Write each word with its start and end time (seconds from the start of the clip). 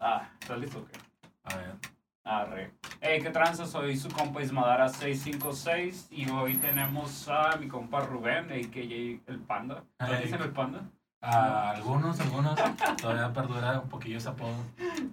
Ah, 0.00 0.28
¿estás 0.40 0.58
listo 0.58 0.78
o 0.80 0.84
qué? 0.86 0.98
A 1.44 1.56
ver. 1.56 1.76
Arre. 2.24 2.74
Hey, 3.00 3.20
¿qué 3.22 3.30
tranza? 3.30 3.66
Soy 3.66 3.96
su 3.96 4.08
compa 4.10 4.40
Ismadara656 4.42 6.08
y 6.10 6.28
hoy 6.30 6.56
tenemos 6.56 7.28
a 7.28 7.56
mi 7.56 7.66
compa 7.68 8.00
Rubén, 8.00 8.44
a.k.a. 8.50 9.32
el 9.32 9.40
Panda. 9.46 9.84
¿Te 9.98 10.06
Hey. 10.06 10.20
dicen 10.24 10.40
el 10.42 10.52
Panda? 10.52 10.82
A 11.22 11.70
algunos, 11.70 12.18
algunos. 12.20 12.58
Todavía 13.00 13.32
perdura 13.32 13.80
un 13.80 13.88
poquillo 13.88 14.18
ese 14.18 14.28
apodo. 14.30 14.54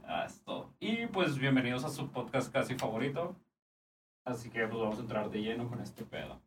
Ah, 0.05 0.23
es 0.25 0.41
todo. 0.43 0.69
Y 0.79 1.07
pues 1.07 1.37
bienvenidos 1.37 1.83
a 1.85 1.89
su 1.89 2.09
podcast 2.11 2.51
casi 2.51 2.75
favorito. 2.75 3.35
Así 4.25 4.49
que 4.49 4.67
pues 4.67 4.79
vamos 4.81 4.97
a 4.97 5.01
entrar 5.01 5.29
de 5.29 5.41
lleno 5.41 5.67
con 5.67 5.81
este 5.81 6.03
pedo. 6.05 6.39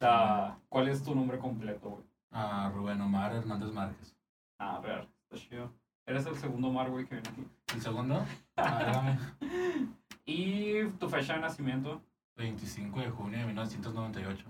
Ah, 0.00 0.58
¿Cuál 0.68 0.88
es 0.88 1.02
tu 1.02 1.14
nombre 1.14 1.38
completo, 1.38 1.90
güey? 1.90 2.04
A 2.30 2.70
Rubén 2.74 3.00
Omar 3.00 3.34
Hernández 3.34 3.72
Márquez. 3.72 4.16
Ah, 4.58 4.76
a 4.76 4.80
ver, 4.80 5.08
está 5.30 5.36
chido. 5.48 5.72
Eres 6.08 6.26
el 6.26 6.36
segundo 6.36 6.70
Mar, 6.72 6.90
güey, 6.90 7.04
que 7.06 7.16
viene 7.16 7.28
aquí. 7.28 7.46
El 7.74 7.82
segundo, 7.82 8.24
a 8.56 8.74
ver, 8.78 8.92
dame. 8.92 9.18
Y 10.24 10.84
tu 10.98 11.08
fecha 11.08 11.34
de 11.34 11.40
nacimiento. 11.40 12.02
25 12.36 13.00
de 13.00 13.10
junio 13.10 13.38
de 13.38 13.44
1998. 13.46 14.44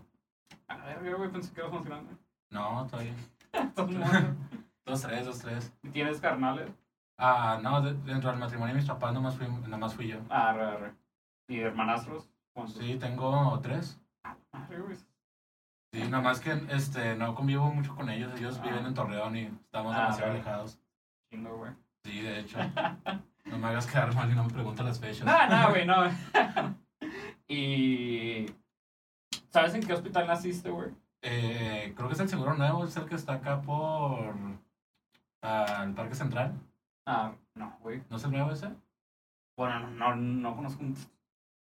A 0.69 0.77
ver, 0.77 1.17
güey, 1.17 1.31
pensé 1.31 1.53
que 1.55 1.61
eras 1.61 1.73
más 1.73 1.85
grande. 1.85 2.15
No, 2.51 2.87
todavía. 2.91 3.15
Estás 3.53 3.89
muerto. 3.91 4.35
2-3, 4.87 5.25
2-3. 5.25 5.71
¿Y 5.85 5.89
¿Tienes 5.91 6.21
carnales? 6.21 6.71
Ah, 7.17 7.59
no, 7.63 7.81
de- 7.81 7.95
dentro 7.95 8.31
del 8.31 8.39
matrimonio 8.41 8.75
de 8.75 8.81
mis 8.81 8.89
papás 8.89 9.13
nomás 9.15 9.37
fui, 9.37 9.47
nomás 9.69 9.95
fui 9.95 10.09
yo. 10.09 10.19
Ah, 10.31 10.51
arre, 10.51 10.65
arre. 10.65 10.93
¿Y 11.49 11.61
hermanastros? 11.61 12.29
¿Cuántos? 12.53 12.77
Sí, 12.77 12.97
tengo 12.97 13.59
tres. 13.61 14.01
Arre, 14.53 14.81
güey. 14.81 14.97
Sí, 15.93 16.03
nomás 16.09 16.41
que 16.41 16.61
este, 16.71 17.15
no 17.17 17.35
convivo 17.35 17.73
mucho 17.73 17.95
con 17.95 18.11
ellos. 18.11 18.33
Ellos 18.39 18.59
Ah. 18.61 18.63
viven 18.67 18.85
en 18.87 18.95
Torreón 18.95 19.37
y 19.37 19.45
estamos 19.45 19.95
Ah, 19.95 20.01
demasiado 20.03 20.33
alejados. 20.33 20.79
Chingo, 21.31 21.57
güey. 21.57 21.73
Sí, 22.05 22.21
de 22.21 22.41
hecho. 22.41 22.59
No 23.45 23.57
me 23.57 23.69
hagas 23.69 23.87
quedar 23.87 24.15
mal 24.15 24.31
y 24.31 24.35
no 24.35 24.45
me 24.45 24.53
preguntes 24.53 24.85
las 24.85 25.01
fechas. 25.01 25.25
No, 25.25 25.47
no, 25.49 25.71
güey, 25.71 25.87
no. 25.87 26.05
y... 27.49 28.45
¿Sabes 29.49 29.73
en 29.75 29.87
qué 29.87 29.95
hospital 29.95 30.27
naciste, 30.27 30.69
güey? 30.69 30.91
Eh, 31.23 31.95
creo 31.97 32.09
que 32.09 32.15
es 32.15 32.21
el 32.21 32.29
seguro 32.29 32.53
nuevo, 32.55 32.85
es 32.85 32.95
el 32.99 33.07
que 33.07 33.15
está 33.15 33.35
acá 33.35 33.63
por 33.63 34.35
ah, 35.41 35.83
el 35.83 35.95
Parque 35.95 36.15
Central. 36.15 36.53
Ah, 37.07 37.33
no, 37.55 37.79
güey. 37.81 38.03
¿No 38.11 38.19
es 38.19 38.25
el 38.25 38.33
nuevo 38.33 38.51
ese? 38.51 38.69
Bueno, 39.57 39.81
no, 39.81 40.15
no, 40.15 40.17
no 40.17 40.57
conozco 40.57 40.85
un... 40.85 40.95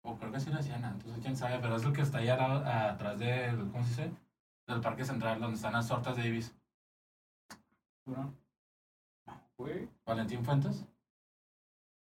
O 0.02 0.16
creo 0.18 0.32
que 0.32 0.40
sí 0.40 0.50
lo 0.50 0.58
hacían 0.58 0.84
antes, 0.84 1.12
quién 1.22 1.36
sabe, 1.36 1.58
pero 1.60 1.76
es 1.76 1.84
el 1.84 1.92
que 1.92 2.02
está 2.02 2.18
allá 2.18 2.88
atrás 2.90 3.18
del, 3.18 3.70
¿cómo 3.70 3.84
se 3.84 3.90
dice? 3.90 4.12
Del 4.66 4.80
Parque 4.80 5.04
Central, 5.04 5.40
donde 5.40 5.56
están 5.56 5.74
las 5.74 5.86
tortas 5.86 6.16
Davis. 6.16 6.54
No, 8.06 8.34
güey. 9.60 9.88
Valentín 10.06 10.44
Fuentes. 10.44 10.86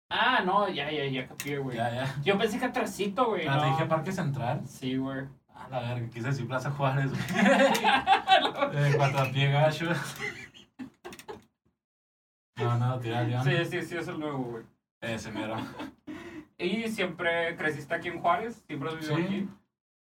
Ah, 0.09 0.41
no, 0.45 0.69
ya, 0.69 0.91
ya, 0.91 1.05
ya 1.05 1.27
capté, 1.27 1.57
güey. 1.57 1.77
Ya, 1.77 1.93
ya. 1.93 2.15
Yo 2.23 2.37
pensé 2.37 2.59
que 2.59 2.65
atrásito, 2.65 3.25
güey. 3.27 3.47
Ah, 3.47 3.55
no. 3.55 3.61
te 3.61 3.67
dije 3.69 3.85
Parque 3.85 4.11
Central. 4.11 4.61
Sí, 4.67 4.95
güey. 4.97 5.25
A 5.53 5.67
la 5.69 5.79
verga, 5.79 6.09
quise 6.09 6.27
decir 6.27 6.47
Plaza 6.47 6.71
Juárez. 6.71 7.09
güey. 7.09 7.21
eh, 8.73 9.31
pie 9.33 9.51
gacho. 9.51 9.85
No, 12.57 12.77
no, 12.77 12.99
tira 12.99 13.23
León. 13.23 13.43
Sí, 13.43 13.65
sí, 13.65 13.81
sí, 13.81 13.97
es 13.97 14.07
el 14.07 14.19
nuevo, 14.19 14.43
güey. 14.43 14.63
Ese 15.01 15.31
mero. 15.31 15.55
¿Y 16.57 16.87
siempre 16.89 17.55
creciste 17.55 17.93
aquí 17.93 18.07
en 18.07 18.19
Juárez? 18.19 18.63
¿Siempre 18.67 18.89
has 18.89 18.95
vivido 18.95 19.15
Sí. 19.15 19.23
aquí? 19.23 19.49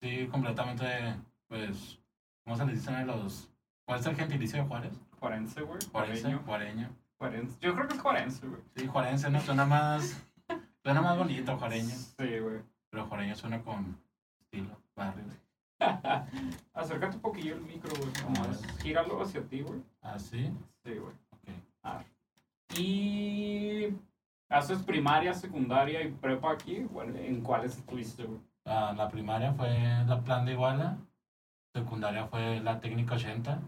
Sí, 0.02 0.28
completamente, 0.28 1.16
pues, 1.48 2.00
¿cómo 2.44 2.56
se 2.56 2.66
les 2.66 2.76
dicen 2.76 2.96
a 2.96 3.04
los... 3.04 3.52
¿Cuál 3.86 4.00
es 4.00 4.06
el 4.06 4.16
gentilicio 4.16 4.62
de 4.62 4.68
Juárez? 4.68 4.94
Juarense, 5.20 5.62
güey. 5.62 5.80
Juarense, 5.92 6.34
Juareño. 6.36 6.90
Juarense. 7.20 7.58
Yo 7.60 7.76
creo 7.76 7.88
que 7.88 7.96
es 7.96 8.02
juarense, 8.02 8.48
güey. 8.48 8.62
Sí, 8.76 8.88
juarense, 8.88 9.30
¿no? 9.30 9.42
Suena 9.42 9.66
más... 9.66 10.26
Suena 10.82 11.02
más 11.02 11.18
bonito, 11.18 11.58
juareño. 11.58 11.90
Sí, 11.90 12.40
güey. 12.40 12.62
Pero 12.90 13.06
juareño 13.06 13.36
suena 13.36 13.62
con 13.62 13.98
estilo, 14.40 14.78
barrio. 14.96 15.26
Acércate 16.74 17.18
un 17.18 17.22
poquillo 17.22 17.56
el 17.56 17.62
micro, 17.62 17.92
güey. 17.98 18.12
Nomás 18.24 18.62
ver. 18.62 18.72
gíralo 18.82 19.22
hacia 19.22 19.42
ti, 19.44 19.62
güey. 19.62 19.82
¿Ah, 20.02 20.18
sí? 20.18 20.50
Sí, 20.84 20.94
güey. 20.94 21.14
Ok. 21.32 22.78
Y... 22.78 23.94
¿Haces 24.50 24.82
primaria, 24.82 25.34
secundaria 25.34 26.02
y 26.02 26.12
prepa 26.12 26.52
aquí? 26.52 26.78
¿En 26.78 27.42
cuáles 27.42 27.78
estuviste, 27.78 28.24
güey? 28.24 28.40
Ah, 28.66 28.94
la 28.96 29.10
primaria 29.10 29.54
fue 29.54 29.70
la 30.08 30.22
plan 30.22 30.46
de 30.46 30.54
Iguala. 30.54 30.98
Secundaria 31.76 32.26
fue 32.28 32.60
la 32.62 32.80
técnica 32.80 33.16
80. 33.16 33.60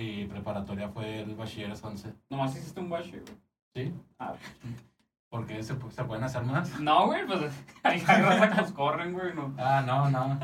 Y 0.00 0.24
preparatoria 0.26 0.88
fue 0.88 1.22
el 1.22 1.34
bachilleres 1.34 1.82
11. 1.82 2.14
Nomás 2.30 2.54
hiciste 2.56 2.78
un 2.80 2.88
bache, 2.88 3.20
güey. 3.20 3.36
¿Sí? 3.74 3.94
Ah. 4.18 4.34
Porque 5.28 5.62
se, 5.62 5.76
pu- 5.78 5.90
se 5.90 6.04
pueden 6.04 6.22
hacer 6.24 6.42
más. 6.44 6.78
No, 6.80 7.06
güey, 7.06 7.26
pues 7.26 7.52
hay 7.82 7.98
raza 8.00 8.48
que 8.48 8.54
nos 8.62 8.72
corren, 8.72 9.12
güey. 9.12 9.34
No. 9.34 9.52
Ah, 9.58 9.82
no, 9.84 10.08
no. 10.08 10.38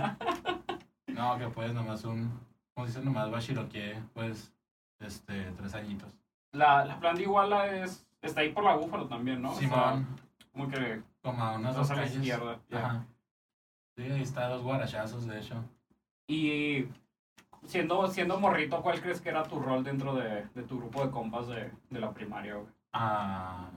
No, 1.07 1.39
que 1.39 1.47
pues 1.49 1.73
nomás 1.73 2.05
un, 2.05 2.31
como 2.75 2.87
dicen, 2.87 3.05
nomás 3.05 3.31
bachiroqué, 3.31 4.03
pues, 4.13 4.53
este, 4.99 5.53
tres 5.53 5.75
añitos. 5.75 6.13
La, 6.53 6.85
la 6.85 6.99
plan 6.99 7.15
de 7.15 7.23
Iguala 7.23 7.67
es... 7.77 8.05
Está 8.23 8.41
ahí 8.41 8.51
por 8.51 8.65
la 8.65 8.75
Búfalo 8.75 9.07
también, 9.07 9.41
¿no? 9.41 9.51
O 9.51 9.55
sea, 9.55 9.61
Simón, 9.61 10.07
como 10.53 10.69
que 10.69 11.03
como 11.23 11.43
a 11.45 11.53
unas 11.53 11.77
dos 11.77 11.91
a 11.91 11.95
la 11.97 12.07
izquierda. 12.07 12.59
Ajá. 12.73 13.07
Sí, 13.97 14.03
ahí 14.03 14.23
está 14.23 14.49
dos 14.49 14.63
guarachazos, 14.63 15.27
de 15.27 15.39
hecho. 15.41 15.63
Y 16.27 16.87
siendo, 17.75 18.07
siendo 18.07 18.39
morrito, 18.39 18.81
¿cuál 18.83 19.01
crees 19.01 19.21
que 19.21 19.31
era 19.31 19.43
tu 19.43 19.59
rol 19.59 19.83
dentro 19.83 20.15
de, 20.15 20.47
de 20.55 20.63
tu 20.63 20.79
grupo 20.79 21.05
de 21.05 21.11
compas 21.11 21.49
de, 21.49 21.73
de 21.91 21.99
la 21.99 22.13
primaria, 22.15 22.55
güey? 22.55 22.69
Ah, 22.93 23.69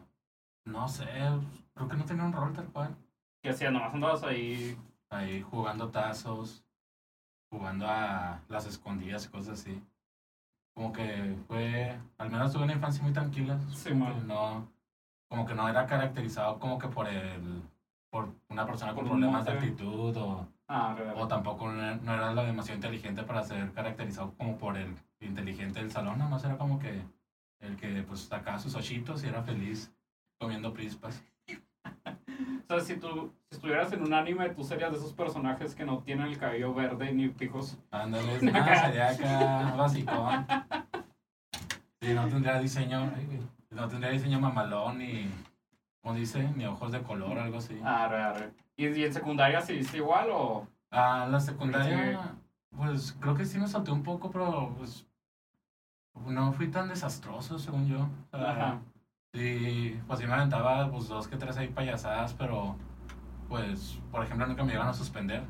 no 0.66 0.88
sé, 0.88 1.08
creo 1.74 1.88
que 1.88 1.98
no 1.98 2.06
tenía 2.06 2.24
un 2.24 2.32
rol 2.32 2.54
tal 2.54 2.68
cual. 2.68 2.96
¿Qué 3.42 3.50
hacías? 3.50 3.74
Nomás 3.74 3.96
andabas 3.96 4.22
ahí. 4.22 4.78
Ahí 5.10 5.42
jugando 5.42 5.90
tazos, 5.90 6.64
jugando 7.50 7.88
a 7.88 8.40
las 8.50 8.68
escondidas 8.68 9.26
y 9.26 9.30
cosas 9.30 9.60
así. 9.60 9.82
Como 10.76 10.94
que 10.94 11.36
fue, 11.48 11.98
al 12.20 12.30
menos 12.30 12.54
tuve 12.54 12.66
una 12.66 12.74
infancia 12.74 13.02
muy 13.02 13.14
tranquila. 13.14 13.58
Sí, 13.74 13.96
man. 13.96 14.28
no, 14.28 14.68
como 15.28 15.48
que 15.48 15.56
no 15.56 15.68
era 15.68 15.88
caracterizado 15.88 16.60
como 16.60 16.78
que 16.78 16.88
por 16.88 17.08
el, 17.08 17.64
por 18.12 18.30
una 18.50 18.68
persona 18.68 18.94
con 18.94 19.06
problemas 19.06 19.46
de 19.46 19.54
actitud 19.54 20.16
o, 20.18 20.48
Ah, 20.70 20.98
o 21.16 21.28
tampoco 21.28 21.72
no 21.72 21.82
era, 21.82 21.96
no 21.96 22.34
lo 22.34 22.44
demasiado 22.44 22.76
inteligente 22.76 23.24
para 23.24 23.42
ser 23.44 23.72
caracterizado 23.72 24.34
como 24.38 24.58
por 24.58 24.76
el 24.78 24.94
inteligente 25.22 25.80
del 25.80 25.92
salón, 25.92 26.20
nomás 26.20 26.44
era 26.44 26.58
como 26.58 26.78
que 26.78 27.02
el 27.62 27.78
que 27.78 28.04
pues 28.04 28.22
sacaba 28.22 28.60
sus 28.60 28.76
ochitos 28.76 29.24
y 29.24 29.28
era 29.28 29.42
feliz 29.44 29.94
comiendo 30.40 30.74
prispas. 30.74 31.24
O 32.70 32.76
sea, 32.76 32.82
si 32.82 32.98
tú 32.98 33.32
si 33.50 33.56
estuvieras 33.56 33.94
en 33.94 34.02
un 34.04 34.14
anime, 34.14 34.50
tú 34.50 34.62
serías 34.62 34.92
de 34.92 34.98
esos 34.98 35.14
personajes 35.14 35.74
que 35.74 35.86
no 35.86 36.00
tienen 36.00 36.28
el 36.28 36.38
cabello 36.38 36.74
verde 36.74 37.14
ni 37.14 37.30
pijos. 37.30 37.78
Ándale, 37.92 38.34
ah, 38.54 38.86
sería 38.86 39.10
acá 39.10 39.74
basicón. 39.78 40.46
Sí, 42.02 42.14
no 42.14 42.28
tendría 42.28 42.60
diseño, 42.60 43.10
no 43.70 43.88
tendría 43.88 44.12
diseño 44.12 44.42
mamalón 44.42 44.98
ni, 44.98 45.30
¿cómo 46.02 46.16
dice? 46.16 46.52
Ni 46.58 46.66
ojos 46.66 46.92
de 46.92 47.02
color, 47.02 47.40
algo 47.40 47.58
así. 47.58 47.80
Ah, 47.86 48.10
re, 48.10 48.34
re. 48.38 48.67
¿Y, 48.78 48.88
y 48.88 49.04
en 49.04 49.14
secundaria 49.14 49.60
sí 49.62 49.74
viste 49.74 49.98
igual 49.98 50.30
o...? 50.32 50.68
Ah, 50.92 51.28
la 51.30 51.40
secundaria, 51.40 52.36
pues 52.76 53.18
creo 53.20 53.36
que 53.36 53.46
sí 53.46 53.58
me 53.58 53.68
salté 53.68 53.92
un 53.92 54.04
poco, 54.04 54.32
pero 54.32 54.74
pues 54.78 55.06
no 56.26 56.54
fui 56.54 56.70
tan 56.70 56.88
desastroso, 56.88 57.60
según 57.60 57.88
yo. 57.88 58.08
Ajá. 58.32 58.80
Sí, 59.34 60.00
pues 60.08 60.20
sí 60.20 60.26
me 60.26 60.34
aventaba 60.34 60.90
pues 60.90 61.08
dos 61.08 61.28
que 61.28 61.36
tres 61.36 61.58
ahí 61.58 61.68
payasadas, 61.68 62.34
pero 62.34 62.78
pues, 63.50 64.00
por 64.12 64.24
ejemplo, 64.24 64.48
nunca 64.48 64.64
me 64.64 64.74
iban 64.74 64.88
a 64.88 64.94
suspender. 64.94 65.44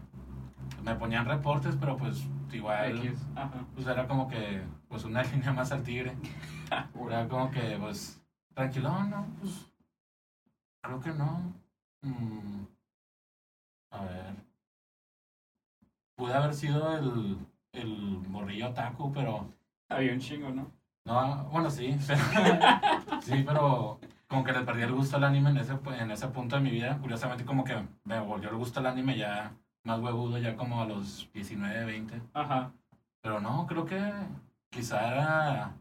Me 0.83 0.95
ponían 0.95 1.25
reportes, 1.25 1.75
pero 1.75 1.97
pues 1.97 2.27
igual, 2.51 3.15
pues 3.75 3.87
era 3.87 4.07
como 4.07 4.27
que 4.27 4.61
pues 4.87 5.03
una 5.03 5.23
línea 5.31 5.53
más 5.53 5.71
al 5.71 5.83
tigre. 5.83 6.15
Era 7.09 7.27
como 7.27 7.49
que 7.51 7.77
pues 7.79 8.21
tranquilo, 8.53 9.03
no, 9.05 9.25
pues 9.39 9.71
creo 10.81 10.99
que 10.99 11.11
no. 11.11 11.53
Mm, 12.01 12.65
a 13.91 14.03
ver. 14.05 14.35
Pude 16.15 16.33
haber 16.33 16.53
sido 16.53 16.97
el, 16.97 17.37
el 17.73 17.87
morrillo 18.27 18.73
taco, 18.73 19.11
pero 19.13 19.53
Había 19.89 20.13
un 20.13 20.19
chingo, 20.19 20.49
¿no? 20.49 20.71
no, 21.05 21.45
bueno, 21.51 21.69
sí, 21.69 21.97
pero, 22.07 23.21
sí, 23.21 23.43
pero 23.45 23.99
como 24.27 24.43
que 24.43 24.51
le 24.53 24.61
perdí 24.65 24.81
el 24.83 24.93
gusto 24.93 25.17
al 25.17 25.23
anime 25.23 25.51
en 25.51 25.57
ese, 25.57 25.73
en 25.99 26.11
ese 26.11 26.27
punto 26.29 26.57
de 26.57 26.61
mi 26.63 26.71
vida. 26.71 26.97
Curiosamente, 26.99 27.45
como 27.45 27.63
que 27.63 27.75
me 28.03 28.19
volvió 28.19 28.49
el 28.49 28.57
gusto 28.57 28.79
al 28.81 28.87
anime 28.87 29.17
ya 29.17 29.53
más 29.83 29.99
huevudo, 30.01 30.37
ya 30.37 30.55
como 30.57 30.81
a 30.81 30.85
los 30.85 31.29
19, 31.33 31.85
20. 31.85 32.21
Ajá. 32.33 32.73
Pero 33.21 33.39
no, 33.39 33.65
creo 33.67 33.85
que 33.85 33.99
quizá 34.69 35.11
era, 35.13 35.77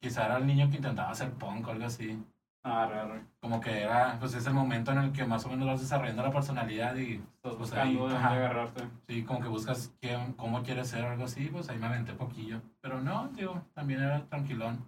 quizá 0.00 0.26
era 0.26 0.38
el 0.38 0.46
niño 0.46 0.68
que 0.70 0.76
intentaba 0.76 1.10
hacer 1.10 1.32
punk 1.34 1.68
o 1.68 1.70
algo 1.70 1.86
así. 1.86 2.22
Ah, 2.62 2.86
re, 2.86 3.04
re. 3.04 3.20
Como 3.40 3.58
que 3.60 3.82
era, 3.84 4.16
pues 4.20 4.34
es 4.34 4.46
el 4.46 4.52
momento 4.52 4.92
en 4.92 4.98
el 4.98 5.12
que 5.12 5.24
más 5.24 5.44
o 5.46 5.48
menos 5.48 5.66
vas 5.66 5.80
desarrollando 5.80 6.22
la 6.22 6.30
personalidad 6.30 6.94
y 6.96 7.14
Estás 7.14 7.30
Pues 7.42 7.58
buscando 7.58 7.84
ahí, 7.84 7.94
de 7.94 8.00
dónde 8.00 8.16
ajá. 8.16 8.32
agarrarte. 8.32 8.84
sí, 9.08 9.22
como 9.22 9.40
que 9.40 9.48
buscas 9.48 9.94
quién, 10.00 10.34
cómo 10.34 10.62
quieres 10.62 10.88
ser 10.88 11.04
o 11.04 11.10
algo 11.10 11.24
así, 11.24 11.46
pues 11.46 11.70
ahí 11.70 11.78
me 11.78 11.86
aventé 11.86 12.12
poquillo. 12.12 12.60
Pero 12.82 13.00
no, 13.00 13.28
digo, 13.28 13.62
también 13.74 14.02
era 14.02 14.26
tranquilón. 14.26 14.84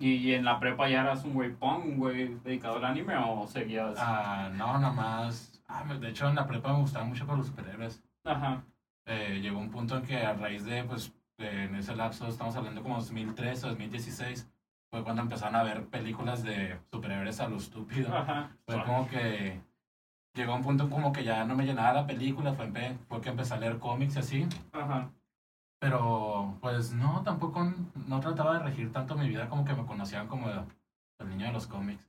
¿Y 0.00 0.32
en 0.32 0.44
la 0.44 0.58
prepa 0.58 0.88
ya 0.88 1.02
eras 1.02 1.24
un 1.24 1.34
güey 1.34 1.52
punk, 1.54 1.84
un 1.84 1.98
güey 1.98 2.34
dedicado 2.42 2.76
al 2.76 2.84
anime 2.86 3.16
o 3.16 3.46
seguías? 3.46 3.94
Ah, 3.98 4.50
no, 4.52 4.78
nada 4.78 4.92
más. 4.92 5.62
Ah, 5.68 5.84
de 5.84 6.08
hecho, 6.08 6.28
en 6.28 6.34
la 6.34 6.46
prepa 6.46 6.72
me 6.72 6.80
gustaban 6.80 7.08
mucho 7.08 7.26
por 7.26 7.36
los 7.38 7.46
superhéroes. 7.46 8.02
Ajá. 8.24 8.64
Eh, 9.06 9.40
llegó 9.42 9.58
un 9.58 9.70
punto 9.70 9.96
en 9.98 10.02
que 10.02 10.16
a 10.24 10.32
raíz 10.32 10.64
de, 10.64 10.82
pues, 10.84 11.12
en 11.38 11.74
ese 11.76 11.94
lapso, 11.94 12.26
estamos 12.26 12.56
hablando 12.56 12.82
como 12.82 12.96
2013 12.96 13.66
o 13.66 13.68
2016, 13.70 14.50
fue 14.94 15.02
cuando 15.02 15.22
empezaron 15.22 15.56
a 15.56 15.64
ver 15.64 15.86
películas 15.86 16.44
de 16.44 16.78
superhéroes 16.92 17.40
a 17.40 17.48
lo 17.48 17.56
estúpido. 17.56 18.16
Ajá. 18.16 18.50
Fue 18.64 18.80
como 18.84 19.08
que 19.08 19.60
llegó 20.34 20.54
un 20.54 20.62
punto 20.62 20.88
como 20.88 21.12
que 21.12 21.24
ya 21.24 21.44
no 21.44 21.56
me 21.56 21.66
llenaba 21.66 21.92
la 21.92 22.06
película, 22.06 22.52
fue, 22.54 22.70
fue 23.08 23.20
que 23.20 23.30
empecé 23.30 23.54
a 23.54 23.56
leer 23.56 23.80
cómics 23.80 24.14
y 24.14 24.18
así. 24.20 24.48
Ajá. 24.72 25.10
Pero, 25.80 26.56
pues 26.60 26.92
no, 26.92 27.22
tampoco 27.24 27.72
no 28.06 28.20
trataba 28.20 28.52
de 28.52 28.60
regir 28.60 28.92
tanto 28.92 29.16
mi 29.16 29.28
vida 29.28 29.48
como 29.48 29.64
que 29.64 29.74
me 29.74 29.84
conocían 29.84 30.28
como 30.28 30.48
el 30.48 31.28
niño 31.28 31.46
de 31.46 31.52
los 31.52 31.66
cómics. 31.66 32.08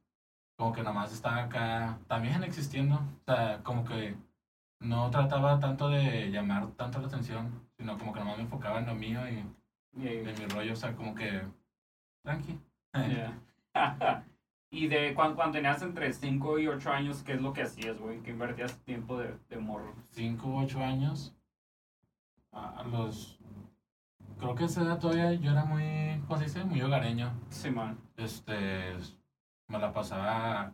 Como 0.55 0.71
que 0.71 0.83
nomás 0.83 1.11
estaba 1.11 1.41
acá 1.45 1.97
también 2.07 2.43
existiendo. 2.43 2.97
O 2.97 3.23
sea, 3.25 3.63
como 3.63 3.83
que 3.83 4.15
no 4.79 5.09
trataba 5.09 5.59
tanto 5.59 5.89
de 5.89 6.29
llamar 6.29 6.67
tanto 6.77 6.99
la 7.01 7.07
atención, 7.07 7.49
sino 7.79 7.97
como 7.97 8.13
que 8.13 8.19
nomás 8.19 8.37
me 8.37 8.43
enfocaba 8.43 8.77
en 8.77 8.85
lo 8.85 8.93
mío 8.93 9.21
y 9.27 9.43
Y- 9.99 10.07
en 10.07 10.25
mi 10.39 10.45
rollo. 10.45 10.73
O 10.73 10.75
sea, 10.75 10.95
como 10.95 11.15
que 11.15 11.41
tranqui. 12.23 12.59
Ya. 12.95 13.39
y 14.71 14.87
de 14.87 15.13
cuando, 15.13 15.35
cuando 15.35 15.53
tenías 15.53 15.81
entre 15.81 16.11
5 16.13 16.59
y 16.59 16.67
8 16.67 16.91
años, 16.91 17.23
¿qué 17.23 17.33
es 17.33 17.41
lo 17.41 17.53
que 17.53 17.63
hacías, 17.63 17.97
güey? 17.99 18.21
¿Qué 18.21 18.31
invertías 18.31 18.77
tiempo 18.83 19.17
de, 19.17 19.35
de 19.49 19.57
morro? 19.57 19.93
5 20.11 20.47
u 20.47 20.59
8 20.63 20.79
años. 20.83 21.35
A 22.51 22.83
los. 22.89 23.37
Creo 24.39 24.55
que 24.55 24.63
a 24.63 24.65
esa 24.67 24.81
edad 24.81 24.99
todavía 24.99 25.33
yo 25.33 25.51
era 25.51 25.65
muy, 25.65 26.21
¿cómo 26.27 26.37
se 26.39 26.45
dice? 26.45 26.63
Muy 26.63 26.81
hogareño. 26.81 27.31
Sí, 27.49 27.69
man. 27.69 27.97
Este, 28.17 28.93
me 29.67 29.79
la 29.79 29.91
pasaba 29.93 30.73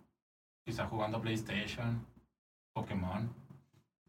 quizá 0.66 0.86
jugando 0.86 1.22
PlayStation, 1.22 2.06
Pokémon, 2.74 3.30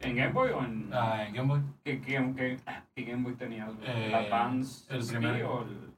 ¿En 0.00 0.16
Game 0.16 0.32
Boy 0.32 0.50
o 0.50 0.64
en.? 0.64 0.90
ah, 0.92 1.24
en 1.26 1.32
Game 1.34 1.48
Boy. 1.48 1.60
¿Qué, 1.84 2.00
qué, 2.00 2.32
qué, 2.36 2.56
qué 2.94 3.02
Game 3.04 3.22
Boy 3.22 3.34
tenías, 3.36 3.70
Eh, 3.82 4.12
Advance 4.14 4.92
el 4.92 5.00
SP 5.00 5.16
primer- 5.18 5.44
o 5.44 5.62
el.? 5.62 5.92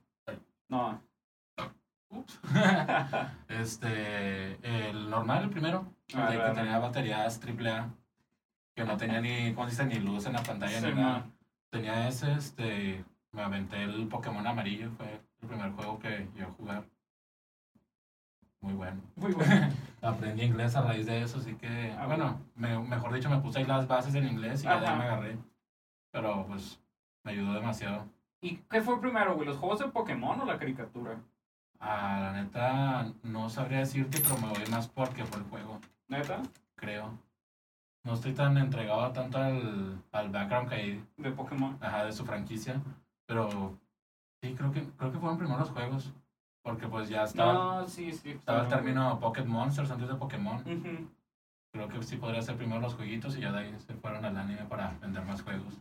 No. 0.69 1.01
Ups. 2.19 2.41
este, 3.49 4.89
el 4.89 5.11
normal, 5.11 5.45
el 5.45 5.51
primero, 5.51 5.87
Ah, 6.15 6.29
que 6.31 6.39
tenía 6.61 6.79
baterías 6.79 7.41
AAA, 7.43 7.89
que 8.75 8.85
no 8.85 8.97
tenía 8.97 9.21
ni, 9.21 9.53
¿cómo 9.55 9.67
dice? 9.67 9.85
Ni 9.87 9.97
luz 9.97 10.27
en 10.27 10.35
la 10.35 10.43
pantalla 10.43 10.81
Sí, 10.81 10.87
ni 10.87 10.95
nada. 10.95 11.13
man. 11.21 11.33
Tenía 11.71 12.09
ese, 12.09 12.33
este, 12.33 13.05
me 13.33 13.43
aventé 13.43 13.83
el 13.83 14.07
Pokémon 14.09 14.47
amarillo, 14.47 14.91
fue 14.97 15.21
el 15.43 15.49
primer 15.49 15.73
juego 15.73 15.99
que 15.99 16.29
yo 16.37 16.47
jugar. 16.53 16.85
Muy 18.61 18.75
bueno. 18.75 19.01
Muy 19.17 19.33
bueno. 19.33 19.69
Aprendí 20.03 20.43
inglés 20.45 20.77
a 20.77 20.83
raíz 20.83 21.07
de 21.07 21.23
eso, 21.23 21.39
así 21.39 21.55
que, 21.55 21.93
Ah, 21.99 22.07
bueno, 22.07 22.41
me- 22.55 22.79
mejor 22.79 23.13
dicho, 23.13 23.29
me 23.31 23.39
puse 23.39 23.59
ahí 23.59 23.65
las 23.67 23.87
bases 23.89 24.15
en 24.15 24.27
inglés 24.29 24.61
y 24.63 24.65
ya 24.65 24.79
de 24.81 24.87
ahí 24.87 24.93
Ajá. 24.93 24.97
me 24.97 25.05
agarré. 25.05 25.39
Pero, 26.13 26.47
pues, 26.47 26.81
me 27.25 27.33
ayudó 27.33 27.55
demasiado. 27.55 28.07
¿Y 28.41 28.57
qué 28.71 28.81
fue 28.83 29.01
primero, 29.01 29.35
güey? 29.35 29.47
¿Los 29.49 29.57
juegos 29.57 29.81
de 29.81 29.89
Pokémon 29.89 30.41
o 30.41 30.45
la 30.45 30.59
caricatura? 30.59 31.17
Ah, 31.81 32.19
la 32.21 32.32
neta, 32.43 33.12
no 33.23 33.49
sabría 33.50 33.79
decirte, 33.81 34.21
pero 34.23 34.38
me 34.38 34.49
voy 34.49 34.67
más 34.71 34.88
porque 34.88 35.25
fue 35.25 35.38
el 35.38 35.44
juego, 35.44 35.81
¿Neta? 36.09 36.43
creo. 36.76 37.11
No 38.05 38.15
estoy 38.15 38.32
tan 38.35 38.56
entregado 38.59 39.11
tanto 39.12 39.38
al, 39.38 39.99
al 40.12 40.29
background 40.29 40.69
que 40.69 40.75
hay 40.75 41.05
De 41.17 41.31
Pokémon. 41.31 41.76
ajá, 41.81 42.05
de 42.05 42.12
su 42.12 42.25
franquicia, 42.25 42.81
pero 43.26 43.79
sí, 44.43 44.55
creo 44.55 44.71
que, 44.73 44.82
creo 44.99 45.12
que 45.12 45.19
fueron 45.19 45.38
primero 45.38 45.59
los 45.59 45.71
juegos. 45.71 46.12
Porque, 46.62 46.87
pues, 46.88 47.11
ya 47.11 47.25
estaba, 47.25 47.53
No, 47.53 47.87
sí, 47.88 48.11
sí. 48.12 48.31
estaba 48.31 48.62
el 48.62 48.69
término 48.69 49.20
Pocket 49.20 49.44
Monsters 49.44 49.91
antes 49.91 50.09
de 50.09 50.15
Pokémon. 50.15 50.65
Creo 51.73 51.88
que 51.88 52.03
sí 52.03 52.17
podría 52.17 52.41
ser 52.41 52.56
primero 52.56 52.81
los 52.81 52.94
jueguitos 52.94 53.37
y 53.37 53.41
ya 53.43 53.53
de 53.53 53.59
ahí 53.59 53.77
se 53.87 53.93
fueron 53.94 54.25
al 54.25 54.35
anime 54.38 54.62
para 54.65 54.97
vender 55.03 55.23
más 55.27 55.43
juegos. 55.43 55.75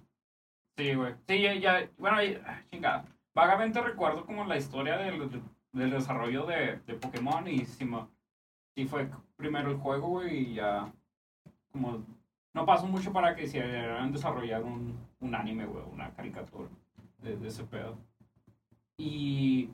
Sí, 0.77 0.93
güey. 0.95 1.15
Sí, 1.25 1.41
ya, 1.41 1.53
ya- 1.53 1.89
bueno, 1.97 2.21
ya- 2.21 2.63
chingada. 2.69 3.05
Vagamente 3.33 3.79
recuerdo 3.81 4.25
como 4.25 4.43
la 4.43 4.57
historia 4.57 4.97
del, 4.97 5.41
del 5.73 5.91
desarrollo 5.91 6.45
de, 6.45 6.79
de 6.85 6.93
Pokémon 6.93 7.47
y 7.47 7.65
sí, 7.65 7.87
sí 8.75 8.85
fue 8.85 9.09
primero 9.35 9.71
el 9.71 9.77
juego, 9.77 10.25
y 10.25 10.53
ya 10.55 10.91
como 11.71 12.05
no 12.53 12.65
pasó 12.65 12.87
mucho 12.87 13.11
para 13.11 13.35
que 13.35 13.45
hicieran 13.45 14.11
desarrollar 14.11 14.63
un, 14.63 14.97
un 15.19 15.35
anime, 15.35 15.65
güey, 15.65 15.83
una 15.91 16.13
caricatura 16.13 16.69
de, 17.17 17.35
de 17.35 17.47
ese 17.47 17.63
pedo. 17.63 17.97
Y 18.97 19.71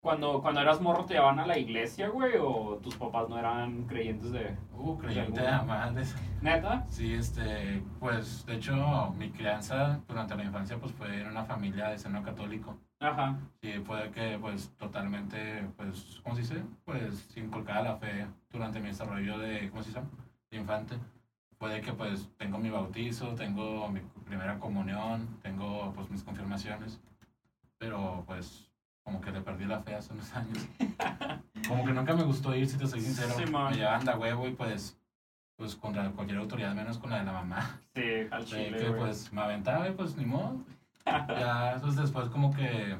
cuando, 0.00 0.40
cuando 0.40 0.60
eras 0.60 0.80
morro 0.80 1.04
te 1.04 1.14
llevaban 1.14 1.40
a 1.40 1.46
la 1.46 1.58
iglesia, 1.58 2.08
güey, 2.08 2.32
o 2.40 2.78
tus 2.82 2.96
papás 2.96 3.28
no 3.28 3.38
eran 3.38 3.84
creyentes 3.86 4.32
de... 4.32 4.56
Uh, 4.72 4.96
creyente 4.96 5.40
alguna? 5.40 5.58
a 5.58 5.62
madres. 5.62 6.16
¿Neta? 6.40 6.86
Sí, 6.88 7.12
este, 7.12 7.82
pues, 7.98 8.46
de 8.46 8.54
hecho, 8.54 9.14
mi 9.18 9.30
crianza 9.30 10.00
durante 10.08 10.34
la 10.36 10.44
infancia, 10.44 10.78
pues, 10.78 10.92
fue 10.92 11.20
en 11.20 11.28
una 11.28 11.44
familia 11.44 11.88
de 11.88 11.98
seno 11.98 12.22
católico. 12.22 12.78
Ajá. 12.98 13.38
Sí, 13.60 13.72
fue 13.84 14.10
que, 14.10 14.38
pues, 14.40 14.74
totalmente, 14.78 15.68
pues, 15.76 16.20
¿cómo 16.22 16.34
se 16.34 16.42
dice? 16.42 16.62
Pues, 16.84 17.36
inculcada 17.36 17.82
la 17.82 17.96
fe 17.96 18.26
durante 18.50 18.80
mi 18.80 18.88
desarrollo 18.88 19.38
de, 19.38 19.68
¿cómo 19.68 19.82
se 19.82 19.90
dice? 19.90 20.02
De 20.50 20.56
infante. 20.56 20.96
Puede 21.58 21.82
que, 21.82 21.92
pues, 21.92 22.30
tengo 22.38 22.56
mi 22.56 22.70
bautizo, 22.70 23.34
tengo 23.34 23.86
mi 23.88 24.00
primera 24.24 24.58
comunión, 24.58 25.38
tengo, 25.42 25.92
pues, 25.94 26.10
mis 26.10 26.24
confirmaciones. 26.24 27.02
Pero, 27.76 28.24
pues, 28.26 28.69
como 29.10 29.20
que 29.20 29.32
le 29.32 29.40
perdí 29.40 29.64
la 29.64 29.80
fe 29.80 29.96
hace 29.96 30.12
unos 30.12 30.32
años. 30.36 30.68
Como 31.68 31.84
que 31.84 31.92
nunca 31.92 32.14
me 32.14 32.22
gustó 32.22 32.54
ir, 32.54 32.66
si 32.66 32.78
te 32.78 32.86
soy 32.86 33.00
sincero. 33.00 33.32
Sí, 33.36 33.44
me 33.44 33.70
llevaban 33.72 34.04
de 34.04 34.14
huevo 34.14 34.48
y, 34.48 34.52
pues, 34.52 34.98
pues, 35.56 35.74
contra 35.76 36.08
cualquier 36.10 36.38
autoridad, 36.38 36.74
menos 36.74 36.98
con 36.98 37.10
la 37.10 37.18
de 37.18 37.24
la 37.24 37.32
mamá. 37.32 37.78
Sí, 37.94 38.02
al 38.30 38.44
chile, 38.44 38.78
que, 38.78 38.90
pues, 38.92 39.32
me 39.32 39.42
aventaba 39.42 39.88
y, 39.88 39.92
pues, 39.92 40.16
ni 40.16 40.24
modo. 40.24 40.56
Ya, 41.04 41.76
pues, 41.80 41.96
después 41.96 42.28
como 42.28 42.52
que, 42.54 42.96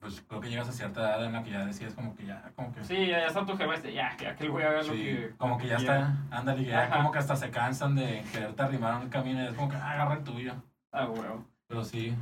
pues, 0.00 0.22
creo 0.26 0.40
que 0.40 0.50
llegas 0.50 0.68
a 0.68 0.72
cierta 0.72 1.00
edad 1.00 1.24
en 1.24 1.32
la 1.34 1.42
que 1.42 1.50
ya 1.50 1.64
decías 1.64 1.94
como 1.94 2.14
que 2.16 2.26
ya, 2.26 2.50
como 2.56 2.72
que... 2.74 2.82
Sí, 2.84 3.06
ya, 3.06 3.20
ya 3.20 3.26
está 3.26 3.46
tu 3.46 3.56
jefe 3.56 3.74
este, 3.74 3.92
ya, 3.92 4.16
ya 4.18 4.34
que 4.34 4.44
el 4.44 4.50
güey 4.50 4.64
haga 4.66 4.78
lo 4.78 4.84
Sí, 4.84 4.90
que... 5.02 5.34
como 5.38 5.56
que 5.56 5.68
ya 5.68 5.76
quiera. 5.76 5.94
está, 6.00 6.36
ándale, 6.36 6.64
ya 6.64 6.82
Ajá. 6.84 6.96
como 6.96 7.12
que 7.12 7.18
hasta 7.18 7.36
se 7.36 7.50
cansan 7.50 7.94
de 7.94 8.24
quererte 8.32 8.62
arrimar 8.62 9.02
el 9.02 9.08
camino 9.08 9.42
y 9.42 9.46
es 9.46 9.54
como 9.54 9.68
que 9.68 9.76
ah, 9.76 9.92
agarra 9.92 10.14
el 10.14 10.24
tuyo. 10.24 10.52
Ah, 10.92 11.04
güey. 11.04 11.22
Pero 11.68 11.84
sí, 11.84 12.14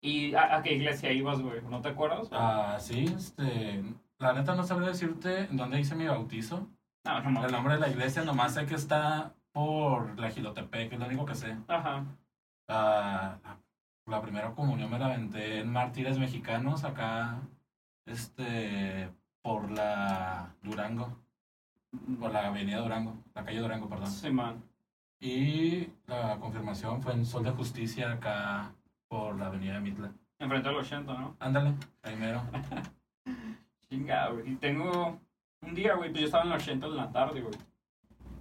¿Y 0.00 0.34
a, 0.34 0.56
a 0.56 0.62
qué 0.62 0.74
iglesia 0.74 1.12
ibas, 1.12 1.40
güey? 1.40 1.60
¿No 1.62 1.80
te 1.80 1.88
acuerdas? 1.88 2.28
ah, 2.32 2.76
sí, 2.78 3.04
este, 3.16 3.82
la 4.18 4.32
neta 4.32 4.54
no 4.54 4.64
sabría 4.64 4.88
decirte 4.88 5.44
en 5.44 5.56
dónde 5.56 5.80
hice 5.80 5.94
mi 5.94 6.06
bautizo. 6.06 6.68
No, 7.04 7.20
no 7.20 7.28
El 7.28 7.34
mames. 7.34 7.52
nombre 7.52 7.74
de 7.74 7.80
la 7.80 7.88
iglesia 7.88 8.22
nomás 8.24 8.54
sé 8.54 8.66
que 8.66 8.74
está 8.74 9.34
por 9.52 10.18
la 10.18 10.30
Gilotepec, 10.30 10.92
es 10.92 10.98
lo 10.98 11.06
único 11.06 11.24
que 11.24 11.34
sé. 11.34 11.56
Ajá. 11.68 12.04
Ah, 12.68 13.38
la 14.06 14.20
primera 14.22 14.52
comunión 14.52 14.90
me 14.90 14.98
la 14.98 15.06
aventé 15.06 15.60
en 15.60 15.72
Mártires 15.72 16.18
Mexicanos, 16.18 16.84
acá, 16.84 17.40
este, 18.06 19.08
por 19.42 19.70
la 19.70 20.54
Durango, 20.62 21.16
por 22.20 22.32
la 22.32 22.46
avenida 22.48 22.78
Durango, 22.80 23.16
la 23.34 23.44
calle 23.44 23.60
Durango, 23.60 23.88
perdón. 23.88 24.10
Sí, 24.10 24.30
man. 24.30 24.62
Y 25.18 25.88
la 26.06 26.36
confirmación 26.38 27.00
fue 27.02 27.14
en 27.14 27.24
Sol 27.24 27.42
de 27.44 27.50
Justicia, 27.52 28.12
acá, 28.12 28.74
por 29.08 29.36
la 29.38 29.46
avenida 29.46 29.80
Mitla. 29.80 30.12
Enfrente 30.38 30.68
al 30.68 30.76
80, 30.76 31.12
¿no? 31.14 31.36
Ándale, 31.40 31.74
primero. 32.00 32.42
Chingada, 33.88 34.30
güey. 34.30 34.52
Y 34.52 34.56
tengo 34.56 35.18
un 35.62 35.74
día, 35.74 35.94
güey, 35.94 36.10
pues 36.10 36.20
yo 36.20 36.26
estaba 36.26 36.44
en 36.44 36.50
el 36.50 36.56
80 36.56 36.86
en 36.86 36.96
la 36.96 37.10
tarde, 37.12 37.40
güey. 37.40 37.54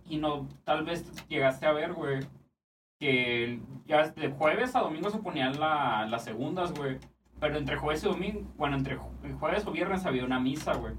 Y 0.08 0.18
no, 0.18 0.48
tal 0.64 0.84
vez 0.86 1.26
llegaste 1.28 1.66
a 1.66 1.72
ver, 1.72 1.94
güey, 1.94 2.20
que 3.00 3.60
ya 3.86 4.08
de 4.10 4.30
jueves 4.32 4.76
a 4.76 4.82
domingo 4.82 5.10
se 5.10 5.20
ponían 5.20 5.60
la- 5.60 6.06
las 6.10 6.24
segundas, 6.24 6.74
güey. 6.74 7.00
Pero 7.40 7.58
entre 7.58 7.78
jueves 7.78 8.04
y 8.04 8.08
domingo, 8.08 8.42
bueno, 8.56 8.76
entre 8.78 8.98
ju- 8.98 9.40
jueves 9.40 9.66
o 9.68 9.72
viernes 9.72 10.06
había 10.06 10.26
una 10.26 10.40
misa, 10.40 10.74
güey. 10.76 10.94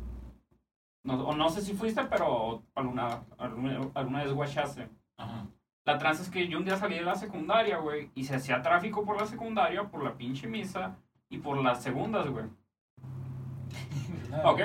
No, 1.05 1.15
o 1.27 1.35
no 1.37 1.49
sé 1.49 1.63
si 1.63 1.73
fuiste, 1.75 2.03
pero 2.05 2.63
alguna, 2.75 3.23
alguna, 3.39 3.81
alguna 3.95 4.23
vez 4.25 4.33
guachaste. 4.33 4.89
Ajá. 5.17 5.47
La 5.87 5.99
tranza 5.99 6.23
es 6.23 6.31
que 6.31 6.49
yo 6.49 6.59
un 6.59 6.65
día 6.65 6.77
salí 6.77 6.97
de 6.97 7.03
la 7.03 7.15
secundaria, 7.15 7.79
güey, 7.79 8.11
y 8.17 8.25
se 8.25 8.35
hacía 8.35 8.61
tráfico 8.61 9.05
por 9.05 9.21
la 9.21 9.27
secundaria, 9.27 9.85
por 9.85 10.03
la 10.03 10.17
pinche 10.17 10.49
misa 10.49 10.97
y 11.31 11.39
por 11.39 11.63
las 11.63 11.83
segundas, 11.83 12.29
güey. 12.29 12.45
Ok. 14.45 14.61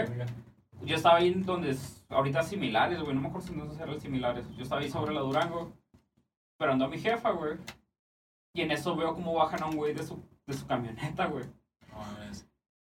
Yo 0.84 0.96
estaba 0.96 1.18
ahí 1.18 1.32
donde 1.32 1.70
es 1.70 2.04
ahorita 2.10 2.42
similares, 2.42 3.00
güey, 3.00 3.14
no 3.14 3.22
me 3.22 3.28
acuerdo 3.28 3.48
si 3.48 3.54
no 3.54 3.72
eran 3.72 4.02
similares. 4.02 4.50
Yo 4.56 4.64
estaba 4.64 4.82
ahí 4.82 4.90
sobre 4.90 5.14
la 5.14 5.22
Durango, 5.22 5.72
esperando 6.54 6.86
a 6.86 6.88
mi 6.88 6.98
jefa, 6.98 7.30
güey. 7.30 7.58
Y 8.54 8.62
en 8.62 8.72
eso 8.72 8.96
veo 8.96 9.14
cómo 9.14 9.36
bajan 9.36 9.62
a 9.62 9.68
un 9.68 9.76
güey 9.76 9.94
de 9.94 10.04
su, 10.04 10.20
de 10.48 10.54
su 10.54 10.66
camioneta, 10.66 11.28
güey. 11.28 11.46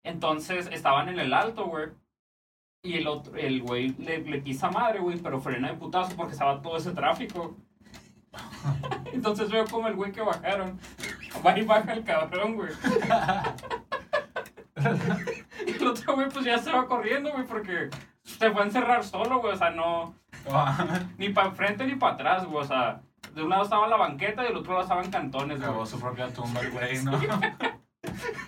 Entonces 0.04 0.68
estaban 0.72 1.10
en 1.10 1.20
el 1.20 1.32
alto, 1.32 1.68
güey. 1.68 1.90
Y 2.82 2.96
el 2.96 3.08
otro, 3.08 3.36
el 3.36 3.62
güey 3.62 3.90
le, 4.00 4.20
le 4.22 4.42
pisa 4.42 4.72
madre, 4.72 5.00
güey, 5.00 5.20
pero 5.20 5.40
frena 5.40 5.70
de 5.70 5.78
putazo 5.78 6.16
porque 6.16 6.34
estaba 6.34 6.60
todo 6.62 6.78
ese 6.78 6.92
tráfico. 6.92 7.56
Entonces 9.14 9.50
veo 9.50 9.66
como 9.66 9.88
el 9.88 9.96
güey 9.96 10.12
que 10.12 10.22
bajaron 10.22 10.80
va 11.46 11.58
y 11.58 11.64
baja 11.64 11.94
el 11.94 12.04
cabrón, 12.04 12.56
güey. 12.56 12.72
y 15.66 15.72
el 15.82 15.88
otro 15.88 16.16
güey, 16.16 16.30
pues 16.30 16.46
ya 16.46 16.58
se 16.58 16.72
va 16.72 16.88
corriendo, 16.88 17.32
güey, 17.32 17.46
porque 17.46 17.90
se 18.24 18.52
fue 18.52 18.62
a 18.62 18.66
encerrar 18.66 19.04
solo, 19.04 19.40
güey. 19.40 19.54
O 19.54 19.58
sea, 19.58 19.72
no. 19.72 20.16
Ni 21.18 21.30
para 21.30 21.50
enfrente 21.50 21.86
ni 21.86 21.96
para 21.96 22.14
atrás, 22.14 22.46
güey. 22.46 22.64
O 22.64 22.68
sea, 22.68 23.02
de 23.34 23.44
un 23.44 23.50
lado 23.50 23.64
estaba 23.64 23.88
la 23.88 23.98
banqueta 23.98 24.44
y 24.44 24.48
del 24.48 24.58
otro 24.58 24.74
lado 24.74 24.84
estaban 24.84 25.10
cantones, 25.12 25.58
güey. 25.58 25.70
Acabó 25.70 25.86
su 25.86 26.00
propia 26.00 26.28
tumba, 26.28 26.62
el 26.62 26.72
güey, 26.72 27.04
¿no? 27.04 27.20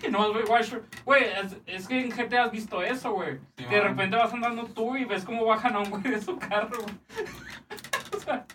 Y 0.06 0.10
no, 0.10 0.32
güey, 0.32 0.44
güey, 1.04 1.24
es, 1.24 1.56
es 1.66 1.88
que 1.88 2.00
en 2.00 2.10
GTA 2.10 2.44
has 2.44 2.52
visto 2.52 2.80
eso, 2.80 3.12
güey. 3.12 3.38
Sí, 3.56 3.64
de 3.64 3.80
repente 3.80 4.16
vas 4.16 4.32
andando 4.32 4.64
tú 4.64 4.96
y 4.96 5.04
ves 5.04 5.24
cómo 5.24 5.44
bajan 5.44 5.74
a 5.74 5.80
un 5.80 5.90
güey 5.90 6.02
de 6.04 6.20
su 6.20 6.38
carro, 6.38 6.78
güey. 6.80 6.94
O 8.16 8.20
sea, 8.20 8.46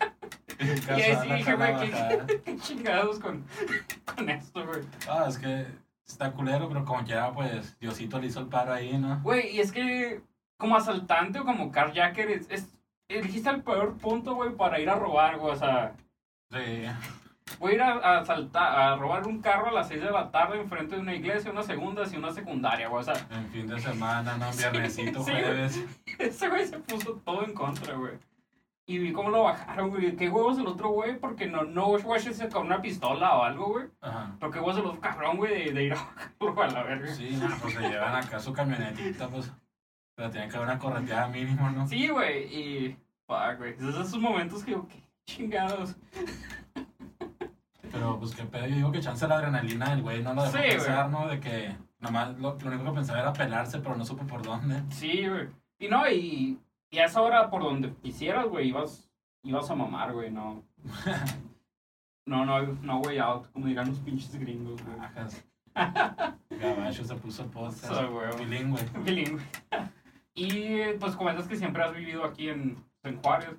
y 0.88 1.00
ahí 1.00 1.16
sí 1.22 1.32
dije, 1.34 1.54
güey, 1.54 1.76
¿qué, 1.78 2.40
qué 2.44 2.56
chingados 2.60 3.18
con, 3.18 3.44
con 4.14 4.28
esto, 4.28 4.66
güey. 4.66 4.80
Ah, 5.08 5.26
es 5.28 5.38
que 5.38 5.66
está 6.06 6.32
culero, 6.32 6.68
pero 6.68 6.84
como 6.84 7.04
quiera, 7.04 7.32
pues, 7.32 7.78
Diosito 7.78 8.18
le 8.20 8.26
hizo 8.28 8.40
el 8.40 8.46
paro 8.46 8.72
ahí, 8.72 8.96
¿no? 8.98 9.20
Güey, 9.22 9.56
y 9.56 9.60
es 9.60 9.72
que 9.72 10.20
como 10.56 10.76
asaltante 10.76 11.40
o 11.40 11.44
como 11.44 11.70
carjacker, 11.72 12.30
es, 12.30 12.46
es, 12.50 12.68
elegiste 13.08 13.50
el 13.50 13.62
peor 13.62 13.96
punto, 13.98 14.34
güey, 14.34 14.50
para 14.54 14.78
ir 14.80 14.88
a 14.88 14.94
robar, 14.96 15.38
güey. 15.38 15.52
O 15.52 15.56
sea, 15.56 15.92
Sí. 16.50 16.84
voy 17.58 17.72
a 17.72 17.74
ir 17.74 17.82
a, 17.82 17.92
a 17.94 18.18
asaltar, 18.20 18.78
a 18.78 18.96
robar 18.96 19.26
un 19.26 19.40
carro 19.42 19.68
a 19.68 19.72
las 19.72 19.88
6 19.88 20.02
de 20.02 20.10
la 20.10 20.30
tarde 20.30 20.60
enfrente 20.60 20.94
de 20.94 21.00
una 21.00 21.14
iglesia, 21.14 21.50
una 21.50 21.62
segunda 21.64 22.02
y 22.10 22.16
una 22.16 22.32
secundaria, 22.32 22.88
güey. 22.88 23.00
O 23.00 23.04
sea, 23.04 23.14
En 23.30 23.48
fin 23.50 23.66
de 23.66 23.80
semana, 23.80 24.36
¿no? 24.36 24.50
Viernesito, 24.52 25.24
sí, 25.24 25.32
jueves. 25.32 25.84
ese 26.18 26.48
güey 26.48 26.66
se 26.66 26.78
puso 26.78 27.14
todo 27.24 27.44
en 27.44 27.52
contra, 27.54 27.94
güey. 27.94 28.12
Y 28.86 28.98
vi 28.98 29.12
cómo 29.12 29.30
lo 29.30 29.44
bajaron, 29.44 29.88
güey. 29.88 30.14
¿Qué 30.14 30.28
huevos 30.28 30.58
el 30.58 30.66
otro 30.66 30.90
güey? 30.90 31.18
Porque 31.18 31.46
no, 31.46 31.64
no 31.64 31.86
guaches 31.98 32.42
con 32.52 32.66
una 32.66 32.82
pistola 32.82 33.36
o 33.36 33.42
algo, 33.42 33.72
güey. 33.72 33.86
Ajá. 34.02 34.36
Pero 34.38 34.52
qué 34.52 34.58
huevos 34.58 34.76
el 34.76 34.84
otro 34.86 35.00
cabrón, 35.00 35.38
güey, 35.38 35.64
de, 35.66 35.72
de 35.72 35.84
ir 35.84 35.92
a 35.94 35.96
bajarlo 35.96 36.62
a 36.62 36.66
la 36.68 36.82
verga. 36.82 37.14
Sí, 37.14 37.30
no, 37.40 37.48
pues 37.62 37.74
se 37.74 37.80
llevan 37.80 38.14
acá 38.14 38.38
su 38.38 38.52
camionetita, 38.52 39.28
pues. 39.28 39.50
Pero 40.14 40.30
tiene 40.30 40.48
que 40.48 40.56
haber 40.56 40.68
una 40.68 40.78
correteada 40.78 41.28
mínimo, 41.28 41.70
¿no? 41.70 41.88
Sí, 41.88 42.08
güey, 42.08 42.44
y. 42.54 42.96
Fuck, 43.26 43.56
güey. 43.58 43.72
Es 43.72 43.80
esos 43.82 44.18
momentos 44.18 44.62
que 44.62 44.72
digo, 44.72 44.86
qué 44.86 45.02
chingados. 45.26 45.96
Pero 47.90 48.18
pues 48.18 48.34
qué 48.34 48.42
pedo, 48.44 48.66
yo 48.66 48.74
digo 48.74 48.92
que 48.92 49.00
chance 49.00 49.26
la 49.28 49.36
adrenalina 49.36 49.90
del 49.90 50.02
güey 50.02 50.22
no 50.22 50.34
lo 50.34 50.42
dejó 50.42 50.56
Sí, 50.56 50.62
güey. 50.64 50.70
pensar, 50.76 51.10
¿no? 51.10 51.28
De 51.28 51.38
que 51.40 51.76
nomás 52.00 52.36
lo, 52.38 52.58
lo 52.58 52.68
único 52.68 52.84
que 52.84 52.90
pensaba 52.92 53.20
era 53.20 53.32
pelarse, 53.32 53.78
pero 53.78 53.96
no 53.96 54.04
supo 54.04 54.26
por 54.26 54.42
dónde. 54.42 54.82
Sí, 54.90 55.26
güey. 55.28 55.48
Y 55.78 55.88
no, 55.88 56.08
y, 56.10 56.58
y 56.94 56.98
a 57.00 57.06
esa 57.06 57.20
hora 57.22 57.50
por 57.50 57.62
donde 57.62 57.92
quisieras, 58.02 58.46
güey, 58.46 58.68
ibas, 58.68 59.10
ibas 59.42 59.70
a 59.70 59.74
mamar, 59.74 60.12
güey, 60.12 60.30
no. 60.30 60.62
No, 62.26 62.46
no, 62.46 62.62
no 62.80 63.00
way 63.00 63.18
out, 63.18 63.50
como 63.52 63.66
dirán 63.66 63.88
los 63.90 63.98
pinches 63.98 64.34
gringos, 64.36 64.80
güey. 64.82 64.96
Gabacho 66.58 67.04
se 67.04 67.14
puso 67.16 67.46
post. 67.50 67.84
Soy, 67.84 68.06
güey. 68.06 68.34
Bilingüe. 68.38 68.82
Bilingüe. 69.04 69.42
Y 70.34 70.94
pues 70.98 71.16
comentas 71.16 71.46
que 71.46 71.56
siempre 71.56 71.82
has 71.82 71.94
vivido 71.94 72.24
aquí 72.24 72.48
en, 72.48 72.82
en 73.02 73.20
Juárez, 73.20 73.50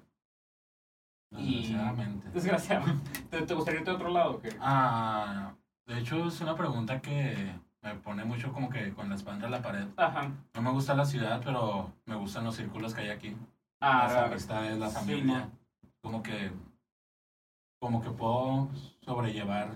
Y- 1.37 1.61
Desgraciadamente. 1.67 2.29
desgraciadamente. 2.31 3.11
¿Te, 3.29 3.41
te 3.43 3.53
gustaría 3.53 3.79
irte 3.81 3.91
a 3.91 3.95
otro 3.95 4.09
lado 4.09 4.31
o 4.31 4.41
qué? 4.41 4.49
Ah, 4.59 5.53
de 5.85 5.99
hecho 5.99 6.25
es 6.27 6.41
una 6.41 6.55
pregunta 6.55 6.99
que 7.01 7.53
me 7.85 7.95
pone 7.95 8.25
mucho 8.25 8.51
como 8.51 8.69
que 8.69 8.93
con 8.93 9.09
la 9.09 9.15
espalda 9.15 9.47
a 9.47 9.49
la 9.51 9.61
pared. 9.61 9.85
Ajá. 9.95 10.31
No 10.55 10.61
me 10.61 10.71
gusta 10.71 10.95
la 10.95 11.05
ciudad, 11.05 11.41
pero 11.43 11.91
me 12.05 12.15
gustan 12.15 12.43
los 12.43 12.55
círculos 12.55 12.93
que 12.93 13.01
hay 13.01 13.09
aquí. 13.09 13.35
Ah, 13.79 14.07
las 14.07 14.15
amistades, 14.31 14.77
la 14.79 14.89
sí, 14.89 14.95
familia. 14.95 15.37
mo. 15.39 15.51
como 16.01 16.23
que 16.23 16.51
como 17.79 18.01
que 18.01 18.09
puedo 18.09 18.69
sobrellevar 19.01 19.69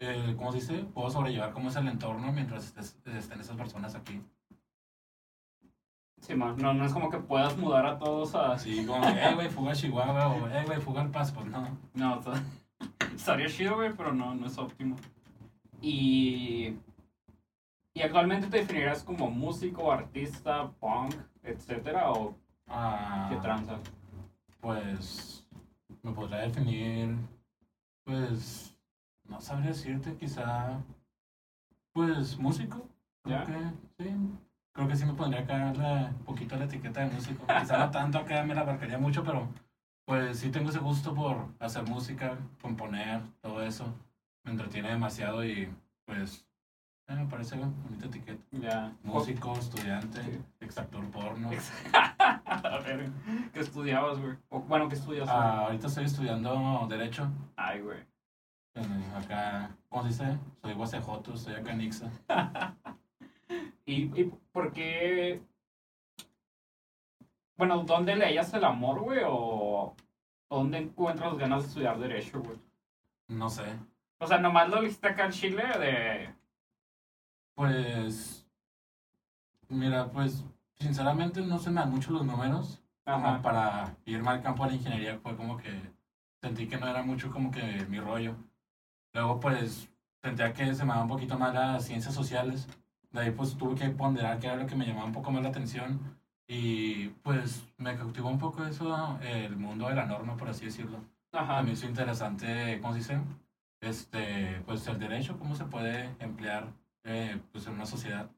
eh, 0.00 0.34
¿cómo 0.36 0.50
se 0.52 0.58
dice? 0.58 0.74
Puedo 0.94 1.10
sobrellevar 1.10 1.52
cómo 1.52 1.68
es 1.68 1.76
el 1.76 1.86
entorno 1.88 2.32
mientras 2.32 2.74
estés- 2.74 2.96
estén 3.16 3.40
esas 3.40 3.56
personas 3.56 3.94
aquí. 3.94 4.20
Sí, 6.20 6.34
man. 6.34 6.56
No, 6.56 6.72
no 6.74 6.84
es 6.86 6.92
como 6.92 7.10
que 7.10 7.18
puedas 7.18 7.56
mudar 7.58 7.84
a 7.86 7.98
todos 7.98 8.34
a... 8.34 8.52
Así 8.52 8.84
como, 8.86 9.04
eh, 9.06 9.34
güey, 9.34 9.50
fuga 9.50 9.72
a 9.72 9.74
Chihuahua 9.74 10.28
o, 10.28 10.48
eh, 10.48 10.64
güey, 10.66 10.80
fuga 10.80 11.02
al 11.02 11.10
Paso, 11.10 11.34
pues 11.34 11.46
no. 11.46 11.68
No, 11.92 12.20
estaría 13.14 13.46
chido, 13.48 13.76
güey, 13.76 13.92
pero 13.94 14.12
no, 14.12 14.34
no 14.34 14.46
es 14.46 14.56
óptimo. 14.58 14.96
Y... 15.82 16.76
¿Y 17.94 18.02
actualmente 18.02 18.48
te 18.48 18.58
definirías 18.58 19.04
como 19.04 19.30
músico, 19.30 19.90
artista, 19.92 20.68
punk, 20.80 21.14
etcétera? 21.42 22.10
¿O 22.10 22.36
Ah, 22.66 23.28
qué 23.30 23.36
tranza? 23.36 23.78
Pues 24.60 25.46
me 26.02 26.12
podría 26.12 26.38
definir, 26.38 27.14
pues, 28.04 28.74
no 29.28 29.40
sabría 29.40 29.68
decirte, 29.68 30.16
quizá, 30.16 30.80
pues, 31.92 32.38
músico. 32.38 32.88
Creo 33.22 33.38
¿Ya? 33.38 33.44
que 33.44 34.02
sí. 34.02 34.10
Creo 34.72 34.88
que 34.88 34.96
sí 34.96 35.04
me 35.04 35.12
pondría 35.14 35.42
acá 35.42 35.72
la, 35.74 36.06
un 36.18 36.24
poquito 36.24 36.56
la 36.56 36.64
etiqueta 36.64 37.00
de 37.00 37.14
músico. 37.14 37.46
Quizá 37.60 37.78
no 37.78 37.90
tanto 37.92 38.18
acá 38.18 38.42
me 38.42 38.54
la 38.56 38.62
abarcaría 38.62 38.98
mucho, 38.98 39.22
pero 39.22 39.46
pues 40.06 40.40
sí 40.40 40.50
tengo 40.50 40.70
ese 40.70 40.80
gusto 40.80 41.14
por 41.14 41.46
hacer 41.60 41.84
música, 41.88 42.36
componer, 42.60 43.20
todo 43.40 43.62
eso. 43.62 43.86
Me 44.42 44.50
entretiene 44.50 44.88
demasiado 44.90 45.44
y 45.44 45.72
pues 46.06 46.44
eh, 47.08 47.14
me 47.14 47.26
parece 47.26 47.56
una 47.56 47.66
bonita 47.84 48.06
etiqueta. 48.06 48.42
Ya. 48.52 48.92
Músico, 49.02 49.52
estudiante, 49.58 50.22
Sí. 50.22 50.42
exactor 50.60 51.04
porno. 51.10 51.50
A 51.92 52.78
ver, 52.84 53.10
¿qué 53.52 53.60
estudiabas, 53.60 54.18
güey? 54.18 54.36
O, 54.48 54.60
bueno, 54.60 54.88
¿qué 54.88 54.94
estudias? 54.94 55.26
güey? 55.26 55.36
Ah, 55.38 55.60
ahorita 55.66 55.86
estoy 55.88 56.04
estudiando 56.04 56.86
Derecho. 56.88 57.30
Ay, 57.56 57.80
güey. 57.80 57.98
acá, 59.16 59.70
¿cómo 59.88 60.02
se 60.02 60.08
dice? 60.08 60.38
Soy 60.62 60.72
guasejoto, 60.74 61.34
estoy 61.34 61.54
acá 61.54 61.72
en 61.72 61.80
Ixa. 61.82 62.10
¿Y, 63.86 64.20
¿Y 64.20 64.32
por 64.52 64.72
qué? 64.72 65.42
Bueno, 67.56 67.84
¿dónde 67.84 68.16
le 68.16 68.24
hallas 68.26 68.52
el 68.54 68.64
amor, 68.64 69.00
güey? 69.00 69.20
¿O 69.26 69.94
dónde 70.50 70.78
encuentras 70.78 71.36
ganas 71.36 71.62
de 71.62 71.68
estudiar 71.68 71.98
Derecho, 71.98 72.40
güey? 72.40 72.58
No 73.28 73.48
sé. 73.50 73.64
O 74.18 74.26
sea, 74.26 74.38
nomás 74.38 74.68
lo 74.70 74.80
viste 74.80 75.06
acá 75.06 75.26
en 75.26 75.32
Chile 75.32 75.64
de... 75.78 76.34
Pues, 77.54 78.46
mira, 79.68 80.10
pues, 80.10 80.44
sinceramente 80.78 81.40
no 81.40 81.58
se 81.58 81.70
me 81.70 81.80
dan 81.80 81.90
mucho 81.90 82.12
los 82.12 82.24
números. 82.26 82.80
Como 83.04 83.28
Ajá. 83.28 83.42
para 83.42 83.96
irme 84.06 84.30
al 84.30 84.42
campo 84.42 84.64
de 84.64 84.70
la 84.70 84.76
ingeniería 84.76 85.18
fue 85.18 85.36
como 85.36 85.56
que 85.58 85.70
sentí 86.40 86.66
que 86.66 86.78
no 86.78 86.88
era 86.88 87.02
mucho 87.02 87.30
como 87.30 87.50
que 87.50 87.86
mi 87.88 88.00
rollo. 88.00 88.34
Luego, 89.12 89.40
pues, 89.40 89.88
sentía 90.22 90.52
que 90.52 90.74
se 90.74 90.84
me 90.84 90.90
daba 90.90 91.02
un 91.02 91.08
poquito 91.08 91.38
más 91.38 91.54
las 91.54 91.84
ciencias 91.84 92.14
sociales. 92.14 92.66
De 93.12 93.20
ahí, 93.20 93.30
pues, 93.30 93.56
tuve 93.56 93.74
que 93.76 93.90
ponderar 93.90 94.38
qué 94.40 94.48
era 94.48 94.56
lo 94.56 94.66
que 94.66 94.74
me 94.74 94.86
llamaba 94.86 95.06
un 95.06 95.12
poco 95.12 95.30
más 95.30 95.42
la 95.42 95.50
atención. 95.50 96.00
Y, 96.48 97.08
pues, 97.22 97.66
me 97.78 97.96
cautivó 97.96 98.28
un 98.30 98.38
poco 98.38 98.64
eso, 98.66 99.18
el 99.22 99.56
mundo 99.56 99.88
de 99.88 99.94
la 99.94 100.06
norma, 100.06 100.36
por 100.36 100.48
así 100.48 100.64
decirlo. 100.66 100.98
Ajá. 101.32 101.58
A 101.58 101.62
mí 101.62 101.72
hizo 101.72 101.86
interesante, 101.86 102.80
¿cómo 102.80 102.92
se 102.94 102.98
dice? 102.98 103.20
Este, 103.80 104.62
pues 104.66 104.86
el 104.86 104.98
derecho, 104.98 105.38
cómo 105.38 105.54
se 105.54 105.64
puede 105.66 106.14
emplear 106.18 106.72
eh, 107.04 107.40
pues 107.52 107.66
en 107.66 107.74
una 107.74 107.86
sociedad. 107.86 108.30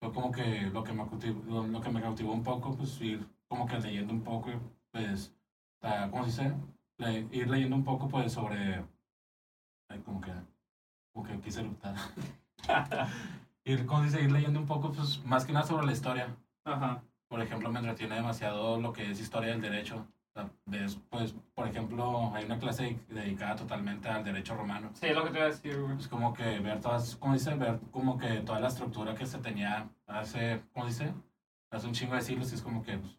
Fue 0.00 0.12
como 0.12 0.30
que 0.32 0.62
lo 0.72 0.84
que 0.84 0.92
me 0.92 1.06
cautivó, 1.08 1.64
lo, 1.66 1.80
que 1.80 1.90
me 1.90 2.00
cautivó 2.02 2.32
un 2.32 2.42
poco, 2.44 2.76
pues 2.76 3.00
ir 3.00 3.26
como 3.48 3.66
que 3.66 3.78
leyendo 3.78 4.12
un 4.12 4.22
poco, 4.24 4.50
pues, 4.92 5.34
ah, 5.82 6.08
¿cómo 6.10 6.24
se 6.24 6.30
dice? 6.44 6.56
Le- 6.98 7.28
ir 7.32 7.48
leyendo 7.48 7.76
un 7.76 7.84
poco, 7.84 8.08
pues, 8.08 8.32
sobre, 8.32 8.84
ay, 9.88 10.00
como 10.00 10.20
que, 10.20 10.32
como 11.12 11.26
que 11.26 11.40
quise 11.40 11.60
eructar. 11.60 11.94
ir, 13.64 13.86
¿cómo 13.86 14.00
se 14.00 14.06
dice? 14.06 14.22
Ir 14.22 14.32
leyendo 14.32 14.60
un 14.60 14.66
poco, 14.66 14.92
pues, 14.92 15.24
más 15.24 15.44
que 15.44 15.52
nada 15.52 15.66
sobre 15.66 15.86
la 15.86 15.92
historia 15.92 16.36
Ajá. 16.64 17.02
por 17.28 17.40
ejemplo, 17.40 17.70
me 17.70 17.78
entretiene 17.80 18.16
demasiado 18.16 18.80
lo 18.80 18.92
que 18.92 19.10
es 19.10 19.20
historia 19.20 19.50
del 19.50 19.60
derecho. 19.60 20.06
O 20.36 20.38
sea, 20.38 20.50
ves, 20.66 21.00
pues, 21.08 21.34
por 21.54 21.66
ejemplo, 21.66 22.30
hay 22.34 22.44
una 22.44 22.58
clase 22.58 23.00
dedicada 23.08 23.56
totalmente 23.56 24.06
al 24.06 24.22
derecho 24.22 24.54
romano. 24.54 24.90
Sí, 24.92 25.06
es 25.06 25.16
lo 25.16 25.24
que 25.24 25.30
te 25.30 25.38
iba 25.38 25.46
a 25.46 25.50
decir, 25.50 25.80
güey. 25.80 25.96
Es 25.96 26.08
como 26.08 26.34
que 26.34 26.58
ver 26.58 26.78
todas, 26.78 27.16
como 27.16 27.32
dice, 27.32 27.54
ver 27.54 27.80
como 27.90 28.18
que 28.18 28.40
toda 28.40 28.60
la 28.60 28.68
estructura 28.68 29.14
que 29.14 29.24
se 29.24 29.38
tenía 29.38 29.88
hace, 30.06 30.60
¿cómo 30.74 30.84
dice? 30.84 31.14
Hace 31.70 31.86
un 31.86 31.94
chingo 31.94 32.16
de 32.16 32.20
siglos 32.20 32.52
y 32.52 32.56
es 32.56 32.60
como 32.60 32.82
que, 32.82 32.98
pues, 32.98 33.16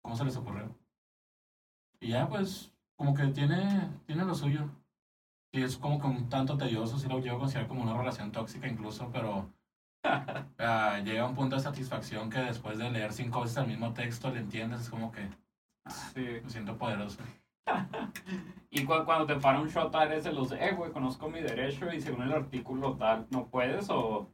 ¿cómo 0.00 0.16
se 0.16 0.24
les 0.24 0.36
ocurrió? 0.38 0.74
Y 2.00 2.08
ya, 2.08 2.26
pues, 2.26 2.72
como 2.96 3.12
que 3.12 3.26
tiene, 3.26 3.90
tiene 4.06 4.24
lo 4.24 4.34
suyo. 4.34 4.66
Sí, 5.52 5.60
es 5.62 5.76
como 5.76 6.00
que 6.00 6.06
un 6.06 6.30
tanto 6.30 6.56
tedioso, 6.56 6.98
sí 6.98 7.06
lo 7.06 7.18
llevo 7.18 7.36
a 7.36 7.40
considerar 7.40 7.68
como 7.68 7.82
una 7.82 7.98
relación 7.98 8.32
tóxica 8.32 8.66
incluso, 8.66 9.10
pero 9.12 9.52
ah, 10.58 11.00
llega 11.04 11.26
un 11.26 11.34
punto 11.34 11.56
de 11.56 11.62
satisfacción 11.62 12.30
que 12.30 12.38
después 12.38 12.78
de 12.78 12.90
leer 12.90 13.12
cinco 13.12 13.42
veces 13.42 13.58
el 13.58 13.66
mismo 13.66 13.92
texto 13.92 14.30
le 14.30 14.40
entiendes, 14.40 14.80
es 14.80 14.88
como 14.88 15.12
que 15.12 15.28
Sí. 16.14 16.26
me 16.42 16.50
siento 16.50 16.76
poderoso. 16.76 17.18
Y 18.70 18.84
cu- 18.84 19.04
cuando 19.04 19.26
te 19.26 19.36
para 19.36 19.60
un 19.60 19.68
shot, 19.68 19.94
eres 19.94 20.24
de 20.24 20.32
los, 20.32 20.52
eh, 20.52 20.72
güey, 20.76 20.90
conozco 20.92 21.28
mi 21.28 21.40
derecho 21.40 21.92
y 21.92 22.00
según 22.00 22.22
el 22.22 22.32
artículo 22.32 22.94
tal, 22.96 23.26
¿no 23.30 23.46
puedes 23.46 23.88
o...? 23.90 24.28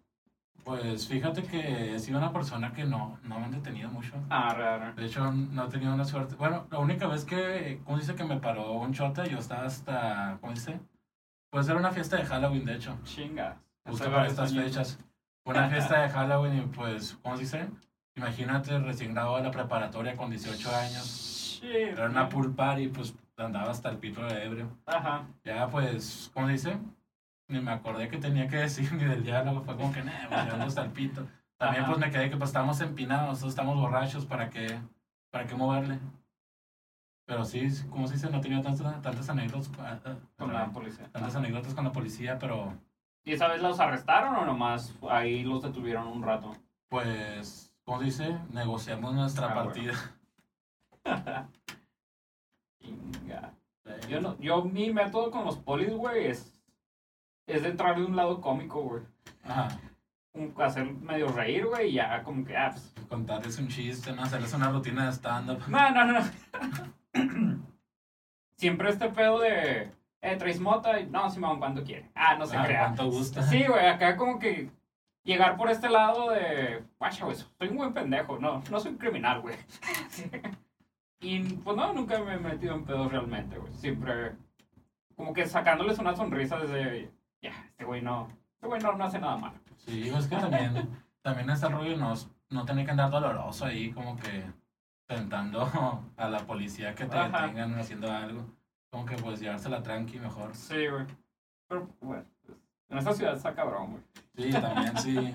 Pues 0.64 1.06
fíjate 1.06 1.44
que 1.44 1.94
he 1.94 1.98
sido 2.00 2.18
una 2.18 2.32
persona 2.32 2.72
que 2.72 2.84
no, 2.84 3.20
no 3.22 3.38
me 3.38 3.44
han 3.44 3.52
detenido 3.52 3.88
mucho. 3.88 4.14
Ah, 4.30 4.52
raro. 4.52 4.94
De 4.94 5.06
hecho, 5.06 5.30
no 5.30 5.64
he 5.66 5.68
tenido 5.68 5.94
una 5.94 6.04
suerte. 6.04 6.34
Bueno, 6.34 6.66
la 6.72 6.78
única 6.80 7.06
vez 7.06 7.24
que, 7.24 7.80
¿cómo 7.84 7.98
dice 7.98 8.16
que 8.16 8.24
me 8.24 8.38
paró 8.40 8.72
un 8.72 8.92
chota? 8.92 9.24
Yo 9.26 9.38
estaba 9.38 9.62
hasta, 9.66 10.38
¿cómo 10.40 10.52
dice? 10.54 10.80
Pues 11.50 11.68
era 11.68 11.78
una 11.78 11.92
fiesta 11.92 12.16
de 12.16 12.24
Halloween, 12.24 12.64
de 12.64 12.74
hecho. 12.74 12.98
Chinga. 13.04 13.58
Justo 13.86 14.10
para 14.10 14.26
estas 14.26 14.50
años. 14.50 14.64
fechas. 14.64 14.98
una 15.44 15.68
fiesta 15.70 16.02
de 16.02 16.08
Halloween 16.08 16.58
y 16.58 16.60
pues, 16.62 17.16
¿cómo 17.22 17.36
se 17.36 17.42
dice? 17.44 17.68
Imagínate 18.16 18.76
recién 18.80 19.12
graduado 19.14 19.36
de 19.36 19.44
la 19.44 19.50
preparatoria 19.52 20.16
con 20.16 20.30
18 20.30 20.74
años. 20.74 21.32
Era 21.62 22.06
una 22.06 22.28
pool 22.28 22.54
party, 22.54 22.88
pues 22.88 23.14
andaba 23.36 23.70
hasta 23.70 23.90
el 23.90 23.98
pito 23.98 24.22
de 24.24 24.44
ebrio. 24.44 24.68
Ajá. 24.86 25.26
Ya, 25.44 25.68
pues, 25.68 26.30
¿cómo 26.34 26.48
dice? 26.48 26.78
Ni 27.48 27.60
me 27.60 27.70
acordé 27.70 28.08
que 28.08 28.18
tenía 28.18 28.48
que 28.48 28.56
decir 28.56 28.92
ni 28.94 29.04
del 29.04 29.22
diálogo. 29.22 29.62
Fue 29.62 29.76
como 29.76 29.92
que, 29.92 30.02
nah, 30.02 30.28
pues 30.28 30.46
ya 30.46 30.52
ando 30.52 30.66
hasta 30.66 30.82
el 30.82 30.90
pito. 30.90 31.26
También, 31.58 31.84
Ajá. 31.84 31.92
pues, 31.92 32.04
me 32.06 32.10
quedé 32.12 32.28
que 32.30 32.36
pues 32.36 32.50
estamos 32.50 32.80
empinados, 32.80 33.28
nosotros 33.28 33.52
estamos 33.52 33.76
borrachos, 33.76 34.26
¿para 34.26 34.50
qué, 34.50 34.78
para 35.30 35.46
qué 35.46 35.54
moverle? 35.54 35.98
Pero 37.26 37.44
sí, 37.44 37.66
como 37.90 38.06
se 38.06 38.14
dice, 38.14 38.30
no 38.30 38.40
tenía 38.40 38.62
tantas, 38.62 39.02
tantas 39.02 39.28
anécdotas, 39.30 39.70
ah, 39.80 39.98
ah, 40.04 40.14
Con 40.38 40.52
la 40.52 40.66
policía. 40.70 41.08
tantas 41.10 41.34
anécdotas 41.34 41.74
con 41.74 41.84
la 41.84 41.92
policía, 41.92 42.38
pero 42.38 42.72
¿Y 43.24 43.32
esa 43.32 43.48
vez 43.48 43.60
los 43.60 43.80
arrestaron 43.80 44.36
o 44.36 44.44
nomás 44.46 44.94
ahí 45.10 45.42
los 45.42 45.62
detuvieron 45.62 46.06
un 46.06 46.22
rato? 46.22 46.52
pues, 46.88 47.74
¿cómo 47.84 47.98
se 47.98 48.04
dice? 48.04 48.38
Negociamos 48.52 49.12
nuestra 49.14 49.46
Ah, 49.50 49.64
bueno. 49.64 49.70
Chinga. 52.82 53.52
Yo, 54.08 54.20
no, 54.20 54.38
yo 54.38 54.62
mi 54.64 54.92
método 54.92 55.30
con 55.30 55.44
los 55.44 55.56
polis, 55.58 55.90
güey, 55.92 56.26
es, 56.26 56.60
es 57.46 57.62
de 57.62 57.68
entrar 57.70 57.96
de 57.96 58.04
un 58.04 58.16
lado 58.16 58.40
cómico, 58.40 58.82
güey. 58.82 59.02
Ajá. 59.44 59.68
Un- 60.32 60.54
Hacer 60.58 60.84
medio 60.92 61.28
reír, 61.28 61.66
güey, 61.66 61.90
y 61.90 61.94
ya 61.94 62.22
como 62.22 62.44
que, 62.44 62.56
ah, 62.56 62.70
pues, 62.72 62.92
Contarles 63.08 63.58
un 63.58 63.68
chiste, 63.68 64.12
¿no? 64.12 64.22
Hacerles 64.22 64.52
una 64.52 64.70
rutina 64.70 65.06
de 65.06 65.12
stand-up. 65.12 65.62
No, 65.68 65.90
no, 65.92 66.04
no. 66.12 66.20
Siempre 68.58 68.90
este 68.90 69.08
pedo 69.10 69.38
de, 69.40 69.90
eh, 70.22 70.36
traes 70.36 70.60
mota 70.60 70.98
y 71.00 71.06
no, 71.06 71.30
Simón, 71.30 71.58
cuando 71.58 71.84
quiere. 71.84 72.10
Ah, 72.14 72.34
no 72.36 72.46
se 72.46 72.56
Ah, 72.56 72.64
crea. 72.64 72.80
cuánto 72.80 73.06
gusta. 73.10 73.42
Sí, 73.42 73.64
güey, 73.66 73.86
acá 73.86 74.16
como 74.16 74.38
que 74.38 74.70
llegar 75.24 75.56
por 75.56 75.70
este 75.70 75.88
lado 75.88 76.30
de, 76.30 76.82
guacha, 76.98 77.24
güey, 77.24 77.36
soy 77.36 77.68
un 77.68 77.76
buen 77.76 77.92
pendejo, 77.94 78.38
no, 78.38 78.62
no 78.70 78.80
soy 78.80 78.92
un 78.92 78.98
criminal, 78.98 79.40
güey. 79.40 79.56
Y 81.26 81.40
pues 81.40 81.76
no, 81.76 81.92
nunca 81.92 82.20
me 82.20 82.34
he 82.34 82.38
metido 82.38 82.76
en 82.76 82.84
pedos 82.84 83.10
realmente, 83.10 83.58
güey. 83.58 83.72
Siempre 83.72 84.36
como 85.16 85.32
que 85.32 85.44
sacándoles 85.44 85.98
una 85.98 86.14
sonrisa 86.14 86.56
desde, 86.58 87.10
ya, 87.42 87.50
este 87.68 87.84
güey 87.84 88.00
no, 88.00 88.28
este 88.54 88.68
güey 88.68 88.80
no, 88.80 88.92
no 88.92 89.04
hace 89.04 89.18
nada 89.18 89.36
malo. 89.36 89.58
Sí, 89.78 90.08
es 90.08 90.28
que 90.28 90.36
también, 90.36 90.88
también 91.22 91.50
ese 91.50 91.68
rollo 91.68 91.96
no, 91.96 92.14
no 92.50 92.64
tener 92.64 92.84
que 92.84 92.92
andar 92.92 93.10
doloroso 93.10 93.64
ahí, 93.64 93.90
como 93.90 94.16
que 94.16 94.44
tentando 95.06 95.68
a 96.16 96.28
la 96.28 96.46
policía 96.46 96.94
que 96.94 97.06
te 97.06 97.18
Ajá. 97.18 97.42
detengan 97.42 97.74
haciendo 97.74 98.12
algo. 98.12 98.46
Como 98.90 99.04
que 99.04 99.16
pues 99.16 99.40
llevársela 99.40 99.82
tranqui 99.82 100.20
mejor. 100.20 100.54
Sí, 100.54 100.86
güey. 100.86 101.06
Pero, 101.66 101.88
bueno, 102.00 102.24
pues, 102.46 102.58
en 102.88 102.98
esta 102.98 103.12
ciudad 103.12 103.34
está 103.34 103.52
cabrón, 103.52 103.90
güey. 103.90 104.02
Sí, 104.36 104.52
también 104.52 104.96
sí. 104.98 105.34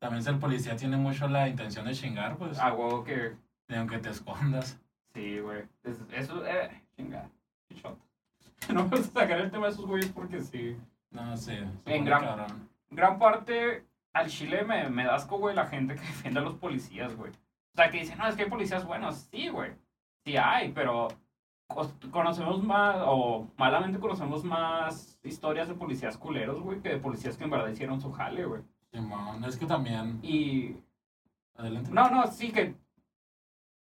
También 0.00 0.24
si 0.24 0.30
el 0.30 0.38
policía 0.40 0.74
tiene 0.74 0.96
mucho 0.96 1.28
la 1.28 1.48
intención 1.48 1.86
de 1.86 1.92
chingar, 1.92 2.36
pues, 2.36 2.58
A 2.58 2.72
huevo 2.72 3.04
que 3.04 3.36
aunque 3.68 3.98
te 3.98 4.10
escondas. 4.10 4.80
Sí, 5.14 5.38
güey. 5.40 5.62
Es- 5.84 6.00
Eso, 6.12 6.44
eh, 6.46 6.82
chinga. 6.96 7.28
No 8.72 8.84
me 8.84 8.96
gusta 8.96 9.20
sacar 9.20 9.40
el 9.40 9.50
tema 9.50 9.66
de 9.66 9.72
esos 9.72 9.84
güeyes 9.86 10.10
porque 10.10 10.40
sí. 10.40 10.76
No 11.10 11.36
se 11.36 11.58
En 11.84 12.04
gran- 12.04 12.22
cabrón. 12.24 12.68
Gran 12.90 13.18
parte 13.18 13.84
al 14.14 14.28
chile 14.28 14.64
me, 14.64 14.88
me 14.88 15.04
da 15.04 15.16
asco, 15.16 15.36
güey, 15.38 15.54
la 15.54 15.66
gente 15.66 15.94
que 15.94 16.00
defiende 16.06 16.40
a 16.40 16.42
los 16.42 16.54
policías, 16.54 17.14
güey. 17.14 17.30
O 17.30 17.76
sea, 17.76 17.90
que 17.90 17.98
dice, 18.00 18.16
no, 18.16 18.26
es 18.26 18.36
que 18.36 18.44
hay 18.44 18.48
policías 18.50 18.84
buenos. 18.86 19.16
Sí, 19.30 19.48
güey. 19.48 19.72
Sí 20.24 20.36
hay, 20.36 20.72
pero 20.72 21.08
conocemos 22.10 22.62
más, 22.62 22.96
o 23.06 23.48
malamente 23.58 23.98
conocemos 23.98 24.44
más 24.44 25.18
historias 25.24 25.68
de 25.68 25.74
policías 25.74 26.16
culeros, 26.16 26.62
güey, 26.62 26.80
que 26.80 26.90
de 26.90 26.98
policías 26.98 27.36
que 27.36 27.44
en 27.44 27.50
verdad 27.50 27.68
hicieron 27.68 28.00
su 28.00 28.12
jale, 28.12 28.44
güey. 28.46 28.62
Simón, 28.92 29.44
es 29.44 29.56
que 29.56 29.66
también. 29.66 30.20
Y 30.22 30.76
Adelante. 31.56 31.90
No, 31.92 32.08
no, 32.10 32.26
sí 32.28 32.50
que 32.52 32.74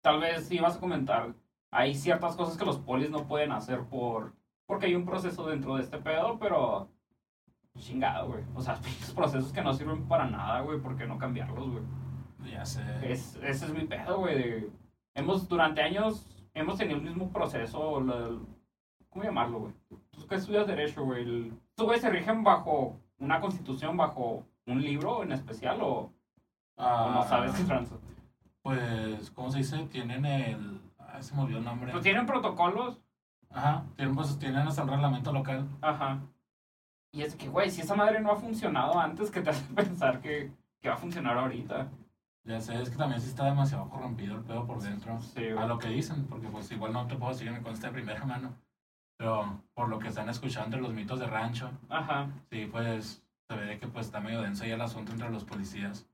tal 0.08 0.22
vez 0.22 0.50
ibas 0.52 0.78
a 0.78 0.80
comentar. 0.80 1.34
Hay 1.70 1.94
ciertas 1.94 2.38
cosas 2.38 2.58
que 2.58 2.64
los 2.64 2.78
polis 2.78 3.10
no 3.10 3.28
pueden 3.28 3.52
hacer 3.52 3.82
por 3.90 4.34
porque 4.66 4.86
hay 4.86 4.96
un 4.96 5.04
proceso 5.06 5.46
dentro 5.48 5.76
de 5.76 5.84
este 5.84 5.98
pedo, 5.98 6.40
pero 6.40 6.88
chingado, 7.78 8.30
güey. 8.30 8.44
O 8.56 8.62
sea, 8.62 8.80
procesos 9.16 9.52
que 9.52 9.62
no 9.62 9.74
sirven 9.74 10.08
para 10.08 10.26
nada, 10.30 10.62
güey, 10.62 10.80
¿por 10.80 10.96
qué 10.96 11.06
no 11.06 11.18
cambiarlos, 11.18 11.70
güey? 11.70 11.84
Ya 12.50 12.64
sé. 12.66 12.82
Es, 13.04 13.36
ese 13.44 13.66
es 13.66 13.74
mi 13.74 13.84
pedo, 13.86 14.20
güey. 14.20 14.70
Hemos, 15.14 15.50
durante 15.50 15.82
años, 15.82 16.26
hemos 16.54 16.78
tenido 16.78 17.00
el 17.00 17.04
mismo 17.04 17.30
proceso, 17.30 18.00
la- 18.00 18.30
¿cómo 19.10 19.26
llamarlo, 19.26 19.60
güey? 19.60 19.74
Tú 20.12 20.26
que 20.26 20.36
estudias 20.36 20.68
Derecho, 20.68 21.04
güey. 21.04 21.52
¿Tú, 21.76 21.84
güey, 21.84 22.00
se 22.00 22.10
rigen 22.10 22.46
bajo 22.46 22.96
una 23.20 23.42
constitución, 23.42 23.98
bajo 23.98 24.46
un 24.68 24.82
libro 24.82 25.24
en 25.24 25.34
especial 25.34 25.82
o, 25.82 25.90
o 25.92 26.12
Ah, 26.78 27.12
no 27.14 27.24
sabes 27.24 27.52
qué 27.56 27.64
tranza? 27.66 27.96
Pues, 28.68 29.32
¿cómo 29.32 29.50
se 29.50 29.60
dice? 29.60 29.78
Tienen 29.90 30.26
el. 30.26 30.82
Ay, 30.98 31.24
se 31.24 31.34
me 31.34 31.44
olvidó 31.44 31.60
el 31.60 31.64
nombre. 31.64 31.90
Pues 31.94 32.04
tienen 32.04 32.26
protocolos 32.26 33.00
Ajá, 33.50 33.86
tienen, 33.96 34.14
pues, 34.14 34.38
tienen 34.40 34.68
hasta 34.68 34.84
un 34.84 34.90
reglamento 34.90 35.32
local. 35.32 35.70
Ajá. 35.80 36.20
Y 37.14 37.22
es 37.22 37.36
que, 37.36 37.48
güey, 37.48 37.72
si 37.72 37.80
esa 37.80 37.96
madre 37.96 38.20
no 38.20 38.30
ha 38.30 38.36
funcionado 38.36 39.00
antes, 39.00 39.32
que 39.32 39.40
te 39.40 39.52
hace 39.52 39.64
pensar 39.74 40.20
que, 40.20 40.52
que 40.82 40.90
va 40.90 40.96
a 40.96 40.98
funcionar 40.98 41.38
ahorita? 41.38 41.88
Ya 42.44 42.60
sé, 42.60 42.82
es 42.82 42.90
que 42.90 42.98
también 42.98 43.22
sí 43.22 43.30
está 43.30 43.46
demasiado 43.46 43.88
corrompido 43.88 44.36
el 44.36 44.44
pedo 44.44 44.68
por 44.68 44.82
dentro. 44.82 45.18
Sí, 45.22 45.48
A 45.58 45.66
lo 45.66 45.80
que 45.80 45.88
dicen, 45.88 46.26
porque 46.26 46.50
pues 46.50 46.70
igual 46.70 46.92
no 46.92 47.08
te 47.08 47.16
puedo 47.16 47.38
que 47.40 47.50
me 47.50 47.62
consta 47.62 47.88
de 47.88 47.94
primera 47.94 48.26
mano. 48.26 48.54
Pero 49.16 49.62
por 49.76 49.88
lo 49.88 49.98
que 49.98 50.10
están 50.10 50.28
escuchando 50.28 50.66
entre 50.66 50.82
los 50.82 50.94
mitos 50.94 51.22
de 51.22 51.28
rancho, 51.28 51.72
Ajá. 51.88 52.28
sí, 52.52 52.68
pues 52.70 53.24
se 53.48 53.56
ve 53.56 53.80
que 53.80 53.88
pues 53.88 54.08
está 54.08 54.20
medio 54.20 54.42
denso 54.42 54.66
ahí 54.66 54.72
el 54.72 54.82
asunto 54.82 55.14
entre 55.14 55.30
los 55.30 55.46
policías. 55.46 56.06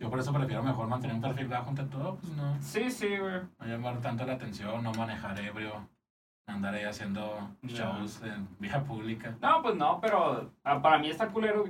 Yo 0.00 0.08
por 0.10 0.18
eso 0.18 0.32
prefiero 0.32 0.62
mejor 0.62 0.88
mantener 0.88 1.14
un 1.14 1.22
perfil 1.22 1.46
bajo 1.46 1.68
ante 1.68 1.84
todo, 1.84 2.16
pues 2.16 2.32
no, 2.32 2.56
Sí, 2.62 2.90
sí, 2.90 3.16
güey. 3.18 3.42
no 3.58 3.66
llamar 3.66 4.00
tanto 4.00 4.24
la 4.24 4.32
atención, 4.32 4.82
no 4.82 4.92
manejar 4.94 5.38
ebrio, 5.38 5.86
andar 6.46 6.74
ahí 6.74 6.84
haciendo 6.84 7.50
shows 7.62 8.22
en 8.22 8.48
vía 8.58 8.82
pública. 8.82 9.34
No, 9.42 9.62
pues 9.62 9.76
no, 9.76 10.00
pero 10.00 10.50
ah, 10.64 10.80
para 10.80 10.98
mí 10.98 11.10
está 11.10 11.28
culero 11.28 11.66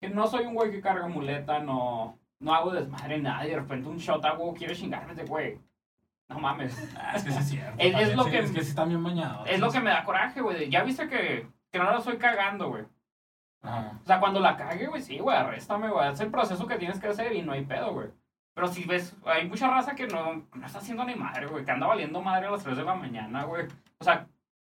que 0.00 0.08
no 0.08 0.26
soy 0.28 0.46
un 0.46 0.54
güey 0.54 0.70
que 0.70 0.80
carga 0.80 1.08
muleta, 1.08 1.58
no, 1.58 2.16
no 2.38 2.54
hago 2.54 2.70
desmadre 2.72 3.16
en 3.16 3.24
nada 3.24 3.44
y 3.46 3.50
de 3.50 3.56
repente 3.56 3.88
un 3.88 3.98
shot 3.98 4.24
hago, 4.24 4.54
quiere 4.54 4.74
chingarme 4.76 5.14
de 5.14 5.24
güey. 5.24 5.58
No 6.28 6.38
mames. 6.38 6.74
Ah, 6.96 7.12
es 7.16 7.24
que 7.24 7.32
sí 7.32 7.38
es 7.40 7.48
cierto. 7.48 7.74
Es- 7.78 8.16
lo 8.16 8.24
sí, 8.24 8.30
que- 8.30 8.38
Es 8.38 8.50
que 8.52 8.62
sí 8.62 8.68
están 8.70 8.88
bien 8.88 9.02
bañados. 9.04 9.46
Es 9.50 9.60
lo 9.60 9.70
que 9.70 9.80
me 9.80 9.90
da 9.90 10.02
coraje, 10.04 10.40
güey. 10.40 10.70
Ya 10.70 10.82
viste 10.82 11.06
que, 11.08 11.46
que 11.70 11.78
no 11.78 11.84
la 11.84 11.98
estoy 11.98 12.16
cagando, 12.16 12.68
güey. 12.70 12.84
Ajá. 13.62 13.92
O 14.02 14.06
sea, 14.06 14.20
cuando 14.20 14.40
la 14.40 14.56
cague, 14.56 14.86
güey, 14.86 15.00
sí, 15.00 15.18
güey, 15.18 15.36
arréstame, 15.36 15.88
güey. 15.88 16.12
Es 16.12 16.20
el 16.20 16.30
proceso 16.30 16.66
que 16.66 16.76
tienes 16.76 16.98
que 16.98 17.08
hacer 17.08 17.32
y 17.32 17.42
no 17.42 17.52
hay 17.52 17.64
pedo, 17.64 17.92
güey. 17.92 18.08
Pero 18.54 18.68
si 18.68 18.84
ves, 18.84 19.16
hay 19.24 19.48
mucha 19.48 19.68
raza 19.70 19.94
que 19.94 20.06
no, 20.06 20.44
no 20.54 20.66
está 20.66 20.78
haciendo 20.78 21.04
ni 21.04 21.14
madre, 21.14 21.46
güey. 21.46 21.64
Que 21.64 21.70
anda 21.70 21.86
valiendo 21.86 22.20
madre 22.20 22.46
a 22.46 22.50
las 22.50 22.62
3 22.62 22.76
de 22.76 22.84
la 22.84 22.94
mañana, 22.94 23.44
güey. 23.44 23.66
O 23.98 24.04
sea, 24.04 24.26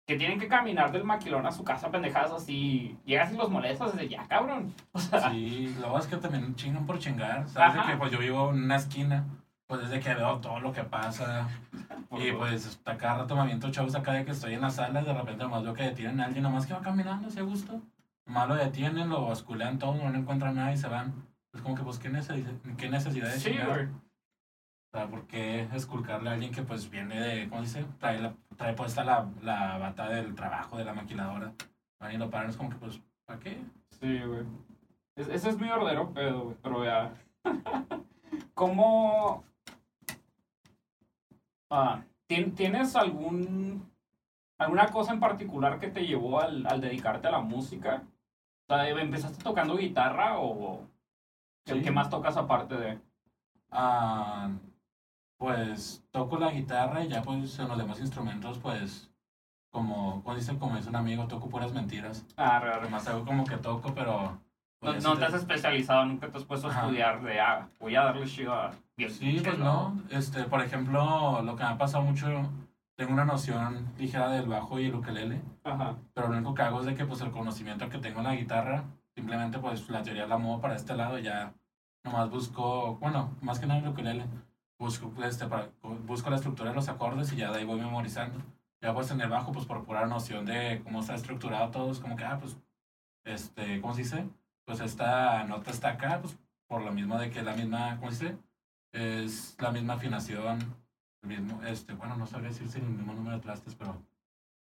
que 0.07 0.17
tienen 0.17 0.39
que 0.39 0.49
caminar 0.49 0.93
del 0.93 1.05
maquilón 1.05 1.47
a 1.47 1.53
su 1.53 1.65
casa 1.65 1.91
pendejadas 1.91 2.33
así. 2.33 2.99
Llegas 3.05 3.33
y 3.33 3.37
los 3.37 3.51
molestas 3.51 3.93
desde 3.93 4.09
ya, 4.09 4.27
cabrón. 4.29 4.75
O 4.93 4.99
sea, 4.99 5.31
Sí, 5.31 5.75
luego 5.81 5.99
es 5.99 6.07
que 6.07 6.17
también 6.17 6.55
chingan 6.55 6.87
por 6.87 6.99
chingar. 6.99 7.49
¿Sabes? 7.49 7.75
De 7.75 7.93
que 7.93 7.99
pues 7.99 8.13
yo 8.13 8.19
vivo 8.19 8.51
en 8.51 8.65
una 8.65 8.77
esquina, 8.77 9.25
pues 9.67 9.81
desde 9.81 10.01
que 10.01 10.15
veo 10.15 10.39
todo 10.39 10.61
lo 10.61 10.73
que 10.73 10.85
pasa. 10.85 11.49
Y 12.15 12.31
pues 12.33 12.67
hasta 12.67 12.99
cada 12.99 13.21
rato 13.21 13.35
me 13.35 13.41
aviento 13.41 13.71
chavos 13.71 13.95
acá 13.95 14.13
de 14.13 14.27
que 14.27 14.33
estoy 14.33 14.53
en 14.53 14.61
la 14.61 14.69
sala 14.69 15.01
y 15.01 15.05
de 15.07 15.15
repente 15.15 15.45
nomás 15.45 15.63
veo 15.63 15.73
que 15.73 15.85
detienen 15.85 16.21
a 16.21 16.27
alguien 16.27 16.43
nomás 16.43 16.67
que 16.67 16.75
va 16.75 16.83
caminando, 16.83 17.31
si 17.31 17.39
a 17.39 17.43
gusto. 17.43 17.81
Nomás 18.27 18.49
lo 18.49 18.55
detienen, 18.55 19.09
lo 19.09 19.27
basculean 19.27 19.79
todo, 19.79 19.95
no 19.95 20.17
encuentran 20.19 20.55
nada 20.55 20.73
y 20.73 20.77
se 20.77 20.89
van. 20.89 21.27
Es 21.53 21.61
como 21.61 21.75
que 21.75 21.83
pues 21.83 21.99
qué 21.99 22.09
necesidad, 22.09 22.53
qué 22.79 22.89
necesidad 22.89 23.29
de 23.33 23.39
Sí, 23.39 23.51
güey. 23.67 23.87
O 23.87 24.97
sea, 24.99 25.09
¿por 25.09 25.27
qué 25.27 25.63
esculcarle 25.73 26.31
a 26.31 26.33
alguien 26.35 26.53
que 26.53 26.63
pues 26.63 26.89
viene 26.91 27.19
de, 27.21 27.49
¿cómo 27.49 27.65
se 27.65 27.79
dice? 27.81 27.91
Trae, 27.99 28.21
la, 28.21 28.35
trae 28.57 28.75
puesta 28.75 29.03
la, 29.05 29.29
la 29.43 29.79
bata 29.79 30.09
del 30.09 30.35
trabajo, 30.35 30.77
de 30.77 30.85
la 30.85 30.93
maquiladora. 30.95 31.53
Van 31.99 32.13
y 32.13 32.19
lo 32.19 32.31
paran, 32.31 32.51
es 32.51 32.57
como 32.57 32.71
que 32.71 32.77
pues, 32.77 33.01
¿para 33.27 33.39
qué? 33.41 33.63
Sí, 34.01 34.19
güey. 34.21 34.45
Es- 35.17 35.29
ese 35.29 35.51
es 35.51 35.59
mi 35.59 35.69
verdadero 35.69 36.13
pedo, 36.13 36.45
güey. 36.45 36.57
Pero 36.63 36.85
ya. 36.85 37.13
¿Cómo. 38.55 39.45
Ah, 41.71 42.03
¿tien- 42.29 42.55
¿Tienes 42.55 42.95
algún. 42.97 43.91
alguna 44.59 44.87
cosa 44.89 45.13
en 45.13 45.21
particular 45.21 45.79
que 45.81 45.89
te 45.89 46.07
llevó 46.07 46.41
al, 46.41 46.67
al 46.67 46.81
dedicarte 46.81 47.29
a 47.29 47.33
la 47.33 47.41
música? 47.41 48.03
¿Empezaste 48.81 49.43
tocando 49.43 49.77
guitarra 49.77 50.39
o. 50.39 50.81
¿Qué, 51.65 51.75
Sí. 51.75 51.83
qué 51.83 51.91
más 51.91 52.11
tocas 52.11 52.37
aparte 52.37 52.77
de.? 52.77 52.99
Ah, 53.71 54.51
pues 55.39 56.05
toco 56.11 56.39
la 56.39 56.51
guitarra 56.51 57.05
y 57.05 57.09
ya 57.09 57.23
pues 57.23 57.59
en 57.59 57.69
los 57.69 57.79
demás 57.79 58.01
instrumentos 58.01 58.59
pues 58.59 59.11
como, 59.73 60.23
como 60.23 60.37
dice, 60.37 60.57
como 60.59 60.77
dice 60.77 60.91
un 60.91 60.97
amigo, 60.97 61.27
toco 61.27 61.49
puras 61.49 61.73
mentiras. 61.73 62.27
Ah, 62.37 62.61
re. 62.61 62.73
Además 62.75 63.09
hago 63.09 63.25
como 63.25 63.45
que 63.45 63.57
toco, 63.57 63.95
pero... 63.95 64.39
No, 64.83 64.91
pues, 64.93 65.03
no 65.05 65.13
sí 65.15 65.19
te 65.21 65.25
has 65.25 65.35
especializado, 65.35 66.05
nunca 66.05 66.29
te 66.29 66.37
has 66.39 66.45
puesto 66.45 66.69
a 66.69 66.73
estudiar 66.75 67.23
de. 67.23 67.41
Ah, 67.41 67.69
voy 67.79 67.95
a 67.95 68.03
darle 68.03 68.27
chido 68.27 68.53
a. 68.53 68.73
Sí, 69.09 69.41
pues 69.43 69.57
no. 69.59 69.97
Este, 70.11 70.43
por 70.45 70.61
ejemplo, 70.61 71.41
lo 71.41 71.57
que 71.57 71.63
me 71.63 71.71
ha 71.71 71.79
pasado 71.79 72.03
mucho, 72.03 72.27
tengo 72.97 73.13
una 73.13 73.25
noción 73.25 73.93
ligera 73.99 74.29
del 74.31 74.47
bajo 74.49 74.79
y 74.79 74.87
el 74.87 74.95
ukelele, 74.95 75.41
Ajá. 75.65 75.97
pero 76.15 76.29
lo 76.29 76.37
único 76.37 76.55
que 76.55 76.63
hago 76.63 76.81
es 76.81 76.87
de 76.87 76.95
que 76.95 77.05
pues 77.05 77.21
el 77.21 77.31
conocimiento 77.31 77.89
que 77.89 77.99
tengo 77.99 78.19
en 78.19 78.25
la 78.25 78.35
guitarra, 78.35 78.85
simplemente 79.15 79.59
pues 79.59 79.89
la 79.89 80.03
teoría 80.03 80.27
la 80.27 80.39
muevo 80.39 80.61
para 80.61 80.77
este 80.77 80.95
lado 80.95 81.19
y 81.19 81.23
ya 81.23 81.55
nomás 82.05 82.31
busco, 82.31 82.97
bueno, 82.97 83.37
más 83.41 83.59
que 83.59 83.67
nada 83.67 83.81
en 83.81 83.87
el 83.87 83.93
ukulele, 83.93 84.27
busco, 84.79 85.13
este, 85.25 85.47
para, 85.47 85.71
busco 86.07 86.31
la 86.31 86.37
estructura 86.37 86.71
de 86.71 86.77
los 86.77 86.89
acordes 86.89 87.33
y 87.33 87.37
ya 87.37 87.51
de 87.53 87.59
ahí 87.59 87.65
voy 87.65 87.81
memorizando. 87.81 88.41
Ya 88.81 88.93
pues 88.93 89.11
en 89.13 89.21
el 89.21 89.29
bajo, 89.29 89.53
pues 89.53 89.65
por 89.67 89.85
pura 89.85 90.07
noción 90.07 90.45
de 90.45 90.81
cómo 90.83 91.01
está 91.01 91.15
estructurado 91.15 91.71
todo, 91.71 91.93
es 91.93 92.01
como 92.01 92.17
que, 92.17 92.25
ah, 92.25 92.39
pues, 92.41 92.57
este, 93.25 93.81
¿cómo 93.81 93.95
se 93.95 94.03
dice? 94.03 94.29
Pues 94.65 94.81
esta 94.81 95.45
nota 95.45 95.71
está 95.71 95.91
acá, 95.91 96.21
pues 96.21 96.37
por 96.67 96.83
lo 96.83 96.93
mismo 96.93 97.19
de 97.19 97.31
que 97.31 97.41
es 97.41 97.45
la 97.45 97.55
misma, 97.55 97.97
¿cómo 97.99 98.11
se 98.11 98.25
dice? 98.25 98.39
Es 98.93 99.57
la 99.61 99.71
misma 99.71 99.95
afinación, 99.95 100.59
mismo, 101.23 101.63
este, 101.65 101.95
bueno, 101.95 102.17
no 102.17 102.27
sabría 102.27 102.51
decir 102.51 102.69
si 102.69 102.79
el 102.79 102.85
mismo 102.85 103.15
número 103.15 103.37
de 103.37 103.43
trastes, 103.43 103.75
pero, 103.75 103.97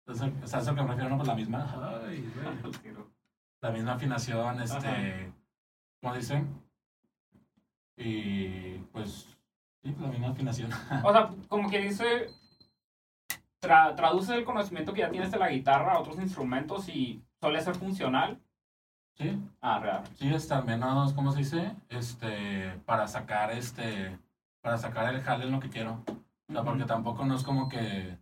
entonces, 0.06 0.32
o 0.42 0.46
sea, 0.46 0.60
eso 0.60 0.74
que 0.74 0.82
me 0.82 0.88
refiero, 0.88 1.10
no, 1.10 1.16
pues 1.16 1.28
la 1.28 1.34
misma, 1.34 2.02
ay, 2.06 2.32
la 3.60 3.70
misma 3.70 3.92
afinación, 3.92 4.60
este, 4.60 5.32
¿cómo 6.00 6.14
se 6.14 6.20
dice? 6.20 6.44
Y 7.96 8.78
pues, 8.92 9.36
sí, 9.82 9.94
la 10.00 10.08
misma 10.08 10.28
afinación. 10.28 10.70
O 11.04 11.12
sea, 11.12 11.30
como 11.48 11.68
que 11.70 11.80
dice, 11.80 12.30
tra 13.58 13.94
traduce 13.94 14.34
el 14.34 14.44
conocimiento 14.44 14.92
que 14.92 15.00
ya 15.00 15.10
tienes 15.10 15.30
de 15.30 15.38
la 15.38 15.50
guitarra 15.50 15.94
a 15.94 16.00
otros 16.00 16.18
instrumentos 16.18 16.88
y 16.88 17.22
suele 17.40 17.60
ser 17.60 17.74
funcional. 17.74 18.40
Sí. 19.16 19.38
Ah, 19.60 19.78
real. 19.78 20.02
Sí, 20.18 20.32
es 20.32 20.50
al 20.50 20.64
menos, 20.64 21.12
¿cómo 21.12 21.30
se 21.32 21.40
dice? 21.40 21.76
Este, 21.90 22.72
para 22.86 23.06
sacar 23.06 23.50
este, 23.50 24.18
para 24.62 24.78
sacar 24.78 25.14
el 25.14 25.20
jale 25.22 25.44
en 25.44 25.52
lo 25.52 25.60
que 25.60 25.68
quiero. 25.68 26.02
O 26.50 26.52
sea, 26.52 26.64
porque 26.64 26.84
tampoco 26.84 27.24
no 27.24 27.36
es 27.36 27.44
como 27.44 27.68
que, 27.68 28.18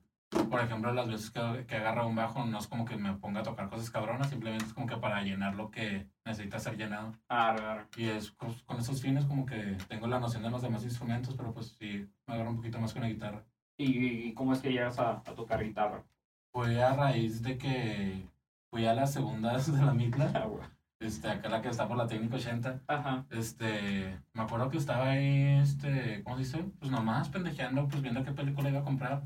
por 0.51 0.61
ejemplo, 0.61 0.93
las 0.93 1.09
veces 1.09 1.31
que, 1.31 1.65
que 1.67 1.77
agarra 1.77 2.05
un 2.05 2.15
bajo, 2.15 2.45
no 2.45 2.59
es 2.59 2.67
como 2.67 2.85
que 2.85 2.99
me 2.99 3.15
ponga 3.15 3.41
a 3.41 3.43
tocar 3.43 3.71
cosas 3.71 3.91
cabronas, 3.91 4.29
simplemente 4.29 4.67
es 4.67 4.75
como 4.75 4.87
que 4.87 4.99
para 4.99 5.23
llenar 5.23 5.55
lo 5.55 5.71
que 5.71 6.07
necesita 6.27 6.59
ser 6.59 6.77
llenado. 6.77 7.15
Ah, 7.31 7.57
real. 7.57 7.87
Y 7.97 8.05
es 8.05 8.31
pues, 8.33 8.63
con 8.65 8.79
esos 8.79 9.01
fines 9.01 9.25
como 9.25 9.47
que 9.47 9.79
tengo 9.89 10.07
la 10.07 10.21
noción 10.21 10.43
de 10.43 10.51
los 10.51 10.61
demás 10.61 10.85
instrumentos, 10.85 11.35
pero 11.39 11.55
pues 11.55 11.75
sí, 11.79 12.07
me 12.27 12.35
agarro 12.35 12.51
un 12.51 12.57
poquito 12.57 12.79
más 12.79 12.93
con 12.93 13.01
la 13.01 13.09
guitarra. 13.09 13.43
¿Y, 13.79 14.29
y 14.29 14.35
cómo 14.35 14.53
es 14.53 14.61
que 14.61 14.73
llegas 14.73 14.99
a, 14.99 15.13
a 15.13 15.35
tocar 15.35 15.65
guitarra? 15.65 16.05
Fue 16.53 16.83
a 16.83 16.95
raíz 16.95 17.41
de 17.43 17.57
que 17.57 18.29
fui 18.71 18.85
a 18.85 18.93
las 18.93 19.15
segundas 19.15 19.73
de 19.75 19.83
la 19.83 19.95
mitla. 19.95 20.31
Este, 21.01 21.29
acá 21.29 21.49
la 21.49 21.63
que 21.63 21.69
está 21.69 21.87
por 21.87 21.97
la 21.97 22.09
técnica 22.09 22.37
80, 22.37 22.83
Ajá. 22.89 23.25
este, 23.31 24.21
me 24.33 24.43
acuerdo 24.43 24.69
que 24.69 24.79
estaba 24.79 25.11
ahí, 25.11 25.61
este, 25.63 26.25
¿cómo 26.25 26.37
se 26.37 26.43
dice? 26.43 26.65
Pues 26.81 26.91
nomás 26.91 27.29
pendejeando, 27.29 27.87
pues 27.87 28.03
viendo 28.03 28.25
qué 28.25 28.33
película 28.33 28.69
iba 28.69 28.81
a 28.81 28.85
comprar. 28.85 29.23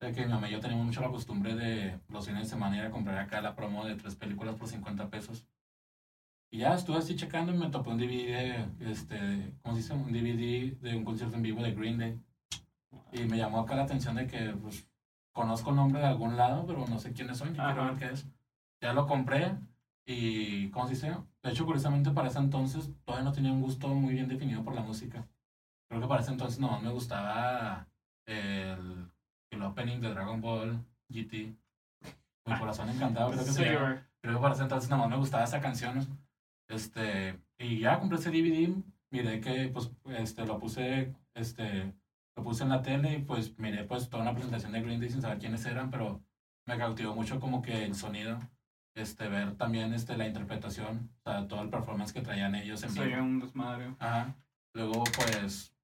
De 0.00 0.12
que 0.12 0.24
mi 0.24 0.32
mamá 0.32 0.48
y 0.48 0.52
yo 0.52 0.60
teníamos 0.60 0.86
mucho 0.86 1.00
la 1.00 1.08
costumbre 1.08 1.56
de 1.56 1.98
los 2.08 2.24
fines 2.24 2.42
de 2.44 2.48
semana 2.48 2.76
ir 2.76 2.84
a 2.84 2.90
comprar 2.90 3.18
acá 3.18 3.40
la 3.40 3.56
promo 3.56 3.84
de 3.84 3.96
tres 3.96 4.14
películas 4.14 4.54
por 4.54 4.68
50 4.68 5.10
pesos. 5.10 5.44
Y 6.50 6.58
ya 6.58 6.74
estuve 6.74 6.98
así 6.98 7.16
checando 7.16 7.52
y 7.52 7.58
me 7.58 7.68
topé 7.68 7.90
un 7.90 7.98
DVD, 7.98 8.68
este, 8.78 9.54
¿cómo 9.60 9.74
se 9.74 9.82
dice? 9.82 9.94
Un 9.94 10.12
DVD 10.12 10.78
de 10.80 10.96
un 10.96 11.04
concierto 11.04 11.34
en 11.34 11.42
vivo 11.42 11.62
de 11.64 11.74
Green 11.74 11.98
Day. 11.98 12.20
Y 13.12 13.24
me 13.24 13.38
llamó 13.38 13.60
acá 13.60 13.74
la 13.74 13.82
atención 13.82 14.14
de 14.14 14.28
que, 14.28 14.54
pues, 14.62 14.88
conozco 15.32 15.70
el 15.70 15.76
nombre 15.76 16.00
de 16.00 16.06
algún 16.06 16.36
lado, 16.36 16.64
pero 16.64 16.86
no 16.86 17.00
sé 17.00 17.12
quiénes 17.12 17.38
son 17.38 17.50
y 17.50 17.58
quiero 17.58 17.84
ver 17.86 17.96
qué 17.96 18.14
es. 18.14 18.26
Ya 18.80 18.92
lo 18.92 19.08
compré 19.08 19.56
y, 20.10 20.70
¿cómo 20.70 20.86
se 20.86 20.94
dice? 20.94 21.14
De 21.42 21.50
hecho, 21.50 21.66
curiosamente, 21.66 22.10
para 22.10 22.28
ese 22.28 22.38
entonces 22.38 22.90
todavía 23.04 23.28
no 23.28 23.32
tenía 23.34 23.52
un 23.52 23.60
gusto 23.60 23.88
muy 23.88 24.14
bien 24.14 24.26
definido 24.26 24.64
por 24.64 24.74
la 24.74 24.80
música. 24.80 25.28
Creo 25.86 26.00
que 26.00 26.08
para 26.08 26.22
ese 26.22 26.30
entonces 26.30 26.58
nomás 26.58 26.82
me 26.82 26.90
gustaba 26.90 27.86
el, 28.26 29.10
el 29.50 29.62
opening 29.62 30.00
de 30.00 30.08
Dragon 30.08 30.40
Ball 30.40 30.82
GT. 31.10 31.54
Mi 32.46 32.54
corazón 32.58 32.88
encantado, 32.88 33.32
creo 33.32 33.44
que 33.44 33.50
Sí. 33.52 33.64
Creo 34.20 34.36
que 34.36 34.40
para 34.40 34.54
ese 34.54 34.62
entonces 34.62 34.88
nomás 34.88 35.10
me 35.10 35.16
gustaba 35.18 35.44
esa 35.44 35.60
canción. 35.60 36.06
Este, 36.70 37.38
y 37.58 37.78
ya 37.80 38.00
compré 38.00 38.18
ese 38.18 38.30
DVD, 38.30 38.74
miré 39.10 39.40
que 39.42 39.68
pues 39.68 39.90
este 40.06 40.46
lo 40.46 40.58
puse 40.58 41.14
este 41.34 41.92
lo 42.34 42.44
puse 42.44 42.62
en 42.62 42.70
la 42.70 42.80
tele 42.80 43.14
y 43.14 43.22
pues 43.22 43.58
miré 43.58 43.84
pues 43.84 44.08
toda 44.08 44.22
una 44.22 44.32
presentación 44.32 44.72
de 44.72 44.80
Green 44.80 45.00
Day 45.00 45.10
sin 45.10 45.20
saber 45.20 45.38
quiénes 45.38 45.66
eran, 45.66 45.90
pero 45.90 46.22
me 46.66 46.78
cautivó 46.78 47.14
mucho 47.14 47.38
como 47.40 47.60
que 47.60 47.84
el 47.84 47.94
sonido, 47.94 48.38
este 49.02 49.28
ver 49.28 49.54
también 49.56 49.92
este 49.94 50.16
la 50.16 50.26
interpretación, 50.26 51.10
o 51.24 51.30
sea, 51.30 51.46
todo 51.48 51.62
el 51.62 51.70
performance 51.70 52.12
que 52.12 52.20
traían 52.22 52.54
ellos 52.54 52.82
en 52.82 52.94
vivo. 52.94 53.22
un 53.22 53.40
desmadre. 53.40 53.94
Ajá. 53.98 54.34
Luego 54.74 55.04
pues 55.16 55.74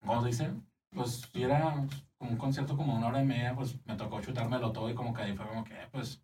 ¿cómo 0.00 0.22
se 0.22 0.28
dice? 0.28 0.50
Pues 0.90 1.28
si 1.32 1.42
era 1.42 1.74
como 2.18 2.30
un 2.32 2.36
concierto 2.36 2.76
como 2.76 2.94
una 2.96 3.08
hora 3.08 3.22
y 3.22 3.26
media, 3.26 3.54
pues 3.54 3.76
me 3.86 3.94
tocó 3.96 4.20
chutármelo 4.20 4.72
todo 4.72 4.88
y 4.90 4.94
como 4.94 5.12
que 5.14 5.22
ahí 5.22 5.36
fue 5.36 5.46
como 5.46 5.64
que 5.64 5.74
pues 5.92 6.22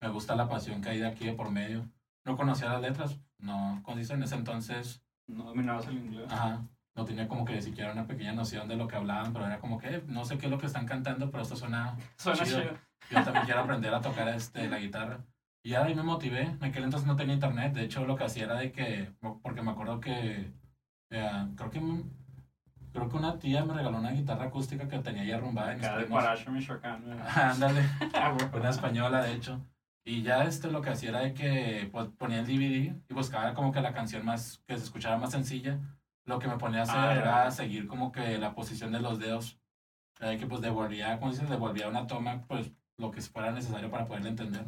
me 0.00 0.08
gusta 0.08 0.34
la 0.34 0.48
pasión 0.48 0.80
que 0.82 0.90
hay 0.90 0.98
de 0.98 1.06
aquí 1.06 1.26
de 1.26 1.32
por 1.32 1.50
medio. 1.50 1.88
No 2.24 2.36
conocía 2.36 2.68
las 2.68 2.80
letras, 2.82 3.16
no, 3.38 3.80
como 3.82 3.96
dice 3.98 4.14
en 4.14 4.22
ese 4.22 4.34
entonces, 4.36 5.02
No 5.28 5.44
dominabas 5.44 5.86
el 5.86 5.98
inglés. 5.98 6.30
ajá, 6.30 6.62
no 6.94 7.04
tenía 7.04 7.26
como 7.28 7.44
que 7.44 7.54
ni 7.54 7.62
siquiera 7.62 7.92
una 7.92 8.06
pequeña 8.06 8.32
noción 8.32 8.68
de 8.68 8.76
lo 8.76 8.86
que 8.88 8.96
hablaban, 8.96 9.32
pero 9.32 9.46
era 9.46 9.58
como 9.60 9.78
que 9.78 9.96
"Eh, 9.96 10.02
no 10.06 10.24
sé 10.24 10.38
qué 10.38 10.46
es 10.46 10.52
lo 10.52 10.58
que 10.58 10.66
están 10.66 10.86
cantando, 10.86 11.30
pero 11.30 11.42
esto 11.42 11.56
suena, 11.56 11.96
Suena 12.16 12.44
chido. 12.44 12.60
chido. 12.62 12.74
yo 13.10 13.24
también 13.24 13.44
quiero 13.44 13.60
aprender 13.60 13.92
a 13.94 14.00
tocar 14.00 14.28
este, 14.28 14.68
la 14.68 14.78
guitarra. 14.78 15.18
Y 15.64 15.70
ya 15.70 15.82
de 15.82 15.88
ahí 15.88 15.94
me 15.94 16.02
motivé, 16.02 16.42
en 16.42 16.64
aquel 16.64 16.84
entonces 16.84 17.06
no 17.06 17.16
tenía 17.16 17.34
internet, 17.34 17.72
de 17.72 17.84
hecho 17.84 18.04
lo 18.04 18.16
que 18.16 18.24
hacía 18.24 18.44
era 18.44 18.56
de 18.56 18.72
que, 18.72 19.12
porque 19.42 19.62
me 19.62 19.70
acuerdo 19.70 20.00
que, 20.00 20.52
eh, 21.10 21.46
creo 21.56 21.70
que, 21.70 21.80
creo 22.92 23.08
que 23.08 23.16
una 23.16 23.38
tía 23.38 23.64
me 23.64 23.74
regaló 23.74 23.98
una 23.98 24.10
guitarra 24.10 24.46
acústica 24.46 24.88
que 24.88 24.98
tenía 24.98 25.24
ya 25.24 25.36
arrumbada 25.36 25.72
en 25.72 25.78
mis 25.78 25.86
Acá 25.86 25.98
de. 25.98 26.04
Paracho, 26.06 26.50
Michoacán. 26.50 27.04
Ándale. 27.36 27.82
Ah, 28.14 28.36
una 28.52 28.70
española 28.70 29.22
de 29.22 29.34
hecho. 29.34 29.64
Y 30.04 30.22
ya 30.22 30.42
este 30.44 30.68
lo 30.68 30.82
que 30.82 30.90
hacía 30.90 31.10
era 31.10 31.20
de 31.20 31.32
que 31.32 31.88
pues, 31.92 32.08
ponía 32.18 32.40
el 32.40 32.46
DVD 32.46 32.96
y 33.08 33.14
buscaba 33.14 33.54
como 33.54 33.70
que 33.70 33.80
la 33.80 33.92
canción 33.92 34.24
más, 34.24 34.60
que 34.66 34.76
se 34.76 34.84
escuchara 34.84 35.16
más 35.16 35.30
sencilla. 35.30 35.78
Lo 36.24 36.38
que 36.40 36.48
me 36.48 36.58
ponía 36.58 36.80
a 36.80 36.82
hacer 36.82 36.96
Ah, 36.96 37.14
era 37.14 37.50
seguir 37.52 37.86
como 37.86 38.10
que 38.10 38.38
la 38.38 38.54
posición 38.54 38.90
de 38.90 39.00
los 39.00 39.20
dedos. 39.20 39.60
Era 40.18 40.30
de 40.30 40.38
que 40.38 40.46
pues 40.46 40.60
devolvía, 40.60 41.18
como 41.18 41.30
dices, 41.30 41.48
devolvía 41.48 41.88
una 41.88 42.06
toma, 42.06 42.42
pues 42.48 42.72
lo 42.96 43.10
que 43.10 43.20
fuera 43.20 43.52
necesario 43.52 43.90
para 43.90 44.06
poderle 44.06 44.30
entender. 44.30 44.66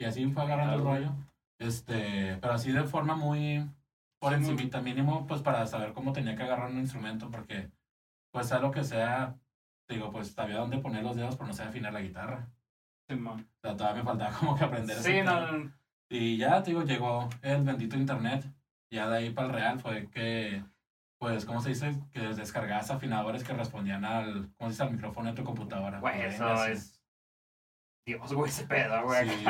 Y 0.00 0.04
así 0.06 0.26
fue 0.32 0.42
agarrando 0.42 0.74
el 0.74 0.82
rollo. 0.82 1.12
Este, 1.58 2.38
pero 2.40 2.54
así 2.54 2.72
de 2.72 2.84
forma 2.84 3.14
muy 3.14 3.64
por 4.18 4.32
Sí, 4.32 4.38
encimita 4.38 4.80
mínimo, 4.80 5.26
pues 5.26 5.42
para 5.42 5.66
saber 5.66 5.92
cómo 5.92 6.12
tenía 6.12 6.34
que 6.34 6.42
agarrar 6.42 6.70
un 6.70 6.78
instrumento, 6.78 7.30
porque 7.30 7.70
pues 8.32 8.48
sea 8.48 8.60
lo 8.60 8.70
que 8.70 8.82
sea, 8.82 9.36
digo, 9.88 10.10
pues 10.10 10.32
sabía 10.32 10.56
dónde 10.56 10.78
poner 10.78 11.02
los 11.02 11.16
dedos, 11.16 11.36
pero 11.36 11.48
no 11.48 11.52
sabía 11.52 11.70
afinar 11.70 11.92
la 11.92 12.00
guitarra. 12.00 12.48
Simón. 13.08 13.46
O 13.58 13.60
sea, 13.60 13.76
todavía 13.76 14.02
me 14.02 14.08
faltaba 14.08 14.30
como 14.38 14.56
que 14.56 14.64
aprender 14.64 14.96
Sí, 14.96 15.20
no, 15.22 15.34
pedo. 15.36 15.52
no, 15.52 15.58
no. 15.58 15.72
Y 16.08 16.36
ya, 16.38 16.62
te 16.62 16.70
digo, 16.70 16.82
llegó 16.82 17.28
el 17.42 17.62
bendito 17.62 17.96
internet. 17.96 18.44
Ya 18.90 19.08
de 19.08 19.18
ahí 19.18 19.30
para 19.30 19.48
el 19.48 19.54
real 19.54 19.80
fue 19.80 20.08
que, 20.10 20.64
pues, 21.18 21.44
¿cómo 21.44 21.60
se 21.60 21.68
dice? 21.70 21.94
Que 22.10 22.20
descargabas 22.20 22.90
afinadores 22.90 23.44
que 23.44 23.52
respondían 23.52 24.04
al, 24.04 24.50
¿cómo 24.56 24.70
se 24.70 24.74
dice? 24.74 24.82
Al 24.82 24.92
micrófono 24.92 25.28
de 25.30 25.36
tu 25.36 25.44
computadora. 25.44 26.00
Güey, 26.00 26.22
eso 26.22 26.56
sí. 26.64 26.72
es. 26.72 26.99
Dios, 28.06 28.32
güey, 28.32 28.50
ese 28.50 28.66
pedo, 28.66 29.02
güey. 29.04 29.28
Sí. 29.28 29.44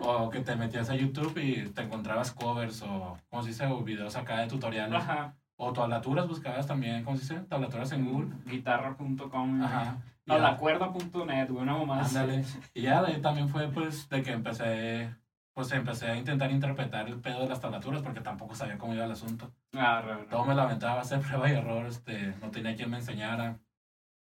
O 0.00 0.28
que 0.28 0.40
te 0.40 0.56
metías 0.56 0.90
a 0.90 0.94
YouTube 0.96 1.38
y 1.38 1.68
te 1.70 1.82
encontrabas 1.82 2.32
covers 2.32 2.82
o, 2.82 3.16
¿cómo 3.30 3.42
se 3.42 3.50
dice? 3.50 3.66
O 3.66 3.82
videos 3.82 4.16
acá 4.16 4.40
de 4.40 4.48
tutoriales. 4.48 5.00
Ajá. 5.00 5.34
O 5.56 5.72
tablaturas 5.72 6.26
buscabas 6.26 6.66
también, 6.66 7.04
¿cómo 7.04 7.16
se 7.16 7.22
dice? 7.34 7.46
Tablaturas 7.46 7.92
en 7.92 8.04
Google. 8.10 8.34
Guitarra.com. 8.46 9.62
Ajá. 9.62 9.98
No, 10.26 10.36
Ya. 10.36 10.40
la 10.42 10.56
cuerda.net, 10.56 11.48
güey, 11.50 11.62
una 11.62 11.76
mamá. 11.76 12.02
Ándale. 12.04 12.44
Y 12.74 12.82
ya 12.82 13.02
de 13.02 13.14
ahí 13.14 13.20
también 13.20 13.48
fue 13.48 13.68
pues 13.68 14.08
de 14.08 14.22
que 14.22 14.32
empecé, 14.32 15.14
pues 15.54 15.70
empecé 15.72 16.08
a 16.08 16.16
intentar 16.16 16.50
interpretar 16.50 17.06
el 17.08 17.20
pedo 17.20 17.40
de 17.42 17.48
las 17.48 17.60
tablaturas 17.60 18.02
porque 18.02 18.20
tampoco 18.20 18.54
sabía 18.54 18.78
cómo 18.78 18.94
iba 18.94 19.04
el 19.04 19.12
asunto. 19.12 19.52
Ah, 19.74 20.00
re, 20.04 20.16
re. 20.16 20.24
Todo 20.24 20.44
me 20.44 20.54
lo 20.54 20.62
aventaba 20.62 20.98
a 20.98 21.02
hacer 21.02 21.20
prueba 21.20 21.48
y 21.48 21.52
error, 21.52 21.86
este, 21.86 22.34
no 22.40 22.50
tenía 22.50 22.74
quien 22.76 22.90
me 22.90 22.98
enseñara. 22.98 23.58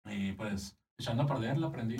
Y 0.05 0.33
pues 0.33 0.77
echando 0.97 1.23
a 1.23 1.27
perder 1.27 1.57
lo 1.57 1.67
aprendí. 1.67 1.97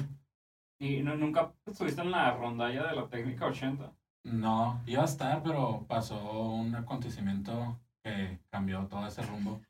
Y 0.79 1.01
no, 1.01 1.15
nunca 1.15 1.51
estuviste 1.65 2.01
en 2.01 2.11
la 2.11 2.31
rondalla 2.35 2.87
de 2.87 2.95
la 2.95 3.07
técnica 3.07 3.45
80. 3.47 3.91
No, 4.23 4.81
iba 4.85 5.01
a 5.01 5.05
estar, 5.05 5.43
pero 5.43 5.85
pasó 5.87 6.51
un 6.53 6.73
acontecimiento 6.75 7.77
que 8.01 8.39
cambió 8.49 8.85
todo 8.87 9.05
ese 9.05 9.21
rumbo. 9.23 9.61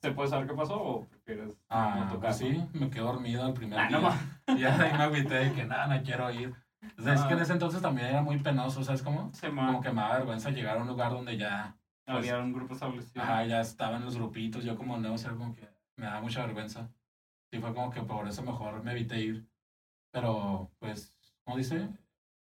¿Se 0.00 0.12
puede 0.12 0.28
saber 0.28 0.46
qué 0.46 0.54
pasó 0.54 0.80
o 0.80 1.04
prefieres 1.06 1.58
Ah, 1.68 1.96
no 2.00 2.04
tocar? 2.12 2.20
pues 2.30 2.36
sí, 2.36 2.62
me 2.74 2.90
quedé 2.90 3.00
dormido 3.02 3.46
el 3.46 3.54
primer 3.54 3.78
Ah, 3.80 3.88
día. 3.88 3.98
no 4.46 4.56
ya 4.58 4.80
ahí 4.80 4.92
me 4.92 5.04
agüité 5.04 5.34
de 5.36 5.52
que 5.54 5.64
nada, 5.64 5.86
no 5.96 6.02
quiero 6.02 6.30
ir. 6.30 6.54
O 6.98 7.02
sea, 7.02 7.14
es 7.14 7.22
que 7.22 7.32
en 7.32 7.40
Ah. 7.40 7.42
ese 7.42 7.52
entonces 7.54 7.82
también 7.82 8.08
era 8.08 8.22
muy 8.22 8.38
penoso, 8.38 8.84
¿sabes 8.84 9.02
cómo? 9.02 9.30
Se 9.32 9.48
Como 9.48 9.80
que 9.80 9.90
me 9.90 10.00
daba 10.02 10.18
vergüenza 10.18 10.50
llegar 10.50 10.78
a 10.78 10.82
un 10.82 10.88
lugar 10.88 11.10
donde 11.12 11.36
ya, 11.36 11.76
Había 12.06 12.38
un 12.38 12.52
grupo 12.52 12.74
establecido. 12.74 13.22
ajá, 13.22 13.44
ya 13.46 13.60
estaban 13.60 14.04
los 14.04 14.16
grupitos, 14.16 14.64
yo 14.64 14.76
como 14.76 14.98
no, 14.98 15.14
o 15.14 15.18
sea, 15.18 15.32
como 15.32 15.54
que 15.54 15.68
me 15.96 16.06
daba 16.06 16.20
mucha 16.20 16.44
vergüenza. 16.44 16.88
Y 17.52 17.58
fue 17.58 17.74
como 17.74 17.90
que 17.90 18.02
por 18.02 18.26
eso 18.28 18.42
mejor 18.42 18.82
me 18.84 18.92
evité 18.92 19.18
ir. 19.20 19.46
Pero, 20.12 20.70
pues, 20.78 21.14
¿cómo 21.44 21.56
dice? 21.56 21.88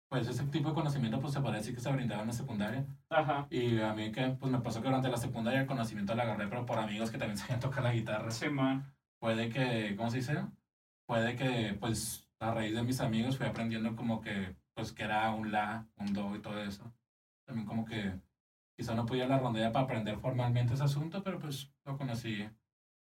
Pues 0.08 0.28
ese 0.28 0.44
tipo 0.46 0.68
de 0.68 0.74
conocimiento 0.74 1.20
pues 1.20 1.32
se 1.32 1.40
decir 1.40 1.74
que 1.74 1.80
se 1.80 1.92
brindaba 1.92 2.22
en 2.22 2.28
la 2.28 2.32
secundaria. 2.32 2.86
Ajá. 3.10 3.46
Y 3.50 3.80
a 3.80 3.94
mí 3.94 4.12
que 4.12 4.28
pues 4.30 4.52
me 4.52 4.60
pasó 4.60 4.80
que 4.80 4.86
durante 4.88 5.08
la 5.08 5.16
secundaria 5.16 5.60
el 5.60 5.66
conocimiento 5.66 6.14
lo 6.14 6.22
agarré, 6.22 6.46
pero 6.48 6.66
por 6.66 6.78
amigos 6.78 7.10
que 7.10 7.18
también 7.18 7.36
sabían 7.38 7.60
tocar 7.60 7.82
la 7.82 7.92
guitarra. 7.92 8.30
Sí, 8.30 8.48
man. 8.48 8.94
Puede 9.18 9.48
que, 9.48 9.96
¿cómo 9.96 10.10
se 10.10 10.18
dice? 10.18 10.46
Puede 11.06 11.36
que 11.36 11.76
pues 11.80 12.28
a 12.38 12.52
raíz 12.54 12.74
de 12.74 12.82
mis 12.82 13.00
amigos 13.00 13.36
fui 13.38 13.46
aprendiendo 13.46 13.96
como 13.96 14.20
que 14.20 14.56
pues 14.74 14.92
que 14.92 15.04
era 15.04 15.30
un 15.32 15.50
la, 15.52 15.88
un 15.96 16.12
do 16.12 16.34
y 16.36 16.42
todo 16.42 16.60
eso. 16.62 16.92
también 17.46 17.66
como 17.66 17.84
que 17.84 18.20
quizá 18.76 18.94
no 18.94 19.06
podía 19.06 19.26
la 19.28 19.38
rondalla 19.38 19.72
para 19.72 19.84
aprender 19.84 20.18
formalmente 20.18 20.74
ese 20.74 20.84
asunto, 20.84 21.22
pero 21.22 21.38
pues 21.38 21.72
lo 21.84 21.96
conocí 21.96 22.48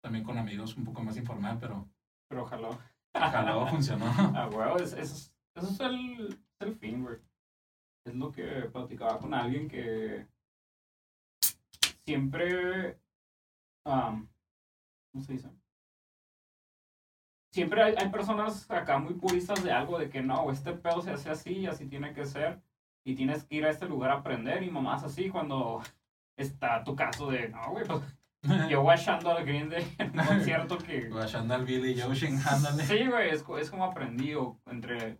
también 0.02 0.24
con 0.24 0.38
amigos 0.38 0.76
un 0.76 0.84
poco 0.84 1.02
más 1.02 1.16
informal, 1.16 1.58
pero 1.60 1.88
Pero 2.28 2.42
ojalá. 2.44 2.70
Jaló, 3.14 3.66
funcionó. 3.66 4.06
Ah, 4.34 4.48
es- 4.80 4.92
eso, 4.92 5.14
es, 5.14 5.34
eso 5.54 5.68
es 5.68 5.80
el, 5.80 6.38
el 6.60 6.74
fin, 6.76 7.02
güey. 7.02 7.18
Es 8.04 8.14
lo 8.14 8.32
que 8.32 8.44
platicaba 8.72 9.18
con 9.18 9.32
alguien 9.34 9.68
que 9.68 10.26
siempre. 12.04 12.98
am, 13.86 14.28
¿Cómo 15.12 15.24
se 15.24 15.34
dice? 15.34 15.50
Siempre 17.52 17.82
hay, 17.82 17.94
hay 17.98 18.08
personas 18.08 18.68
acá 18.70 18.98
muy 18.98 19.14
puristas 19.14 19.62
de 19.62 19.70
algo, 19.72 19.98
de 19.98 20.08
que 20.08 20.22
no, 20.22 20.50
este 20.50 20.72
pedo 20.72 21.02
se 21.02 21.10
hace 21.10 21.30
así 21.30 21.50
y 21.58 21.66
así 21.66 21.86
tiene 21.86 22.12
que 22.14 22.24
ser. 22.24 22.62
Y 23.04 23.14
tienes 23.14 23.44
que 23.44 23.56
ir 23.56 23.66
a 23.66 23.70
este 23.70 23.86
lugar 23.86 24.10
a 24.10 24.14
aprender 24.18 24.62
y 24.62 24.70
mamás 24.70 25.04
así 25.04 25.28
cuando 25.28 25.82
está 26.36 26.82
tu 26.82 26.96
caso 26.96 27.30
de, 27.30 27.48
no, 27.50 27.70
güey, 27.70 27.86
pues 27.86 28.00
yo 28.70 28.82
guachando 28.82 29.30
al 29.30 29.44
Green 29.44 29.68
Day 29.68 29.84
en 29.98 30.18
un 30.18 30.26
concierto 30.26 30.78
que... 30.78 31.08
Guachando 31.08 31.54
al 31.54 31.64
Billy 31.64 32.00
Joe 32.00 32.14
chingándole. 32.14 32.84
Sí, 32.84 33.06
güey, 33.06 33.30
es, 33.30 33.44
es 33.60 33.70
como 33.70 33.84
aprendí 33.84 34.34
o 34.34 34.60
entre... 34.66 35.18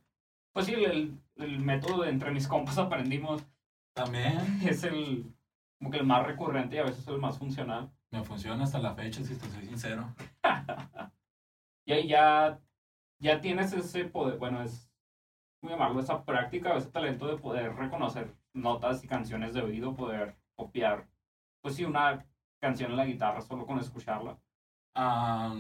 Pues 0.52 0.66
sí, 0.66 0.74
el, 0.74 1.18
el 1.36 1.58
método 1.60 2.02
de 2.02 2.10
entre 2.10 2.30
mis 2.30 2.46
compas 2.46 2.76
aprendimos 2.78 3.46
También 3.94 4.60
es 4.62 4.84
el 4.84 5.32
como 5.78 5.90
que 5.90 5.98
el 5.98 6.06
más 6.06 6.24
recurrente 6.24 6.76
y 6.76 6.78
a 6.78 6.84
veces 6.84 7.08
el 7.08 7.18
más 7.18 7.38
funcional. 7.38 7.90
me 8.12 8.22
funciona 8.22 8.62
hasta 8.62 8.78
la 8.78 8.94
fecha, 8.94 9.24
si 9.24 9.34
te 9.34 9.50
soy 9.50 9.66
sincero. 9.66 10.14
Y 11.84 11.92
ahí 11.92 12.06
ya, 12.06 12.60
ya 13.18 13.40
tienes 13.40 13.72
ese 13.72 14.04
poder, 14.04 14.38
bueno, 14.38 14.62
es 14.62 14.88
muy 15.60 15.72
llamarlo 15.72 15.98
esa 15.98 16.24
práctica, 16.24 16.76
ese 16.76 16.90
talento 16.90 17.26
de 17.26 17.36
poder 17.36 17.74
reconocer 17.74 18.32
notas 18.52 19.02
y 19.02 19.08
canciones 19.08 19.54
de 19.54 19.62
oído, 19.62 19.96
poder 19.96 20.36
copiar, 20.54 21.08
pues 21.60 21.74
sí, 21.74 21.84
una 21.84 22.24
canción 22.62 22.92
en 22.92 22.96
la 22.96 23.04
guitarra 23.04 23.40
solo 23.42 23.66
con 23.66 23.78
escucharla. 23.80 24.38
Ah, 24.94 25.52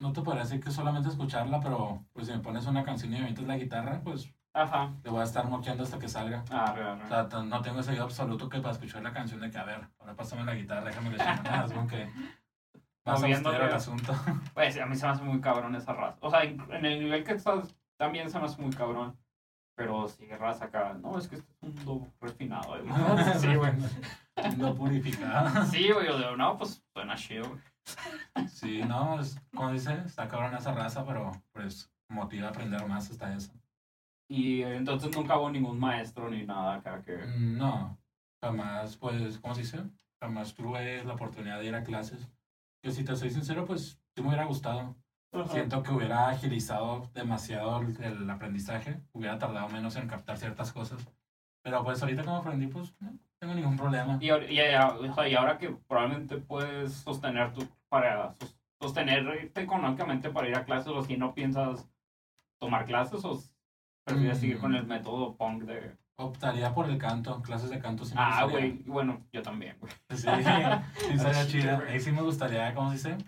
no 0.00 0.12
te 0.12 0.22
podría 0.22 0.42
decir 0.42 0.60
que 0.60 0.70
solamente 0.70 1.10
escucharla, 1.10 1.60
pero 1.60 2.04
pues 2.12 2.26
si 2.26 2.32
me 2.32 2.38
pones 2.38 2.66
una 2.66 2.82
canción 2.82 3.12
y 3.12 3.16
me 3.16 3.20
avientas 3.22 3.44
la 3.44 3.58
guitarra, 3.58 4.00
pues 4.02 4.32
Ajá. 4.54 4.94
te 5.02 5.10
voy 5.10 5.20
a 5.20 5.24
estar 5.24 5.46
moqueando 5.46 5.84
hasta 5.84 5.98
que 5.98 6.08
salga. 6.08 6.44
Ah, 6.50 6.72
real, 6.74 7.02
O 7.02 7.08
sea, 7.08 7.42
no 7.42 7.60
tengo 7.60 7.80
ese 7.80 7.98
absoluto 7.98 8.48
que 8.48 8.60
para 8.60 8.72
escuchar 8.72 9.02
la 9.02 9.12
canción 9.12 9.40
de 9.40 9.50
que, 9.50 9.58
a 9.58 9.64
ver, 9.64 9.86
ahora 9.98 10.14
pásame 10.16 10.44
la 10.44 10.54
guitarra, 10.54 10.84
déjame 10.86 11.10
le 11.10 11.18
más 13.04 13.20
Moviéndole. 13.20 13.56
austero 13.56 13.70
el 13.70 13.74
asunto. 13.74 14.12
Pues 14.54 14.78
a 14.78 14.86
mí 14.86 14.94
se 14.96 15.06
me 15.06 15.12
hace 15.12 15.22
muy 15.22 15.40
cabrón 15.40 15.74
esa 15.74 15.92
raza. 15.92 16.18
O 16.20 16.30
sea, 16.30 16.42
en 16.44 16.84
el 16.84 16.98
nivel 17.00 17.24
que 17.24 17.32
estás 17.32 17.74
también 17.96 18.30
se 18.30 18.38
me 18.38 18.44
hace 18.46 18.60
muy 18.60 18.70
cabrón. 18.74 19.16
Pero 19.78 20.08
sigue 20.08 20.36
raza 20.36 20.64
acá. 20.64 20.92
No, 21.00 21.16
es 21.16 21.28
que 21.28 21.36
este 21.36 21.52
es 21.52 21.62
un 21.62 21.84
do 21.84 22.04
refinado. 22.20 22.70
güey. 22.70 22.82
Sí, 23.38 23.54
güey. 23.54 23.72
No 24.56 24.74
purificada. 24.74 25.64
Sí, 25.70 25.92
güey. 25.92 26.06
Yo 26.08 26.18
digo, 26.18 26.36
no, 26.36 26.58
pues 26.58 26.82
suena 26.92 27.14
chido, 27.14 27.48
güey. 27.48 28.48
Sí, 28.48 28.82
no, 28.82 29.20
es, 29.20 29.40
como 29.54 29.70
dice, 29.72 30.02
está 30.04 30.26
cabrón 30.26 30.54
esa 30.56 30.72
raza, 30.74 31.06
pero 31.06 31.30
pues 31.52 31.90
motiva 32.10 32.48
a 32.48 32.50
aprender 32.50 32.84
más 32.88 33.08
hasta 33.10 33.32
eso. 33.34 33.52
Y 34.28 34.62
eh, 34.62 34.76
entonces 34.76 35.14
nunca 35.16 35.38
hubo 35.38 35.48
ningún 35.48 35.78
maestro 35.78 36.28
ni 36.28 36.44
nada 36.44 36.74
acá 36.74 37.00
que... 37.02 37.16
Mm, 37.16 37.56
No, 37.56 37.96
jamás, 38.42 38.96
pues, 38.96 39.38
¿cómo 39.38 39.54
se 39.54 39.60
dice? 39.62 39.78
Jamás 40.20 40.52
tuve 40.54 41.04
la 41.04 41.14
oportunidad 41.14 41.60
de 41.60 41.66
ir 41.66 41.74
a 41.76 41.84
clases. 41.84 42.28
Que 42.82 42.90
si 42.90 43.04
te 43.04 43.14
soy 43.16 43.30
sincero, 43.30 43.64
pues 43.64 43.98
sí 44.14 44.22
me 44.22 44.28
hubiera 44.28 44.44
gustado. 44.44 44.96
Siento 45.50 45.82
que 45.82 45.92
hubiera 45.92 46.28
agilizado 46.30 47.10
demasiado 47.14 47.80
el, 47.82 48.02
el 48.02 48.30
aprendizaje, 48.30 49.00
hubiera 49.12 49.38
tardado 49.38 49.68
menos 49.68 49.94
en 49.96 50.08
captar 50.08 50.38
ciertas 50.38 50.72
cosas. 50.72 51.06
Pero 51.62 51.84
pues 51.84 52.02
ahorita 52.02 52.24
como 52.24 52.38
aprendí, 52.38 52.66
pues 52.66 52.94
no 53.00 53.12
tengo 53.38 53.54
ningún 53.54 53.76
problema. 53.76 54.18
Y, 54.20 54.26
y, 54.26 54.60
a- 54.60 54.88
o 54.96 55.14
sea, 55.14 55.28
y 55.28 55.34
ahora 55.34 55.58
que 55.58 55.70
probablemente 55.86 56.38
puedes 56.38 56.92
sostener 56.94 57.52
tu... 57.52 57.66
Para 57.88 58.34
sos- 58.38 58.56
sostenerte 58.80 59.60
económicamente 59.62 60.30
para 60.30 60.48
ir 60.48 60.56
a 60.56 60.64
clases 60.64 60.88
o 60.88 61.02
si 61.02 61.16
no 61.16 61.34
piensas 61.34 61.88
tomar 62.60 62.84
clases 62.86 63.24
o 63.24 63.40
prefieres 64.04 64.38
Mm. 64.38 64.40
seguir 64.40 64.58
con 64.58 64.74
el 64.74 64.86
método 64.86 65.36
punk 65.36 65.62
de... 65.64 65.96
Optaría 66.16 66.74
por 66.74 66.88
el 66.90 66.98
canto, 66.98 67.40
clases 67.42 67.70
de 67.70 67.78
canto 67.78 68.04
sí 68.04 68.14
Ah, 68.16 68.44
güey. 68.50 68.82
Bueno, 68.86 69.20
yo 69.32 69.40
también, 69.42 69.76
güey. 69.78 69.92
Sí, 70.10 70.16
sí 70.16 70.26
Ah, 70.28 70.82
chida. 71.46 71.76
güey. 71.76 71.92
Ahí 71.92 72.00
sí 72.00 72.10
me 72.12 72.22
gustaría, 72.22 72.74
¿cómo 72.74 72.90
se 72.90 72.96
dice? 73.14 73.24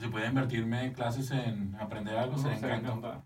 Si 0.00 0.08
pudiera 0.08 0.30
invertirme 0.30 0.84
en 0.86 0.94
clases 0.94 1.30
en 1.30 1.76
aprender 1.76 2.16
algo, 2.16 2.38
sería 2.38 2.56
encanto. 2.56 2.88
encantar. 2.88 3.24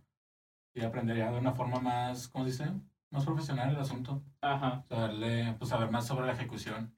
Y 0.74 0.82
aprendería 0.82 1.30
de 1.30 1.38
una 1.38 1.52
forma 1.52 1.78
más, 1.78 2.26
¿cómo 2.26 2.44
se 2.44 2.50
dice? 2.50 2.72
Más 3.10 3.24
profesional 3.24 3.70
el 3.70 3.78
asunto. 3.78 4.24
Ajá. 4.40 4.84
Saberle, 4.88 5.54
pues 5.56 5.70
saber 5.70 5.88
más 5.92 6.04
sobre 6.04 6.26
la 6.26 6.32
ejecución. 6.32 6.92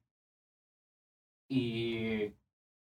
Y 1.50 2.32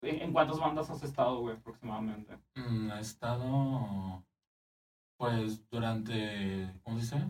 ¿en 0.02 0.32
cuántas 0.34 0.60
bandas 0.60 0.90
has 0.90 1.02
estado, 1.02 1.40
güey, 1.40 1.56
aproximadamente? 1.56 2.36
Mm, 2.54 2.90
he 2.90 3.00
estado, 3.00 4.22
pues, 5.16 5.66
durante, 5.70 6.70
¿cómo 6.82 7.00
se 7.00 7.16
dice? 7.16 7.26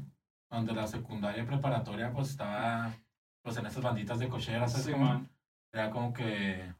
Durante 0.51 0.75
la 0.75 0.89
secundaria 0.89 1.47
preparatoria, 1.47 2.13
pues 2.13 2.31
estaba, 2.31 2.93
pues, 3.41 3.57
en 3.57 3.67
esas 3.67 3.85
banditas 3.85 4.19
de 4.19 4.29
cocheras, 4.29 4.73
¿sabes 4.73 4.87
Sí. 4.87 5.29
Era 5.73 5.91
como 5.91 6.13
que 6.13 6.75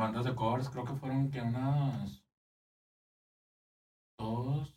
bandas 0.00 0.24
de 0.24 0.34
covers, 0.34 0.68
creo 0.70 0.84
que 0.84 0.94
fueron 0.94 1.30
que 1.30 1.40
unas 1.40 2.24
dos, 4.18 4.74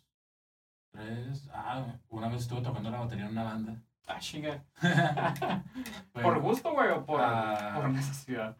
tres, 0.92 1.48
ah, 1.52 1.98
una 2.08 2.28
vez 2.28 2.42
estuve 2.42 2.62
tocando 2.62 2.90
la 2.90 3.00
batería 3.00 3.24
en 3.26 3.32
una 3.32 3.44
banda. 3.44 3.82
Ah, 4.06 4.18
chinga. 4.20 4.62
Fue- 6.12 6.22
¿Por 6.22 6.40
gusto, 6.40 6.72
güey, 6.72 6.90
o 6.90 7.04
por, 7.04 7.20
Ah. 7.22 7.72
por 7.74 7.90
necesidad? 7.90 8.56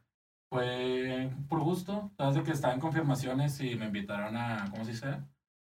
Fue 0.50 1.30
por 1.48 1.60
gusto, 1.60 2.10
sabes 2.16 2.36
de 2.36 2.42
que 2.42 2.52
estaba 2.52 2.74
en 2.74 2.80
confirmaciones 2.80 3.60
y 3.60 3.74
me 3.76 3.86
invitaron 3.86 4.36
a, 4.36 4.70
¿cómo 4.70 4.84
se 4.84 4.92
dice? 4.92 5.18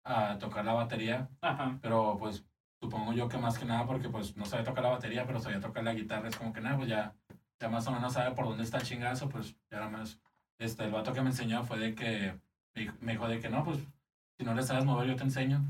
A 0.03 0.37
tocar 0.37 0.63
la 0.65 0.73
batería, 0.73 1.29
Ajá. 1.41 1.79
pero 1.81 2.17
pues 2.19 2.45
supongo 2.79 3.11
yo 3.13 3.27
que 3.27 3.37
más 3.39 3.57
que 3.57 3.65
nada 3.65 3.85
porque 3.87 4.07
pues 4.09 4.37
no 4.37 4.45
sabía 4.45 4.63
tocar 4.65 4.83
la 4.83 4.91
batería, 4.91 5.25
pero 5.25 5.39
sabía 5.39 5.59
tocar 5.59 5.83
la 5.83 5.93
guitarra, 5.93 6.27
es 6.29 6.35
como 6.37 6.53
que 6.53 6.61
nada, 6.61 6.77
pues 6.77 6.89
ya, 6.89 7.15
ya 7.59 7.69
más 7.69 7.87
o 7.87 7.91
menos 7.91 8.13
sabe 8.13 8.35
por 8.35 8.45
dónde 8.45 8.63
está 8.63 8.77
el 8.77 8.83
chingazo, 8.83 9.27
pues 9.29 9.55
ya 9.71 9.79
nada 9.79 9.89
más, 9.89 10.19
este, 10.59 10.83
el 10.85 10.91
vato 10.91 11.13
que 11.13 11.21
me 11.21 11.29
enseñó 11.29 11.63
fue 11.63 11.79
de 11.79 11.95
que, 11.95 12.33
me 13.01 13.13
dijo- 13.13 13.27
de 13.27 13.39
que 13.39 13.49
no, 13.49 13.63
pues 13.63 13.79
si 14.37 14.45
no 14.45 14.53
le 14.53 14.63
sabes 14.63 14.85
mover 14.85 15.07
yo 15.07 15.15
te 15.15 15.23
enseño, 15.23 15.61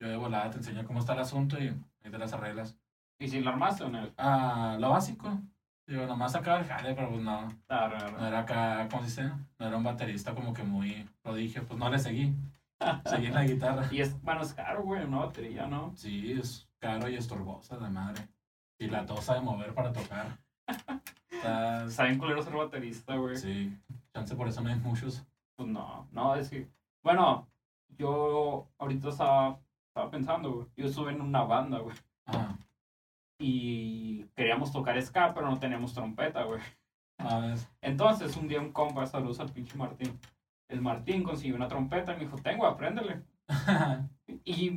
yo 0.00 0.08
de 0.08 0.16
volada 0.16 0.50
te 0.50 0.58
enseño 0.58 0.84
cómo 0.86 1.00
está 1.00 1.14
el 1.14 1.20
asunto 1.20 1.58
y 1.62 1.68
ahí 1.68 2.10
te 2.10 2.18
las 2.18 2.32
arreglas. 2.32 2.76
¿Y 3.18 3.28
si 3.28 3.40
lo 3.40 3.50
armaste 3.50 3.84
o 3.84 3.88
no? 3.88 4.08
Ah, 4.18 4.76
lo 4.78 4.90
básico, 4.90 5.38
digo, 5.86 6.06
nomás 6.06 6.34
acá 6.34 6.58
el 6.58 6.66
jale, 6.66 6.94
pero 6.94 7.08
pues 7.10 7.22
no, 7.22 7.48
Ah, 7.68 8.10
no 8.18 8.26
era 8.26 8.40
acá, 8.40 8.86
¿cómo 8.90 9.02
se 9.02 9.08
dice? 9.22 9.34
No 9.58 9.66
era 9.66 9.76
un 9.76 9.84
baterista 9.84 10.34
como 10.34 10.52
que 10.52 10.62
muy 10.62 11.08
prodigio, 11.22 11.64
pues 11.66 11.78
no 11.78 11.88
le 11.90 11.98
seguí. 11.98 12.34
Seguí 13.06 13.26
en 13.28 13.34
la 13.34 13.44
guitarra. 13.44 13.88
Y 13.90 14.02
es, 14.02 14.20
bueno, 14.22 14.42
es 14.42 14.52
caro, 14.52 14.82
güey, 14.82 15.02
una 15.04 15.20
batería, 15.20 15.66
¿no? 15.66 15.92
Sí, 15.96 16.32
es 16.38 16.68
caro 16.78 17.08
y 17.08 17.16
estorbosa 17.16 17.78
de 17.78 17.88
madre. 17.88 18.28
Y 18.78 18.88
la 18.88 19.06
tosa 19.06 19.32
de 19.34 19.40
mover 19.40 19.72
para 19.72 19.94
tocar. 19.94 20.36
Está- 20.66 21.84
Está 21.86 22.04
bien 22.04 22.18
culero 22.18 22.42
ser 22.42 22.54
baterista, 22.54 23.16
güey. 23.16 23.36
Sí, 23.36 23.72
chance 24.12 24.34
por 24.34 24.48
eso 24.48 24.60
no 24.62 24.70
hay 24.70 24.76
muchos. 24.76 25.24
Pues 25.56 25.68
no, 25.68 26.06
no, 26.12 26.34
es 26.34 26.50
que... 26.50 26.68
Bueno, 27.02 27.48
yo 27.96 28.68
ahorita 28.78 29.08
estaba, 29.10 29.58
estaba 29.88 30.10
pensando, 30.10 30.52
güey. 30.52 30.66
Yo 30.76 30.86
estuve 30.86 31.12
en 31.12 31.20
una 31.20 31.42
banda, 31.42 31.78
güey. 31.78 31.96
Ah, 32.26 32.56
Y 33.38 34.24
queríamos 34.34 34.72
tocar 34.72 35.00
ska, 35.02 35.32
pero 35.34 35.48
no 35.50 35.58
teníamos 35.58 35.94
trompeta, 35.94 36.42
güey. 36.42 36.60
a 37.18 37.38
ver. 37.38 37.58
Entonces, 37.80 38.36
un 38.36 38.48
día 38.48 38.60
un 38.60 38.72
compa, 38.72 39.06
saludos 39.06 39.40
al 39.40 39.50
pinche 39.52 39.76
Martín. 39.76 40.18
El 40.68 40.80
Martín 40.80 41.22
consiguió 41.22 41.54
una 41.54 41.68
trompeta 41.68 42.12
y 42.12 42.16
me 42.16 42.24
dijo, 42.24 42.36
tengo, 42.38 42.66
apréndele. 42.66 43.22
Y, 44.44 44.70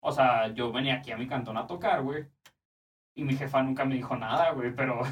o 0.00 0.10
sea, 0.12 0.48
yo 0.54 0.72
venía 0.72 0.94
aquí 0.96 1.12
a 1.12 1.16
mi 1.16 1.26
cantón 1.28 1.56
a 1.56 1.66
tocar, 1.66 2.02
güey. 2.02 2.26
Y 3.18 3.24
mi 3.24 3.34
jefa 3.36 3.60
nunca 3.64 3.84
me 3.84 3.96
dijo 3.96 4.14
nada, 4.16 4.52
güey, 4.52 4.72
pero, 4.72 5.02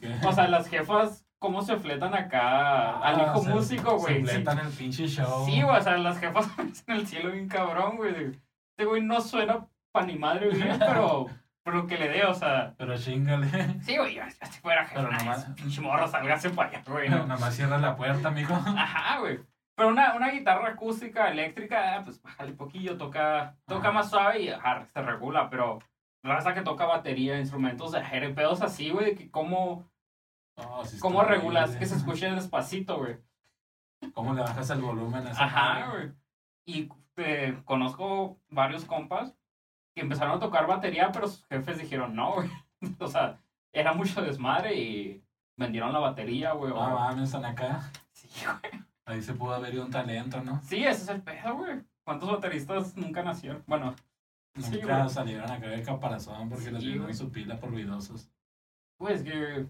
que- 0.00 0.14
o 0.26 0.32
sea, 0.32 0.48
las 0.48 0.68
jefas, 0.68 1.26
¿cómo 1.38 1.62
se 1.62 1.76
fletan 1.76 2.14
acá 2.14 2.98
al 3.00 3.20
Ah, 3.20 3.22
hijo 3.26 3.42
se- 3.42 3.50
músico, 3.50 3.98
güey? 3.98 4.14
Se 4.16 4.20
Sí, 4.30 4.34
fletan 4.36 4.58
el 4.60 4.72
pinche 4.72 5.06
show. 5.06 5.44
sí, 5.44 5.62
güey, 5.62 5.76
o 5.76 5.82
sea, 5.82 5.98
las 5.98 6.18
jefas 6.18 6.48
en 6.86 6.94
el 6.96 7.06
cielo 7.06 7.30
bien 7.32 7.48
cabrón, 7.48 7.96
güey. 7.96 8.40
Este 8.70 8.84
güey 8.86 9.02
no 9.02 9.20
suena 9.20 9.66
pa' 9.92 10.02
ni 10.04 10.16
madre 10.18 10.48
bien, 10.48 10.78
pero, 10.78 11.26
pero 11.62 11.86
que 11.86 11.98
le 11.98 12.08
dé, 12.08 12.24
o 12.24 12.34
sea, 12.34 12.74
Pero 12.78 12.96
chingale. 12.96 13.48
sí, 13.82 13.96
güey, 13.98 14.14
ya, 14.14 14.30
si 14.30 14.60
fuera 14.60 14.86
jefa, 14.86 15.02
Pero 15.02 15.12
nomás- 15.12 15.44
pinche 15.54 15.80
morro, 15.82 16.08
sálgase 16.08 16.50
para 16.50 16.70
allá, 16.70 16.82
güey, 16.86 17.08
¿no? 17.10 17.26
Nada 17.26 17.38
más 17.38 17.54
cierra 17.54 17.76
la 17.78 17.96
puerta, 17.96 18.30
mijo. 18.30 18.54
Ajá, 18.54 19.18
güey. 19.18 19.40
Pero 19.76 19.88
una, 19.88 20.14
una 20.14 20.30
guitarra 20.30 20.68
acústica, 20.70 21.30
eléctrica, 21.30 21.96
ah, 21.96 22.02
pues 22.04 22.22
bájale 22.22 22.52
poquillo, 22.52 22.96
toca, 22.96 23.56
toca 23.66 23.88
Ajá. 23.88 23.92
más 23.92 24.08
suave 24.08 24.40
y 24.40 24.48
ajá, 24.48 24.86
se 24.86 25.02
regula, 25.02 25.50
pero 25.50 25.80
raza 26.24 26.54
que 26.54 26.62
toca 26.62 26.86
batería, 26.86 27.38
instrumentos 27.38 27.92
de 27.92 27.98
ajedrez, 27.98 28.34
pedos 28.34 28.62
así, 28.62 28.90
güey, 28.90 29.14
que 29.14 29.30
cómo, 29.30 29.88
sí 30.84 30.98
cómo 30.98 31.22
regulas 31.22 31.76
que 31.76 31.86
se 31.86 31.96
escuche 31.96 32.30
despacito, 32.30 32.98
güey. 32.98 33.18
¿Cómo 34.12 34.34
le 34.34 34.42
bajas 34.42 34.68
el 34.70 34.80
volumen 34.80 35.26
a 35.26 35.30
esa 35.30 35.44
Ajá, 35.44 35.90
güey. 35.90 36.12
Y 36.66 36.88
eh, 37.16 37.60
conozco 37.64 38.38
varios 38.48 38.84
compas 38.84 39.34
que 39.94 40.00
empezaron 40.00 40.36
a 40.36 40.40
tocar 40.40 40.66
batería, 40.66 41.12
pero 41.12 41.28
sus 41.28 41.46
jefes 41.46 41.78
dijeron, 41.78 42.14
no, 42.14 42.34
güey, 42.34 42.50
o 42.98 43.06
sea, 43.06 43.38
era 43.72 43.92
mucho 43.92 44.22
desmadre 44.22 44.74
y 44.74 45.22
vendieron 45.56 45.92
la 45.92 46.00
batería, 46.00 46.52
güey. 46.52 46.72
Ah, 46.74 47.08
mames, 47.10 47.24
están 47.24 47.44
acá. 47.44 47.90
sí, 48.12 48.28
güey. 48.44 48.82
Ahí 49.06 49.22
se 49.22 49.34
pudo 49.34 49.52
haber 49.54 49.74
ido 49.74 49.84
un 49.84 49.90
talento, 49.90 50.42
¿no? 50.42 50.60
Sí, 50.62 50.78
ese 50.84 51.02
es 51.02 51.08
el 51.08 51.22
pedo, 51.22 51.56
güey. 51.56 51.82
¿Cuántos 52.04 52.30
bateristas 52.30 52.96
nunca 52.96 53.22
nacieron? 53.22 53.62
Bueno, 53.66 53.94
Nunca 54.54 54.98
güey. 54.98 55.08
salieron 55.10 55.50
acá 55.50 55.66
de 55.68 55.82
caparazón 55.82 56.48
porque 56.48 56.70
les 56.70 56.80
Sí, 56.80 56.86
dieron 56.88 57.04
güey. 57.04 57.14
su 57.14 57.30
pila 57.30 57.58
por 57.58 57.70
ruidosos. 57.70 58.30
pues 58.96 59.22
que. 59.22 59.66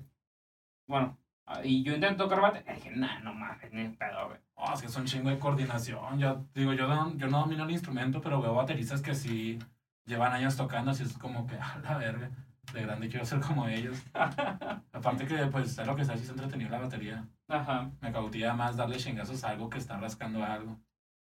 Bueno, 0.86 1.16
ah, 1.46 1.60
y 1.64 1.82
yo 1.82 1.94
batería. 2.42 2.72
y 2.72 2.76
Dije, 2.76 2.90
nah, 2.96 3.18
no 3.20 3.32
mames, 3.34 3.72
ni 3.72 3.88
pedo, 3.88 4.26
güey. 4.28 4.38
Oh, 4.56 4.72
es 4.74 4.80
que 4.80 4.86
es 4.86 4.96
un 4.96 5.06
chingo 5.06 5.30
de 5.30 5.38
coordinación. 5.38 6.18
Yo 6.18 6.44
digo, 6.54 6.72
yo 6.74 6.86
no, 6.86 7.16
yo 7.16 7.28
no 7.28 7.40
domino 7.40 7.64
el 7.64 7.70
instrumento, 7.70 8.20
pero 8.20 8.40
veo 8.42 8.54
bateristas 8.54 9.00
que 9.02 9.14
sí 9.14 9.58
llevan 10.06 10.32
años 10.32 10.56
tocando, 10.56 10.90
así 10.90 11.02
es 11.02 11.16
como 11.18 11.46
que, 11.46 11.56
a 11.58 11.78
la 11.82 11.96
verga, 11.96 12.30
de 12.72 12.82
grande 12.82 13.08
quiero 13.08 13.24
ser 13.24 13.40
como 13.40 13.66
ellos. 13.66 14.02
Aparte 14.92 15.26
que, 15.26 15.46
pues, 15.46 15.78
es 15.78 15.86
lo 15.86 15.96
que 15.96 16.02
está 16.02 16.14
así 16.14 16.24
es 16.24 16.30
entretenido 16.30 16.70
la 16.70 16.78
batería. 16.80 17.26
Ajá. 17.48 17.90
Me 18.00 18.12
cautiva 18.12 18.52
más 18.54 18.76
darle 18.76 18.96
chingazos 18.98 19.42
a 19.44 19.50
algo 19.50 19.70
que 19.70 19.78
está 19.78 19.96
rascando 19.98 20.44
algo. 20.44 20.78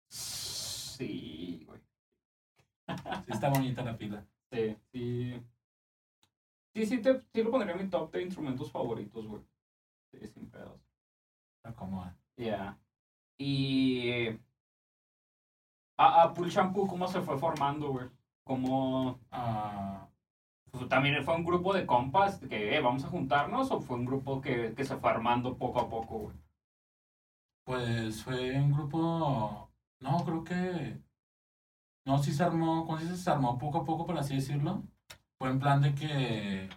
Sí, 0.09 1.65
güey. 1.67 1.81
Sí 3.27 3.33
está 3.33 3.49
bonita 3.51 3.83
la 3.83 3.97
pila. 3.97 4.27
Sí, 4.51 4.77
sí. 4.93 5.43
Sí, 6.75 6.87
sí, 6.87 7.03
te, 7.03 7.21
sí 7.33 7.43
lo 7.43 7.51
pondría 7.51 7.75
en 7.75 7.83
mi 7.85 7.91
top 7.91 8.13
de 8.13 8.23
instrumentos 8.23 8.71
favoritos, 8.71 9.27
güey. 9.27 9.43
Sí, 10.13 10.27
sin 10.29 10.51
pedos. 10.51 10.81
Está 11.57 11.75
cómoda. 11.75 12.17
Ya. 12.37 12.79
Y. 13.39 14.29
A, 15.99 16.23
a 16.23 16.33
Pool 16.35 16.49
Shampoo, 16.51 16.87
¿cómo 16.87 17.07
se 17.09 17.21
fue 17.21 17.39
formando, 17.39 17.89
güey? 17.91 18.09
¿Cómo. 18.45 19.21
Pues, 20.71 20.89
¿También 20.89 21.23
fue 21.25 21.35
un 21.37 21.45
grupo 21.45 21.75
de 21.75 21.85
compas 21.87 22.39
que 22.49 22.77
eh, 22.77 22.81
vamos 22.81 23.05
a 23.05 23.09
juntarnos 23.09 23.71
o 23.71 23.81
fue 23.81 23.97
un 23.97 24.07
grupo 24.07 24.41
que, 24.41 24.75
que 24.75 24.85
se 24.85 24.97
fue 24.97 25.11
armando 25.11 25.57
poco 25.59 25.81
a 25.81 25.89
poco, 25.91 26.19
güey? 26.21 26.37
pues 27.65 28.23
fue 28.25 28.59
un 28.61 28.73
grupo, 28.73 29.71
no, 30.01 30.25
creo 30.25 30.43
que, 30.45 31.03
no, 32.09 32.19
sí 32.23 32.33
se 32.33 32.43
armó, 32.43 32.87
¿cómo 32.87 32.99
se 32.99 33.05
dice? 33.05 33.17
Se 33.17 33.31
armó 33.31 33.59
poco 33.59 33.79
a 33.79 33.85
poco, 33.85 34.07
por 34.07 34.19
así 34.19 34.35
decirlo. 34.35 34.83
Fue 35.39 35.51
en 35.51 35.61
plan 35.61 35.81
de 35.83 35.95
que, 35.95 36.69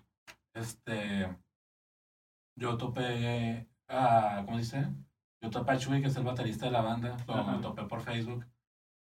este, 0.54 1.28
yo 2.60 2.78
topé 2.78 3.68
a, 3.88 4.44
¿cómo 4.46 4.58
se 4.58 4.64
dice? 4.64 4.88
Yo 5.42 5.50
topé 5.50 5.72
a 5.72 5.78
Chuy, 5.78 6.02
que 6.02 6.08
es 6.08 6.16
el 6.18 6.24
baterista 6.24 6.66
de 6.66 6.72
la 6.72 6.82
banda, 6.82 7.18
lo 7.28 7.34
Ajá. 7.34 7.62
topé 7.62 7.84
por 7.86 8.02
Facebook, 8.02 8.46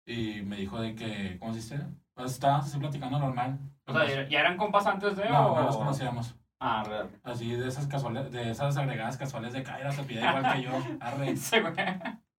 y 0.06 0.40
me 0.42 0.56
dijo 0.56 0.80
de 0.80 0.94
que, 0.94 1.36
¿cómo 1.38 1.52
se 1.52 1.58
dice? 1.60 1.80
Pues 2.14 2.32
estábamos 2.32 2.66
así 2.66 2.78
platicando 2.78 3.18
normal. 3.18 3.58
O 3.86 3.92
sea, 3.92 4.06
¿ya- 4.06 4.28
¿ya 4.28 4.40
eran 4.40 4.56
compas 4.56 4.86
antes 4.86 5.16
de 5.16 5.28
no, 5.28 5.52
o...? 5.52 5.56
no 5.56 5.62
los 5.64 5.76
conocíamos. 5.76 6.34
Ah, 6.60 6.84
real. 6.86 7.10
Así 7.22 7.52
de 7.54 7.66
esas 7.68 7.86
casuales, 7.86 8.30
de 8.30 8.50
esas 8.50 8.76
agregadas 8.76 9.16
casuales 9.16 9.52
de 9.52 9.62
Kaira 9.62 9.90
se 9.92 10.02
pide 10.04 10.20
igual 10.20 10.52
que 10.54 10.62
yo. 10.62 10.70
Arre. 11.00 11.34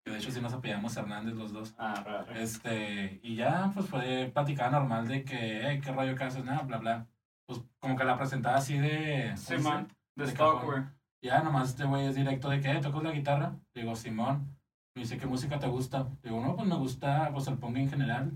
De 0.05 0.17
hecho 0.17 0.31
sí 0.31 0.41
nos 0.41 0.53
apellidamos 0.53 0.97
Hernández 0.97 1.35
los 1.35 1.53
dos. 1.53 1.75
Ah, 1.77 2.01
real. 2.05 2.25
Este, 2.37 3.19
y 3.23 3.35
ya 3.35 3.71
pues 3.73 3.87
fue 3.87 4.31
platicada 4.33 4.71
normal 4.71 5.07
de 5.07 5.23
que, 5.23 5.61
hey, 5.63 5.79
qué 5.83 5.91
rollo 5.91 6.15
que 6.15 6.23
haces, 6.23 6.43
nada, 6.43 6.63
bla, 6.63 6.77
bla. 6.77 7.07
Pues 7.47 7.61
como 7.79 7.95
que 7.95 8.03
la 8.03 8.17
presentaba 8.17 8.57
así 8.57 8.77
de. 8.77 9.33
Sí, 9.37 9.55
¿cómo 9.55 9.63
se 9.63 9.69
man. 9.69 9.87
dice? 10.15 10.31
De 10.33 10.37
de. 10.37 10.87
Ya 11.23 11.43
nomás 11.43 11.69
este 11.69 11.83
güey 11.85 12.07
es 12.07 12.15
directo 12.15 12.49
de 12.49 12.59
que, 12.61 12.71
"Eh, 12.71 12.81
¿tocas 12.81 13.03
la 13.03 13.11
guitarra? 13.11 13.55
Digo, 13.75 13.95
Simón. 13.95 14.57
Me 14.95 15.03
dice, 15.03 15.17
¿qué 15.17 15.25
música 15.27 15.59
te 15.59 15.67
gusta? 15.67 16.09
Digo, 16.23 16.41
no, 16.41 16.55
pues 16.55 16.67
me 16.67 16.75
gusta 16.75 17.29
pues 17.31 17.47
el 17.47 17.57
punk 17.57 17.77
en 17.77 17.89
general. 17.89 18.31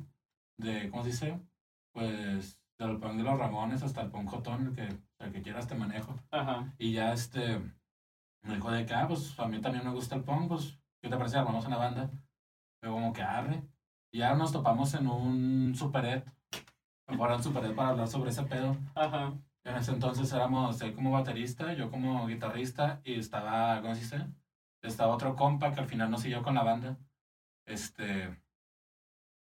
De, 0.57 0.89
¿cómo 0.89 1.03
se 1.03 1.09
dice? 1.09 1.39
Pues 1.93 2.59
del 2.77 2.97
punk 2.99 3.15
de 3.15 3.23
los 3.23 3.37
Ramones 3.39 3.81
hasta 3.83 4.01
el 4.01 4.11
punk 4.11 4.29
jotón, 4.29 4.67
el 4.67 4.73
que, 4.75 4.97
el 5.19 5.31
que 5.31 5.41
quieras 5.41 5.67
te 5.67 5.75
manejo. 5.75 6.15
Ajá. 6.31 6.73
Y 6.77 6.93
ya 6.93 7.11
este 7.11 7.59
me 8.43 8.55
dijo 8.55 8.69
de 8.71 8.85
que, 8.85 8.93
ah, 8.93 9.07
pues 9.07 9.37
a 9.39 9.47
mí 9.47 9.59
también 9.59 9.83
me 9.83 9.91
gusta 9.91 10.15
el 10.15 10.23
punk, 10.23 10.47
pues, 10.49 10.77
¿qué 11.05 11.09
te 11.11 11.17
parece? 11.17 11.37
Armamos 11.37 11.67
una 11.67 11.77
banda. 11.77 12.09
Luego 12.81 12.97
como 12.97 13.13
que 13.13 13.21
arre. 13.21 13.61
Y 14.11 14.19
ya 14.19 14.33
nos 14.33 14.51
topamos 14.51 14.91
en 14.95 15.05
un 15.07 15.75
superet. 15.75 16.25
Fuera 17.15 17.35
un 17.35 17.43
superet 17.43 17.75
para 17.75 17.89
hablar 17.89 18.07
sobre 18.07 18.31
ese 18.31 18.41
pedo. 18.41 18.75
Ajá. 18.95 19.33
En 19.63 19.75
ese 19.75 19.91
entonces 19.91 20.33
éramos 20.33 20.81
él 20.81 20.95
como 20.95 21.11
baterista, 21.11 21.73
yo 21.73 21.91
como 21.91 22.25
guitarrista, 22.25 23.01
y 23.03 23.19
estaba, 23.19 23.81
¿cómo 23.81 23.93
se 23.93 24.01
dice? 24.01 24.27
Estaba 24.81 25.13
otro 25.13 25.35
compa 25.35 25.71
que 25.73 25.79
al 25.79 25.87
final 25.87 26.09
no 26.09 26.17
siguió 26.17 26.41
con 26.41 26.55
la 26.55 26.63
banda. 26.63 26.97
Este. 27.67 28.41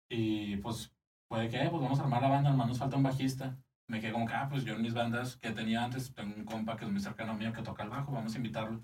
Y 0.09 0.57
pues, 0.57 0.91
puede 1.27 1.49
que, 1.49 1.69
pues 1.69 1.83
vamos 1.83 1.99
a 1.99 2.03
armar 2.03 2.23
la 2.23 2.29
banda, 2.29 2.49
nomás 2.49 2.67
nos 2.67 2.79
falta 2.79 2.97
un 2.97 3.03
bajista. 3.03 3.57
Me 3.87 4.01
quedé 4.01 4.11
como 4.11 4.25
que, 4.25 4.33
ah, 4.33 4.47
pues 4.49 4.65
yo 4.65 4.73
en 4.73 4.81
mis 4.81 4.95
bandas 4.95 5.37
que 5.37 5.51
tenía 5.51 5.83
antes, 5.83 6.15
tengo 6.15 6.35
un 6.35 6.45
compa 6.45 6.77
que 6.77 6.85
es 6.85 6.91
muy 6.91 6.99
cercano 6.99 7.35
mío 7.35 7.53
que 7.53 7.61
toca 7.61 7.83
el 7.83 7.89
bajo, 7.89 8.11
vamos 8.11 8.33
a 8.33 8.37
invitarlo. 8.37 8.83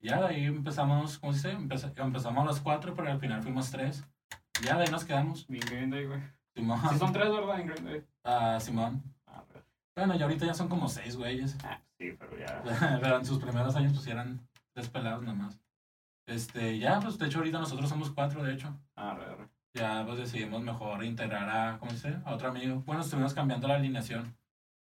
Ya 0.00 0.20
de 0.20 0.26
ahí 0.28 0.44
empezamos, 0.44 1.18
¿cómo 1.18 1.32
se 1.32 1.48
dice? 1.48 1.60
Empeza- 1.60 1.92
empezamos 1.96 2.46
los 2.46 2.60
cuatro, 2.60 2.94
pero 2.94 3.10
al 3.10 3.18
final 3.20 3.42
fuimos 3.42 3.70
tres. 3.70 4.04
Y 4.60 4.66
ya 4.66 4.76
de 4.76 4.84
ahí 4.84 4.90
nos 4.90 5.04
quedamos. 5.04 5.46
Bien 5.48 5.64
Green 5.66 5.90
Day, 5.90 6.06
güey. 6.06 6.20
Simón. 6.54 6.80
Sí 6.90 6.98
son 6.98 7.12
tres, 7.12 7.30
¿verdad? 7.30 7.60
En 7.60 7.66
Green 7.66 7.84
Day. 7.84 8.04
Ah, 8.24 8.58
Simón. 8.60 9.02
Ah, 9.26 9.44
real. 9.52 9.64
Bueno, 9.96 10.14
y 10.16 10.22
ahorita 10.22 10.46
ya 10.46 10.54
son 10.54 10.68
como 10.68 10.88
seis 10.88 11.16
güeyes. 11.16 11.56
Ah, 11.64 11.80
sí, 11.98 12.12
pero 12.18 12.38
ya... 12.38 12.62
Pero 13.00 13.16
en 13.18 13.24
sus 13.26 13.38
primeros 13.38 13.74
años 13.76 13.92
pues 13.92 14.06
eran 14.06 14.40
tres 14.72 14.88
pelados 14.88 15.22
nomás. 15.24 15.58
Este, 16.26 16.78
ya, 16.78 17.00
pues 17.00 17.18
de 17.18 17.26
hecho 17.26 17.38
ahorita 17.38 17.58
nosotros 17.58 17.88
somos 17.88 18.10
cuatro, 18.10 18.42
de 18.44 18.52
hecho. 18.54 18.76
Ah, 18.96 19.14
real. 19.14 19.48
Ya 19.74 20.04
pues 20.06 20.18
decidimos 20.18 20.62
mejor 20.62 21.04
integrar 21.04 21.48
a, 21.48 21.78
¿cómo 21.78 21.90
se 21.92 22.08
dice? 22.08 22.20
A 22.24 22.34
otro 22.34 22.48
amigo. 22.48 22.82
Bueno, 22.86 23.02
estuvimos 23.02 23.34
cambiando 23.34 23.66
la 23.68 23.76
alineación. 23.76 24.36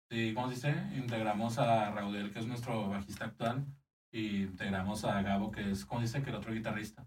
Sí, 0.09 0.33
¿cómo 0.33 0.47
se 0.49 0.55
dice? 0.55 0.95
Integramos 0.95 1.57
a 1.57 1.89
Raudel, 1.91 2.31
que 2.31 2.39
es 2.39 2.45
nuestro 2.47 2.87
bajista 2.89 3.25
actual. 3.25 3.65
Y 4.13 4.43
integramos 4.43 5.03
a 5.05 5.21
Gabo, 5.23 5.49
que 5.51 5.71
es, 5.71 5.85
¿cómo 5.85 5.99
se 5.99 6.05
dice? 6.05 6.21
Que 6.23 6.29
el 6.29 6.35
otro 6.35 6.53
guitarrista. 6.53 7.05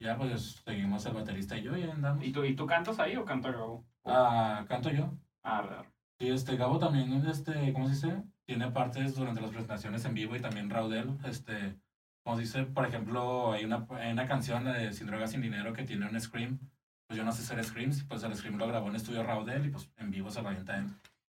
Ya 0.00 0.18
pues 0.18 0.60
seguimos 0.64 1.06
el 1.06 1.14
baterista 1.14 1.56
y 1.56 1.62
yo 1.62 1.76
y 1.76 1.84
andamos. 1.84 2.24
¿Y 2.24 2.32
tú, 2.32 2.44
¿Y 2.44 2.56
tú 2.56 2.66
cantas 2.66 2.98
ahí 2.98 3.16
o 3.16 3.24
canta 3.24 3.52
Gabo? 3.52 3.86
Ah, 4.04 4.64
canto 4.68 4.90
yo. 4.90 5.16
Ah. 5.44 5.84
Sí, 6.18 6.28
este 6.28 6.56
Gabo 6.56 6.78
también, 6.78 7.24
este, 7.26 7.72
¿cómo 7.72 7.86
se 7.86 7.94
dice? 7.94 8.22
Tiene 8.44 8.70
partes 8.72 9.14
durante 9.14 9.40
las 9.40 9.50
presentaciones 9.50 10.04
en 10.04 10.14
vivo 10.14 10.34
y 10.34 10.40
también 10.40 10.68
Raudel, 10.68 11.16
este, 11.24 11.78
como 12.24 12.36
se 12.36 12.42
dice, 12.42 12.64
por 12.64 12.84
ejemplo, 12.84 13.52
hay 13.52 13.64
una, 13.64 13.86
hay 13.90 14.12
una 14.12 14.26
canción 14.26 14.64
de 14.64 14.92
Sin 14.92 15.06
Drogas 15.06 15.30
Sin 15.30 15.40
Dinero 15.40 15.72
que 15.72 15.84
tiene 15.84 16.08
un 16.08 16.20
scream, 16.20 16.58
pues 17.06 17.16
yo 17.16 17.24
no 17.24 17.32
sé 17.32 17.42
hacer 17.42 17.64
screams, 17.64 18.02
pues 18.04 18.22
el 18.24 18.34
scream 18.34 18.58
lo 18.58 18.66
grabó 18.66 18.88
en 18.88 18.96
estudio 18.96 19.22
Raudel 19.22 19.66
y 19.66 19.70
pues 19.70 19.90
en 19.98 20.10
vivo 20.10 20.30
se 20.30 20.42
lo 20.42 20.48
avienta 20.48 20.78
él. 20.78 20.88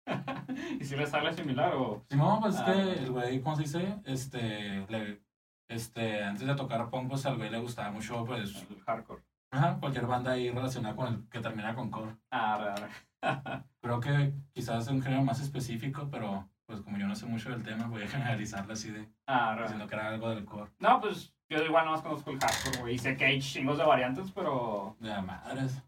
¿Y 0.80 0.84
si 0.86 0.96
le 0.96 1.06
sale 1.06 1.34
similar 1.34 1.74
o...? 1.76 2.04
Simón, 2.10 2.40
pues 2.42 2.56
es 2.56 2.62
Ah. 2.62 2.66
que 2.66 2.94
el 2.94 3.12
güey, 3.12 3.42
¿cómo 3.42 3.56
se 3.56 3.64
dice? 3.64 3.96
Este, 4.06 4.86
le, 4.90 5.22
este, 5.70 6.24
antes 6.24 6.46
de 6.48 6.56
tocar 6.56 6.90
punk, 6.90 7.10
pues 7.10 7.26
al 7.26 7.38
güey 7.38 7.50
le 7.50 7.60
gustaba 7.60 7.92
mucho, 7.92 8.26
pues, 8.26 8.66
El 8.70 8.82
hardcore. 8.82 9.22
ajá, 9.52 9.78
cualquier 9.80 10.08
banda 10.08 10.32
ahí 10.32 10.50
relacionada 10.50 10.96
con 10.96 11.08
el 11.14 11.30
que 11.30 11.40
termina 11.40 11.76
con 11.76 11.90
core. 11.92 12.16
Ah, 12.32 12.58
real. 12.58 12.90
Creo 13.82 14.00
que 14.00 14.34
quizás 14.54 14.84
es 14.84 14.90
un 14.92 15.02
género 15.02 15.24
más 15.24 15.40
específico, 15.42 16.08
pero 16.10 16.50
pues 16.66 16.82
como 16.82 16.98
yo 16.98 17.08
no 17.08 17.16
sé 17.16 17.26
mucho 17.26 17.50
del 17.50 17.64
tema, 17.64 17.88
voy 17.88 18.04
a 18.04 18.08
generalizarlo 18.08 18.74
así 18.74 18.92
de 18.92 19.10
Ah, 19.28 19.52
real. 19.56 19.64
diciendo 19.64 19.88
que 19.88 19.96
era 19.96 20.10
algo 20.10 20.30
del 20.30 20.46
core. 20.46 20.70
No, 20.80 21.02
pues 21.02 21.34
yo 21.50 21.64
igual 21.64 21.86
nomás 21.86 22.02
conozco 22.04 22.30
el 22.32 22.40
hardcore, 22.40 22.82
güey. 22.82 22.96
Y 22.96 23.00
sé 23.00 23.18
que 23.18 23.26
hay 23.26 23.40
chingos 23.42 23.78
de 23.80 23.84
variantes, 23.86 24.32
pero, 24.32 24.96
De 25.00 25.20
madres. 25.22 25.82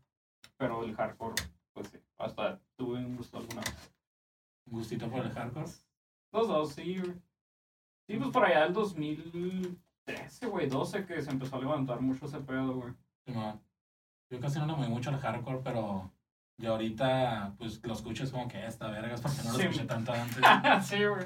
pero 0.57 0.83
el 0.83 0.95
hardcore, 0.95 1.35
pues 1.73 1.87
sí. 1.89 1.99
Hasta 2.17 2.59
tuve 2.75 2.97
un 2.99 3.15
gusto 3.15 3.37
alguna 3.37 3.61
vez. 3.61 3.90
Gustito 4.71 5.09
por 5.09 5.23
el 5.25 5.31
hardcore. 5.31 5.67
Los 6.31 6.47
dos, 6.47 6.73
sí, 6.73 6.97
güey. 6.97 7.13
Sí, 8.07 8.17
pues 8.17 8.29
por 8.31 8.43
allá 8.45 8.63
del 8.63 8.73
2013, 8.73 10.47
güey, 10.47 10.67
12, 10.67 11.05
que 11.05 11.21
se 11.21 11.29
empezó 11.29 11.57
a 11.57 11.59
levantar 11.59 12.01
mucho 12.01 12.25
ese 12.25 12.39
pedo, 12.39 12.75
güey. 12.75 12.93
Simón. 13.25 13.61
Yo 14.29 14.39
casi 14.39 14.59
no 14.59 14.65
le 14.65 14.73
moví 14.73 14.87
mucho 14.89 15.09
al 15.09 15.19
hardcore, 15.19 15.59
pero 15.63 16.09
yo 16.57 16.71
ahorita 16.71 17.53
pues 17.57 17.81
lo 17.83 17.93
escucho 17.93 18.23
es 18.23 18.31
como 18.31 18.47
que 18.47 18.65
esta 18.65 18.89
vergas 18.89 19.21
porque 19.21 19.37
no 19.43 19.51
lo 19.51 19.57
Sí. 19.59 19.63
escuché 19.63 19.85
tanto 19.85 20.13
antes. 20.13 20.37
sí, 20.89 21.05
güey. 21.05 21.25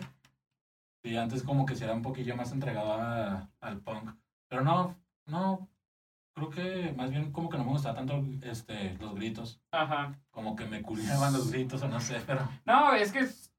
Y 1.04 1.16
antes 1.18 1.44
como 1.44 1.66
que 1.68 1.76
si 1.76 1.84
era 1.84 1.94
un 1.94 2.02
poquillo 2.02 2.36
más 2.36 2.52
entregado 2.52 2.94
a- 2.94 3.48
al 3.62 3.80
punk. 3.80 4.10
Pero 4.50 4.64
no, 4.64 4.96
no, 5.28 5.70
creo 6.36 6.50
que 6.50 6.94
más 6.96 7.10
bien 7.10 7.32
como 7.32 7.50
que 7.50 7.58
no 7.58 7.64
me 7.64 7.72
gustaba 7.72 7.96
tanto 7.96 8.24
este, 8.44 8.96
los 9.00 9.16
gritos. 9.16 9.62
Ajá. 9.72 10.20
Como 10.32 10.56
que 10.56 10.66
me 10.66 10.82
culiaban 10.82 11.34
los 11.34 11.50
gritos 11.50 11.82
o 11.82 11.88
no 11.88 12.00
sé, 12.00 12.22
pero 12.28 12.48
No, 12.66 12.94
es 12.94 13.12
que 13.12 13.20
es, 13.20 13.54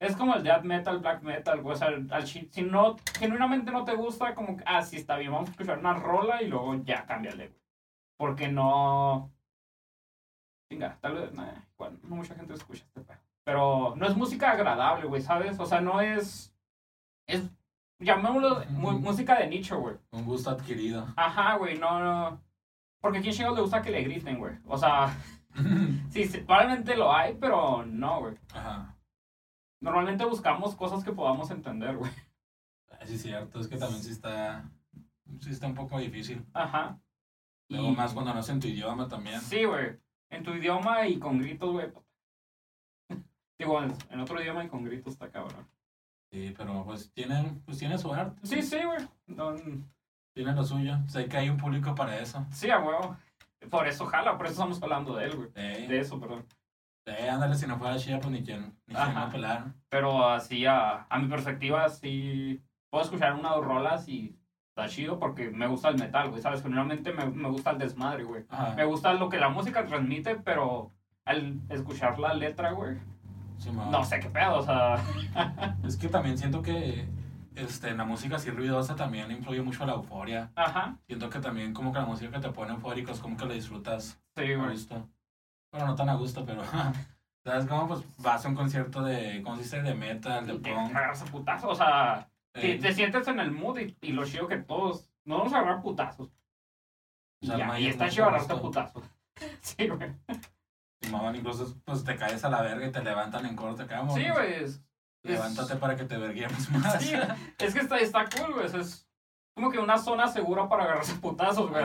es 0.00 0.16
como 0.16 0.34
el 0.34 0.42
death 0.42 0.64
metal, 0.64 0.98
black 0.98 1.22
metal, 1.22 1.62
güey. 1.62 1.74
O 1.74 1.78
sea, 1.78 1.88
al 1.88 2.26
si 2.26 2.50
no, 2.62 2.96
genuinamente 3.18 3.70
no 3.70 3.84
te 3.84 3.94
gusta, 3.94 4.34
como 4.34 4.56
que, 4.56 4.64
ah, 4.66 4.82
sí, 4.82 4.96
está 4.96 5.16
bien, 5.16 5.30
vamos 5.30 5.48
a 5.48 5.52
escuchar 5.52 5.78
una 5.78 5.94
rola 5.94 6.42
y 6.42 6.48
luego 6.48 6.74
ya, 6.82 7.06
cámbiale, 7.06 7.48
güey. 7.48 7.60
Porque 8.18 8.48
no... 8.48 9.30
Venga, 10.68 10.98
tal 11.00 11.14
vez, 11.14 11.32
nah, 11.34 11.52
igual, 11.74 11.98
no 12.02 12.16
mucha 12.16 12.34
gente 12.34 12.54
escucha 12.54 12.84
este 12.84 13.02
pedo. 13.02 13.18
Pero 13.44 13.94
no 13.96 14.06
es 14.06 14.16
música 14.16 14.50
agradable, 14.50 15.06
güey, 15.06 15.22
¿sabes? 15.22 15.58
O 15.60 15.66
sea, 15.66 15.80
no 15.80 16.00
es... 16.00 16.52
Es, 17.28 17.48
llamémoslo 18.02 18.64
música 18.70 19.38
de 19.38 19.46
nicho, 19.48 19.78
güey. 19.80 19.96
un 20.10 20.24
gusto 20.24 20.50
adquirido. 20.50 21.06
Ajá, 21.16 21.56
güey, 21.56 21.78
no, 21.78 22.00
no. 22.00 22.40
Porque 23.00 23.18
a 23.18 23.20
quién 23.20 23.32
chingados 23.34 23.56
le 23.56 23.62
gusta 23.62 23.82
que 23.82 23.90
le 23.90 24.02
griten, 24.02 24.38
güey. 24.38 24.54
O 24.66 24.76
sea, 24.78 25.16
sí, 26.10 26.24
sí, 26.26 26.38
probablemente 26.38 26.96
lo 26.96 27.12
hay, 27.12 27.34
pero 27.40 27.84
no, 27.84 28.20
güey. 28.20 28.36
Ajá. 28.54 28.96
normalmente 29.80 30.24
buscamos 30.24 30.74
cosas 30.76 31.02
que 31.02 31.12
podamos 31.12 31.50
entender, 31.50 31.96
güey. 31.96 32.12
Ah, 32.90 32.98
Sí, 33.06 33.14
es 33.14 33.22
cierto, 33.22 33.58
es 33.60 33.66
que 33.68 33.76
también 33.76 34.02
sí 34.02 34.12
está, 34.12 34.64
sí 35.40 35.50
está 35.50 35.66
un 35.66 35.74
poco 35.74 35.98
difícil. 35.98 36.44
Ajá. 36.52 37.00
Luego 37.68 37.90
más 37.90 38.12
cuando 38.12 38.32
no 38.34 38.40
es 38.40 38.48
en 38.48 38.60
tu 38.60 38.68
idioma 38.68 39.08
también. 39.08 39.40
Sí, 39.40 39.64
güey. 39.64 39.96
En 40.30 40.42
tu 40.44 40.52
idioma 40.54 41.06
y 41.06 41.18
con 41.18 41.38
gritos, 41.38 41.72
güey. 41.72 41.90
Digo, 43.58 43.82
en 43.82 44.20
otro 44.20 44.40
idioma 44.40 44.64
y 44.64 44.68
con 44.68 44.84
gritos 44.84 45.14
está 45.14 45.30
cabrón. 45.30 45.66
Sí, 46.32 46.54
pero 46.56 46.84
pues 46.84 47.12
tienen, 47.12 47.60
pues 47.66 47.78
tiene 47.78 47.98
su 47.98 48.12
arte. 48.12 48.40
Sí, 48.44 48.62
sí, 48.62 48.78
güey. 48.84 49.06
No, 49.26 49.54
Tiene 50.34 50.52
lo 50.54 50.64
suyo. 50.64 50.96
Sé 51.06 51.26
que 51.26 51.36
hay 51.36 51.50
un 51.50 51.58
público 51.58 51.94
para 51.94 52.18
eso. 52.18 52.46
sí, 52.50 52.70
a 52.70 52.78
huevo. 52.78 53.16
Por 53.70 53.86
eso 53.86 54.06
jala, 54.06 54.36
por 54.36 54.46
eso 54.46 54.54
estamos 54.54 54.82
hablando 54.82 55.14
de 55.14 55.26
él, 55.26 55.36
güey. 55.36 55.50
De 55.52 56.00
eso, 56.00 56.18
perdón. 56.18 56.44
eh, 57.06 57.28
ándale, 57.30 57.54
si 57.54 57.66
no 57.66 57.78
fuera 57.78 57.96
chida, 57.98 58.18
pues 58.18 58.32
ni 58.32 58.42
quien, 58.42 58.74
ni 58.86 58.94
quien 58.94 59.14
me 59.14 59.26
pelar. 59.30 59.66
Pero 59.88 60.26
así, 60.28 60.64
a, 60.66 61.06
a 61.08 61.18
mi 61.18 61.28
perspectiva, 61.28 61.88
sí. 61.90 62.60
Puedo 62.90 63.04
escuchar 63.04 63.34
una 63.34 63.52
o 63.52 63.56
dos 63.58 63.66
rolas 63.66 64.08
y 64.08 64.36
está 64.70 64.88
chido 64.88 65.18
porque 65.18 65.50
me 65.50 65.66
gusta 65.66 65.90
el 65.90 65.98
metal, 65.98 66.30
güey. 66.30 66.40
¿Sabes? 66.42 66.62
Generalmente 66.62 67.12
me, 67.12 67.26
me 67.26 67.48
gusta 67.50 67.70
el 67.70 67.78
desmadre, 67.78 68.24
güey. 68.24 68.44
Ajá. 68.48 68.74
Me 68.74 68.84
gusta 68.84 69.12
lo 69.14 69.28
que 69.28 69.38
la 69.38 69.48
música 69.50 69.84
transmite, 69.84 70.36
pero 70.36 70.90
al 71.24 71.60
escuchar 71.68 72.18
la 72.18 72.34
letra, 72.34 72.72
güey, 72.72 72.96
Simón. 73.62 73.90
no 73.90 74.04
sé 74.04 74.20
qué 74.20 74.28
pedo, 74.28 74.56
o 74.58 74.62
sea. 74.62 74.96
Es 75.84 75.96
que 75.96 76.08
también 76.08 76.36
siento 76.38 76.62
que 76.62 77.08
este, 77.54 77.88
en 77.90 77.98
la 77.98 78.04
música 78.04 78.36
así 78.36 78.50
ruidosa 78.50 78.96
también 78.96 79.30
influye 79.30 79.62
mucho 79.62 79.84
la 79.84 79.92
euforia. 79.94 80.50
Ajá, 80.54 80.96
Siento 81.06 81.28
que 81.30 81.38
también 81.38 81.72
como 81.74 81.92
que 81.92 81.98
la 81.98 82.06
música 82.06 82.30
que 82.32 82.40
te 82.40 82.50
pone 82.50 82.72
eufórico 82.72 83.12
es 83.12 83.20
como 83.20 83.36
que 83.36 83.44
la 83.46 83.54
disfrutas 83.54 84.18
sí, 84.36 84.54
güey. 84.54 84.70
gusto. 84.70 85.08
Bueno, 85.70 85.86
no 85.88 85.94
tan 85.94 86.08
a 86.08 86.14
gusto, 86.14 86.44
pero... 86.44 86.62
¿Sabes 87.44 87.66
cómo? 87.66 87.88
Pues 87.88 88.00
vas 88.18 88.44
a 88.44 88.48
un 88.48 88.54
concierto 88.54 89.02
de, 89.02 89.42
¿cómo 89.42 89.56
se 89.56 89.62
dice? 89.62 89.82
De 89.82 89.94
metal, 89.94 90.46
de 90.46 90.54
Y 90.54 90.58
te 90.60 90.72
punk. 90.72 90.90
agarras 90.94 91.22
a 91.22 91.24
putazos, 91.24 91.70
o 91.72 91.74
sea, 91.74 92.28
te, 92.52 92.74
eh, 92.74 92.78
te 92.78 92.92
sientes 92.94 93.26
en 93.26 93.40
el 93.40 93.50
mood 93.50 93.78
y, 93.78 93.96
y 94.00 94.12
lo 94.12 94.24
chido 94.24 94.46
que 94.46 94.58
todos 94.58 95.10
nos 95.24 95.38
vamos 95.38 95.52
a 95.52 95.58
agarrar 95.58 95.82
putazos. 95.82 96.30
Y, 97.40 97.48
Se 97.48 97.54
arma 97.54 97.78
ya, 97.78 97.80
y 97.80 97.86
está 97.88 98.08
chido 98.08 98.26
agarrarte 98.26 98.54
putazos. 98.56 99.04
Sí, 99.60 99.88
güey. 99.88 100.12
Simón, 101.02 101.36
incluso 101.36 101.74
pues 101.84 102.04
te 102.04 102.16
caes 102.16 102.44
a 102.44 102.50
la 102.50 102.62
verga 102.62 102.86
y 102.86 102.92
te 102.92 103.02
levantan 103.02 103.44
en 103.46 103.56
corte, 103.56 103.86
cabrón. 103.86 104.14
Sí, 104.16 104.28
güey. 104.30 104.64
es- 104.64 104.82
Levántate 105.24 105.76
para 105.76 105.94
que 105.94 106.04
te 106.04 106.16
verguemos 106.16 106.68
más. 106.70 107.00
Sí, 107.02 107.12
es 107.58 107.74
que 107.74 107.80
está, 107.80 107.98
está 107.98 108.24
cool, 108.36 108.54
güey. 108.54 108.66
Es 108.66 109.08
como 109.54 109.70
que 109.70 109.78
una 109.78 109.98
zona 109.98 110.26
segura 110.26 110.68
para 110.68 110.84
agarrarse 110.84 111.14
putazos, 111.14 111.70
güey. 111.70 111.84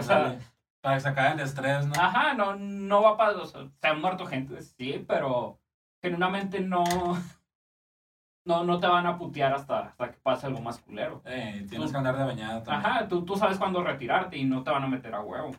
Para 0.81 0.95
que 0.95 1.01
se 1.01 1.09
acabe 1.09 1.33
el 1.33 1.39
estrés, 1.41 1.85
¿no? 1.85 1.93
ajá, 1.99 2.33
no, 2.33 2.55
no 2.55 3.01
va 3.03 3.15
para. 3.17 3.37
O 3.37 3.45
sea, 3.45 3.67
se 3.79 3.87
han 3.87 4.01
muerto 4.01 4.25
gente, 4.25 4.59
sí, 4.61 5.03
pero 5.07 5.59
genuinamente 6.01 6.59
no. 6.61 6.83
No, 8.45 8.63
no 8.63 8.79
te 8.79 8.87
van 8.87 9.05
a 9.05 9.17
putear 9.17 9.53
hasta, 9.53 9.79
hasta 9.87 10.11
que 10.11 10.17
pase 10.19 10.47
algo 10.47 10.61
más 10.61 10.79
culero. 10.79 11.21
Eh, 11.25 11.65
tienes 11.69 11.91
que 11.91 11.97
andar 11.97 12.17
de 12.17 12.23
bañada 12.23 12.63
también. 12.63 12.91
Ajá, 12.91 13.07
tú, 13.07 13.25
tú 13.25 13.35
sabes 13.35 13.57
cuándo 13.57 13.83
retirarte 13.83 14.37
y 14.37 14.45
no 14.45 14.63
te 14.63 14.71
van 14.71 14.83
a 14.83 14.87
meter 14.87 15.13
a 15.13 15.19
huevo. 15.21 15.51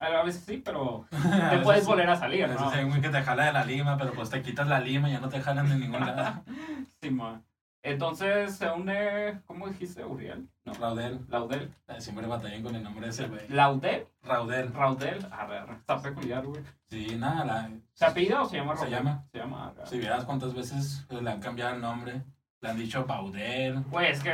A 0.00 0.22
veces 0.22 0.42
sí, 0.46 0.62
pero 0.64 1.04
A 1.12 1.20
te 1.20 1.28
veces 1.28 1.62
puedes 1.62 1.86
volver 1.86 2.08
a 2.08 2.14
A 2.14 2.16
salir, 2.16 2.42
veces 2.48 2.60
¿no? 2.60 2.70
hay 2.70 2.84
un 2.84 3.00
que 3.00 3.08
te 3.10 3.22
jala 3.22 3.44
de 3.44 3.52
la 3.52 3.64
lima, 3.64 3.96
pero 3.98 4.12
pues 4.14 4.30
te 4.30 4.42
quitas 4.42 4.66
la 4.66 4.80
lima 4.80 5.08
y 5.08 5.12
ya 5.12 5.20
no 5.20 5.28
te 5.28 5.40
jalan 5.40 5.68
de 5.68 5.76
ningún 5.76 6.00
lado. 6.06 6.42
Sí, 7.02 7.10
man. 7.10 7.42
Entonces 7.82 8.56
se 8.56 8.68
une, 8.70 9.40
¿cómo 9.46 9.66
dijiste, 9.68 10.04
Uriel? 10.04 10.46
No, 10.66 10.74
Raudel. 10.74 11.18
Laudel. 11.30 11.72
Eh, 11.88 11.98
Siempre 12.00 12.26
batallan 12.26 12.62
con 12.62 12.74
el 12.74 12.82
nombre 12.82 13.06
de 13.06 13.10
ese 13.10 13.26
güey. 13.26 13.48
¿Laudel? 13.48 14.06
Raudel. 14.22 14.70
Raudel. 14.74 15.26
A 15.32 15.46
ver, 15.46 15.64
está 15.78 15.98
peculiar, 16.02 16.44
güey. 16.44 16.62
Sí, 16.90 17.16
nada, 17.18 17.42
la- 17.46 17.70
¿Se 17.94 18.04
apellida 18.04 18.42
o 18.42 18.44
se 18.46 18.58
llama 18.58 18.74
Se 18.76 18.82
Raudel? 18.82 18.98
llama. 18.98 19.24
Se 19.32 19.38
llama. 19.38 19.68
a 19.68 19.72
ver. 19.72 19.86
si 19.86 19.98
vieras 19.98 20.24
cuántas 20.26 20.52
veces 20.52 21.06
pues, 21.08 21.22
le 21.22 21.30
han 21.30 21.40
cambiado 21.40 21.74
el 21.74 21.80
nombre. 21.80 22.20
Le 22.60 22.68
han 22.68 22.76
dicho 22.76 23.06
Baudel, 23.06 23.80
Güey, 23.84 24.10
es 24.10 24.22
que. 24.22 24.30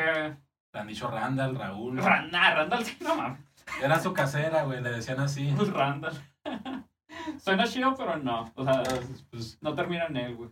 le 0.73 0.81
han 0.81 0.87
dicho 0.89 1.09
Randall, 1.09 1.55
Raúl. 1.57 1.99
Randall, 2.03 2.55
Randall, 2.57 2.85
sí, 2.85 2.97
no 3.01 3.15
mames. 3.15 3.39
Era 3.83 4.01
su 4.01 4.13
casera, 4.13 4.65
güey, 4.65 4.83
le 4.83 4.91
decían 4.91 5.21
así. 5.21 5.53
Pues 5.57 5.73
Randall. 5.73 6.15
Suena 7.39 7.67
chido, 7.67 7.95
pero 7.97 8.17
no. 8.19 8.51
O 8.55 8.65
sea, 8.65 8.83
Pues, 9.31 9.59
no 9.61 9.75
termina 9.75 10.07
en 10.07 10.17
él, 10.17 10.37
güey. 10.37 10.51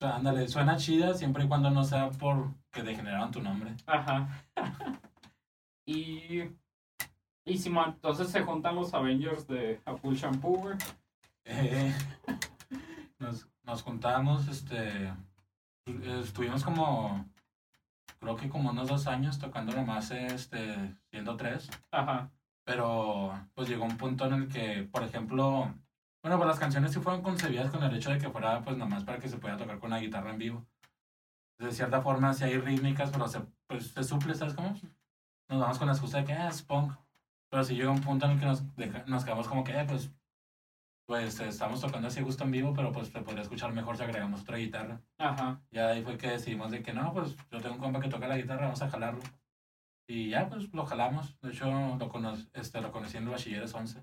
ándale, 0.00 0.48
suena 0.48 0.76
chida 0.76 1.14
siempre 1.14 1.44
y 1.44 1.48
cuando 1.48 1.70
no 1.70 1.84
sea 1.84 2.10
por 2.10 2.54
que 2.70 2.82
degeneraron 2.82 3.30
tu 3.30 3.40
nombre. 3.42 3.74
Ajá. 3.86 4.28
y. 5.86 6.42
Y 7.44 7.58
Simón, 7.58 7.94
entonces 7.96 8.28
se 8.30 8.42
juntan 8.42 8.76
los 8.76 8.94
Avengers 8.94 9.48
de 9.48 9.80
Apple 9.84 10.14
Shampoo, 10.14 10.56
güey. 10.58 10.76
Eh, 11.44 11.92
nos, 13.18 13.48
nos 13.64 13.82
juntamos, 13.82 14.46
este, 14.46 15.12
estuvimos 16.20 16.62
como, 16.62 17.26
creo 18.22 18.36
que 18.36 18.48
como 18.48 18.70
unos 18.70 18.88
dos 18.88 19.06
años 19.06 19.38
tocando 19.38 19.72
nomás, 19.74 20.10
este, 20.12 20.96
siendo 21.10 21.36
tres, 21.36 21.68
Ajá. 21.90 22.30
pero 22.64 23.32
pues 23.54 23.68
llegó 23.68 23.84
un 23.84 23.98
punto 23.98 24.24
en 24.26 24.34
el 24.34 24.48
que, 24.48 24.88
por 24.90 25.02
ejemplo, 25.02 25.74
bueno, 26.22 26.36
pues 26.38 26.46
las 26.48 26.58
canciones 26.60 26.92
sí 26.92 27.00
fueron 27.00 27.20
concebidas 27.22 27.70
con 27.70 27.82
el 27.82 27.94
hecho 27.94 28.10
de 28.10 28.18
que 28.18 28.30
fuera 28.30 28.62
pues 28.62 28.76
nomás 28.76 29.04
para 29.04 29.18
que 29.18 29.28
se 29.28 29.38
pueda 29.38 29.56
tocar 29.56 29.78
con 29.80 29.90
la 29.90 29.98
guitarra 30.00 30.30
en 30.30 30.38
vivo. 30.38 30.66
De 31.58 31.72
cierta 31.72 32.00
forma 32.00 32.32
sí 32.32 32.44
hay 32.44 32.58
rítmicas, 32.58 33.10
pero 33.10 33.28
se, 33.28 33.40
pues, 33.66 33.88
se 33.88 34.02
suple, 34.04 34.34
¿sabes 34.34 34.54
cómo? 34.54 34.74
Nos 35.48 35.60
vamos 35.60 35.78
con 35.78 35.86
la 35.88 35.92
excusa 35.92 36.18
de 36.18 36.24
que 36.24 36.32
ah, 36.32 36.48
es 36.48 36.62
punk. 36.62 36.92
Pero 37.50 37.64
sí 37.64 37.74
llega 37.74 37.90
un 37.90 38.00
punto 38.00 38.24
en 38.26 38.32
el 38.32 38.40
que 38.40 38.46
nos, 38.46 38.74
deja- 38.76 39.04
nos 39.06 39.24
quedamos 39.24 39.46
como 39.48 39.62
que, 39.62 39.78
eh, 39.78 39.84
pues, 39.86 40.10
pues 41.06 41.40
eh, 41.40 41.48
estamos 41.48 41.80
tocando 41.80 42.08
así 42.08 42.20
a 42.20 42.24
gusto 42.24 42.44
en 42.44 42.50
vivo, 42.50 42.72
pero 42.74 42.92
pues 42.92 43.08
se 43.08 43.20
podría 43.20 43.42
escuchar 43.42 43.72
mejor 43.72 43.96
si 43.96 44.02
agregamos 44.02 44.42
otra 44.42 44.56
guitarra. 44.56 45.00
Ajá. 45.18 45.60
Ya 45.70 45.88
ahí 45.88 46.02
fue 46.02 46.16
que 46.16 46.28
decidimos 46.28 46.70
de 46.70 46.82
que 46.82 46.92
no, 46.92 47.12
pues 47.12 47.36
yo 47.50 47.60
tengo 47.60 47.74
un 47.74 47.80
compa 47.80 48.00
que 48.00 48.08
toca 48.08 48.28
la 48.28 48.36
guitarra, 48.36 48.66
vamos 48.66 48.82
a 48.82 48.90
jalarlo. 48.90 49.22
Y 50.08 50.30
ya, 50.30 50.48
pues 50.48 50.72
lo 50.72 50.84
jalamos. 50.84 51.38
De 51.40 51.50
hecho, 51.50 51.70
lo, 51.98 52.08
cono 52.08 52.34
este, 52.54 52.80
lo 52.80 52.90
conocí 52.92 53.16
en 53.16 53.24
el 53.24 53.30
Bachilleres 53.30 53.74
11. 53.74 54.02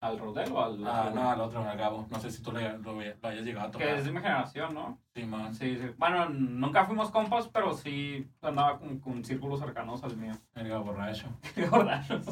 ¿Al 0.00 0.16
Rodel 0.16 0.52
o 0.52 0.62
al.? 0.64 0.86
Ah, 0.86 1.10
no, 1.12 1.28
al 1.28 1.40
otro, 1.40 1.68
al 1.68 1.76
Gabo. 1.76 2.06
No 2.08 2.20
sé 2.20 2.30
si 2.30 2.40
tú 2.40 2.52
lo, 2.52 2.60
lo, 2.60 2.92
lo 2.94 3.28
hayas 3.28 3.44
llegado 3.44 3.66
a 3.66 3.70
Que 3.72 3.78
tocar. 3.78 3.98
es 3.98 4.04
de 4.04 4.12
mi 4.12 4.20
generación, 4.20 4.72
¿no? 4.72 5.00
Sí, 5.12 5.24
man. 5.24 5.52
Sí, 5.54 5.76
sí. 5.76 5.86
Bueno, 5.98 6.28
nunca 6.28 6.84
fuimos 6.86 7.10
compas, 7.10 7.48
pero 7.48 7.74
sí 7.74 8.30
andaba 8.40 8.78
con, 8.78 9.00
con 9.00 9.24
círculos 9.24 9.58
cercanos 9.58 10.04
al 10.04 10.16
mío. 10.16 10.34
El 10.54 10.68
Gabo 10.68 10.84
borracho. 10.84 11.26
Gordanos. 11.70 12.26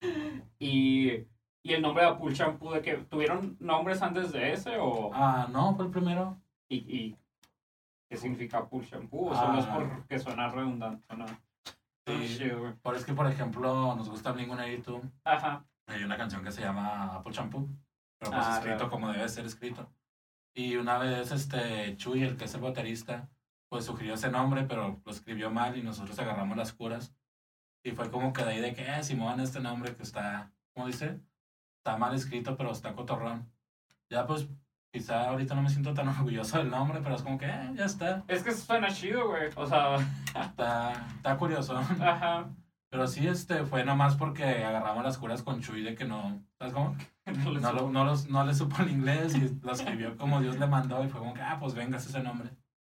y, 0.58 1.10
y 1.62 1.72
el 1.74 1.82
nombre 1.82 2.04
de 2.04 2.10
Apple 2.10 2.34
Shampoo, 2.34 2.72
¿de 2.72 2.82
que 2.82 2.94
tuvieron 2.96 3.56
nombres 3.60 4.00
antes 4.02 4.32
de 4.32 4.52
ese 4.52 4.76
o...? 4.78 5.10
Ah, 5.12 5.48
no, 5.50 5.74
fue 5.74 5.84
el 5.86 5.90
primero. 5.90 6.36
¿Y, 6.68 6.76
y 6.76 7.16
qué 8.08 8.16
significa 8.16 8.58
Apple 8.58 8.80
Shampoo? 8.82 9.28
¿O 9.30 9.34
solo 9.34 9.58
es 9.58 9.66
Ah. 9.66 9.78
porque 9.78 10.18
suena 10.18 10.48
redundante? 10.48 11.06
Suena 11.06 11.26
Sí. 12.06 12.48
güey. 12.50 12.72
Pero 12.82 12.96
es 12.96 13.04
que, 13.04 13.12
por 13.12 13.26
ejemplo, 13.28 13.94
nos 13.94 14.08
gusta 14.08 14.32
Blink-182. 14.34 15.02
Ajá. 15.24 15.64
Hay 15.86 16.02
una 16.02 16.16
canción 16.16 16.42
que 16.42 16.50
se 16.50 16.60
llama 16.62 17.16
Apple 17.16 17.32
Shampoo, 17.32 17.68
pero 18.18 18.32
pues 18.32 18.44
Ah, 18.46 18.54
escrito 18.54 18.76
claro. 18.78 18.90
como 18.90 19.12
debe 19.12 19.28
ser 19.28 19.44
escrito. 19.46 19.88
Y 20.56 20.76
una 20.76 20.98
vez 20.98 21.30
este 21.30 21.96
Chuy, 21.96 22.22
el 22.24 22.36
que 22.36 22.46
es 22.46 22.54
el 22.54 22.60
baterista, 22.62 23.28
pues 23.68 23.84
sugirió 23.84 24.14
ese 24.14 24.30
nombre, 24.30 24.64
pero 24.64 25.00
lo 25.04 25.12
escribió 25.12 25.50
mal 25.50 25.76
y 25.76 25.82
nosotros 25.82 26.18
agarramos 26.18 26.56
las 26.56 26.72
curas. 26.72 27.14
Y 27.84 27.92
fue 27.92 28.10
como 28.10 28.32
que 28.32 28.44
de 28.44 28.50
ahí 28.50 28.60
de 28.60 28.74
que, 28.74 28.82
eh, 28.82 29.02
Simón, 29.04 29.38
este 29.40 29.60
nombre 29.60 29.94
que 29.94 30.02
está, 30.02 30.50
¿cómo 30.74 30.86
dice? 30.88 31.20
Está 31.80 31.96
mal 31.96 32.14
escrito, 32.14 32.56
pero 32.56 32.72
está 32.72 32.92
cotorrón. 32.92 33.50
Ya 34.10 34.26
pues, 34.26 34.46
quizá 34.92 35.28
ahorita 35.30 35.54
no 35.54 35.62
me 35.62 35.70
siento 35.70 35.94
tan 35.94 36.08
orgulloso 36.18 36.58
del 36.58 36.70
nombre, 36.70 37.00
pero 37.02 37.14
es 37.14 37.22
como 37.22 37.38
que, 37.38 37.46
eh, 37.46 37.70
ya 37.74 37.86
está. 37.86 38.22
Es 38.28 38.42
que 38.42 38.52
suena 38.52 38.88
chido, 38.88 39.28
güey. 39.28 39.48
O 39.56 39.66
sea, 39.66 39.96
Está, 40.40 40.92
está 41.16 41.36
curioso. 41.38 41.76
ajá. 41.78 42.48
Pero 42.90 43.06
sí, 43.06 43.26
este, 43.28 43.64
fue 43.64 43.84
nomás 43.84 44.16
porque 44.16 44.64
agarramos 44.64 45.04
las 45.04 45.16
curas 45.16 45.42
con 45.44 45.60
Chuy 45.62 45.82
de 45.82 45.94
que 45.94 46.04
no, 46.04 46.42
¿sabes 46.58 46.74
cómo? 46.74 46.96
No 47.44 47.50
le 47.52 47.60
No, 47.60 47.72
lo- 47.72 47.90
no, 47.90 48.04
los, 48.04 48.28
no 48.28 48.44
le 48.44 48.52
supo 48.54 48.82
el 48.82 48.90
inglés 48.90 49.36
y 49.36 49.60
lo 49.62 49.72
escribió 49.72 50.16
como 50.16 50.40
Dios 50.40 50.58
le 50.58 50.66
mandó 50.66 51.02
y 51.04 51.08
fue 51.08 51.20
como 51.20 51.32
que, 51.32 51.40
ah, 51.40 51.58
pues 51.60 51.74
vengas 51.74 52.04
ese 52.04 52.20
nombre. 52.22 52.50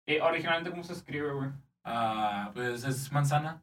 Eh, 0.07 0.21
originalmente, 0.21 0.71
¿cómo 0.71 0.83
se 0.83 0.93
escribe, 0.95 1.33
güey? 1.33 1.51
Ah, 1.85 2.51
pues 2.53 2.83
es 2.85 3.13
manzana. 3.13 3.63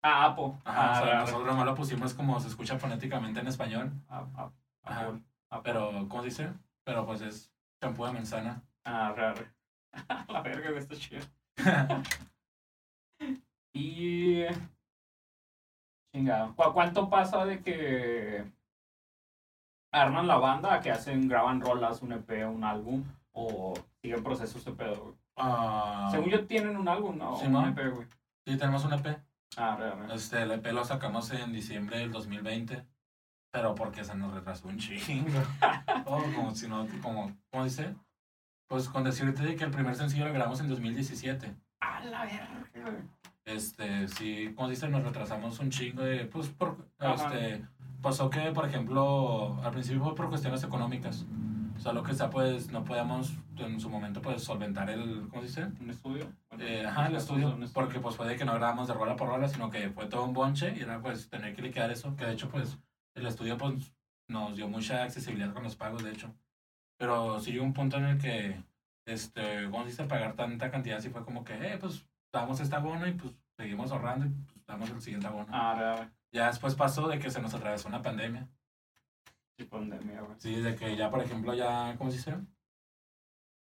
Ah, 0.00 0.26
Apo. 0.26 0.60
Ajá, 0.64 0.82
Ah, 0.84 0.92
o 0.92 0.94
sea, 1.04 1.12
arre. 1.12 1.18
nosotros 1.22 1.46
nomás 1.46 1.66
lo 1.66 1.74
pusimos 1.74 2.14
como 2.14 2.38
se 2.38 2.46
escucha 2.48 2.78
fonéticamente 2.78 3.40
en 3.40 3.48
español. 3.48 3.92
Ah, 4.08 4.24
ah, 4.36 4.50
Ajá. 4.84 5.06
Apple. 5.08 5.22
Pero, 5.62 6.08
¿cómo 6.08 6.22
se 6.22 6.28
dice? 6.28 6.52
Pero 6.84 7.04
pues 7.06 7.20
es 7.22 7.52
champú 7.80 8.04
de 8.06 8.12
manzana. 8.12 8.62
Ah, 8.84 9.08
arre. 9.08 9.52
La 10.28 10.40
verga, 10.42 10.70
güey, 10.70 10.80
está 10.82 10.96
chido. 10.96 11.22
Y. 13.74 14.44
Chinga. 16.14 16.52
¿cu- 16.54 16.72
¿Cuánto 16.74 17.08
pasa 17.08 17.44
de 17.46 17.62
que 17.62 18.44
arman 19.92 20.26
la 20.26 20.36
banda 20.36 20.74
a 20.74 20.80
que 20.80 20.90
hacen, 20.90 21.28
graban 21.28 21.60
rolas, 21.60 22.02
un 22.02 22.12
EP, 22.12 22.46
un 22.46 22.64
álbum? 22.64 23.04
¿O 23.32 23.72
siguen 24.02 24.22
procesos 24.22 24.64
de 24.64 24.72
pedo, 24.72 25.00
güey? 25.02 25.14
Ah, 25.36 26.08
Según 26.10 26.28
yo, 26.30 26.46
tienen 26.46 26.76
un 26.76 26.86
álbum, 26.88 27.16
¿no? 27.16 27.36
Sí, 27.36 27.46
un 27.46 27.52
¿no? 27.52 27.66
EP, 27.66 27.94
güey. 27.94 28.06
sí, 28.46 28.56
tenemos 28.58 28.84
un 28.84 28.92
EP. 28.92 29.18
Ah, 29.56 29.72
arre. 29.72 30.14
Este, 30.14 30.42
el 30.42 30.50
EP 30.52 30.66
lo 30.72 30.84
sacamos 30.84 31.30
en 31.32 31.52
diciembre 31.52 31.98
del 31.98 32.12
2020. 32.12 32.84
Pero 33.52 33.74
porque 33.74 34.02
se 34.02 34.14
nos 34.16 34.32
retrasó 34.32 34.68
un 34.68 34.78
chingo. 34.78 35.28
Oh, 36.04 36.22
como 36.34 36.54
si 36.54 36.66
no, 36.68 36.86
como, 37.00 37.30
¿cómo 37.50 37.64
dice? 37.64 37.94
Pues 38.66 38.88
con 38.88 39.04
decirte 39.04 39.42
de 39.44 39.54
que 39.54 39.64
el 39.64 39.70
primer 39.70 39.94
sencillo 39.94 40.26
lo 40.26 40.32
grabamos 40.32 40.60
en 40.60 40.68
2017. 40.68 41.54
A 41.80 42.00
la 42.04 42.24
verga. 42.24 42.98
Este, 43.44 44.08
sí, 44.08 44.52
como 44.56 44.68
dice, 44.68 44.88
nos 44.88 45.04
retrasamos 45.04 45.58
un 45.60 45.70
chingo 45.70 46.02
de, 46.02 46.24
pues, 46.26 46.48
por, 46.48 46.76
Ajá. 46.98 47.14
este, 47.14 47.64
pasó 48.02 48.30
que, 48.30 48.40
por 48.52 48.66
ejemplo, 48.66 49.60
al 49.62 49.70
principio 49.70 50.02
fue 50.02 50.14
por 50.14 50.28
cuestiones 50.28 50.62
económicas. 50.64 51.24
O 51.76 51.80
sea, 51.80 51.92
lo 51.92 52.02
que 52.02 52.14
sea, 52.14 52.30
pues, 52.30 52.70
no 52.72 52.84
podíamos 52.84 53.32
en 53.56 53.80
su 53.80 53.88
momento, 53.88 54.20
pues, 54.20 54.42
solventar 54.42 54.90
el, 54.90 55.28
¿cómo 55.28 55.42
se 55.42 55.48
dice? 55.48 55.64
¿Un 55.80 55.90
estudio? 55.90 56.26
Bueno, 56.50 56.64
Eh, 56.64 56.84
ajá, 56.86 57.06
el 57.06 57.16
estudio, 57.16 57.54
un 57.54 57.68
porque 57.72 58.00
pues 58.00 58.16
fue 58.16 58.26
de 58.28 58.36
que 58.36 58.44
no 58.44 58.54
grabamos 58.54 58.88
de 58.88 58.94
rola 58.94 59.16
por 59.16 59.28
rola, 59.28 59.48
sino 59.48 59.70
que 59.70 59.88
fue 59.90 60.06
todo 60.06 60.24
un 60.24 60.32
bonche 60.32 60.74
y 60.76 60.80
era 60.80 61.00
pues 61.00 61.28
tener 61.28 61.54
que 61.54 61.62
liquidar 61.62 61.90
eso, 61.90 62.14
que 62.16 62.24
de 62.26 62.32
hecho 62.32 62.48
pues 62.48 62.76
el 63.14 63.26
estudio 63.26 63.56
pues 63.58 63.92
nos 64.28 64.56
dio 64.56 64.68
mucha 64.68 65.02
accesibilidad 65.04 65.52
con 65.52 65.62
los 65.64 65.76
pagos, 65.76 66.02
de 66.02 66.12
hecho. 66.12 66.34
Pero 66.98 67.40
sí 67.40 67.52
llegó 67.52 67.64
un 67.64 67.72
punto 67.72 67.96
en 67.98 68.04
el 68.04 68.18
que, 68.18 68.62
este, 69.06 69.64
¿cómo 69.70 69.84
se 69.84 69.90
dice? 69.90 70.04
Pagar 70.04 70.34
tanta 70.34 70.70
cantidad, 70.70 71.00
sí 71.00 71.10
fue 71.10 71.24
como 71.24 71.44
que, 71.44 71.54
eh, 71.54 71.78
pues 71.78 72.06
damos 72.32 72.60
este 72.60 72.74
abono 72.76 73.06
y 73.06 73.12
pues 73.12 73.34
seguimos 73.56 73.92
ahorrando 73.92 74.26
y 74.26 74.28
pues 74.30 74.64
damos 74.66 74.90
el 74.90 75.00
siguiente 75.02 75.26
abono. 75.26 75.48
Ah, 75.52 75.76
ya, 75.78 76.12
Ya 76.32 76.46
después 76.46 76.74
pasó 76.74 77.08
de 77.08 77.18
que 77.18 77.30
se 77.30 77.42
nos 77.42 77.52
atravesó 77.54 77.88
una 77.88 78.02
pandemia. 78.02 78.48
sí, 79.58 79.64
pandemia, 79.64 80.22
güey. 80.22 80.40
Sí, 80.40 80.54
de 80.60 80.74
que 80.76 80.96
ya, 80.96 81.10
por 81.10 81.22
ejemplo, 81.22 81.54
ya, 81.54 81.94
¿cómo 81.98 82.10
se 82.10 82.16
dice? 82.16 82.36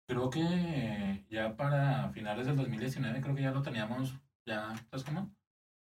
Creo 0.07 0.29
que 0.29 1.25
ya 1.29 1.55
para 1.55 2.09
finales 2.09 2.45
del 2.47 2.55
2019, 2.57 3.21
creo 3.21 3.35
que 3.35 3.41
ya 3.41 3.51
lo 3.51 3.61
teníamos, 3.63 4.13
ya, 4.45 4.75
¿sabes 4.89 5.03
cómo? 5.03 5.31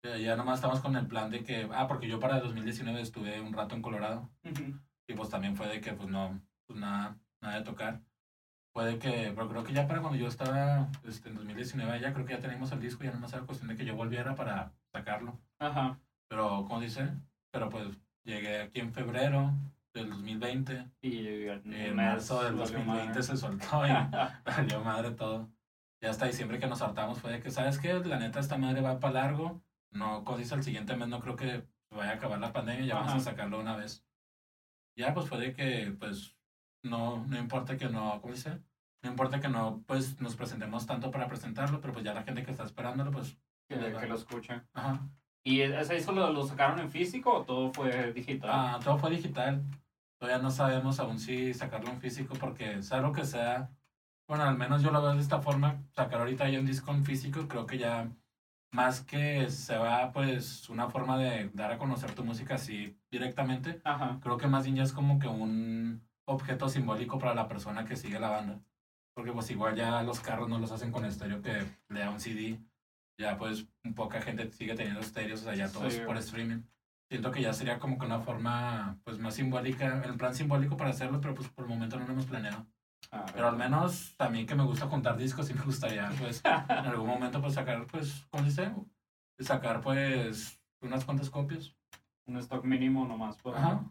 Ya, 0.03 0.35
nomás 0.35 0.55
estamos 0.55 0.79
con 0.79 0.95
el 0.95 1.05
plan 1.05 1.29
de 1.29 1.43
que, 1.43 1.69
ah, 1.73 1.87
porque 1.87 2.07
yo 2.07 2.19
para 2.19 2.37
el 2.37 2.43
2019 2.43 3.01
estuve 3.01 3.39
un 3.39 3.53
rato 3.53 3.75
en 3.75 3.83
Colorado 3.83 4.29
y 5.07 5.13
pues 5.13 5.29
también 5.29 5.55
fue 5.55 5.67
de 5.67 5.79
que, 5.79 5.93
pues 5.93 6.09
no, 6.09 6.41
pues 6.65 6.79
nada, 6.79 7.17
nada 7.39 7.59
de 7.59 7.63
tocar. 7.63 8.01
Fue 8.73 8.85
de 8.85 8.97
que, 8.97 9.31
pero 9.35 9.47
creo 9.49 9.63
que 9.63 9.73
ya 9.73 9.87
para 9.87 10.01
cuando 10.01 10.17
yo 10.17 10.27
estaba 10.27 10.89
este, 11.03 11.29
en 11.29 11.35
2019, 11.35 11.99
ya 11.99 12.13
creo 12.13 12.25
que 12.25 12.33
ya 12.33 12.39
teníamos 12.39 12.71
el 12.71 12.79
disco, 12.79 13.03
ya 13.03 13.11
nomás 13.11 13.33
era 13.33 13.45
cuestión 13.45 13.69
de 13.69 13.75
que 13.75 13.85
yo 13.85 13.95
volviera 13.95 14.33
para 14.33 14.71
sacarlo. 14.91 15.37
Ajá. 15.59 15.99
Pero, 16.27 16.65
¿cómo 16.67 16.79
dice? 16.79 17.09
Pero 17.51 17.69
pues 17.69 17.87
llegué 18.23 18.61
aquí 18.61 18.79
en 18.79 18.93
febrero 18.93 19.53
del 19.93 20.09
2020. 20.09 20.87
Y 21.01 21.47
en 21.47 21.95
marzo 21.95 22.43
del 22.43 22.55
valió 22.55 22.77
2020 22.77 23.07
madre. 23.07 23.23
se 23.23 23.37
soltó 23.37 23.85
y 23.85 23.91
valió 24.45 24.81
madre 24.81 25.11
todo. 25.11 25.49
Y 26.01 26.07
hasta 26.07 26.25
diciembre 26.25 26.57
que 26.57 26.67
nos 26.67 26.81
hartamos 26.81 27.19
fue 27.19 27.33
de 27.33 27.39
que, 27.41 27.51
¿sabes 27.51 27.77
qué? 27.77 27.93
La 27.93 28.17
neta, 28.17 28.39
esta 28.39 28.57
madre 28.57 28.81
va 28.81 28.99
para 28.99 29.13
largo. 29.13 29.61
No, 29.91 30.23
cosas 30.23 30.51
el 30.53 30.63
siguiente 30.63 30.95
mes, 30.95 31.07
no 31.07 31.19
creo 31.19 31.35
que 31.35 31.67
vaya 31.89 32.11
a 32.11 32.15
acabar 32.15 32.39
la 32.39 32.53
pandemia, 32.53 32.85
ya 32.85 32.95
vamos 32.95 33.09
Ajá. 33.11 33.17
a 33.19 33.23
sacarlo 33.23 33.59
una 33.59 33.75
vez. 33.75 34.05
Ya, 34.95 35.13
pues 35.13 35.27
fue 35.27 35.39
de 35.39 35.53
que, 35.53 35.95
pues, 35.99 36.35
no, 36.83 37.25
no 37.27 37.37
importa 37.37 37.77
que 37.77 37.89
no, 37.89 38.19
¿cómo 38.21 38.33
dice? 38.33 38.61
No 39.03 39.09
importa 39.09 39.39
que 39.39 39.49
no, 39.49 39.83
pues, 39.87 40.19
nos 40.21 40.35
presentemos 40.35 40.85
tanto 40.85 41.11
para 41.11 41.27
presentarlo, 41.27 41.81
pero 41.81 41.93
pues 41.93 42.05
ya 42.05 42.13
la 42.13 42.23
gente 42.23 42.43
que 42.43 42.51
está 42.51 42.63
esperándolo, 42.63 43.11
pues, 43.11 43.37
que, 43.67 43.77
que 43.77 44.07
lo 44.07 44.15
escuchen. 44.15 44.67
ajá. 44.73 45.09
¿Y 45.43 45.61
ese 45.61 45.95
disco 45.95 46.11
lo, 46.11 46.31
lo 46.31 46.45
sacaron 46.45 46.77
en 46.79 46.91
físico 46.91 47.33
o 47.33 47.43
todo 47.43 47.73
fue 47.73 48.13
digital? 48.13 48.49
Ah, 48.53 48.79
todo 48.83 48.99
fue 48.99 49.09
digital. 49.09 49.63
Todavía 50.19 50.39
no 50.39 50.51
sabemos 50.51 50.99
aún 50.99 51.17
si 51.17 51.51
sacarlo 51.55 51.89
en 51.89 51.99
físico 51.99 52.35
porque 52.39 52.83
sea 52.83 53.01
lo 53.01 53.11
que 53.11 53.25
sea. 53.25 53.71
Bueno, 54.27 54.43
al 54.43 54.55
menos 54.55 54.83
yo 54.83 54.91
lo 54.91 55.01
veo 55.01 55.15
de 55.15 55.19
esta 55.19 55.41
forma. 55.41 55.81
Sacar 55.89 56.19
ahorita 56.19 56.47
ya 56.47 56.59
un 56.59 56.67
disco 56.67 56.91
en 56.91 57.03
físico, 57.03 57.47
creo 57.47 57.65
que 57.65 57.79
ya 57.79 58.11
más 58.71 59.01
que 59.01 59.49
se 59.49 59.77
va 59.77 60.11
pues 60.11 60.69
una 60.69 60.89
forma 60.89 61.17
de 61.17 61.49
dar 61.53 61.71
a 61.73 61.77
conocer 61.77 62.13
tu 62.13 62.23
música 62.23 62.55
así 62.55 62.97
directamente. 63.11 63.81
Ajá. 63.83 64.19
Creo 64.21 64.37
que 64.37 64.47
más 64.47 64.63
bien 64.63 64.77
ya 64.77 64.83
es 64.83 64.93
como 64.93 65.19
que 65.19 65.27
un 65.27 66.01
objeto 66.25 66.69
simbólico 66.69 67.19
para 67.19 67.35
la 67.35 67.47
persona 67.47 67.83
que 67.85 67.95
sigue 67.97 68.19
la 68.19 68.29
banda. 68.29 68.61
Porque 69.13 69.33
pues 69.33 69.49
igual 69.51 69.75
ya 69.75 70.01
los 70.03 70.21
carros 70.21 70.47
no 70.47 70.57
los 70.57 70.71
hacen 70.71 70.91
con 70.91 71.03
estéreo 71.05 71.41
que 71.41 71.65
le 71.89 71.99
da 71.99 72.09
un 72.09 72.19
CD. 72.19 72.59
Ya 73.19 73.37
pues 73.37 73.67
poca 73.95 74.21
gente 74.21 74.49
sigue 74.51 74.73
teniendo 74.73 75.01
estéreos, 75.01 75.41
o 75.41 75.43
sea, 75.43 75.55
ya 75.55 75.69
todo 75.71 75.87
es 75.87 75.95
Sí. 75.95 76.01
por 76.05 76.17
streaming. 76.17 76.61
Siento 77.09 77.29
que 77.31 77.41
ya 77.41 77.51
sería 77.51 77.77
como 77.77 77.97
que 77.99 78.05
una 78.05 78.21
forma 78.21 78.97
pues 79.03 79.19
más 79.19 79.35
simbólica, 79.35 80.01
en 80.05 80.17
plan 80.17 80.33
simbólico 80.33 80.77
para 80.77 80.91
hacerlo, 80.91 81.19
pero 81.19 81.35
pues 81.35 81.49
por 81.49 81.65
el 81.65 81.69
momento 81.69 81.99
no 81.99 82.05
lo 82.05 82.13
hemos 82.13 82.25
planeado. 82.25 82.65
Ah, 83.13 83.25
Pero 83.33 83.49
al 83.49 83.57
menos 83.57 84.15
mí 84.29 84.45
que 84.45 84.55
me 84.55 84.63
gusta 84.63 84.87
juntar 84.87 85.17
discos 85.17 85.49
y 85.49 85.53
me 85.53 85.61
gustaría 85.63 86.09
pues 86.19 86.41
en 86.45 86.71
algún 86.87 87.07
momento 87.07 87.41
pues 87.41 87.53
sacar 87.55 87.85
pues, 87.87 88.25
¿cómo 88.31 88.43
dice? 88.43 88.71
Sacar 89.39 89.81
pues 89.81 90.59
unas 90.81 91.03
cuantas 91.03 91.29
copias. 91.29 91.75
Un 92.27 92.37
stock 92.37 92.63
mínimo 92.63 93.05
nomás. 93.05 93.35
Por 93.37 93.57
Ajá. 93.57 93.83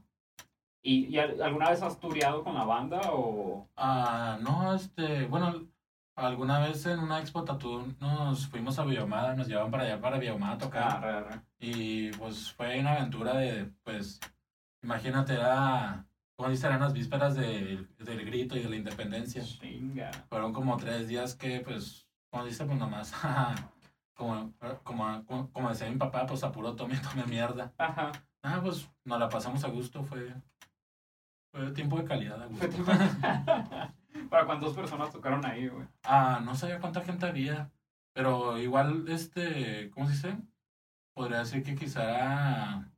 ¿Y, 0.82 1.06
y 1.06 1.18
al- 1.18 1.42
alguna 1.42 1.68
vez 1.70 1.82
has 1.82 1.98
tureado 2.00 2.42
con 2.42 2.54
la 2.54 2.64
banda 2.64 3.00
o...? 3.12 3.68
Ah, 3.76 4.38
no, 4.40 4.72
este, 4.74 5.26
bueno, 5.26 5.66
alguna 6.16 6.60
vez 6.60 6.86
en 6.86 7.00
una 7.00 7.18
expo 7.20 7.44
tatu 7.44 7.94
nos 8.00 8.46
fuimos 8.46 8.78
a 8.78 8.84
Villahumada, 8.84 9.34
nos 9.34 9.46
llevaban 9.48 9.70
para 9.70 9.82
allá 9.84 10.00
para 10.00 10.18
Villahumada 10.18 10.54
a 10.54 10.58
tocar. 10.58 10.82
Ah, 10.92 11.00
re, 11.00 11.20
re. 11.24 11.40
Y 11.58 12.10
pues 12.12 12.50
fue 12.52 12.80
una 12.80 12.92
aventura 12.94 13.34
de, 13.34 13.70
pues, 13.84 14.18
imagínate, 14.82 15.34
era, 15.34 16.06
dice, 16.48 16.66
eran 16.66 16.80
las 16.80 16.92
vísperas 16.92 17.34
del, 17.34 17.88
del 17.98 18.24
grito 18.24 18.56
y 18.56 18.62
de 18.62 18.68
la 18.68 18.76
independencia. 18.76 19.42
Chinga. 19.42 20.10
Fueron 20.28 20.52
como 20.52 20.76
tres 20.76 21.08
días 21.08 21.34
que, 21.34 21.60
pues, 21.60 22.06
como 22.30 22.44
dice, 22.44 22.64
pues 22.64 22.78
nomás, 22.78 23.12
como, 24.14 24.52
como, 24.82 25.24
como, 25.24 25.50
como 25.50 25.68
decía 25.68 25.90
mi 25.90 25.96
papá, 25.96 26.26
pues 26.26 26.44
a 26.44 26.52
puro 26.52 26.76
tome, 26.76 26.96
tome 27.12 27.24
mierda. 27.26 27.72
Ajá. 27.76 28.12
Ah, 28.42 28.60
pues 28.62 28.88
nos 29.04 29.18
la 29.18 29.28
pasamos 29.28 29.64
a 29.64 29.68
gusto, 29.68 30.02
fue, 30.02 30.34
fue 31.52 31.72
tiempo 31.72 31.98
de 31.98 32.04
calidad 32.04 32.42
a 32.42 32.46
gusto. 32.46 32.68
¿Para 34.30 34.46
cuántas 34.46 34.72
personas 34.72 35.12
tocaron 35.12 35.44
ahí, 35.44 35.68
güey? 35.68 35.86
Ah, 36.04 36.40
no 36.42 36.54
sabía 36.54 36.80
cuánta 36.80 37.02
gente 37.02 37.26
había, 37.26 37.70
pero 38.14 38.58
igual, 38.58 39.06
este, 39.08 39.90
¿cómo 39.90 40.06
se 40.06 40.12
dice? 40.12 40.38
Podría 41.14 41.40
decir 41.40 41.62
que 41.62 41.74
quizá 41.74 42.88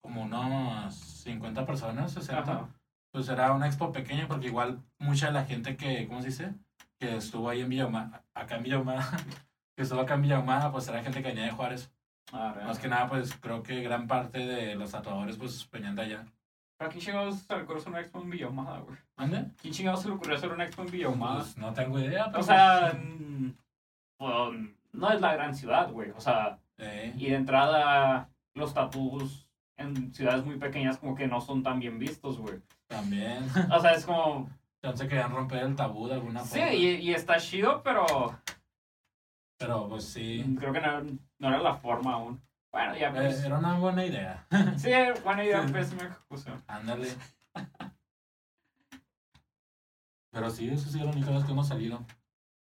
como 0.00 0.22
unos 0.22 0.94
50 0.94 1.66
personas, 1.66 2.12
60. 2.12 2.40
Ajá. 2.40 2.75
Pues 3.16 3.30
era 3.30 3.50
una 3.54 3.66
expo 3.66 3.92
pequeña 3.92 4.28
porque 4.28 4.48
igual 4.48 4.82
mucha 4.98 5.28
de 5.28 5.32
la 5.32 5.46
gente 5.46 5.74
que, 5.74 6.06
¿cómo 6.06 6.20
se 6.20 6.26
dice? 6.26 6.54
Que 6.98 7.16
estuvo 7.16 7.48
ahí 7.48 7.62
en 7.62 7.70
Villahumada, 7.70 8.22
acá 8.34 8.56
en 8.56 8.64
Villahumada, 8.64 9.08
que 9.74 9.84
estuvo 9.84 10.02
acá 10.02 10.16
en 10.16 10.20
Villahumada, 10.20 10.70
pues 10.70 10.86
era 10.86 11.02
gente 11.02 11.22
que 11.22 11.28
venía 11.28 11.44
de 11.44 11.50
Juárez. 11.52 11.90
Ah, 12.30 12.54
Más 12.66 12.78
que 12.78 12.88
nada, 12.88 13.08
pues 13.08 13.34
creo 13.36 13.62
que 13.62 13.80
gran 13.80 14.06
parte 14.06 14.40
de 14.40 14.74
los 14.74 14.90
tatuadores, 14.90 15.38
pues 15.38 15.66
venían 15.70 15.96
de 15.96 16.02
allá. 16.02 16.26
¿Para 16.76 16.90
quién 16.90 17.02
chingados 17.02 17.38
se 17.38 17.56
le 17.56 17.62
ocurrió 17.62 17.78
hacer 17.80 17.90
una 17.90 18.00
expo 18.02 18.20
en 18.20 18.28
Villahumada, 18.28 18.80
güey? 18.80 18.98
¿Dónde? 19.16 19.46
¿Quién 19.62 19.72
chingados 19.72 20.02
se 20.02 20.08
le 20.08 20.14
ocurrió 20.14 20.36
hacer 20.36 20.52
una 20.52 20.64
expo 20.66 20.82
en 20.82 20.90
Villahumada? 20.90 21.36
Pues 21.36 21.56
no 21.56 21.72
tengo 21.72 21.98
idea, 21.98 22.26
pero... 22.26 22.40
O 22.40 22.42
sea, 22.42 22.92
mm, 22.92 23.56
pues, 24.18 24.76
no 24.92 25.10
es 25.10 25.22
la 25.22 25.32
gran 25.32 25.54
ciudad, 25.54 25.90
güey. 25.90 26.10
O 26.10 26.20
sea, 26.20 26.58
Eh, 26.76 27.14
y 27.16 27.30
de 27.30 27.36
entrada, 27.36 28.28
los 28.52 28.74
tatús 28.74 29.45
en 29.76 30.12
ciudades 30.14 30.44
muy 30.44 30.56
pequeñas 30.58 30.98
como 30.98 31.14
que 31.14 31.26
no 31.26 31.40
son 31.40 31.62
tan 31.62 31.78
bien 31.80 31.98
vistos, 31.98 32.38
güey. 32.38 32.60
también. 32.86 33.46
O 33.70 33.80
sea, 33.80 33.92
es 33.92 34.04
como, 34.06 34.48
Entonces 34.82 35.08
querían 35.08 35.30
romper 35.32 35.62
el 35.64 35.76
tabú 35.76 36.06
de 36.08 36.14
alguna 36.14 36.42
sí, 36.44 36.58
forma. 36.58 36.72
y, 36.74 36.86
y 36.96 37.14
está 37.14 37.36
chido, 37.38 37.82
pero 37.82 38.06
Pero 39.58 39.88
pues 39.88 40.04
sí, 40.04 40.44
creo 40.58 40.72
que 40.72 40.80
no, 40.80 41.02
no 41.38 41.48
era 41.48 41.58
la 41.58 41.74
forma 41.74 42.14
aún. 42.14 42.40
Bueno, 42.72 42.94
ya 42.96 43.08
eh, 43.08 43.12
pues. 43.14 43.42
era 43.44 43.58
una 43.58 43.78
buena 43.78 44.04
idea. 44.04 44.46
Sí, 44.76 44.90
buena 45.24 45.44
idea, 45.44 45.64
pésima 45.66 46.02
ejecución. 46.04 46.62
Ándale. 46.66 47.08
Pero 50.30 50.50
sí, 50.50 50.68
eso 50.68 50.88
sí 50.90 50.98
es 50.98 51.04
la 51.04 51.10
única 51.10 51.30
vez 51.30 51.44
que 51.44 51.52
hemos 51.52 51.68
salido. 51.68 52.04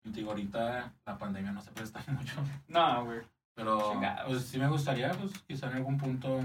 Digo, 0.05 0.31
ahorita 0.31 0.95
la 1.05 1.19
pandemia 1.19 1.53
no 1.53 1.61
se 1.61 1.73
presta 1.73 2.01
mucho. 2.13 2.37
No, 2.69 3.05
güey. 3.05 3.21
Pero 3.55 4.01
pues 4.27 4.43
sí 4.45 4.59
me 4.59 4.69
gustaría, 4.69 5.11
pues 5.13 5.33
quizá 5.49 5.67
en 5.67 5.79
algún 5.79 5.99
punto, 5.99 6.39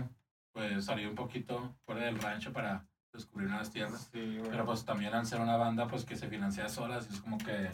pues 0.54 0.86
salir 0.86 1.08
un 1.08 1.16
poquito 1.16 1.76
fuera 1.86 2.06
del 2.06 2.20
rancho 2.20 2.54
para 2.54 2.86
descubrir 3.12 3.50
nuevas 3.50 3.72
tierras. 3.72 4.10
Sí. 4.12 4.40
Pero 4.50 4.66
pues 4.66 4.86
también 4.86 5.14
al 5.14 5.26
ser 5.26 5.42
una 5.42 5.58
banda 5.58 5.88
pues 5.88 6.06
que 6.06 6.16
se 6.16 6.28
financia 6.28 6.70
sola, 6.70 6.98
así 6.98 7.14
es 7.14 7.20
como 7.20 7.38
que 7.38 7.72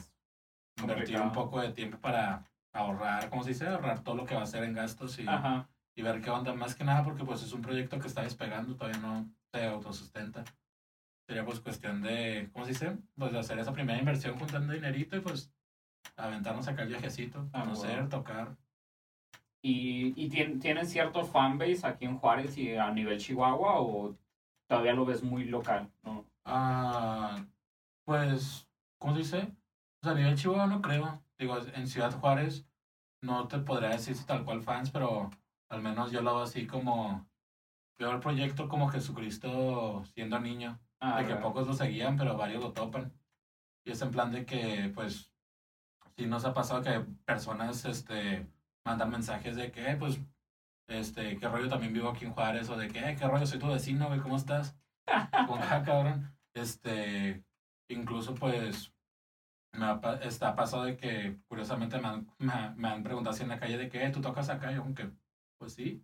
invertir 0.81 1.19
un 1.19 1.31
poco 1.31 1.59
de 1.61 1.71
tiempo 1.71 1.97
para 1.99 2.45
ahorrar, 2.73 3.29
¿cómo 3.29 3.43
se 3.43 3.49
dice? 3.49 3.67
Ahorrar 3.67 4.01
todo 4.01 4.15
lo 4.15 4.25
que 4.25 4.35
va 4.35 4.41
a 4.41 4.43
hacer 4.45 4.63
en 4.63 4.73
gastos 4.73 5.19
y, 5.19 5.27
Ajá. 5.27 5.67
y 5.95 6.01
ver 6.01 6.21
qué 6.21 6.29
onda. 6.29 6.53
Más 6.53 6.75
que 6.75 6.83
nada 6.83 7.03
porque 7.03 7.23
pues 7.25 7.43
es 7.43 7.51
un 7.53 7.61
proyecto 7.61 7.99
que 7.99 8.07
está 8.07 8.21
despegando, 8.21 8.75
todavía 8.75 8.99
no 8.99 9.29
se 9.51 9.65
autosustenta. 9.65 10.43
Sería 11.27 11.45
pues 11.45 11.59
cuestión 11.59 12.01
de, 12.01 12.49
¿cómo 12.53 12.65
se 12.65 12.71
dice? 12.71 12.97
Pues 13.17 13.31
de 13.33 13.39
hacer 13.39 13.59
esa 13.59 13.73
primera 13.73 13.99
inversión 13.99 14.37
juntando 14.39 14.73
dinerito 14.73 15.15
y 15.15 15.19
pues 15.19 15.51
aventarnos 16.15 16.67
acá 16.67 16.83
el 16.83 16.89
viajecito, 16.89 17.47
Ah, 17.53 17.61
conocer, 17.63 17.91
bueno. 17.91 18.09
tocar. 18.09 18.55
¿Y, 19.61 20.13
y 20.15 20.29
tien- 20.29 20.59
tienen 20.61 20.85
cierto 20.87 21.25
fanbase 21.25 21.85
aquí 21.85 22.05
en 22.05 22.17
Juárez 22.17 22.57
y 22.57 22.75
a 22.75 22.91
nivel 22.91 23.19
Chihuahua 23.19 23.81
o 23.81 24.15
todavía 24.67 24.93
lo 24.93 25.05
ves 25.05 25.21
muy 25.23 25.45
local? 25.45 25.91
¿no? 26.03 26.25
Ah, 26.45 27.45
pues, 28.05 28.67
¿cómo 28.97 29.13
se 29.13 29.19
dice? 29.19 29.51
A 30.03 30.13
nivel 30.13 30.35
Chihuahua 30.35 30.67
no 30.67 30.81
creo. 30.81 31.21
Digo, 31.37 31.57
en 31.73 31.87
Ciudad 31.87 32.17
Juárez 32.17 32.65
no 33.21 33.47
te 33.47 33.59
podría 33.59 33.89
decir 33.89 34.15
si 34.15 34.25
tal 34.25 34.45
cual 34.45 34.61
fans, 34.61 34.91
pero 34.91 35.29
al 35.69 35.81
menos 35.81 36.11
yo 36.11 36.21
lo 36.21 36.35
veo 36.35 36.43
así 36.43 36.65
como... 36.65 37.27
Veo 37.97 38.11
el 38.11 38.21
proyecto 38.21 38.69
como 38.69 38.87
Jesucristo 38.87 40.03
siendo 40.13 40.39
niño. 40.39 40.79
Ah, 41.01 41.21
de 41.21 41.27
que 41.27 41.35
pocos 41.35 41.67
lo 41.67 41.73
seguían, 41.73 42.15
pero 42.15 42.37
varios 42.37 42.63
lo 42.63 42.71
topan. 42.71 43.11
Y 43.83 43.91
es 43.91 44.01
en 44.01 44.11
plan 44.11 44.31
de 44.31 44.45
que, 44.45 44.89
pues, 44.95 45.33
si 46.15 46.25
nos 46.25 46.45
ha 46.45 46.53
pasado 46.53 46.81
que 46.81 47.01
personas, 47.25 47.83
este, 47.83 48.47
mandan 48.89 49.11
mensajes 49.11 49.55
de 49.55 49.71
que, 49.71 49.91
"Eh, 49.91 49.95
pues, 49.95 50.19
este, 50.89 51.37
qué 51.37 51.47
rollo 51.47 51.69
también 51.69 51.93
vivo 51.93 52.09
aquí 52.09 52.25
en 52.25 52.31
Juárez, 52.33 52.69
o 52.69 52.75
de 52.77 52.87
que, 52.87 52.99
"Eh, 52.99 53.15
qué 53.17 53.27
rollo, 53.27 53.45
soy 53.45 53.59
tu 53.59 53.67
vecino, 53.67 54.07
güey, 54.07 54.19
¿cómo 54.19 54.35
estás? 54.35 54.75
Con 55.47 55.61
acá, 55.61 55.83
cabrón. 55.83 56.35
Este, 56.55 57.43
incluso, 57.89 58.33
pues, 58.35 58.91
me 59.73 59.85
ha, 59.85 59.91
ha 60.01 60.55
pasado 60.55 60.83
de 60.85 60.97
que, 60.97 61.37
curiosamente, 61.47 61.99
me 61.99 62.07
han, 62.07 62.27
me, 62.39 62.71
me 62.75 62.87
han 62.89 63.03
preguntado 63.03 63.33
así 63.35 63.43
en 63.43 63.49
la 63.49 63.59
calle 63.59 63.77
de 63.77 63.89
que, 63.89 64.03
"Eh, 64.03 64.09
¿tú 64.09 64.21
tocas 64.21 64.49
acá? 64.49 64.71
Y 64.71 64.75
yo 64.75 64.81
como 64.81 64.95
que, 64.95 65.09
pues 65.59 65.73
sí. 65.73 66.03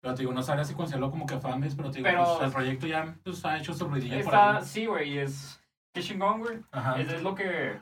Pero 0.00 0.14
te 0.14 0.22
digo, 0.22 0.32
no 0.32 0.42
sabría 0.42 0.64
si 0.64 0.74
considerarlo 0.74 1.10
como 1.10 1.26
que 1.26 1.38
fanbase, 1.38 1.76
pero 1.76 1.90
te 1.90 1.98
digo, 1.98 2.08
Pero- 2.08 2.24
pues, 2.24 2.46
el 2.46 2.52
proyecto 2.52 2.86
ya 2.86 3.14
pues, 3.24 3.44
ha 3.44 3.58
hecho 3.58 3.74
su 3.74 3.86
ruidillo 3.88 4.14
por 4.24 4.24
Está, 4.24 4.56
ahí. 4.58 4.64
sí, 4.64 4.86
güey, 4.86 5.18
es. 5.18 5.60
Qué 5.92 6.00
chingón, 6.02 6.40
güey. 6.40 6.60
Ajá. 6.70 6.98
Es, 7.00 7.12
es 7.12 7.22
lo 7.22 7.34
que, 7.34 7.78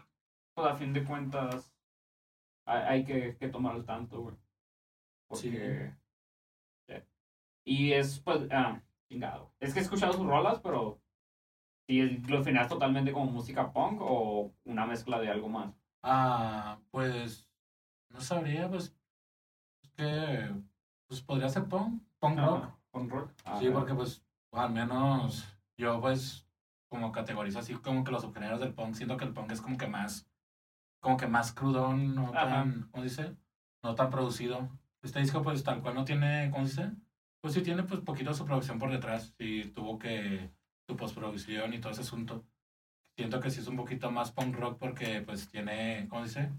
pues 0.54 0.66
a 0.66 0.74
fin 0.74 0.92
de 0.94 1.04
cuentas, 1.04 1.75
hay, 2.66 3.04
que, 3.04 3.36
que 3.36 3.48
tomar 3.48 3.74
al 3.74 3.84
tanto, 3.84 4.20
güey. 4.22 4.36
Porque. 5.28 5.94
sí. 6.88 6.94
Y 7.64 7.92
es, 7.92 8.20
pues, 8.20 8.40
ah, 8.50 8.80
chingado. 9.08 9.50
Es 9.60 9.72
que 9.72 9.80
he 9.80 9.82
escuchado 9.82 10.12
sus 10.12 10.26
rolas, 10.26 10.60
pero. 10.60 11.00
Si 11.88 12.00
es- 12.00 12.28
lo 12.28 12.38
definías 12.38 12.68
totalmente 12.68 13.12
como 13.12 13.30
música 13.30 13.72
punk 13.72 14.00
o 14.02 14.52
una 14.64 14.86
mezcla 14.86 15.20
de 15.20 15.28
algo 15.30 15.48
más. 15.48 15.72
Ah, 16.02 16.78
pues, 16.90 17.48
no 18.10 18.20
sabría, 18.20 18.68
pues, 18.68 18.92
es 19.82 19.90
que, 19.92 20.50
pues 21.06 21.20
podría 21.22 21.48
ser 21.48 21.68
punk, 21.68 22.02
punk 22.18 22.38
rock. 22.40 22.74
Punk 22.90 23.12
rock. 23.12 23.30
Ah, 23.44 23.58
Sí, 23.60 23.70
porque 23.70 23.94
pues, 23.94 24.24
al 24.52 24.70
menos 24.72 25.46
yo 25.76 26.00
pues, 26.00 26.44
como 26.88 27.12
categorizo 27.12 27.58
así 27.60 27.74
como 27.74 28.02
que 28.02 28.10
los 28.10 28.22
subgéneros 28.22 28.58
del 28.60 28.74
punk, 28.74 28.94
siento 28.94 29.16
que 29.16 29.24
el 29.24 29.32
punk 29.32 29.52
es 29.52 29.60
como 29.60 29.76
que 29.76 29.86
más, 29.86 30.28
como 31.06 31.16
que 31.16 31.28
más 31.28 31.52
crudón, 31.52 32.16
no 32.16 32.34
Ajá. 32.34 32.48
tan, 32.48 32.88
¿cómo 32.90 33.04
se 33.04 33.08
dice? 33.08 33.36
No 33.84 33.94
tan 33.94 34.10
producido. 34.10 34.68
Este 35.04 35.20
disco 35.20 35.40
pues 35.40 35.62
tal 35.62 35.80
cual 35.80 35.94
no 35.94 36.04
tiene, 36.04 36.50
¿cómo 36.50 36.66
se 36.66 36.82
dice? 36.82 36.96
Pues 37.40 37.54
sí 37.54 37.62
tiene 37.62 37.84
pues 37.84 38.00
poquito 38.00 38.34
su 38.34 38.44
producción 38.44 38.80
por 38.80 38.90
detrás, 38.90 39.32
sí 39.38 39.70
tuvo 39.72 40.00
que, 40.00 40.50
su 40.88 40.96
postproducción 40.96 41.72
y 41.72 41.78
todo 41.78 41.92
ese 41.92 42.00
asunto. 42.00 42.44
Siento 43.16 43.38
que 43.38 43.50
sí 43.50 43.60
es 43.60 43.68
un 43.68 43.76
poquito 43.76 44.10
más 44.10 44.32
punk 44.32 44.56
rock 44.56 44.78
porque 44.80 45.20
pues 45.20 45.48
tiene, 45.48 46.08
¿cómo 46.08 46.26
se 46.26 46.40
dice? 46.40 46.52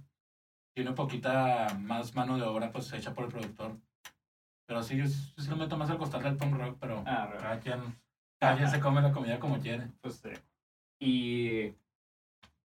Tiene 0.74 0.94
poquita 0.94 1.78
más 1.82 2.16
mano 2.16 2.38
de 2.38 2.44
obra 2.44 2.72
pues 2.72 2.94
hecha 2.94 3.14
por 3.14 3.26
el 3.26 3.32
productor. 3.32 3.76
Pero 4.66 4.82
sí, 4.82 4.96
yo 4.96 5.08
sí 5.08 5.34
sí 5.38 5.50
lo 5.50 5.58
meto 5.58 5.76
más 5.76 5.90
al 5.90 5.98
costal 5.98 6.24
del 6.24 6.38
punk 6.38 6.56
rock, 6.56 6.78
pero 6.80 7.04
Ah, 7.06 7.34
cada 7.38 7.60
quien, 7.60 7.82
cada 8.40 8.56
quien 8.56 8.70
se 8.70 8.80
come 8.80 9.02
la 9.02 9.12
comida 9.12 9.40
como 9.40 9.60
quiere. 9.60 9.88
Pues 10.00 10.16
sí. 10.16 10.30
Y. 11.02 11.76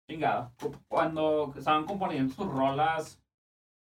Chingada. 0.09 0.53
cu- 0.61 0.75
Cuando 0.89 1.53
estaban 1.57 1.85
componiendo 1.85 2.33
sus 2.33 2.47
rolas, 2.47 3.21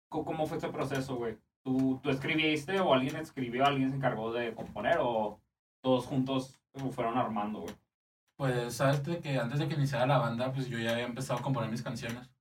¿cómo 0.10 0.46
fue 0.48 0.58
este 0.58 0.70
proceso, 0.70 1.16
güey? 1.16 1.38
¿Tú, 1.64 2.00
¿Tú 2.02 2.10
escribiste 2.10 2.80
o 2.80 2.94
alguien 2.94 3.16
escribió, 3.18 3.66
alguien 3.66 3.90
se 3.90 3.98
encargó 3.98 4.32
de 4.32 4.54
componer 4.56 4.98
o 5.02 5.40
todos 5.84 6.06
juntos 6.08 6.60
fueron 6.92 7.18
armando, 7.18 7.62
güey? 7.62 7.76
Pues 8.38 8.76
sabes 8.76 9.02
que 9.22 9.38
antes 9.38 9.60
de 9.60 9.68
que 9.68 9.76
iniciara 9.76 10.06
la 10.08 10.18
banda, 10.18 10.52
pues 10.54 10.68
yo 10.70 10.80
ya 10.80 10.92
había 10.92 11.04
empezado 11.06 11.40
a 11.40 11.44
componer 11.44 11.70
mis 11.70 11.84
canciones. 11.84 12.32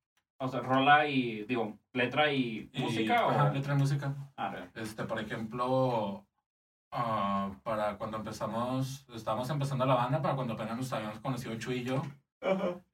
O 0.40 0.46
sea, 0.48 0.60
rola 0.60 1.08
y, 1.08 1.42
digo, 1.44 1.76
letra 1.92 2.32
y, 2.32 2.70
Y, 2.72 2.80
música 2.82 3.26
o. 3.26 3.30
ajá, 3.30 3.50
letra 3.50 3.74
y 3.74 3.78
música. 3.78 4.14
Ah, 4.36 4.50
re- 4.50 4.70
Este, 4.80 5.02
por 5.02 5.18
ejemplo, 5.18 6.24
ah, 6.92 7.50
para 7.64 7.98
cuando 7.98 8.18
empezamos, 8.18 9.04
estábamos 9.12 9.50
empezando 9.50 9.84
la 9.84 9.94
banda, 9.96 10.22
para 10.22 10.36
cuando 10.36 10.54
apenas 10.54 10.76
nos 10.76 10.92
habíamos 10.92 11.18
conocido 11.18 11.56
Chuy 11.58 11.78
y 11.78 11.84
yo, 11.84 12.02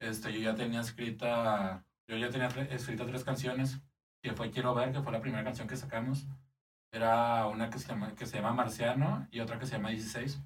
este, 0.01 0.33
yo 0.33 0.41
ya 0.41 0.55
tenía 0.55 0.81
escrita, 0.81 1.85
yo 2.09 2.17
ya 2.17 2.31
tenía 2.31 2.49
escrita 2.71 3.07
tres 3.07 3.25
canciones, 3.25 3.81
que 4.23 4.33
fue 4.33 4.51
Quiero 4.51 4.75
Ver, 4.75 4.93
que 4.93 5.03
fue 5.03 5.13
la 5.13 5.21
primera 5.21 5.45
canción 5.45 5.69
que 5.69 5.77
sacamos. 5.77 6.27
Era 6.93 7.47
una 7.49 7.71
que 7.71 7.79
se 7.79 7.89
llama, 7.89 8.15
que 8.15 8.27
se 8.27 8.37
llama 8.37 8.53
Marciano 8.53 9.27
y 9.31 9.41
otra 9.41 9.59
que 9.59 9.67
se 9.67 9.73
llama 9.73 9.91
16. 9.91 10.41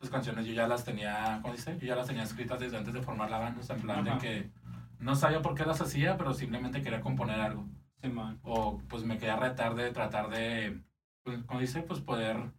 Las 0.00 0.10
canciones 0.10 0.46
yo 0.46 0.54
ya 0.54 0.66
las 0.66 0.84
tenía, 0.84 1.38
¿cómo 1.42 1.52
dice? 1.54 1.76
Yo 1.78 1.88
ya 1.88 1.96
las 1.96 2.06
tenía 2.06 2.22
escritas 2.22 2.58
desde 2.58 2.78
antes 2.78 2.94
de 2.94 3.02
formar 3.02 3.30
la 3.30 3.38
banda, 3.38 3.60
o 3.60 3.62
sea, 3.62 3.76
en 3.76 3.82
plan 3.82 4.08
Ajá. 4.08 4.14
de 4.14 4.20
que 4.20 4.50
no 4.98 5.14
sabía 5.14 5.42
por 5.42 5.54
qué 5.54 5.64
las 5.66 5.80
hacía, 5.82 6.16
pero 6.16 6.32
simplemente 6.32 6.82
quería 6.82 7.00
componer 7.00 7.40
algo 7.40 7.66
Sí, 8.02 8.08
man. 8.08 8.38
o 8.42 8.78
pues 8.88 9.04
me 9.04 9.18
quería 9.18 9.36
retar 9.36 9.74
de 9.74 9.90
tratar 9.92 10.30
de, 10.30 10.80
pues, 11.22 11.42
como 11.44 11.60
dice, 11.60 11.82
pues 11.82 12.00
poder, 12.00 12.50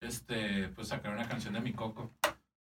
este, 0.00 0.68
pues 0.70 0.88
sacar 0.88 1.12
una 1.14 1.28
canción 1.28 1.54
de 1.54 1.60
mi 1.60 1.72
coco. 1.72 2.12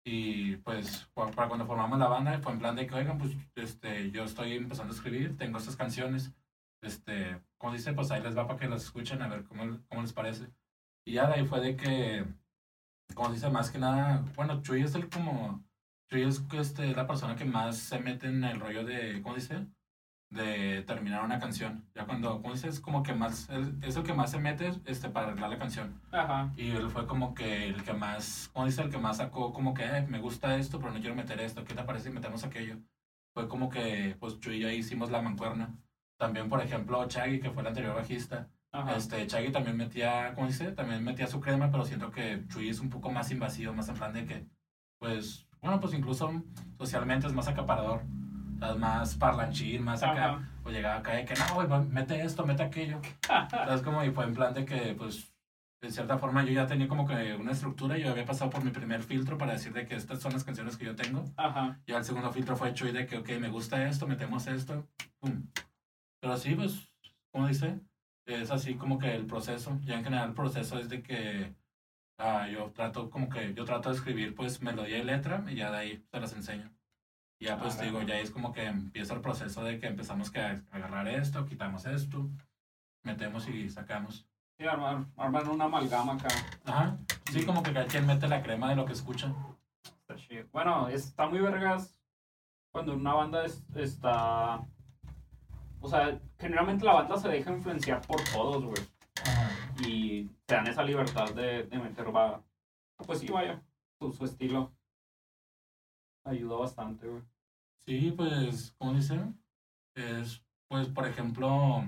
Y 0.05 0.57
pues 0.57 1.09
para 1.13 1.47
cuando 1.47 1.65
formamos 1.65 1.99
la 1.99 2.07
banda 2.07 2.39
fue 2.39 2.53
en 2.53 2.59
plan 2.59 2.75
de 2.75 2.87
que, 2.87 2.95
oigan, 2.95 3.17
pues 3.17 3.35
este, 3.55 4.11
yo 4.11 4.23
estoy 4.23 4.53
empezando 4.53 4.93
a 4.93 4.95
escribir, 4.95 5.37
tengo 5.37 5.57
estas 5.57 5.75
canciones, 5.75 6.33
este, 6.81 7.41
como 7.57 7.73
dice, 7.73 7.93
pues 7.93 8.09
ahí 8.11 8.21
les 8.21 8.37
va 8.37 8.47
para 8.47 8.59
que 8.59 8.67
las 8.67 8.83
escuchen 8.83 9.21
a 9.21 9.27
ver 9.27 9.43
cómo, 9.43 9.79
cómo 9.89 10.01
les 10.01 10.13
parece. 10.13 10.47
Y 11.05 11.13
ya 11.13 11.27
de 11.27 11.33
ahí 11.35 11.45
fue 11.45 11.59
de 11.59 11.75
que, 11.75 12.25
como 13.13 13.31
dice, 13.33 13.49
más 13.49 13.71
que 13.71 13.79
nada, 13.79 14.23
bueno, 14.35 14.61
Chuy 14.61 14.83
es 14.83 14.95
el 14.95 15.09
como, 15.09 15.63
Chuy 16.09 16.23
es 16.23 16.41
este, 16.53 16.93
la 16.93 17.07
persona 17.07 17.35
que 17.35 17.45
más 17.45 17.77
se 17.77 17.99
mete 17.99 18.27
en 18.27 18.43
el 18.43 18.59
rollo 18.59 18.85
de, 18.85 19.21
¿cómo 19.21 19.35
dice? 19.35 19.67
De 20.29 20.83
terminar 20.83 21.23
una 21.23 21.39
canción. 21.39 21.85
Ya 21.95 22.05
cuando, 22.05 22.41
como 22.41 22.53
dices, 22.53 22.79
como 22.79 23.01
que 23.01 23.13
más, 23.13 23.49
es 23.81 23.95
el 23.95 24.03
que 24.03 24.13
más 24.13 24.31
se 24.31 24.39
mete 24.39 24.71
este, 24.85 25.09
para 25.09 25.27
arreglar 25.27 25.49
la 25.49 25.57
canción. 25.57 25.99
Ajá. 26.11 26.51
Y 26.55 26.69
él 26.71 26.89
fue 26.89 27.07
como 27.07 27.33
que 27.33 27.67
el 27.67 27.83
que 27.83 27.93
más, 27.93 28.49
como 28.53 28.65
dice, 28.67 28.81
el 28.83 28.91
que 28.91 28.97
más 28.99 29.17
sacó 29.17 29.51
como 29.53 29.73
que, 29.73 29.83
"Eh, 29.85 30.05
me 30.07 30.19
gusta 30.19 30.55
esto, 30.57 30.79
pero 30.79 30.91
no 30.91 30.99
quiero 30.99 31.15
meter 31.15 31.39
esto, 31.39 31.63
¿qué 31.63 31.73
te 31.73 31.83
parece 31.83 32.09
si 32.09 32.13
metemos 32.13 32.43
aquello? 32.43 32.77
Fue 33.33 33.47
como 33.47 33.69
que, 33.69 34.15
pues, 34.19 34.39
Chuy 34.39 34.57
y 34.57 34.59
yo 34.59 34.69
hicimos 34.69 35.09
la 35.09 35.21
mancuerna. 35.21 35.75
También, 36.17 36.49
por 36.49 36.61
ejemplo, 36.61 37.07
Chaggy, 37.07 37.39
que 37.39 37.49
fue 37.51 37.61
el 37.61 37.67
anterior 37.69 37.95
bajista. 37.95 38.49
Ajá. 38.71 38.95
Este, 38.97 39.25
Chaggy 39.25 39.51
también 39.51 39.77
metía, 39.77 40.33
¿cómo 40.35 40.45
dice? 40.47 40.71
También 40.73 41.03
metía 41.03 41.25
su 41.27 41.39
crema, 41.39 41.71
pero 41.71 41.85
siento 41.85 42.11
que 42.11 42.45
Chuy 42.49 42.69
es 42.69 42.79
un 42.79 42.89
poco 42.89 43.09
más 43.11 43.31
invasivo, 43.31 43.73
más 43.73 43.89
en 43.89 43.95
plan 43.95 44.13
de 44.13 44.25
que, 44.25 44.45
pues, 44.99 45.47
bueno, 45.61 45.79
pues 45.79 45.93
incluso 45.93 46.43
socialmente 46.77 47.25
es 47.27 47.33
más 47.33 47.47
acaparador. 47.47 48.03
Es 48.61 48.77
más 48.77 49.15
parlanchín, 49.15 49.83
más 49.83 50.03
acá. 50.03 50.25
Ajá. 50.35 50.49
O 50.63 50.69
llegaba 50.69 50.97
acá 50.97 51.13
de 51.13 51.25
que, 51.25 51.33
no, 51.35 51.55
güey, 51.55 51.67
va- 51.67 51.81
mete 51.81 52.21
esto, 52.21 52.45
mete 52.45 52.63
aquello. 52.63 52.99
¿Sabes? 53.49 53.81
Como, 53.81 54.03
y 54.03 54.11
fue 54.11 54.25
en 54.25 54.33
plan 54.33 54.53
de 54.53 54.65
que, 54.65 54.93
pues, 54.97 55.33
de 55.81 55.89
cierta 55.91 56.17
forma 56.17 56.43
yo 56.43 56.51
ya 56.51 56.67
tenía 56.67 56.87
como 56.89 57.07
que 57.07 57.35
una 57.35 57.51
estructura. 57.53 57.97
Yo 57.97 58.11
había 58.11 58.25
pasado 58.25 58.49
por 58.49 58.63
mi 58.63 58.71
primer 58.71 59.01
filtro 59.01 59.37
para 59.37 59.53
decir 59.53 59.71
de 59.73 59.85
que 59.87 59.95
estas 59.95 60.19
son 60.19 60.33
las 60.33 60.43
canciones 60.43 60.75
que 60.77 60.85
yo 60.85 60.95
tengo. 60.95 61.23
Ajá. 61.37 61.79
Y 61.85 61.93
el 61.93 62.03
segundo 62.03 62.31
filtro 62.31 62.57
fue 62.57 62.69
hecho 62.69 62.87
y 62.87 62.91
de 62.91 63.05
que, 63.05 63.17
ok, 63.17 63.29
me 63.39 63.49
gusta 63.49 63.87
esto, 63.87 64.05
metemos 64.07 64.45
esto. 64.47 64.85
Pum. 65.19 65.47
Pero 66.21 66.37
sí, 66.37 66.53
pues, 66.55 66.89
como 67.31 67.47
dice, 67.47 67.79
es 68.25 68.51
así 68.51 68.75
como 68.75 68.99
que 68.99 69.15
el 69.15 69.25
proceso. 69.25 69.79
Ya 69.85 69.95
en 69.95 70.03
general 70.03 70.29
el 70.29 70.35
proceso 70.35 70.77
es 70.77 70.89
de 70.89 71.01
que 71.01 71.53
ah, 72.19 72.47
yo 72.49 72.71
trato 72.71 73.09
como 73.09 73.29
que, 73.29 73.53
yo 73.53 73.63
trato 73.63 73.89
de 73.89 73.95
escribir 73.95 74.35
pues 74.35 74.61
melodía 74.61 74.97
y 74.97 75.03
letra 75.03 75.45
y 75.47 75.55
ya 75.55 75.71
de 75.71 75.77
ahí 75.77 76.03
se 76.11 76.19
las 76.19 76.33
enseño. 76.33 76.69
Ya 77.39 77.57
pues 77.57 77.79
digo, 77.79 78.01
ya 78.01 78.17
es 78.19 78.31
como 78.31 78.51
que 78.51 78.65
empieza 78.65 79.13
el 79.13 79.21
proceso 79.21 79.63
de 79.63 79.79
que 79.79 79.87
empezamos 79.87 80.29
que 80.29 80.41
a 80.41 80.61
agarrar 80.71 81.07
esto, 81.07 81.45
quitamos 81.45 81.85
esto, 81.85 82.29
metemos 83.03 83.47
y 83.47 83.69
sacamos. 83.69 84.27
Sí, 84.57 84.65
armar, 84.65 85.05
armar 85.15 85.47
una 85.47 85.65
amalgama 85.65 86.13
acá. 86.15 86.27
Ajá. 86.65 86.97
Sí, 87.31 87.45
como 87.45 87.63
que 87.63 87.71
cada 87.71 87.85
quien 87.87 88.05
mete 88.05 88.27
la 88.27 88.43
crema 88.43 88.69
de 88.69 88.75
lo 88.75 88.85
que 88.85 88.91
escucha. 88.91 89.33
Está 89.83 90.15
chido. 90.17 90.45
Bueno, 90.51 90.89
está 90.89 91.27
muy 91.27 91.39
vergas 91.39 91.97
cuando 92.73 92.93
una 92.93 93.13
banda 93.13 93.45
es- 93.45 93.63
está... 93.75 94.61
O 95.79 95.87
sea, 95.87 96.19
generalmente 96.37 96.83
la 96.83 96.93
banda 96.93 97.15
se 97.17 97.29
deja 97.29 97.51
influenciar 97.51 98.01
por 98.01 98.21
todos, 98.33 98.65
güey. 98.65 98.83
Y 99.87 100.25
te 100.45 100.55
dan 100.55 100.67
esa 100.67 100.83
libertad 100.83 101.33
de, 101.33 101.63
de 101.63 101.77
meter, 101.79 102.13
va, 102.13 102.43
pues 102.97 103.19
sí, 103.19 103.27
vaya, 103.27 103.61
su, 103.97 104.11
su 104.11 104.25
estilo. 104.25 104.73
Ayudó 106.29 106.59
bastante, 106.59 107.07
güey. 107.07 107.23
Sí, 107.85 108.13
pues, 108.15 108.75
¿cómo 108.77 108.93
dice? 108.93 109.19
Es, 109.95 110.43
pues, 110.67 110.87
por 110.87 111.07
ejemplo, 111.07 111.83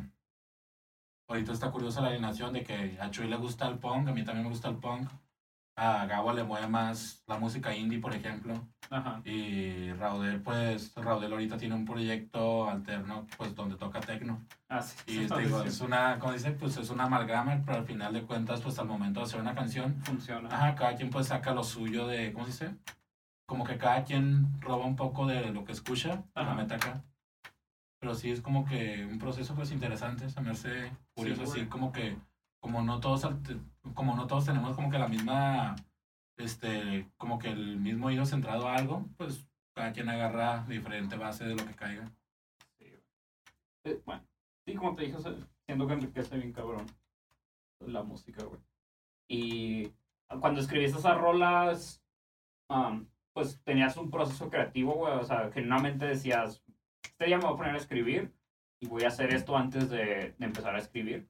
ahorita 1.28 1.52
está 1.52 1.70
curiosa 1.70 2.02
la 2.02 2.08
alineación 2.08 2.54
de 2.54 2.64
que 2.64 2.98
a 3.00 3.12
Chuy 3.12 3.28
le 3.28 3.36
gusta 3.36 3.68
el 3.68 3.78
punk, 3.78 4.08
a 4.08 4.14
mí 4.14 4.24
también 4.24 4.46
me 4.46 4.50
gusta 4.50 4.70
el 4.70 4.78
punk. 4.78 5.08
A 5.78 6.06
Gabo 6.08 6.34
le 6.34 6.44
mueve 6.44 6.68
más 6.68 7.24
la 7.28 7.38
música 7.38 7.76
indie, 7.76 8.00
por 8.00 8.16
ejemplo. 8.16 8.68
Ajá. 8.89 9.22
Y 9.26 9.94
Raudel, 9.94 10.42
pues, 10.42 10.92
Raudel 10.96 11.32
ahorita 11.32 11.58
tiene 11.58 11.76
un 11.76 11.86
proyecto 11.86 12.68
alterno, 12.68 13.28
pues, 13.38 13.54
donde 13.54 13.76
toca 13.76 14.00
techno. 14.00 14.44
Ah, 14.70 14.82
sí. 14.82 14.96
Y 15.06 15.28
te 15.28 15.38
digo, 15.39 15.62
es 15.62 15.82
una, 15.82 16.18
como 16.18 16.34
dice, 16.34 16.52
pues, 16.52 16.78
es 16.78 16.89
una 16.89 17.04
amalgama, 17.04 17.62
pero 17.64 17.78
al 17.78 17.86
final 17.86 18.12
de 18.12 18.24
cuentas, 18.24 18.62
pues, 18.62 18.80
al 18.80 18.88
momento 18.88 19.20
de 19.20 19.28
hacer 19.28 19.39
una 19.39 19.54
canción, 19.54 20.02
Funciona. 20.02 20.50
Ajá, 20.50 20.74
cada 20.74 20.96
quien 20.96 21.12
pues 21.12 21.28
saca 21.28 21.54
lo 21.54 21.64
suyo 21.64 22.08
de, 22.08 22.34
¿cómo 22.34 22.48
se 22.48 22.52
dice? 22.52 22.78
Como 23.52 23.66
que 23.66 23.78
cada 23.78 24.06
quien 24.06 24.62
roba 24.62 24.86
un 24.86 24.95
poco 24.95 25.28
de 25.28 25.52
lo 25.52 25.66
que 25.66 25.74
escucha 25.74 26.24
Ajá. 26.36 26.52
lo 26.52 26.56
mete 26.56 26.76
acá. 26.76 27.04
Pero 27.99 28.16
sí 28.16 28.32
es 28.32 28.39
como 28.39 28.64
que 28.64 29.06
un 29.06 29.20
proceso 29.20 29.54
pues 29.56 29.74
interesante, 29.74 30.30
se 30.30 30.39
me 30.39 30.52
hace 30.52 30.89
curioso, 31.14 31.45
Sí, 31.45 31.60
así 31.60 31.66
como 31.66 31.91
que, 31.91 32.16
como 32.62 32.82
no 32.82 33.02
todos, 33.02 33.28
como 33.93 34.16
no 34.16 34.26
todos 34.26 34.45
tenemos 34.45 34.74
como 34.74 34.89
que 34.89 34.97
la 34.97 35.10
misma, 35.10 35.76
este, 36.38 37.12
como 37.18 37.39
que 37.39 37.49
el 37.49 37.78
mismo 37.78 38.08
oído 38.08 38.26
centrado 38.26 38.70
a 38.70 38.76
algo, 38.78 39.06
pues 39.18 39.45
cada 39.74 39.91
quien 39.91 40.08
agarra 40.08 40.64
diferente 40.70 41.18
base 41.18 41.43
de 41.43 41.56
lo 41.56 41.66
que 41.66 41.76
caiga. 41.76 42.06
Sí. 42.80 42.86
Eh, 43.84 44.02
bueno, 44.06 44.24
sí, 44.66 44.76
como 44.76 44.95
te 44.95 45.04
dije, 45.04 45.18
siento 45.66 45.88
que 45.88 45.93
enriquece 45.93 46.38
bien 46.38 46.54
cabrón 46.54 46.86
la 47.82 48.02
música, 48.02 48.45
güey. 48.45 48.62
Y 49.28 49.91
cuando 50.39 50.62
escribiste 50.62 50.99
esas 50.99 51.18
rolas, 51.18 52.02
um, 52.70 53.06
pues 53.34 53.62
tenías 53.64 53.98
un 53.98 54.10
proceso 54.12 54.50
creativo, 54.50 54.94
güey. 54.94 55.14
O 55.14 55.24
sea, 55.24 55.52
genuinamente 55.52 56.06
decías, 56.06 56.64
este 57.04 57.26
día 57.26 57.38
me 57.38 57.46
voy 57.46 57.54
a 57.54 57.58
poner 57.58 57.74
a 57.76 57.78
escribir 57.78 58.34
y 58.80 58.88
voy 58.88 59.04
a 59.04 59.08
hacer 59.10 59.34
esto 59.34 59.56
antes 59.58 59.90
de, 59.90 60.36
de 60.38 60.46
empezar 60.46 60.76
a 60.76 60.80
escribir. 60.80 61.28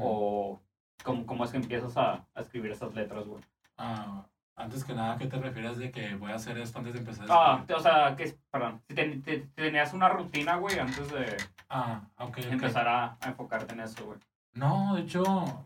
O 0.00 0.60
cómo, 1.04 1.26
cómo 1.26 1.44
es 1.44 1.50
que 1.50 1.58
empiezas 1.58 1.96
a, 1.96 2.26
a 2.34 2.40
escribir 2.40 2.72
esas 2.72 2.94
letras, 2.94 3.24
güey. 3.26 3.42
Ah, 3.76 4.26
antes 4.56 4.84
que 4.84 4.94
nada, 4.94 5.14
¿a 5.14 5.18
qué 5.18 5.26
te 5.26 5.36
refieres 5.36 5.76
de 5.78 5.90
que 5.90 6.14
voy 6.16 6.32
a 6.32 6.36
hacer 6.36 6.58
esto 6.58 6.78
antes 6.78 6.94
de 6.94 7.00
empezar 7.00 7.30
a 7.30 7.34
Ah, 7.34 7.50
escribir? 7.60 7.66
te- 7.66 7.74
o 7.74 7.80
sea, 7.80 8.16
que, 8.16 8.38
perdón, 8.50 8.82
si 8.88 8.94
ten- 8.94 9.22
te- 9.22 9.40
tenías 9.54 9.92
una 9.92 10.08
rutina, 10.08 10.56
güey, 10.56 10.78
antes 10.78 11.12
de 11.12 11.36
Ah, 11.68 12.02
ok, 12.18 12.38
ok. 12.38 12.52
empezar 12.52 12.88
a, 12.88 13.16
a 13.20 13.28
enfocarte 13.28 13.74
en 13.74 13.80
eso, 13.80 14.04
güey. 14.06 14.18
No, 14.54 14.94
de 14.96 15.02
hecho, 15.02 15.22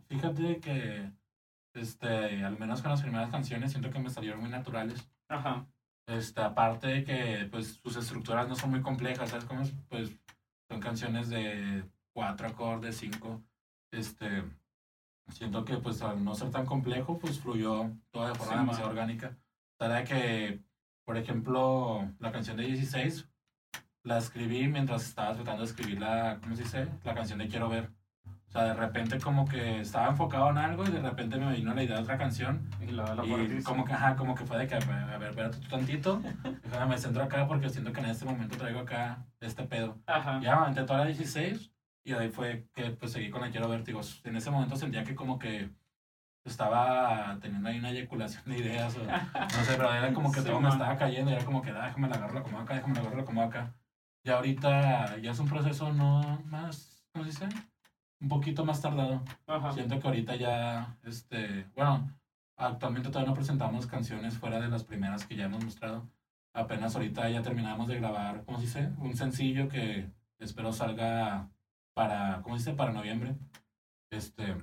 fíjate 0.09 0.59
que, 0.59 1.11
este, 1.75 2.45
al 2.45 2.59
menos 2.59 2.83
con 2.83 2.91
las 2.91 3.01
primeras 3.03 3.31
canciones, 3.31 3.71
siento 3.71 3.91
que 3.91 4.01
me 4.01 4.11
salieron 4.11 4.41
muy 4.41 4.51
naturales. 4.51 5.09
Ajá, 5.31 5.65
Este, 6.07 6.41
aparte 6.43 6.89
de 6.89 7.05
que, 7.05 7.49
pues, 7.53 7.79
sus 7.83 7.95
estructuras 7.97 8.49
no 8.49 8.57
son 8.57 8.71
muy 8.71 8.83
complejas, 8.83 9.31
¿sabes 9.31 9.45
cómo 9.45 9.63
es? 9.63 9.73
Pues, 9.89 10.11
son 10.69 10.81
canciones 10.81 11.29
de 11.29 11.85
cuatro 12.13 12.49
acordes, 12.49 12.97
cinco. 12.97 13.41
Este, 13.93 14.43
siento 15.29 15.65
que, 15.65 15.77
pues, 15.77 16.03
al 16.03 16.25
no 16.25 16.35
ser 16.35 16.51
tan 16.51 16.67
complejo, 16.67 17.17
pues, 17.19 17.39
fluyó 17.39 17.93
todo 18.11 18.27
de 18.27 18.35
forma 18.35 18.53
Sí, 18.55 18.59
demasiado 18.59 18.89
man. 18.89 18.99
orgánica. 18.99 19.37
De 19.79 20.05
que, 20.05 20.61
por 21.07 21.17
ejemplo, 21.17 22.13
la 22.19 22.33
canción 22.33 22.57
de 22.57 22.65
16, 22.65 23.29
la 24.03 24.19
escribí 24.19 24.67
mientras 24.67 25.07
estaba 25.07 25.35
tratando 25.35 25.63
de 25.63 25.69
escribir 25.69 26.01
la, 26.01 26.39
¿cómo 26.43 26.57
se 26.57 26.65
dice? 26.65 26.89
La 27.05 27.15
canción 27.15 27.39
de 27.39 27.49
Quiero 27.49 27.69
Ver. 27.69 27.91
O 28.51 28.53
sea, 28.53 28.65
de 28.65 28.75
repente 28.75 29.21
como 29.21 29.47
que 29.47 29.79
estaba 29.81 30.09
enfocado 30.09 30.51
en 30.51 30.59
algo 30.59 30.83
y 30.85 30.91
de 30.91 31.01
repente 31.01 31.37
me 31.39 31.55
vino 31.55 31.73
la 31.73 31.85
idea 31.85 31.99
de 31.99 32.03
otra 32.03 32.19
canción 32.19 32.69
y 32.81 32.87
la, 32.91 33.15
la 33.15 33.25
y 33.25 33.63
como 33.63 33.85
que, 33.85 33.93
ajá, 33.93 34.17
como 34.17 34.35
que 34.35 34.45
fue 34.45 34.59
de 34.59 34.67
que, 34.67 34.75
a 34.75 34.79
ver, 35.19 35.31
espérate 35.31 35.59
tú 35.59 35.69
tantito, 35.69 36.21
déjame 36.65 36.87
me 36.97 36.99
centro 36.99 37.23
acá 37.23 37.47
porque 37.47 37.69
siento 37.69 37.93
que 37.93 38.01
en 38.01 38.07
este 38.07 38.25
momento 38.25 38.57
traigo 38.59 38.81
acá 38.81 39.25
este 39.41 39.63
pedo. 39.63 39.99
Ajá, 40.07 40.41
Ya 40.43 40.55
aventé 40.57 40.83
toda 40.83 40.99
la 41.01 41.05
16 41.07 41.71
y 42.03 42.13
ahí 42.13 42.29
fue 42.29 42.67
que 42.75 42.91
pues 42.91 43.13
seguí 43.13 43.31
con 43.31 43.41
la 43.41 43.51
Quiero 43.53 43.69
Vértigos. 43.69 44.21
En 44.25 44.35
ese 44.35 44.51
momento 44.51 44.75
sentía 44.75 45.05
que 45.05 45.15
como 45.15 45.39
que 45.39 45.71
estaba 46.45 47.39
teniendo 47.41 47.69
ahí 47.69 47.79
una 47.79 47.91
eyaculación 47.91 48.43
de 48.47 48.59
ideas 48.59 48.97
o 48.97 49.05
no 49.05 49.65
sé, 49.65 49.75
pero 49.77 49.93
era 49.95 50.13
como 50.13 50.33
que 50.33 50.41
Sí, 50.41 50.47
todo 50.47 50.57
me 50.61 50.69
man. 50.69 50.73
estaba 50.73 50.97
cayendo 50.97 51.31
y 51.31 51.35
era 51.35 51.45
como 51.45 51.63
que, 51.63 51.71
ah, 51.71 51.87
déjame 51.87 52.09
la 52.09 52.17
agarro, 52.17 52.39
acomodo 52.41 52.63
acá, 52.63 52.75
déjame 52.75 52.95
la 52.95 53.01
agarro, 53.03 53.21
acomodo 53.23 53.47
acá. 53.47 53.75
Y 54.25 54.31
ahorita 54.31 55.19
ya 55.19 55.31
es 55.31 55.39
un 55.39 55.49
proceso 55.49 55.93
no 55.93 56.43
más, 56.47 57.05
¿cómo 57.13 57.25
se 57.25 57.31
dice? 57.31 57.70
Un 58.21 58.29
poquito 58.29 58.65
más 58.65 58.81
tardado. 58.83 59.23
ajá. 59.47 59.73
Siento 59.73 59.99
que 59.99 60.07
ahorita 60.09 60.37
ya, 60.37 60.99
este, 61.05 61.67
bueno, 61.75 62.11
actualmente 62.57 63.09
todavía 63.09 63.31
no 63.31 63.35
presentamos 63.35 63.87
canciones 63.87 64.37
fuera 64.37 64.61
de 64.61 64.69
las 64.69 64.85
primeras 64.85 65.27
que 65.27 65.37
ya 65.37 65.47
hemos 65.47 65.65
mostrado. 65.65 66.09
Apenas 66.53 66.95
ahorita 66.95 67.29
ya 67.31 67.43
terminamos 67.43 67.89
de 67.89 67.97
grabar, 67.97 68.45
¿cómo 68.45 68.59
se 68.59 68.65
dice? 68.65 68.91
Un 68.99 69.17
sencillo 69.17 69.69
que 69.69 70.11
espero 70.39 70.73
salga 70.73 71.49
para, 71.95 72.43
¿cómo 72.43 72.59
se 72.59 72.65
dice? 72.71 72.77
Para 72.77 72.93
noviembre. 72.93 73.37
Este, 74.11 74.57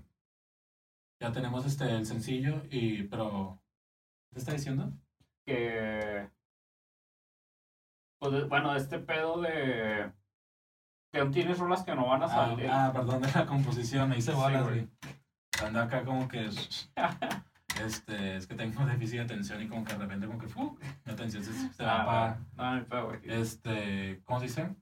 ya 1.20 1.32
tenemos 1.32 1.66
este, 1.66 1.89
el 1.95 2.05
sencillo 2.05 2.64
y, 2.70 3.03
pero, 3.03 3.60
¿qué 4.30 4.36
te 4.36 4.39
está 4.39 4.53
diciendo? 4.53 4.93
que 5.47 6.30
pues 8.20 8.49
bueno 8.49 8.76
este 8.76 8.99
pedo 8.99 9.41
de 9.41 10.12
que 11.12 11.20
aún 11.20 11.32
tienes 11.32 11.58
rolas 11.60 11.84
que 11.84 11.95
no 11.95 12.08
van 12.08 12.22
a 12.24 12.26
Ah, 12.26 12.30
salir 12.30 12.70
ah, 12.70 12.91
perdón, 12.93 13.22
de 13.22 13.32
la 13.32 13.45
composición, 13.45 14.10
me 14.10 14.18
hice 14.18 14.32
Sí, 14.32 14.38
bolas, 14.38 14.64
güey. 14.64 14.76
güey. 14.80 14.89
Ando 15.66 15.82
acá 15.82 16.03
como 16.03 16.28
que, 16.28 16.49
este, 17.84 18.36
es 18.38 18.47
que 18.47 18.55
tengo 18.55 18.86
déficit 18.86 19.18
de 19.18 19.24
atención 19.24 19.62
y 19.62 19.68
como 19.68 19.84
que 19.84 19.93
de 19.93 19.99
repente 19.99 20.28
como 20.28 20.39
que, 20.39 20.47
¡fu! 20.47 20.78
mi 21.05 21.12
atención 21.14 21.43
se, 21.43 21.53
se 21.74 21.84
va 21.84 22.01
Ah, 22.01 22.38
para... 22.55 22.82
no, 22.88 23.10
no, 23.10 23.14
este, 23.24 24.22
¿cómo 24.26 24.39
se 24.39 24.45
dice? 24.47 24.76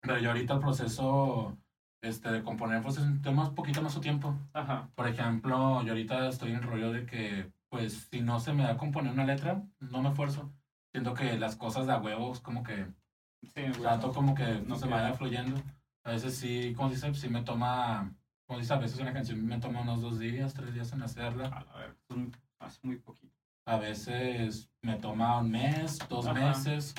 Pero 0.00 0.18
yo 0.18 0.30
ahorita 0.30 0.54
el 0.54 0.60
proceso 0.60 1.56
este, 2.02 2.30
de 2.30 2.42
componer 2.42 2.82
pues 2.82 2.98
es- 2.98 3.22
toma 3.22 3.48
un 3.48 3.54
poquito 3.54 3.82
más 3.82 3.92
su 3.92 4.00
tiempo. 4.00 4.34
ajá 4.52 4.88
Por 4.94 5.08
ejemplo, 5.08 5.82
yo 5.82 5.90
ahorita 5.90 6.28
estoy 6.28 6.50
en 6.50 6.56
el 6.58 6.62
rollo 6.62 6.92
de 6.92 7.04
que, 7.04 7.50
pues, 7.68 8.08
si 8.10 8.20
no 8.20 8.38
se 8.40 8.52
me 8.52 8.62
da 8.62 8.76
componer 8.76 9.12
una 9.12 9.24
letra, 9.24 9.62
no 9.80 10.00
me 10.02 10.10
esfuerzo. 10.10 10.52
Siento 10.92 11.12
que 11.14 11.36
las 11.38 11.56
cosas 11.56 11.86
de 11.86 11.92
a 11.92 11.98
huevos 11.98 12.40
como 12.40 12.62
que 12.62 12.86
sí 13.42 13.60
güey. 13.62 13.72
trato 13.72 14.12
como 14.12 14.34
que 14.34 14.60
No 14.66 14.76
se 14.76 14.86
vaya 14.88 15.14
fluyendo. 15.14 15.60
A 16.04 16.12
veces 16.12 16.36
sí, 16.36 16.72
¿cómo 16.76 16.88
se 16.88 16.94
dice? 16.94 17.14
Sí 17.14 17.28
me 17.28 17.42
toma, 17.42 18.12
como 18.46 18.58
dice, 18.58 18.72
a 18.72 18.78
veces 18.78 18.98
una 19.00 19.12
canción 19.12 19.44
me 19.46 19.58
toma 19.60 19.82
unos 19.82 20.00
dos 20.00 20.18
días, 20.18 20.54
tres 20.54 20.72
días 20.74 20.92
en 20.92 21.02
hacerla. 21.02 21.46
a 21.48 22.14
un- 22.14 22.32
es 22.66 22.82
muy 22.84 22.96
poquito 22.96 23.34
A 23.66 23.76
veces 23.76 24.70
me 24.82 24.96
toma 24.96 25.38
un 25.38 25.50
mes, 25.50 25.98
dos 26.08 26.26
Ajá. 26.26 26.34
meses. 26.48 26.94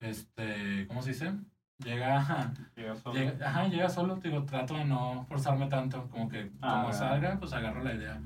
Este, 0.00 0.86
¿cómo 0.88 1.02
se 1.02 1.10
dice? 1.10 1.32
Llega, 1.78 2.52
Llega 2.76 2.94
solo. 2.96 3.14
llega, 3.18 3.48
ajá, 3.48 3.68
llega 3.68 3.88
solo, 3.88 4.16
digo, 4.16 4.44
trato 4.44 4.74
de 4.74 4.84
no 4.84 5.24
forzarme 5.28 5.66
tanto, 5.68 6.08
como 6.10 6.28
que 6.28 6.50
Ah, 6.60 6.82
como 6.82 6.92
salga, 6.92 7.38
pues 7.38 7.52
agarro 7.52 7.82
la 7.82 7.94
idea. 7.94 8.20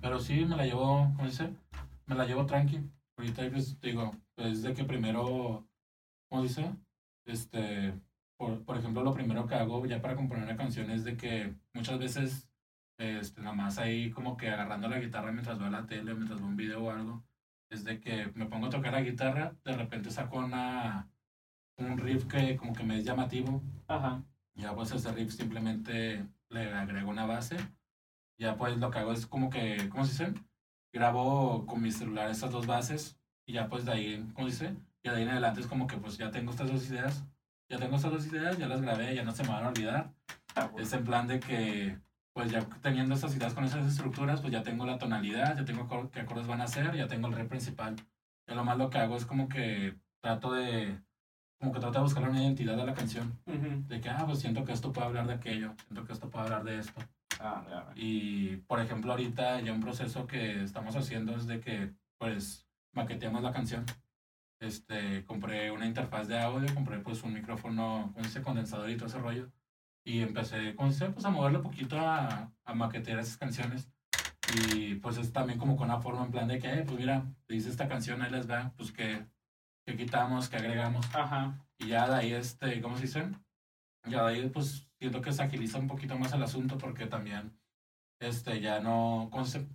Pero 0.00 0.18
sí 0.20 0.44
me 0.44 0.56
la 0.56 0.64
llevo, 0.64 1.12
¿cómo 1.16 1.28
se 1.30 1.44
dice? 1.44 1.56
Me 2.06 2.14
la 2.14 2.24
llevo 2.26 2.46
tranqui. 2.46 2.80
Ahorita 3.16 3.48
pues 3.50 3.80
digo, 3.80 4.14
pues 4.34 4.62
de 4.62 4.72
que 4.74 4.84
primero, 4.84 5.66
¿cómo 6.28 6.42
se 6.42 6.48
dice? 6.48 6.74
Este, 7.30 7.94
por, 8.36 8.64
por 8.64 8.76
ejemplo, 8.78 9.02
lo 9.02 9.14
primero 9.14 9.46
que 9.46 9.54
hago 9.54 9.84
ya 9.86 10.00
para 10.02 10.16
componer 10.16 10.44
una 10.44 10.56
canción 10.56 10.90
es 10.90 11.04
de 11.04 11.16
que 11.16 11.54
muchas 11.74 11.98
veces, 11.98 12.48
este, 12.98 13.40
nada 13.42 13.54
más 13.54 13.78
ahí 13.78 14.10
como 14.10 14.36
que 14.36 14.48
agarrando 14.50 14.88
la 14.88 15.00
guitarra 15.00 15.32
mientras 15.32 15.58
veo 15.58 15.70
la 15.70 15.86
tele, 15.86 16.14
mientras 16.14 16.40
veo 16.40 16.48
un 16.48 16.56
video 16.56 16.84
o 16.84 16.90
algo, 16.90 17.24
es 17.70 17.84
de 17.84 18.00
que 18.00 18.30
me 18.34 18.46
pongo 18.46 18.66
a 18.66 18.70
tocar 18.70 18.92
la 18.92 19.02
guitarra, 19.02 19.54
de 19.64 19.76
repente 19.76 20.10
saco 20.10 20.38
una, 20.38 21.08
un 21.78 21.98
riff 21.98 22.26
que 22.26 22.56
como 22.56 22.72
que 22.74 22.84
me 22.84 22.98
es 22.98 23.04
llamativo, 23.04 23.62
ajá 23.88 24.24
ya 24.60 24.74
pues 24.74 24.92
ese 24.92 25.12
riff 25.12 25.32
simplemente 25.32 26.26
le 26.50 26.74
agrego 26.74 27.10
una 27.10 27.26
base. 27.26 27.56
Ya 28.38 28.56
pues 28.56 28.76
lo 28.78 28.90
que 28.90 28.98
hago 28.98 29.12
es 29.12 29.26
como 29.26 29.50
que, 29.50 29.88
¿cómo 29.90 30.04
se 30.04 30.24
dice? 30.26 30.40
Grabo 30.92 31.66
con 31.66 31.82
mi 31.82 31.90
celular 31.90 32.30
estas 32.30 32.52
dos 32.52 32.66
bases 32.66 33.18
y 33.46 33.54
ya 33.54 33.68
pues 33.68 33.84
de 33.84 33.92
ahí, 33.92 34.30
¿cómo 34.34 34.48
se 34.50 34.68
dice? 34.68 34.80
Ya 35.02 35.12
de 35.12 35.18
ahí 35.18 35.22
en 35.22 35.30
adelante 35.30 35.60
es 35.60 35.66
como 35.66 35.86
que 35.86 35.96
pues 35.96 36.18
ya 36.18 36.30
tengo 36.30 36.50
estas 36.50 36.70
dos 36.70 36.88
ideas. 36.88 37.24
Ya 37.68 37.78
tengo 37.78 37.96
estas 37.96 38.10
dos 38.10 38.26
ideas, 38.26 38.58
ya 38.58 38.66
las 38.66 38.80
grabé, 38.80 39.14
ya 39.14 39.22
no 39.22 39.32
se 39.32 39.44
me 39.44 39.50
van 39.50 39.64
a 39.64 39.68
olvidar. 39.68 40.12
Ah, 40.56 40.66
güey. 40.66 40.84
Es 40.84 40.92
en 40.92 41.04
plan 41.04 41.26
de 41.26 41.38
que 41.40 41.98
pues 42.32 42.50
ya 42.50 42.60
teniendo 42.80 43.14
estas 43.14 43.34
ideas 43.36 43.54
con 43.54 43.64
esas 43.64 43.86
estructuras, 43.86 44.40
pues 44.40 44.52
ya 44.52 44.62
tengo 44.62 44.86
la 44.86 44.98
tonalidad, 44.98 45.56
ya 45.56 45.64
tengo 45.64 46.10
qué 46.10 46.20
acordes 46.20 46.46
van 46.46 46.60
a 46.60 46.66
ser, 46.66 46.94
ya 46.96 47.06
tengo 47.08 47.28
el 47.28 47.34
riff 47.34 47.48
principal. 47.48 47.96
Yo 48.46 48.54
lo 48.54 48.64
más 48.64 48.78
lo 48.78 48.90
que 48.90 48.98
hago 48.98 49.16
es 49.16 49.26
como 49.26 49.48
que 49.48 49.96
trato 50.20 50.52
de, 50.52 51.00
como 51.58 51.72
que 51.72 51.80
trato 51.80 51.98
de 51.98 52.04
buscar 52.04 52.28
una 52.28 52.42
identidad 52.42 52.76
de 52.76 52.84
la 52.84 52.94
canción 52.94 53.38
Ujú. 53.46 53.84
de 53.86 54.00
que, 54.00 54.08
ah, 54.08 54.24
pues 54.26 54.40
siento 54.40 54.64
que 54.64 54.72
esto 54.72 54.92
puede 54.92 55.08
hablar 55.08 55.26
de 55.26 55.34
aquello, 55.34 55.74
siento 55.86 56.04
que 56.04 56.12
esto 56.12 56.30
puede 56.30 56.44
hablar 56.44 56.64
de 56.64 56.78
esto. 56.78 57.00
Ah, 57.40 57.64
ya, 57.68 57.74
ya. 57.86 57.92
Y, 57.96 58.56
por 58.66 58.80
ejemplo, 58.80 59.12
ahorita 59.12 59.60
ya 59.60 59.72
un 59.72 59.80
proceso 59.80 60.26
que 60.26 60.62
estamos 60.62 60.94
haciendo 60.96 61.36
es 61.36 61.46
de 61.46 61.60
que, 61.60 61.92
pues, 62.18 62.66
maqueteamos 62.92 63.42
la 63.42 63.52
canción. 63.52 63.84
Este, 64.60 65.24
compré 65.24 65.70
una 65.70 65.86
interfaz 65.86 66.28
de 66.28 66.38
audio, 66.38 66.72
compré, 66.74 66.98
pues, 67.00 67.22
un 67.22 67.32
micrófono 67.32 68.10
con 68.14 68.24
ese 68.24 68.42
condensador 68.42 68.90
y 68.90 68.96
todo 68.96 69.06
ese 69.08 69.18
rollo. 69.18 69.50
Y 70.04 70.20
empecé, 70.20 70.74
¿cómo 70.76 70.90
se 70.92 71.04
dice? 71.06 71.14
Pues, 71.14 71.24
a 71.24 71.30
moverle 71.30 71.58
un 71.58 71.64
poquito 71.64 71.98
a, 71.98 72.52
a 72.64 72.74
maquetear 72.74 73.18
esas 73.18 73.38
canciones. 73.38 73.88
Y, 74.74 74.96
pues, 74.96 75.16
es 75.16 75.32
también 75.32 75.58
como 75.58 75.76
con 75.76 75.88
una 75.88 76.00
forma 76.00 76.24
en 76.24 76.30
plan 76.30 76.48
de 76.48 76.58
que, 76.58 76.68
eh, 76.72 76.82
pues, 76.84 76.98
mira, 76.98 77.24
te 77.46 77.54
dice 77.54 77.70
esta 77.70 77.88
canción, 77.88 78.20
ahí 78.20 78.30
les 78.30 78.50
va, 78.50 78.72
pues, 78.76 78.92
que, 78.92 79.26
que 79.86 79.96
quitamos, 79.96 80.48
que 80.50 80.56
agregamos. 80.56 81.06
Ajá. 81.14 81.58
Y 81.78 81.88
ya 81.88 82.08
de 82.08 82.16
ahí, 82.16 82.32
este, 82.32 82.82
¿cómo 82.82 82.96
se 82.96 83.02
dice? 83.02 83.30
Ya 84.06 84.24
de 84.24 84.34
ahí, 84.34 84.48
pues, 84.50 84.88
siento 84.98 85.22
que 85.22 85.32
se 85.32 85.42
agiliza 85.42 85.78
un 85.78 85.88
poquito 85.88 86.18
más 86.18 86.32
el 86.34 86.42
asunto 86.42 86.76
porque 86.76 87.06
también, 87.06 87.58
este, 88.20 88.60
ya 88.60 88.80
no, 88.80 89.28
¿cómo 89.30 89.44
se- 89.46 89.66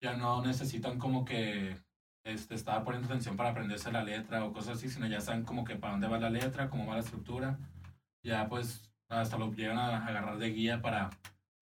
ya 0.00 0.16
no 0.16 0.44
necesitan 0.44 0.98
como 0.98 1.24
que, 1.24 1.76
este, 2.24 2.54
estaba 2.54 2.84
poniendo 2.84 3.06
atención 3.08 3.36
para 3.36 3.50
aprenderse 3.50 3.90
la 3.92 4.02
letra 4.04 4.44
o 4.44 4.52
cosas 4.52 4.76
así, 4.78 4.88
sino 4.88 5.06
ya 5.06 5.20
saben 5.20 5.44
como 5.44 5.64
que 5.64 5.76
para 5.76 5.92
dónde 5.92 6.08
va 6.08 6.18
la 6.18 6.30
letra, 6.30 6.68
cómo 6.70 6.86
va 6.86 6.94
la 6.94 7.00
estructura. 7.00 7.58
Ya, 8.22 8.48
pues, 8.48 8.90
hasta 9.08 9.38
lo 9.38 9.52
llegan 9.52 9.78
a 9.78 10.04
agarrar 10.06 10.38
de 10.38 10.50
guía 10.50 10.82
para, 10.82 11.10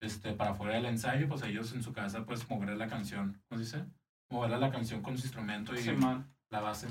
este, 0.01 0.33
para 0.33 0.53
fuera 0.55 0.75
del 0.75 0.85
ensayo, 0.87 1.27
pues 1.29 1.43
ellos 1.43 1.71
en 1.73 1.83
su 1.83 1.93
casa, 1.93 2.25
pues, 2.25 2.49
moverle 2.49 2.75
la 2.75 2.87
canción, 2.87 3.41
¿cómo 3.47 3.59
se 3.63 3.65
dice? 3.77 3.85
Moverle 4.29 4.57
la 4.57 4.71
canción 4.71 5.01
con 5.01 5.17
su 5.17 5.25
instrumento 5.25 5.73
y 5.73 5.77
Sí, 5.77 5.91
la 6.49 6.59
base. 6.61 6.87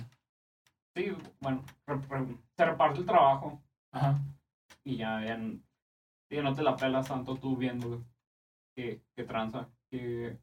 Sí, 0.95 1.15
bueno, 1.41 1.63
re- 1.87 2.01
re- 2.09 2.37
se 2.57 2.65
reparte 2.65 3.01
el 3.01 3.07
trabajo 3.07 3.63
Ajá. 3.93 4.19
y 4.83 4.97
ya, 4.97 5.23
ya, 5.23 5.39
ya 6.31 6.43
no 6.43 6.55
te 6.55 6.63
la 6.63 6.75
pelas 6.77 7.09
tanto 7.09 7.37
tú 7.37 7.55
viendo 7.57 8.03
qué, 8.75 9.03
qué 9.15 9.25
tranza, 9.25 9.69
qué 9.91 10.39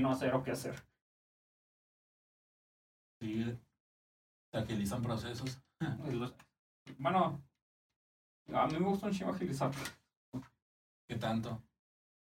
no 0.00 0.10
hacer 0.12 0.32
o 0.34 0.42
qué 0.42 0.52
hacer. 0.52 0.74
Sí, 3.22 3.56
te 4.50 4.58
agilizan 4.58 5.00
procesos. 5.02 5.62
Bueno, 6.98 7.40
a 8.52 8.66
mí 8.66 8.78
me 8.80 8.86
gusta 8.86 9.06
un 9.06 9.12
chingo 9.12 9.30
agilizar. 9.30 9.70
¿Qué 11.08 11.14
tanto? 11.14 11.62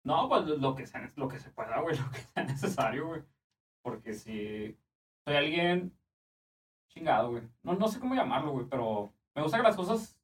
No, 0.04 0.28
pues 0.28 0.46
lo 0.46 0.76
que, 0.76 0.86
sea, 0.86 1.12
lo 1.16 1.26
que 1.28 1.40
se 1.40 1.50
pueda, 1.50 1.80
güey, 1.80 1.98
lo 1.98 2.10
que 2.12 2.20
sea 2.20 2.44
necesario, 2.44 3.08
güey. 3.08 3.22
Porque 3.82 4.14
si 4.14 4.78
soy 5.24 5.36
alguien 5.36 5.92
chingado, 6.88 7.32
güey. 7.32 7.42
No, 7.64 7.74
no 7.74 7.88
sé 7.88 7.98
cómo 7.98 8.14
llamarlo, 8.14 8.52
güey, 8.52 8.66
pero 8.68 9.12
me 9.34 9.42
gusta 9.42 9.56
que 9.56 9.64
las 9.64 9.76
cosas 9.76 10.16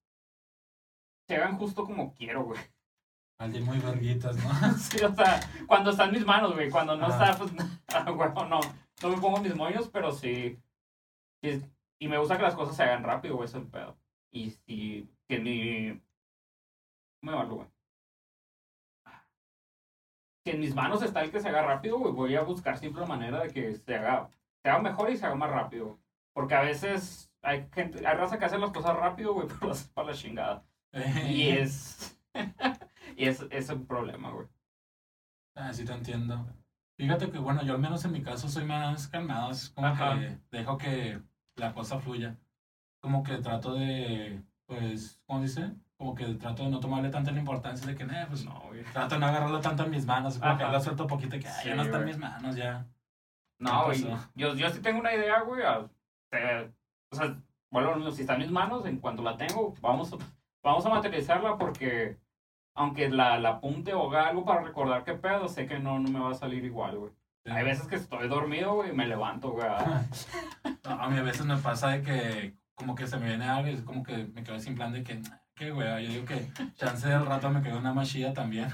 se 1.27 1.35
hagan 1.35 1.59
justo 1.59 1.85
como 1.85 2.15
quiero, 2.15 2.45
güey. 2.45 2.61
Alguien 3.41 3.65
muy 3.65 3.81
verguitas, 3.81 4.37
¿no? 4.37 4.51
sí, 4.79 5.05
o 5.05 5.13
sea, 5.13 5.41
cuando 5.67 5.91
está 5.91 6.05
en 6.05 6.13
mis 6.13 6.25
manos, 6.25 6.55
güey. 6.55 6.71
Cuando 6.71 6.97
no 6.97 7.09
está, 7.09 7.37
pues, 7.37 7.53
bueno, 8.15 8.45
no. 8.47 8.61
No 9.03 9.09
me 9.09 9.21
pongo 9.21 9.41
mis 9.41 9.55
moños, 9.55 9.89
pero 9.89 10.13
sí. 10.13 10.59
sí, 11.43 11.63
Y 11.99 12.09
me 12.09 12.19
gusta 12.19 12.37
que 12.37 12.43
las 12.43 12.55
cosas 12.55 12.77
se 12.77 12.83
hagan 12.83 13.03
rápido, 13.03 13.37
güey, 13.37 13.47
es 13.47 13.55
el 13.55 13.67
pedo. 13.67 13.97
Y 14.31 14.51
si, 14.51 15.09
que 15.29 15.39
mi... 15.39 16.01
¿Cómo 17.21 17.33
llamarlo, 17.33 17.57
güey? 17.57 17.69
Si 20.45 20.51
en 20.51 20.61
mis 20.61 20.75
manos 20.75 21.03
está 21.03 21.23
el 21.23 21.31
que 21.31 21.41
se 21.41 21.49
haga 21.49 21.63
rápido, 21.63 21.99
güey, 21.99 22.13
voy 22.13 22.35
a 22.35 22.43
buscar 22.43 22.79
siempre 22.79 23.03
la 23.03 23.09
manera 23.09 23.43
de 23.43 23.53
que 23.53 23.75
se 23.75 23.95
haga, 23.95 24.31
se 24.63 24.71
haga 24.71 24.81
mejor 24.81 25.11
y 25.11 25.17
se 25.17 25.27
haga 25.27 25.35
más 25.35 25.51
rápido. 25.51 25.99
Porque 26.33 26.55
a 26.55 26.63
veces 26.63 27.31
hay 27.43 27.69
gente, 27.73 28.07
hay 28.07 28.17
raza 28.17 28.39
que 28.39 28.45
hace 28.47 28.59
las 28.59 28.71
cosas 28.71 28.97
rápido, 28.97 29.35
güey, 29.35 29.49
pero 29.61 29.69
las 29.69 29.89
para 29.89 30.09
la 30.09 30.15
chingada. 30.15 30.65
Y 31.27 31.49
es... 31.59 32.19
y 33.17 33.27
es, 33.27 33.47
es 33.51 33.69
un 33.71 33.87
problema, 33.87 34.31
güey. 34.31 34.47
Ah, 35.55 35.73
sí 35.73 35.85
te 35.85 35.93
entiendo. 35.93 36.47
Fíjate 37.01 37.31
que, 37.31 37.39
bueno, 37.39 37.63
yo 37.63 37.73
al 37.75 37.81
menos 37.81 38.05
en 38.05 38.13
mi 38.13 38.23
caso 38.23 38.47
soy 38.49 38.65
más 38.65 39.09
calmado, 39.09 39.51
es 39.51 39.71
como 39.71 39.87
Ajá. 39.87 40.19
que 40.19 40.39
dejo 40.51 40.77
que 40.77 41.23
la 41.57 41.73
cosa 41.73 41.99
fluya. 41.99 42.37
Como 43.01 43.23
que 43.23 43.39
trato 43.39 43.75
de, 43.75 44.43
pues, 44.67 45.19
¿cómo 45.27 45.41
dice? 45.41 45.73
Como 45.97 46.15
que 46.15 46.27
trato 46.35 46.65
de 46.65 46.69
no 46.71 46.79
tomarle 46.79 47.09
tanta 47.09 47.31
la 47.33 47.39
importancia 47.39 47.87
de 47.87 47.95
que, 47.95 48.03
eh, 48.05 48.27
pues, 48.29 48.45
No, 48.45 48.61
güey. 48.69 48.85
trato 48.93 49.15
de 49.15 49.21
no 49.21 49.27
agarrarlo 49.29 49.61
tanto 49.61 49.85
en 49.85 49.91
mis 49.91 50.05
manos, 50.05 50.39
como 50.39 50.59
que 50.59 50.65
lo 50.65 50.81
suelto 50.81 51.07
poquito 51.07 51.37
y 51.37 51.41
que, 51.41 51.49
"Ay, 51.49 51.55
Sí, 51.63 51.69
ya 51.71 51.75
no 51.75 51.83
está 51.83 51.99
en 52.01 52.05
mis 52.05 52.19
manos, 52.19 52.55
ya. 52.55 52.87
No, 53.59 53.91
¿Qué 53.91 54.03
güey. 54.03 54.17
Yo, 54.35 54.55
yo 54.55 54.69
sí 54.71 54.81
tengo 54.83 55.01
una 55.01 55.15
idea, 55.15 55.41
güey. 55.41 55.63
o 55.63 57.17
sea, 57.17 57.37
bueno, 57.71 58.11
si 58.11 58.21
está 58.23 58.35
en 58.35 58.41
mis 58.41 58.51
manos, 58.51 58.85
en 58.85 58.99
cuanto 58.99 59.23
la 59.23 59.37
tengo, 59.39 59.75
vamos 59.81 60.15
vamos 60.63 60.85
a 60.85 60.91
materializarla 60.91 61.57
porque 61.57 62.19
aunque 62.81 63.11
la, 63.11 63.39
la 63.39 63.51
apunte 63.51 63.93
o 63.93 64.09
haga 64.11 64.29
algo 64.29 64.45
para 64.45 64.63
recordar 64.63 65.05
qué 65.05 65.13
pedo, 65.15 65.49
sé 65.49 65.67
que 65.67 65.79
no, 65.79 65.99
no 65.99 66.09
me 66.11 66.19
va 66.21 66.31
a 66.31 66.35
salir 66.35 66.65
igual, 66.65 66.97
güey. 66.99 67.13
Sí. 67.45 67.51
Hay 67.51 67.65
veces 67.65 67.87
que 67.87 67.97
estoy 67.97 68.27
dormido, 68.29 68.75
güey, 68.75 68.91
y 68.91 68.95
me 68.95 69.07
levanto, 69.07 69.51
güey. 69.51 69.67
a- 69.67 70.03
No, 70.85 70.91
a 70.91 71.09
mí 71.11 71.19
a 71.19 71.23
veces 71.23 71.45
me 71.47 71.57
pasa 71.59 71.89
de 71.91 72.03
que 72.03 72.55
como 72.75 72.95
que 72.95 73.07
se 73.07 73.19
me 73.19 73.27
viene 73.27 73.45
algo 73.45 73.69
y 73.69 73.75
es 73.75 73.83
como 73.83 74.03
que 74.03 74.17
me 74.29 74.43
quedo 74.43 74.59
sin 74.59 74.75
plan 74.75 74.93
de 74.93 75.03
que, 75.05 75.21
qué 75.55 75.71
güey, 75.71 76.07
yo 76.07 76.13
digo 76.13 76.25
que 76.25 76.49
chance 76.75 77.07
del 77.07 77.27
rato 77.27 77.51
me 77.51 77.63
quedo 77.63 77.79
una 77.79 77.93
más 77.93 78.09
chida 78.11 78.33
también. 78.33 78.69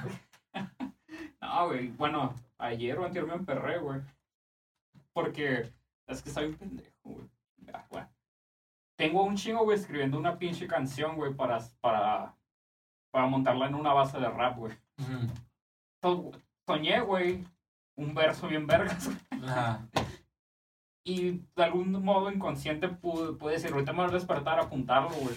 No, 1.40 1.66
güey. 1.68 1.88
Bueno, 1.88 2.34
ayer 2.58 2.98
o 2.98 3.04
anterior 3.04 3.28
me 3.28 3.36
emperré, 3.36 3.78
güey. 3.78 4.00
Porque 5.12 5.72
es 6.06 6.22
que 6.22 6.30
soy 6.30 6.46
un 6.46 6.54
pendejo, 6.54 6.90
güey. 7.04 7.28
Ya, 7.58 7.86
bueno. 7.90 8.08
Tengo 8.96 9.22
un 9.22 9.36
chingo, 9.36 9.64
güey, 9.64 9.78
escribiendo 9.78 10.18
una 10.18 10.38
pinche 10.38 10.66
canción, 10.66 11.16
güey, 11.16 11.34
para, 11.34 11.58
para, 11.80 12.34
para 13.16 13.28
montarla 13.28 13.66
en 13.66 13.74
una 13.74 13.94
base 13.94 14.20
de 14.20 14.28
rap, 14.28 14.58
güey. 14.58 14.74
Soñé, 16.66 17.00
güey, 17.00 17.42
un 17.94 18.14
verso 18.14 18.46
bien 18.46 18.66
vergas. 18.66 19.08
Ajá. 19.42 19.88
Y 21.02 21.40
de 21.56 21.64
algún 21.64 21.92
modo 22.04 22.30
inconsciente 22.30 22.88
pude, 22.88 23.32
pude 23.32 23.54
decir, 23.54 23.72
ahorita 23.72 23.94
me 23.94 24.02
voy 24.02 24.10
a 24.10 24.12
despertar 24.12 24.58
a 24.58 24.64
apuntarlo, 24.64 25.16
güey. 25.16 25.34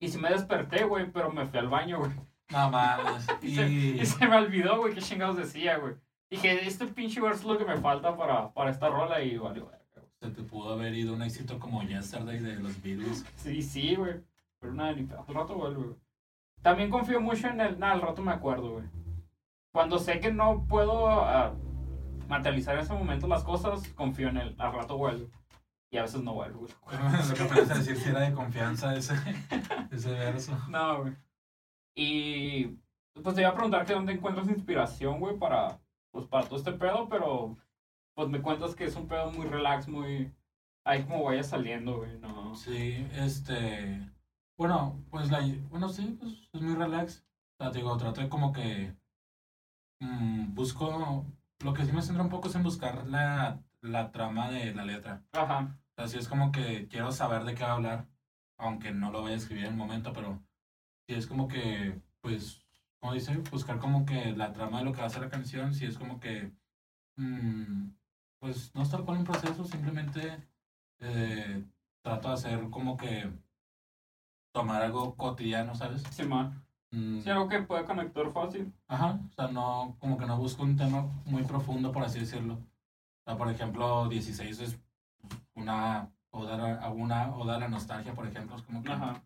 Y 0.00 0.08
sí 0.08 0.18
me 0.18 0.30
desperté, 0.30 0.82
güey, 0.82 1.08
pero 1.12 1.30
me 1.30 1.46
fui 1.46 1.60
al 1.60 1.68
baño, 1.68 2.00
güey. 2.00 2.10
No 2.50 2.70
mames. 2.72 3.24
Y 3.40 3.54
se, 3.54 3.68
Y... 3.68 4.00
y 4.00 4.04
se 4.04 4.26
me 4.26 4.38
olvidó, 4.38 4.80
güey, 4.80 4.92
qué 4.92 5.00
chingados 5.00 5.36
decía, 5.36 5.78
güey. 5.78 5.94
Dije, 6.28 6.66
este 6.66 6.88
pinche 6.88 7.20
verso 7.20 7.42
es 7.42 7.46
lo 7.46 7.56
que 7.56 7.72
me 7.72 7.80
falta 7.80 8.16
para, 8.16 8.52
para 8.52 8.70
esta 8.72 8.88
rola 8.88 9.22
y 9.22 9.38
verga, 9.38 9.60
güey. 9.60 9.76
Se 10.20 10.30
te 10.30 10.42
pudo 10.42 10.72
haber 10.72 10.92
ido 10.92 11.14
un 11.14 11.22
éxito 11.22 11.60
como 11.60 11.84
Yesterday 11.84 12.40
de 12.40 12.56
los 12.56 12.82
Beatles. 12.82 13.24
Sí, 13.36 13.62
sí, 13.62 13.94
güey. 13.94 14.14
Pero 14.58 14.74
nada, 14.74 14.92
ni. 14.92 15.02
Al 15.02 15.34
rato 15.34 15.54
vuelve, 15.54 15.84
güey. 15.84 16.05
También 16.62 16.90
confío 16.90 17.20
mucho 17.20 17.48
en 17.48 17.60
el. 17.60 17.78
Nada, 17.78 17.92
al 17.92 18.02
rato 18.02 18.22
me 18.22 18.32
acuerdo, 18.32 18.72
güey. 18.72 18.86
Cuando 19.72 19.98
sé 19.98 20.20
que 20.20 20.32
no 20.32 20.66
puedo 20.66 21.08
ah, 21.08 21.54
materializar 22.28 22.74
en 22.74 22.80
ese 22.80 22.94
momento 22.94 23.26
las 23.28 23.44
cosas, 23.44 23.86
confío 23.88 24.28
en 24.28 24.38
él. 24.38 24.56
Al 24.58 24.72
rato 24.72 24.96
vuelve. 24.96 25.28
Y 25.90 25.98
a 25.98 26.02
veces 26.02 26.22
no 26.22 26.34
vuelve, 26.34 26.58
güey. 26.58 26.72
Lo 27.28 27.34
que 27.34 27.44
puedes 27.44 27.68
decir 27.68 27.96
si 27.96 28.08
era 28.08 28.20
de 28.20 28.32
confianza 28.34 28.96
ese, 28.96 29.14
ese 29.90 30.10
verso. 30.10 30.58
No, 30.68 31.02
güey. 31.02 31.12
Y. 31.94 32.78
Pues 33.22 33.34
te 33.34 33.40
iba 33.40 33.50
a 33.50 33.54
preguntar 33.54 33.86
que 33.86 33.94
dónde 33.94 34.12
encuentras 34.12 34.48
inspiración, 34.48 35.20
güey, 35.20 35.38
para. 35.38 35.78
Pues 36.10 36.26
para 36.26 36.46
todo 36.46 36.58
este 36.58 36.72
pedo, 36.72 37.08
pero. 37.08 37.56
Pues 38.14 38.28
me 38.28 38.40
cuentas 38.40 38.74
que 38.74 38.84
es 38.84 38.96
un 38.96 39.06
pedo 39.08 39.30
muy 39.30 39.46
relax, 39.46 39.88
muy. 39.88 40.32
Ahí 40.84 41.02
como 41.02 41.24
vaya 41.24 41.42
saliendo, 41.42 41.98
güey, 41.98 42.18
no. 42.18 42.54
Sí, 42.54 43.06
este. 43.12 44.15
Bueno, 44.58 45.04
pues 45.10 45.30
la. 45.30 45.40
Bueno, 45.70 45.88
sí, 45.88 46.16
pues 46.18 46.32
es 46.52 46.60
muy 46.62 46.74
relax. 46.74 47.26
O 47.58 47.64
sea, 47.64 47.70
te 47.72 47.78
digo, 47.78 47.96
trato 47.96 48.20
de 48.20 48.28
como 48.28 48.52
que. 48.52 48.94
mm, 50.00 50.54
busco. 50.54 51.26
Lo 51.60 51.72
que 51.74 51.84
sí 51.84 51.92
me 51.92 52.02
centra 52.02 52.22
un 52.22 52.28
poco 52.30 52.48
es 52.48 52.54
en 52.54 52.62
buscar 52.62 53.06
la, 53.06 53.62
la 53.80 54.10
trama 54.12 54.50
de 54.50 54.74
la 54.74 54.84
letra. 54.84 55.24
Ajá. 55.32 55.78
O 55.92 55.94
sea, 55.96 56.08
sí 56.08 56.18
es 56.18 56.28
como 56.28 56.52
que 56.52 56.86
quiero 56.88 57.12
saber 57.12 57.44
de 57.44 57.54
qué 57.54 57.64
va 57.64 57.70
a 57.70 57.74
hablar, 57.74 58.08
aunque 58.58 58.92
no 58.92 59.10
lo 59.10 59.22
voy 59.22 59.32
a 59.32 59.36
escribir 59.36 59.64
en 59.64 59.72
el 59.72 59.76
momento, 59.78 60.12
pero 60.12 60.42
sí 61.08 61.14
es 61.14 61.26
como 61.26 61.48
que, 61.48 62.02
pues, 62.20 62.66
como 63.00 63.14
dice, 63.14 63.36
buscar 63.50 63.78
como 63.78 64.04
que 64.06 64.32
la 64.36 64.52
trama 64.52 64.78
de 64.80 64.84
lo 64.86 64.92
que 64.92 65.00
va 65.00 65.06
a 65.06 65.10
ser 65.10 65.22
la 65.22 65.30
canción, 65.30 65.74
sí 65.74 65.86
es 65.86 65.98
como 65.98 66.20
que, 66.20 66.52
mm, 67.16 67.90
pues, 68.40 68.74
no 68.74 68.82
estar 68.82 69.04
con 69.04 69.16
un 69.18 69.24
proceso, 69.24 69.64
simplemente 69.64 70.46
eh, 71.00 71.64
trato 72.02 72.28
de 72.28 72.34
hacer 72.34 72.70
como 72.70 72.96
que 72.96 73.30
tomar 74.56 74.80
algo 74.82 75.14
cotidiano, 75.16 75.74
¿sabes? 75.74 76.02
Sí, 76.10 76.22
man. 76.24 76.64
Mm, 76.90 77.20
Sí, 77.20 77.28
algo 77.28 77.46
que 77.46 77.60
puede 77.60 77.84
conectar 77.84 78.30
fácil. 78.30 78.72
Ajá, 78.88 79.20
o 79.28 79.32
sea, 79.34 79.48
no, 79.48 79.96
como 80.00 80.16
que 80.16 80.24
no 80.24 80.38
busco 80.38 80.62
un 80.62 80.78
tema 80.78 81.02
muy 81.26 81.42
profundo, 81.42 81.92
por 81.92 82.02
así 82.02 82.20
decirlo. 82.20 82.54
O 82.54 83.24
sea, 83.26 83.36
por 83.36 83.50
ejemplo, 83.50 84.08
16 84.08 84.60
es 84.60 84.78
una 85.54 86.10
oda 86.30 86.80
a, 86.80 86.88
una 86.90 87.36
oda 87.36 87.56
a 87.56 87.58
la 87.60 87.68
nostalgia, 87.68 88.14
por 88.14 88.26
ejemplo, 88.26 88.56
es 88.56 88.62
como 88.62 88.82
que 88.82 88.92
Ajá. 88.92 89.22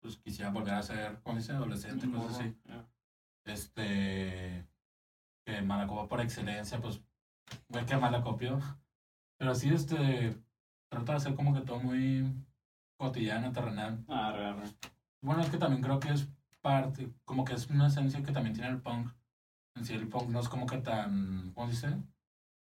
pues, 0.00 0.16
quisiera 0.18 0.52
volver 0.52 0.74
a 0.74 0.82
ser, 0.84 1.18
¿cómo 1.24 1.38
dice? 1.38 1.52
Adolescente, 1.54 2.08
cosas 2.08 2.38
así. 2.38 2.56
Este, 3.46 4.64
que 5.44 5.60
Malacopa 5.62 6.06
por 6.06 6.20
excelencia, 6.20 6.80
pues, 6.80 7.00
güey, 7.68 7.84
que 7.84 7.96
Malacopio. 7.96 8.60
Pero 9.38 9.56
sí, 9.56 9.70
este, 9.70 10.36
trata 10.88 11.12
de 11.12 11.16
hacer 11.16 11.34
como 11.34 11.52
que 11.52 11.62
todo 11.62 11.80
muy 11.80 12.32
cotidiano, 12.98 13.52
terrenal. 13.52 14.04
Ah, 14.08 14.32
re, 14.34 14.52
re. 14.52 14.68
Bueno, 15.22 15.42
es 15.42 15.50
que 15.50 15.56
también 15.56 15.82
creo 15.82 15.98
que 15.98 16.12
es 16.12 16.28
parte, 16.60 17.10
como 17.24 17.44
que 17.44 17.54
es 17.54 17.68
una 17.70 17.86
esencia 17.86 18.22
que 18.22 18.32
también 18.32 18.54
tiene 18.54 18.70
el 18.70 18.80
punk. 18.80 19.10
En 19.76 19.84
sí, 19.84 19.94
el 19.94 20.08
punk 20.08 20.28
no 20.28 20.40
es 20.40 20.48
como 20.48 20.66
que 20.66 20.78
tan, 20.78 21.52
¿cómo 21.54 21.68
se 21.68 21.88
dice? 21.88 22.02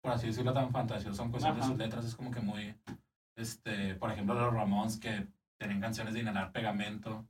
Por 0.02 0.12
así 0.12 0.28
decirlo, 0.28 0.54
tan 0.54 0.72
fantasioso 0.72 1.24
en 1.24 1.32
cuestión 1.32 1.56
de 1.56 1.62
Ajá. 1.62 1.70
sus 1.70 1.78
letras. 1.78 2.06
Es 2.06 2.16
como 2.16 2.32
que 2.32 2.42
muy, 2.42 2.76
este, 3.38 3.96
por 3.96 4.12
ejemplo, 4.12 4.34
los 4.34 4.54
Ramones 4.54 4.98
que 4.98 5.28
tienen 5.58 5.80
canciones 5.80 6.14
de 6.14 6.22
inhalar 6.22 6.52
pegamento, 6.52 7.26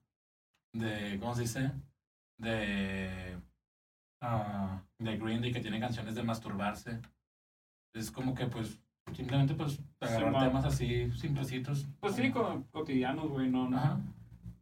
de, 0.74 1.20
¿cómo 1.20 1.36
se 1.36 1.42
dice? 1.42 1.72
De, 2.40 3.38
ah, 4.22 4.82
de 4.98 5.18
Green 5.18 5.42
Day 5.42 5.52
que 5.54 5.60
tienen 5.60 5.82
canciones 5.82 6.16
de 6.16 6.24
masturbarse. 6.24 7.00
Es 7.94 8.10
como 8.10 8.34
que, 8.34 8.48
pues, 8.48 8.80
simplemente, 9.12 9.54
pues, 9.54 9.80
agarrar 10.00 10.48
temas 10.48 10.66
así, 10.66 11.12
simplecitos. 11.12 11.88
Pues 12.00 12.16
sí, 12.16 12.32
co- 12.32 12.64
cotidianos, 12.72 13.30
güey, 13.30 13.50
no, 13.50 13.70
no. 13.70 13.78
Ajá. 13.78 14.00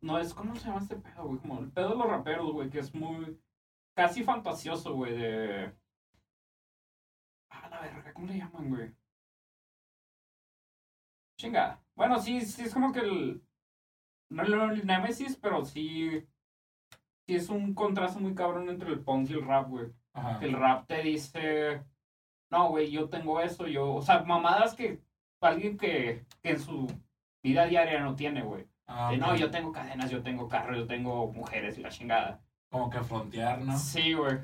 No 0.02 0.18
es, 0.18 0.34
¿cómo 0.34 0.56
se 0.56 0.66
llama 0.68 0.80
este 0.80 0.96
pedo, 0.96 1.26
güey? 1.28 1.39
Como 1.39 1.60
el 1.60 1.72
pedo 1.72 1.89
de 1.89 1.96
los 1.98 2.08
raperos, 2.08 2.52
güey, 2.52 2.70
que 2.70 2.80
es 2.80 2.94
muy, 2.96 3.39
casi 3.96 4.24
fantasioso, 4.24 4.96
güey, 4.96 5.16
de... 5.16 5.74
Ah, 7.50 7.70
la 7.70 7.82
verga, 7.82 8.14
¿cómo 8.14 8.28
le 8.28 8.38
llaman, 8.38 8.70
güey? 8.70 8.92
Chinga. 11.38 11.80
Bueno, 11.96 12.20
sí, 12.20 12.42
sí, 12.42 12.64
es 12.64 12.74
como 12.74 12.92
que 12.92 13.00
el... 13.02 13.44
No 14.30 14.44
el, 14.44 14.86
Nemesis, 14.86 15.36
pero 15.38 15.64
sí... 15.66 16.26
Sí 17.28 17.36
es 17.36 17.50
un 17.50 17.76
contraste 17.76 18.20
muy 18.20 18.34
cabrón 18.34 18.70
entre 18.70 18.89
el 18.89 19.02
punk 19.04 19.30
y 19.30 19.34
el 19.34 19.46
rap, 19.46 19.70
güey. 19.70 19.92
Ajá. 20.14 20.39
el 20.44 20.54
rap 20.54 20.88
te 20.88 21.04
dice, 21.04 21.86
no, 22.52 22.70
güey, 22.70 22.91
yo 22.91 23.10
tengo 23.10 23.39
eso, 23.41 23.66
yo, 23.68 23.93
o 23.95 24.02
sea, 24.02 24.24
mamadas 24.24 24.76
que 24.76 24.99
alguien 25.41 25.78
que, 25.78 26.26
que 26.43 26.49
en 26.52 26.60
su 26.60 26.88
vida 27.43 27.66
diaria 27.66 27.99
no 28.02 28.16
tiene, 28.16 28.41
güey. 28.43 28.68
Ah, 28.88 29.12
no, 29.18 29.36
yo 29.36 29.49
tengo 29.49 29.72
cadenas, 29.72 30.12
yo 30.12 30.22
tengo 30.22 30.47
carro, 30.49 30.76
yo 30.76 30.86
tengo 30.86 31.32
mujeres 31.32 31.78
y 31.78 31.82
la 31.82 31.89
chingada. 31.89 32.41
Como 32.70 32.89
que 32.89 32.99
frontear, 33.02 33.62
¿no? 33.62 33.78
Sí, 33.78 34.14
güey. 34.14 34.38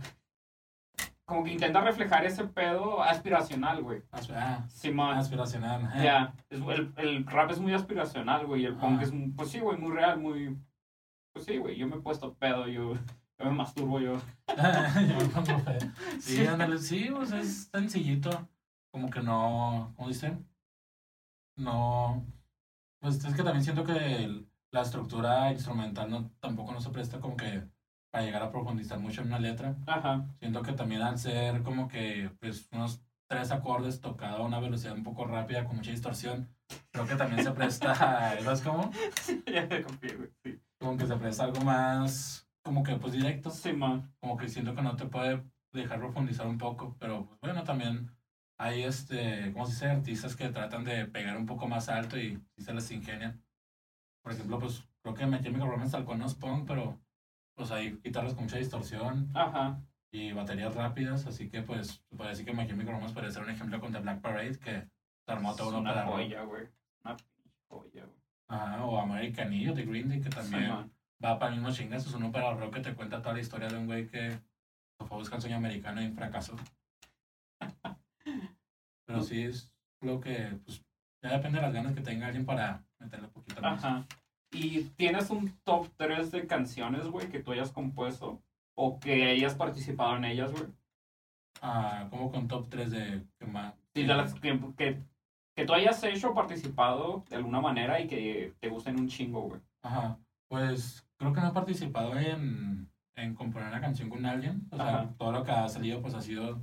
como 1.26 1.43
que 1.43 1.51
intenta 1.51 1.82
reflejar 1.82 2.26
ese 2.26 2.45
pedo 2.45 3.03
aspiracional, 3.03 3.84
güey. 3.84 4.01
Ah, 4.34 4.66
Simón. 4.70 5.18
aspiracional. 5.18 5.91
Ya, 6.01 6.34
es- 6.49 6.62
el, 6.62 6.93
el 6.95 7.26
rap 7.26 7.51
es 7.51 7.60
muy 7.60 7.74
aspiracional, 7.74 8.45
güey, 8.45 8.64
el 8.66 8.76
punk 8.78 8.93
Ajá. 8.95 9.03
es, 9.03 9.14
pues 9.36 9.49
sí, 9.51 9.60
güey, 9.60 9.78
muy 9.78 9.91
real, 9.91 10.18
muy... 10.20 10.58
Pues 11.34 11.45
sí, 11.45 11.58
güey, 11.58 11.76
yo 11.76 11.86
me 11.88 11.97
he 11.97 11.99
puesto 11.99 12.34
pedo, 12.36 12.68
yo 12.68 12.93
me 13.45 13.51
masturbo, 13.51 13.99
yo... 13.99 14.17
Yo 14.47 15.17
me 15.17 15.25
pongo 15.25 15.59
feo. 15.59 15.79
Sí, 16.19 16.45
ándale, 16.45 16.77
sí, 16.79 17.09
pues 17.13 17.31
es 17.31 17.69
sencillito. 17.71 18.47
Como 18.91 19.09
que 19.09 19.21
no, 19.21 19.93
¿cómo 19.95 20.07
dicen? 20.07 20.47
No, 21.55 22.25
pues 22.99 23.23
es 23.23 23.33
que 23.35 23.43
también 23.43 23.63
siento 23.63 23.83
que 23.83 24.23
el- 24.23 24.47
la 24.71 24.81
estructura 24.81 25.51
instrumental 25.51 26.09
no, 26.09 26.31
tampoco 26.39 26.71
no 26.73 26.81
se 26.81 26.89
presta 26.89 27.19
como 27.19 27.35
que 27.38 27.63
para 28.11 28.23
llegar 28.25 28.43
a 28.43 28.51
profundizar 28.51 28.99
mucho 28.99 29.21
en 29.21 29.27
una 29.27 29.39
letra. 29.39 29.75
Ajá, 29.88 30.25
Siento 30.39 30.61
que 30.61 30.73
también 30.73 31.01
al 31.01 31.17
ser 31.17 31.63
como 31.63 31.88
que 31.88 32.31
pues 32.39 32.67
unos 32.71 33.01
tres 33.27 33.51
acordes 33.51 34.01
tocado 34.01 34.38
a 34.43 34.45
una 34.45 34.59
velocidad 34.59 34.93
un 34.95 35.03
poco 35.03 35.25
rápida 35.25 35.65
con 35.65 35.75
mucha 35.77 35.91
distorsión, 35.91 36.49
creo 36.91 37.07
que 37.07 37.15
también 37.15 37.43
se 37.43 37.51
presta, 37.51 37.93
¿sabes 38.43 38.61
cómo? 38.61 38.91
ya 39.51 39.67
te 39.67 39.83
confié, 39.83 40.15
güey, 40.15 40.29
sí. 40.43 40.59
Como 40.79 40.97
que 40.97 41.07
se 41.07 41.15
presta 41.15 41.43
algo 41.45 41.61
más 41.61 42.47
como 42.68 42.84
que 42.84 42.97
pues 42.97 43.13
directo. 43.13 43.49
Simón, 43.49 44.13
como 44.20 44.36
que 44.36 44.49
siento 44.49 44.76
que 44.76 44.82
no 44.82 44.97
te 44.97 45.05
puede 45.05 45.41
dejar 45.72 45.99
profundizar 45.99 46.45
un 46.47 46.57
poco, 46.57 46.97
pero 46.99 47.26
pues, 47.26 47.39
bueno, 47.39 47.63
también 47.63 48.11
hay 48.57 48.84
este, 48.84 49.53
¿cómo 49.53 49.65
se 49.65 49.72
dice? 49.72 49.88
Artistas 49.88 50.36
que 50.36 50.49
tratan 50.49 50.84
de 50.84 51.05
pegar 51.05 51.38
un 51.38 51.45
poco 51.45 51.68
más 51.68 51.88
alto 51.88 52.18
y, 52.18 52.38
sí 52.57 52.63
se 52.63 52.74
les 52.74 52.91
ingenian. 52.91 53.41
Por 54.22 54.34
ejemplo, 54.34 54.59
pues 54.59 54.84
creo 55.01 55.15
que 55.15 55.26
My 55.26 55.41
Chemical 55.41 55.70
Romance 55.70 55.93
tal 55.93 56.03
cual 56.03 56.20
no 56.20 56.26
es 56.26 56.36
punk, 56.36 56.68
pero 56.68 56.99
pues 57.55 57.72
hay 57.72 57.97
guitarras 58.03 58.34
con 58.34 58.43
mucha 58.43 58.57
distorsión 58.57 59.32
ajá, 59.34 59.82
y 60.11 60.34
baterías 60.34 60.76
rápidas, 60.76 61.26
así 61.26 61.49
que 61.49 61.61
pues 61.61 62.03
puede 62.15 62.32
decir 62.32 62.45
que 62.45 62.53
My 62.53 62.68
Chemical 62.68 62.95
Romance 62.95 63.13
puede 63.13 63.32
ser 63.32 63.43
un 63.43 63.49
ejemplo 63.49 63.80
con 63.80 63.93
The 63.93 63.99
Black 63.99 64.20
Parade 64.20 64.59
que 64.59 64.89
se 65.26 65.32
armó 65.32 65.55
todo 65.55 65.70
un 65.70 65.76
una 65.88 66.03
rock. 66.03 66.15
joya, 66.15 66.41
güey, 66.43 66.68
una 67.05 67.15
joya, 67.70 68.03
güey. 68.03 68.18
Ajá, 68.49 68.84
o 68.84 68.99
American 68.99 69.53
Idiot 69.53 69.76
de 69.76 69.86
Green 69.86 70.09
Day 70.09 70.22
que 70.22 70.30
también 70.30 70.91
va 71.24 71.39
para 71.39 71.53
el 71.53 71.59
mismo 71.59 71.74
chingazo, 71.74 72.09
es 72.09 72.15
un 72.15 72.24
ópera 72.24 72.53
rock 72.53 72.76
que 72.76 72.82
te 72.82 72.95
cuenta 72.95 73.22
toda 73.22 73.36
la 73.36 73.41
historia 73.41 73.68
de 73.68 73.78
un 73.78 73.88
güey 73.88 74.07
que 74.07 74.39
fue 74.99 75.18
a 75.18 75.20
buscar 75.20 75.38
el 75.38 75.41
sueño 75.41 75.57
americano 75.57 76.01
y 76.01 76.11
fracasó. 76.11 76.55
Pero 79.05 79.22
sí 79.22 79.43
es 79.43 79.72
lo 80.01 80.20
que, 80.20 80.59
pues, 80.65 80.84
ya 81.24 81.32
depende 81.32 81.59
de 81.59 81.65
las 81.65 81.74
ganas 81.74 81.93
que 81.93 82.01
tenga 82.01 82.28
alguien 82.28 82.45
para 82.45 82.84
meterle 82.99 83.28
poquito 83.30 83.61
más. 83.61 83.84
Ajá. 83.84 84.05
¿Y 84.51 84.84
tienes 84.95 85.30
un 85.30 85.57
top 85.63 85.89
3 85.97 86.32
de 86.32 86.47
canciones, 86.47 87.07
güey, 87.07 87.30
que 87.30 87.39
tú 87.39 87.51
hayas 87.51 87.72
compuesto? 87.72 88.41
¿O 88.76 88.99
que 88.99 89.26
hayas 89.26 89.55
participado 89.55 90.15
en 90.18 90.26
ellas, 90.26 90.51
güey? 90.51 90.65
Ah, 91.61 92.07
como 92.09 92.32
con 92.32 92.47
top 92.47 92.70
3 92.70 92.91
de 92.91 93.24
que 93.39 93.45
más. 93.45 93.74
Sí, 93.95 94.03
de 94.03 94.13
las 94.13 94.34
que, 94.36 94.59
que, 94.78 95.01
que 95.55 95.65
tú 95.65 95.74
hayas 95.74 96.03
hecho 96.03 96.32
o 96.32 96.36
participado 96.36 97.26
de 97.30 97.38
alguna 97.38 97.59
manera 97.59 97.99
y 97.99 98.07
que 98.07 98.53
te 98.59 98.70
gusten 98.70 98.99
un 98.99 99.07
chingo, 99.07 99.41
güey. 99.41 99.61
Ajá, 99.82 100.20
pues 100.47 101.07
creo 101.18 101.34
que 101.34 101.41
no 101.41 101.47
he 101.49 101.53
participado 101.53 102.18
en, 102.18 102.89
en 103.15 103.36
componer 103.36 103.70
una 103.70 103.82
canción 103.82 104.09
con 104.09 104.26
alguien. 104.26 104.68
O 104.72 104.76
sea, 104.78 104.88
Ajá. 104.88 105.13
todo 105.18 105.32
lo 105.32 105.43
que 105.43 105.51
ha 105.51 105.68
salido, 105.68 106.01
pues 106.01 106.13
ha 106.13 106.22
sido 106.22 106.61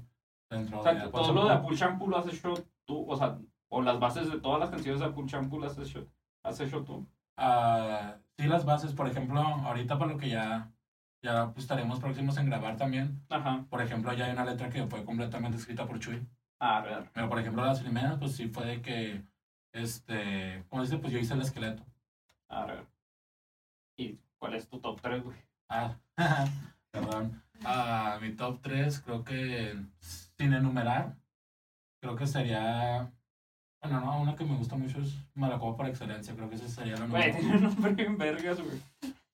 dentro 0.51 0.81
O 0.81 0.83
sea, 0.83 0.95
de. 0.95 1.09
todo 1.11 1.33
lo 1.33 1.47
de 1.47 1.53
Apple 1.55 1.77
Shampoo 1.77 2.09
lo 2.09 2.19
has 2.19 2.27
hecho 2.27 2.55
tú, 2.85 3.05
o 3.09 3.17
sea, 3.17 3.39
o 3.69 3.83
las 3.83 3.99
bases 3.99 4.31
de 4.31 4.41
todas 4.41 4.61
las 4.61 4.71
canciones 4.71 5.01
de 5.01 5.07
Apple 5.07 5.25
Shampoo 5.27 5.59
las 5.59 5.77
has 5.79 5.89
hecho, 5.89 6.07
has 6.43 6.61
hecho 6.61 6.83
tú. 6.85 7.07
Ah, 7.37 8.17
sí, 8.39 8.47
las 8.47 8.65
bases, 8.65 8.93
por 8.93 9.09
ejemplo, 9.09 9.41
ahorita 9.41 9.99
por 9.99 10.07
lo 10.07 10.17
que 10.17 10.29
ya, 10.29 10.71
ya 11.23 11.51
pues, 11.53 11.65
estaremos 11.65 11.99
próximos 11.99 12.37
en 12.37 12.47
grabar 12.47 12.77
también. 12.77 13.21
Ajá. 13.29 13.65
Por 13.69 13.83
ejemplo, 13.83 14.13
ya 14.13 14.27
hay 14.27 14.33
una 14.33 14.45
letra 14.45 14.71
que 14.71 14.87
fue 14.87 15.05
completamente 15.05 15.57
escrita 15.57 15.87
por 15.87 15.99
Chuy. 15.99 16.25
A 16.61 16.81
ver. 16.81 17.11
Pero, 17.13 17.29
por 17.29 17.41
ejemplo, 17.41 17.65
las 17.65 17.81
primeras, 17.81 18.17
pues 18.19 18.37
sí 18.37 18.47
fue 18.49 18.65
de 18.65 18.81
que, 18.81 19.25
este, 19.73 20.65
como 20.69 20.83
dice, 20.83 20.99
pues 20.99 21.13
yo 21.13 21.19
hice 21.19 21.35
el 21.35 21.43
esqueleto. 21.43 21.85
A 22.49 22.65
ver. 22.67 22.87
¿Y 23.97 24.19
cuál 24.45 24.57
es 24.57 24.69
tu 24.69 24.79
top 24.79 25.01
3, 25.01 25.25
güey? 25.25 25.39
Ah, 25.71 25.97
perdón. 26.91 27.43
Ah, 27.65 28.19
mi 28.21 28.33
top 28.33 28.61
3, 28.61 29.01
creo 29.01 29.25
que, 29.25 29.75
sin 30.37 30.53
enumerar, 30.53 31.17
creo 32.03 32.15
que 32.15 32.27
sería, 32.27 33.11
bueno, 33.83 34.01
no, 34.03 34.21
una 34.21 34.37
que 34.37 34.45
me 34.45 34.55
gusta 34.55 34.77
mucho 34.77 35.01
es 35.01 35.17
Malacopa 35.33 35.79
por 35.79 35.87
excelencia, 35.87 36.35
creo 36.35 36.51
que 36.51 36.57
ese 36.57 36.69
sería 36.69 36.95
la 36.95 37.07
Güey, 37.07 37.33
número 37.33 37.39
tiene 37.41 37.57
un 37.57 37.63
nombre 37.63 37.93
bien 37.95 38.19
vergas, 38.19 38.61
güey. 38.61 38.83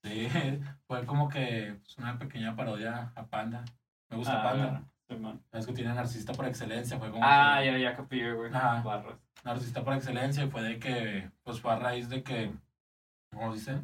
Sí, 0.05 0.29
fue 0.87 1.05
como 1.05 1.29
que 1.29 1.75
pues, 1.83 1.99
una 1.99 2.17
pequeña 2.17 2.55
parodia 2.55 3.11
a 3.17 3.25
Panda. 3.25 3.65
Me 4.11 4.17
gusta 4.17 4.39
A 4.39 4.43
Panda. 4.45 4.83
Simón. 5.09 5.43
Es 5.51 5.67
que 5.67 5.73
tiene 5.73 5.93
narcisista 5.93 6.35
por 6.35 6.47
excelencia, 6.47 7.01
fue 7.01 7.11
como 7.11 7.25
Ah, 7.27 7.59
que 7.59 7.67
ya, 7.67 7.79
ya 7.79 7.97
capillé, 7.97 8.33
güey. 8.33 8.55
Ajá. 8.55 8.81
Barras. 8.83 9.19
narcisista 9.43 9.83
por 9.83 9.95
excelencia 9.95 10.45
y 10.45 10.51
fue 10.51 10.63
de 10.63 10.79
que, 10.79 11.29
pues 11.43 11.61
fue 11.61 11.73
a 11.73 11.81
raíz 11.81 12.09
de 12.09 12.23
que, 12.23 12.53
¿cómo 13.33 13.53
dice? 13.53 13.81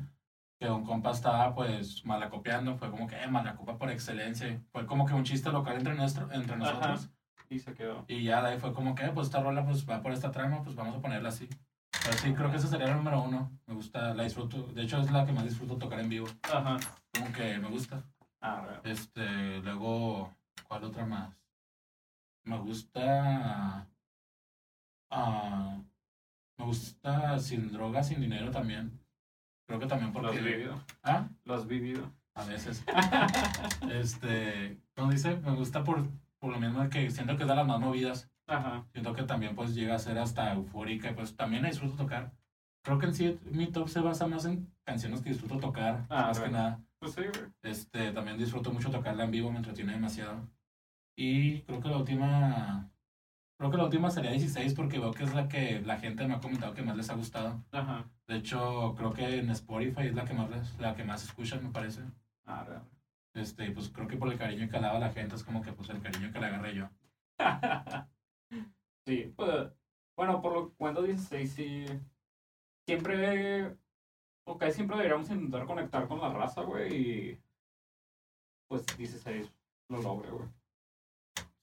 Que 0.58 0.70
un 0.70 0.84
compa 0.84 1.10
estaba 1.10 1.54
pues 1.54 2.04
malacopiando, 2.04 2.76
fue 2.76 2.90
como 2.90 3.06
que, 3.06 3.22
eh, 3.22 3.28
malacopa 3.28 3.76
por 3.76 3.90
excelencia. 3.90 4.62
Fue 4.72 4.86
como 4.86 5.06
que 5.06 5.14
un 5.14 5.24
chiste 5.24 5.50
local 5.50 5.76
entre, 5.76 5.94
nuestro, 5.94 6.32
entre 6.32 6.56
nosotros. 6.56 7.10
Y 7.48 7.58
se 7.58 7.74
quedó. 7.74 8.04
Y 8.08 8.24
ya 8.24 8.42
de 8.42 8.48
ahí 8.50 8.58
fue 8.58 8.72
como 8.72 8.94
que, 8.94 9.04
eh, 9.04 9.10
pues 9.12 9.26
esta 9.28 9.40
rola 9.40 9.64
pues 9.64 9.88
va 9.88 10.02
por 10.02 10.12
esta 10.12 10.30
trama, 10.30 10.62
pues 10.62 10.74
vamos 10.74 10.96
a 10.96 11.00
ponerla 11.00 11.28
así. 11.28 11.48
Pero 12.04 12.18
sí, 12.18 12.34
creo 12.34 12.50
que 12.50 12.56
esa 12.56 12.68
sería 12.68 12.86
la 12.86 12.96
número 12.96 13.22
uno. 13.22 13.50
Me 13.66 13.74
gusta, 13.74 14.14
la 14.14 14.22
disfruto. 14.24 14.62
De 14.68 14.82
hecho, 14.82 15.00
es 15.00 15.10
la 15.10 15.26
que 15.26 15.32
más 15.32 15.44
disfruto 15.44 15.76
tocar 15.76 16.00
en 16.00 16.08
vivo. 16.08 16.26
Ajá. 16.42 16.76
Como 17.12 17.32
que 17.32 17.58
me 17.58 17.68
gusta. 17.68 18.02
A 18.40 18.60
ver. 18.62 18.80
Este, 18.84 19.58
luego, 19.60 20.34
¿cuál 20.68 20.84
otra 20.84 21.04
más? 21.04 21.34
Me 22.44 22.58
gusta. 22.58 23.88
ah, 25.10 25.78
me 26.58 26.64
gusta 26.64 27.38
Sin 27.38 27.72
Drogas, 27.72 28.08
Sin 28.08 28.20
Dinero 28.20 28.50
también. 28.50 29.00
Creo 29.66 29.78
que 29.80 29.86
también 29.86 30.12
Lo 30.12 30.20
has 30.20 30.26
porque. 30.26 30.40
vivido. 30.40 30.80
Ah, 31.02 31.28
Lo 31.44 31.54
has 31.54 31.66
vivido. 31.66 32.10
a 32.34 32.44
veces. 32.44 32.84
Este, 33.90 34.78
como 34.94 35.10
dice, 35.10 35.36
me 35.36 35.52
gusta 35.54 35.82
por, 35.84 36.06
por 36.38 36.52
lo 36.52 36.60
mismo 36.60 36.88
que 36.88 37.10
siento 37.10 37.36
que 37.36 37.42
es 37.44 37.48
de 37.48 37.54
las 37.54 37.66
más 37.66 37.80
movidas. 37.80 38.30
Ajá. 38.46 38.84
Siento 38.92 39.12
que 39.12 39.22
también 39.24 39.54
pues 39.56 39.74
llega 39.74 39.94
a 39.96 39.98
ser 39.98 40.18
hasta 40.18 40.52
eufórica 40.52 41.10
y 41.10 41.14
pues 41.14 41.34
también 41.36 41.62
la 41.62 41.68
disfruto 41.68 41.96
tocar. 41.96 42.32
Creo 42.84 42.98
que 42.98 43.06
en 43.06 43.14
sí 43.14 43.38
mi 43.50 43.66
top 43.66 43.88
se 43.88 44.00
basa 44.00 44.26
más 44.28 44.44
en 44.44 44.72
canciones 44.84 45.20
que 45.20 45.30
disfruto 45.30 45.58
tocar, 45.58 46.06
Ah, 46.08 46.26
más 46.28 46.38
que 46.38 46.48
nada. 46.48 46.80
Pues 47.00 47.12
sí, 47.14 47.22
güey. 47.22 47.50
Este, 47.62 48.12
también 48.12 48.38
disfruto 48.38 48.72
mucho 48.72 48.90
tocarla 48.90 49.24
en 49.24 49.30
vivo, 49.32 49.50
me 49.50 49.58
entretiene 49.58 49.92
demasiado. 49.94 50.48
Y 51.16 51.62
creo 51.62 51.80
que 51.80 51.88
la 51.88 51.96
última, 51.96 52.88
creo 53.58 53.70
que 53.70 53.76
la 53.76 53.84
última 53.84 54.10
sería 54.10 54.30
16 54.30 54.74
porque 54.74 54.98
veo 54.98 55.12
que 55.12 55.24
es 55.24 55.34
la 55.34 55.48
que 55.48 55.80
la 55.80 55.98
gente 55.98 56.26
me 56.26 56.34
ha 56.34 56.40
comentado 56.40 56.74
que 56.74 56.82
más 56.82 56.96
les 56.96 57.10
ha 57.10 57.14
gustado. 57.14 57.62
Ajá. 57.72 58.08
De 58.26 58.36
hecho, 58.36 58.94
creo 58.96 59.12
que 59.12 59.38
en 59.38 59.50
Spotify 59.50 60.06
es 60.08 60.14
la 60.14 60.24
que 60.24 60.34
más 60.34 60.50
les- 60.50 60.78
la 60.78 60.94
que 60.94 61.04
más 61.04 61.22
escuchan, 61.24 61.62
me 61.64 61.70
parece. 61.70 62.02
A 62.44 62.64
ver. 62.64 62.80
Este, 63.34 63.70
pues 63.70 63.90
creo 63.90 64.08
que 64.08 64.16
por 64.16 64.32
el 64.32 64.38
cariño 64.38 64.66
que 64.68 64.76
le 64.76 64.82
daba 64.86 64.98
la 64.98 65.12
gente 65.12 65.34
es 65.36 65.44
como 65.44 65.62
que 65.62 65.72
pues 65.72 65.88
el 65.90 66.00
cariño 66.02 66.32
que 66.32 66.40
le 66.40 66.46
agarré 66.46 66.74
yo. 66.74 66.88
sí, 69.06 69.32
pues. 69.36 69.72
Bueno, 70.16 70.40
por 70.40 70.52
lo 70.54 70.68
que 70.70 70.76
cuento 70.76 71.02
16, 71.02 71.52
sí. 71.52 71.84
Siempre. 72.86 73.76
Ok, 74.44 74.64
siempre 74.70 74.96
deberíamos 74.96 75.28
intentar 75.30 75.66
conectar 75.66 76.06
con 76.08 76.20
la 76.20 76.32
raza, 76.32 76.62
güey. 76.62 76.94
Y. 77.32 77.40
Pues 78.68 78.84
16 78.96 79.52
lo 79.88 80.00
logré, 80.02 80.30
güey. 80.30 80.48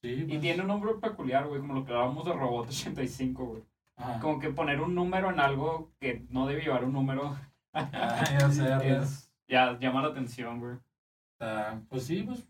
Sí, 0.03 0.09
Y 0.09 0.23
pues, 0.25 0.41
tiene 0.41 0.61
un 0.61 0.67
nombre 0.67 0.93
peculiar, 1.01 1.47
güey, 1.47 1.61
como 1.61 1.73
lo 1.75 1.85
que 1.85 1.91
hablábamos 1.93 2.25
de 2.25 2.33
Robot 2.33 2.67
85, 2.69 3.45
güey. 3.45 3.63
ajá. 3.95 4.19
Como 4.19 4.39
que 4.39 4.49
poner 4.49 4.81
un 4.81 4.93
número 4.93 5.29
en 5.31 5.39
algo 5.39 5.91
que 5.99 6.25
no 6.29 6.45
debe 6.45 6.61
llevar 6.61 6.83
un 6.83 6.93
número. 6.93 7.35
Ah, 7.75 8.23
ya 8.39 8.51
sé, 8.51 8.97
es, 8.97 9.31
ya 9.47 9.79
llama 9.79 10.03
la 10.03 10.09
atención, 10.09 10.59
güey. 10.59 10.77
Ah, 11.39 11.79
pues 11.89 12.03
sí, 12.05 12.21
pues, 12.21 12.47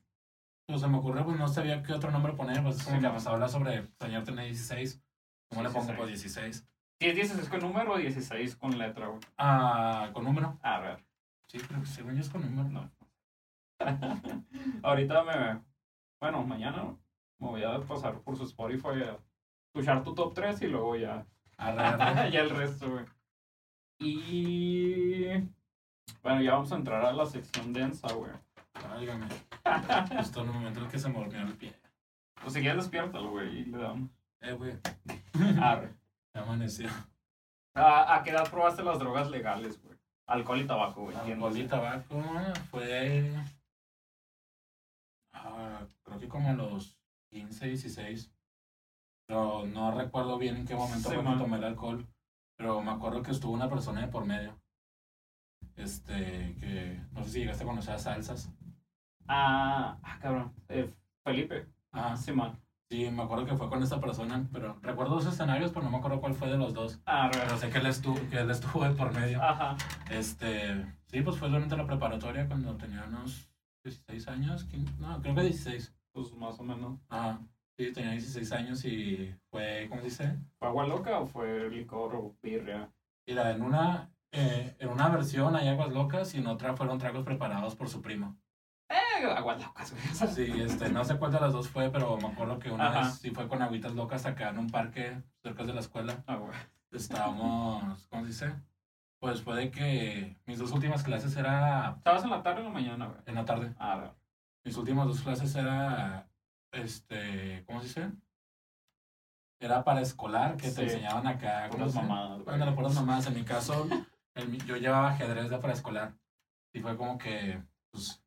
pues 0.67 0.81
se 0.81 0.87
me 0.89 0.97
ocurrió, 0.97 1.23
pues 1.23 1.39
no 1.39 1.47
sabía 1.47 1.81
qué 1.81 1.93
otro 1.93 2.11
nombre 2.11 2.33
poner, 2.33 2.61
pues 2.61 2.75
es 2.75 2.83
como 2.83 2.97
Sí, 2.97 3.01
que 3.01 3.07
no. 3.07 3.13
pues 3.13 3.25
habla 3.27 3.47
sobre 3.47 3.87
señor 4.01 4.25
tiene 4.25 4.43
16, 4.47 5.01
¿cómo 5.49 5.63
le 5.63 5.69
pongo? 5.69 5.85
16. 5.85 5.97
Pues 5.97 6.09
16. 6.09 6.67
Si 6.99 7.07
es 7.07 7.15
16 7.15 7.47
con 7.47 7.59
número 7.61 7.93
o 7.93 7.97
16 7.97 8.55
con 8.57 8.77
letra, 8.77 9.07
güey. 9.07 9.21
Ah, 9.37 10.09
con 10.11 10.25
número. 10.25 10.59
A 10.61 10.79
ver. 10.81 11.01
Sí, 11.47 11.57
creo 11.59 11.79
que 11.79 11.85
según 11.87 12.15
yo 12.15 12.19
es 12.19 12.29
con 12.29 12.41
número. 12.41 12.67
No. 12.67 12.91
Ahorita 14.83 15.23
me. 15.23 15.61
Bueno, 16.19 16.43
mañana 16.43 16.97
me 17.43 17.49
voy 17.49 17.63
a 17.63 17.79
pasar 17.81 18.19
por 18.21 18.37
su 18.37 18.43
Spotify 18.43 19.03
a 19.03 19.17
escuchar 19.67 20.03
tu 20.03 20.13
top 20.15 20.33
3 20.33 20.61
y 20.61 20.67
luego 20.67 20.95
ya. 20.95 21.25
Ya 21.57 22.27
el 22.41 22.49
resto, 22.49 22.89
güey. 22.89 23.05
Y. 23.99 25.27
Bueno, 26.21 26.41
ya 26.41 26.53
vamos 26.53 26.71
a 26.71 26.75
entrar 26.75 27.05
a 27.05 27.13
la 27.13 27.25
sección 27.25 27.73
densa, 27.73 28.11
güey. 28.13 28.31
Válgame. 28.73 29.27
Justo 30.17 30.41
en 30.41 30.47
el 30.47 30.53
momento 30.53 30.79
en 30.81 30.87
que 30.89 30.99
se 30.99 31.09
me 31.09 31.19
durmió 31.19 31.41
el 31.41 31.53
pie. 31.57 31.73
Pues 32.41 32.53
si 32.53 32.61
quieres, 32.61 32.83
despiértalo, 32.83 33.29
güey, 33.31 33.59
y 33.59 33.65
le 33.65 33.77
damos. 33.77 34.09
Eh, 34.41 34.53
güey, 34.53 34.73
Arre. 35.61 35.93
ya 36.33 36.41
amaneció. 36.41 36.89
¿A, 37.75 38.15
¿A 38.15 38.23
qué 38.23 38.31
edad 38.31 38.49
probaste 38.49 38.83
las 38.83 38.99
drogas 38.99 39.29
legales, 39.29 39.81
güey? 39.81 39.97
Alcohol 40.27 40.59
y 40.61 40.67
tabaco, 40.67 41.03
güey. 41.03 41.15
Alcohol 41.15 41.57
y 41.57 41.67
tabaco 41.67 42.21
fue. 42.69 43.33
ah, 45.33 45.85
creo 46.03 46.19
que 46.19 46.27
como 46.27 46.49
a 46.49 46.53
los 46.53 46.97
15, 47.33 47.67
16. 47.67 48.31
Pero 49.27 49.65
no 49.65 49.91
recuerdo 49.91 50.37
bien 50.37 50.57
en 50.57 50.65
qué 50.65 50.75
momento 50.75 51.09
Sí, 51.09 51.15
tomé 51.15 51.57
el 51.57 51.63
alcohol. 51.63 52.07
Pero 52.57 52.81
me 52.81 52.91
acuerdo 52.91 53.21
que 53.21 53.31
estuvo 53.31 53.53
una 53.53 53.69
persona 53.69 54.01
de 54.01 54.07
por 54.07 54.25
medio. 54.25 54.59
Este, 55.75 56.55
que 56.59 57.01
no 57.11 57.23
sé 57.23 57.29
si 57.31 57.39
llegaste 57.39 57.63
a 57.63 57.67
conocer 57.67 57.95
a 57.95 57.99
Salsas. 57.99 58.51
Ah, 59.27 59.97
ah, 60.03 60.19
cabrón. 60.21 60.53
Eh, 60.69 60.93
Felipe. 61.23 61.67
Ah, 61.91 62.15
Simón. 62.17 62.59
sí, 62.89 63.09
me 63.09 63.23
acuerdo 63.23 63.45
que 63.45 63.55
fue 63.55 63.69
con 63.69 63.81
esa 63.81 63.99
persona, 64.01 64.47
pero 64.51 64.77
recuerdo 64.81 65.15
dos 65.15 65.25
escenarios, 65.25 65.71
pero 65.71 65.83
no 65.85 65.91
me 65.91 65.97
acuerdo 65.97 66.19
cuál 66.19 66.33
fue 66.35 66.49
de 66.49 66.57
los 66.57 66.73
dos. 66.73 66.99
Ah, 67.05 67.29
Pero 67.31 67.45
re- 67.49 67.57
sé 67.57 67.69
que 67.69 67.77
él 67.79 67.85
estuvo, 67.87 68.15
que 68.29 68.37
él 68.39 68.51
estuvo 68.51 68.83
de 68.83 68.91
por 68.91 69.13
medio. 69.13 69.41
Ajá. 69.41 69.75
Este, 70.11 70.85
sí, 71.07 71.21
pues 71.21 71.37
fue 71.37 71.49
durante 71.49 71.77
la 71.77 71.87
preparatoria 71.87 72.47
cuando 72.47 72.75
tenía 72.75 73.05
unos 73.05 73.49
16 73.83 74.27
años, 74.27 74.65
15, 74.65 74.93
no, 74.99 75.21
creo 75.21 75.33
que 75.35 75.41
16. 75.41 75.93
Pues 76.13 76.31
más 76.35 76.59
o 76.59 76.63
menos. 76.63 76.99
Ajá, 77.09 77.39
sí, 77.77 77.91
tenía 77.91 78.11
16 78.11 78.51
años 78.51 78.85
y 78.85 79.35
fue, 79.49 79.87
¿cómo 79.89 80.01
se 80.01 80.07
dice? 80.07 80.37
¿Fue 80.59 80.67
agua 80.67 80.85
loca 80.87 81.19
o 81.19 81.25
fue 81.25 81.69
licor 81.69 82.15
o 82.15 82.35
birria? 82.41 82.89
Mira, 83.27 83.51
en 83.51 83.61
una, 83.63 84.11
eh, 84.31 84.75
en 84.79 84.89
una 84.89 85.09
versión 85.09 85.55
hay 85.55 85.67
aguas 85.67 85.91
locas 85.91 86.33
y 86.35 86.37
en 86.37 86.47
otra 86.47 86.75
fueron 86.75 86.99
tragos 86.99 87.23
preparados 87.25 87.75
por 87.75 87.89
su 87.89 88.01
primo. 88.01 88.37
Eh, 88.89 89.25
aguas 89.25 89.59
locas, 89.65 89.91
güey. 89.91 90.29
Sí, 90.29 90.61
este, 90.61 90.89
no 90.89 91.03
sé 91.03 91.17
cuál 91.17 91.31
de 91.31 91.39
las 91.39 91.53
dos 91.53 91.67
fue, 91.67 91.89
pero 91.89 92.17
me 92.17 92.27
acuerdo 92.27 92.59
que 92.59 92.69
una 92.69 92.89
Ajá. 92.89 92.99
vez 93.01 93.15
sí 93.15 93.31
fue 93.31 93.47
con 93.47 93.61
agüitas 93.63 93.95
locas 93.95 94.25
acá 94.27 94.49
en 94.49 94.59
un 94.59 94.69
parque 94.69 95.19
cerca 95.41 95.63
de 95.63 95.73
la 95.73 95.79
escuela. 95.79 96.23
Ah, 96.27 96.35
güey. 96.35 96.51
Estábamos, 96.91 98.05
¿cómo 98.09 98.21
se 98.23 98.27
dice? 98.27 98.53
Pues 99.19 99.41
fue 99.41 99.55
de 99.55 99.71
que 99.71 100.37
mis 100.45 100.59
dos 100.59 100.71
últimas 100.73 101.01
clases 101.01 101.35
era 101.37 101.95
¿Estabas 101.97 102.23
en 102.23 102.29
la 102.29 102.43
tarde 102.43 102.57
o 102.57 102.59
en 102.59 102.65
la 102.65 102.73
mañana, 102.79 103.05
güey? 103.07 103.19
en 103.25 103.35
la 103.35 103.45
tarde. 103.45 103.73
Ah, 103.79 103.95
re- 103.95 104.11
Mis 104.65 104.77
últimas 104.77 105.07
dos 105.07 105.21
clases 105.21 105.53
era, 105.55 106.27
este, 106.71 107.63
¿cómo 107.65 107.81
se 107.81 107.87
dice? 107.87 108.11
Era 109.59 109.83
para 109.83 110.01
escolar, 110.01 110.57
que 110.57 110.69
Sí. 110.69 110.75
te 110.75 110.83
enseñaban 110.83 111.25
acá. 111.27 111.67
¿cómo 111.69 111.83
unas 111.83 111.93
se 111.93 111.99
dice? 111.99 112.11
mamadas, 112.11 112.43
güey. 112.43 112.53
Ándale, 112.53 112.71
puras 112.73 112.95
mamadas. 112.95 113.27
En 113.27 113.33
mi 113.35 113.43
caso, 113.43 113.87
el 114.35 114.65
yo 114.65 114.75
llevaba 114.77 115.09
ajedrez 115.09 115.49
de 115.49 115.57
preescolar. 115.57 116.13
Y 116.73 116.81
fue 116.81 116.97
como 116.97 117.17
que, 117.17 117.61
pues, 117.91 118.21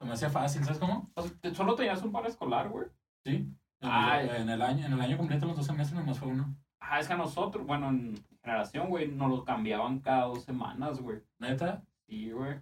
me 0.00 0.12
hacía 0.12 0.28
fácil, 0.30 0.64
¿sabes 0.64 0.78
cómo? 0.80 1.10
Solo 1.54 1.74
tenías 1.76 2.02
un 2.02 2.12
par 2.12 2.26
escolar, 2.26 2.68
güey. 2.68 2.88
Sí. 3.24 3.48
En, 3.80 3.88
Ay. 3.90 4.28
en 4.36 4.48
el 4.50 4.60
año, 4.62 4.86
en 4.86 4.92
el 4.92 5.00
año 5.00 5.16
completo, 5.16 5.46
los 5.46 5.56
dos 5.56 5.66
semestres, 5.66 5.98
nomás 5.98 6.18
fue 6.18 6.28
uno. 6.28 6.54
Ah, 6.80 7.00
es 7.00 7.06
que 7.06 7.12
a 7.14 7.16
nosotros, 7.16 7.66
bueno, 7.66 7.88
en 7.88 8.14
generación, 8.42 8.88
güey, 8.88 9.08
nos 9.08 9.30
los 9.30 9.44
cambiaban 9.44 10.00
cada 10.00 10.24
dos 10.26 10.44
semanas, 10.44 11.00
güey. 11.00 11.22
¿Neta? 11.38 11.82
Sí, 12.06 12.30
güey. 12.32 12.60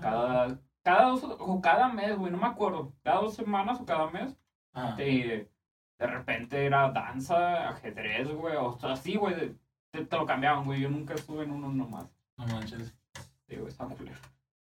Cada, 0.00 0.58
cada 0.84 1.06
dos, 1.08 1.24
o 1.24 1.60
cada 1.60 1.88
mes, 1.88 2.16
güey, 2.16 2.30
no 2.30 2.38
me 2.38 2.46
acuerdo. 2.46 2.92
Cada 3.02 3.20
dos 3.22 3.34
semanas 3.34 3.80
o 3.80 3.84
cada 3.84 4.08
mes, 4.10 4.36
Ah, 4.76 4.94
te, 4.96 5.48
de 5.98 6.06
repente 6.06 6.64
era 6.66 6.90
danza, 6.90 7.68
ajedrez, 7.70 8.28
güey, 8.28 8.56
o 8.56 8.76
sea, 8.78 8.92
así, 8.92 9.16
güey, 9.16 9.56
te, 9.92 10.04
te 10.04 10.16
lo 10.16 10.26
cambiaban, 10.26 10.64
güey. 10.64 10.80
Yo 10.80 10.90
nunca 10.90 11.14
estuve 11.14 11.44
en 11.44 11.50
uno 11.52 11.68
nomás. 11.72 12.06
no 12.36 12.46
manches. 12.46 12.92
Sí, 13.48 13.56
güey, 13.56 13.68
está 13.68 13.86
culero. 13.86 14.18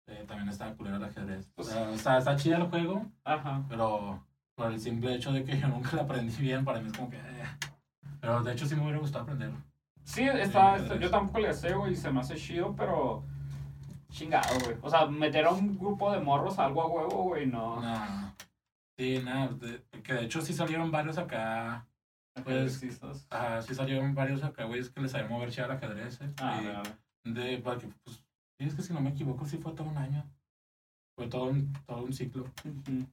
Eh, 0.07 0.23
también 0.27 0.47
estaba 0.49 0.73
culero 0.75 0.97
el 0.97 1.03
ajedrez. 1.03 1.47
O 1.49 1.55
Pues- 1.55 1.67
sea, 2.01 2.17
está, 2.19 2.35
chido 2.35 2.57
el 2.57 2.69
juego, 2.69 3.05
Ajá. 3.23 3.63
pero 3.67 4.23
por 4.53 4.71
el 4.71 4.79
simple 4.79 5.15
hecho 5.15 5.31
de 5.33 5.43
que 5.43 5.57
yo 5.59 5.67
nunca 5.67 5.95
lo 5.95 6.03
aprendí 6.03 6.35
bien, 6.41 6.63
para 6.63 6.79
mí 6.79 6.87
es 6.87 6.93
como 6.97 7.09
que... 7.09 7.17
eh. 7.17 7.43
Pero 8.21 8.43
de 8.43 8.53
hecho 8.53 8.65
sí 8.67 8.75
me 8.75 8.83
hubiera 8.83 8.99
gustado 8.99 9.23
aprenderlo. 9.23 9.57
Sí, 10.03 10.21
está, 10.23 10.73
ajedrez. 10.73 10.91
está- 10.91 10.99
yo 11.03 11.09
tampoco 11.09 11.39
le 11.39 11.53
sé, 11.53 11.73
güey, 11.73 11.93
y 11.93 11.95
se 11.95 12.11
me 12.11 12.19
hace 12.19 12.35
chido, 12.35 12.75
pero 12.75 13.23
chingado, 14.15 14.57
güey. 14.63 14.77
O 14.81 14.89
sea, 14.89 15.05
meter 15.05 15.45
a 15.45 15.51
un 15.51 15.77
grupo 15.77 16.11
de 16.11 16.19
morros 16.19 16.57
algo 16.59 16.81
a 16.81 16.87
huevo, 16.87 17.23
güey, 17.23 17.45
no. 17.45 17.81
No. 17.81 18.35
Sí, 18.97 19.19
nada, 19.23 19.47
de- 19.49 19.83
que 20.01 20.13
de 20.13 20.23
hecho 20.25 20.41
sí 20.41 20.53
salieron 20.53 20.89
varios 20.91 21.17
acá. 21.17 21.85
Pues-. 22.43 22.81
Ah, 23.29 23.61
sí 23.61 23.73
salieron 23.75 24.13
varios 24.15 24.43
acá, 24.43 24.65
güeyes, 24.65 24.89
que 24.89 25.01
les 25.01 25.11
sabían 25.11 25.29
mover 25.29 25.51
chido 25.51 25.65
al 25.65 25.71
ajedrez. 25.71 26.19
eh. 26.21 26.33
Ah, 26.41 26.81
Y 27.23 27.31
de, 27.31 27.57
porque, 27.59 27.87
pues, 28.03 28.17
sí, 28.57 28.65
es 28.65 28.73
que 28.75 28.81
si 28.81 28.93
no 28.93 29.01
me 29.01 29.09
equivoco, 29.11 29.45
sí 29.45 29.57
fue 29.57 29.73
todo 29.73 29.87
un 29.89 29.97
año. 29.97 30.23
Fue 31.17 31.27
todo 31.27 31.45
un, 31.45 31.71
todo 31.85 32.03
un 32.03 32.13
ciclo. 32.13 32.43
Ujú. 32.65 33.05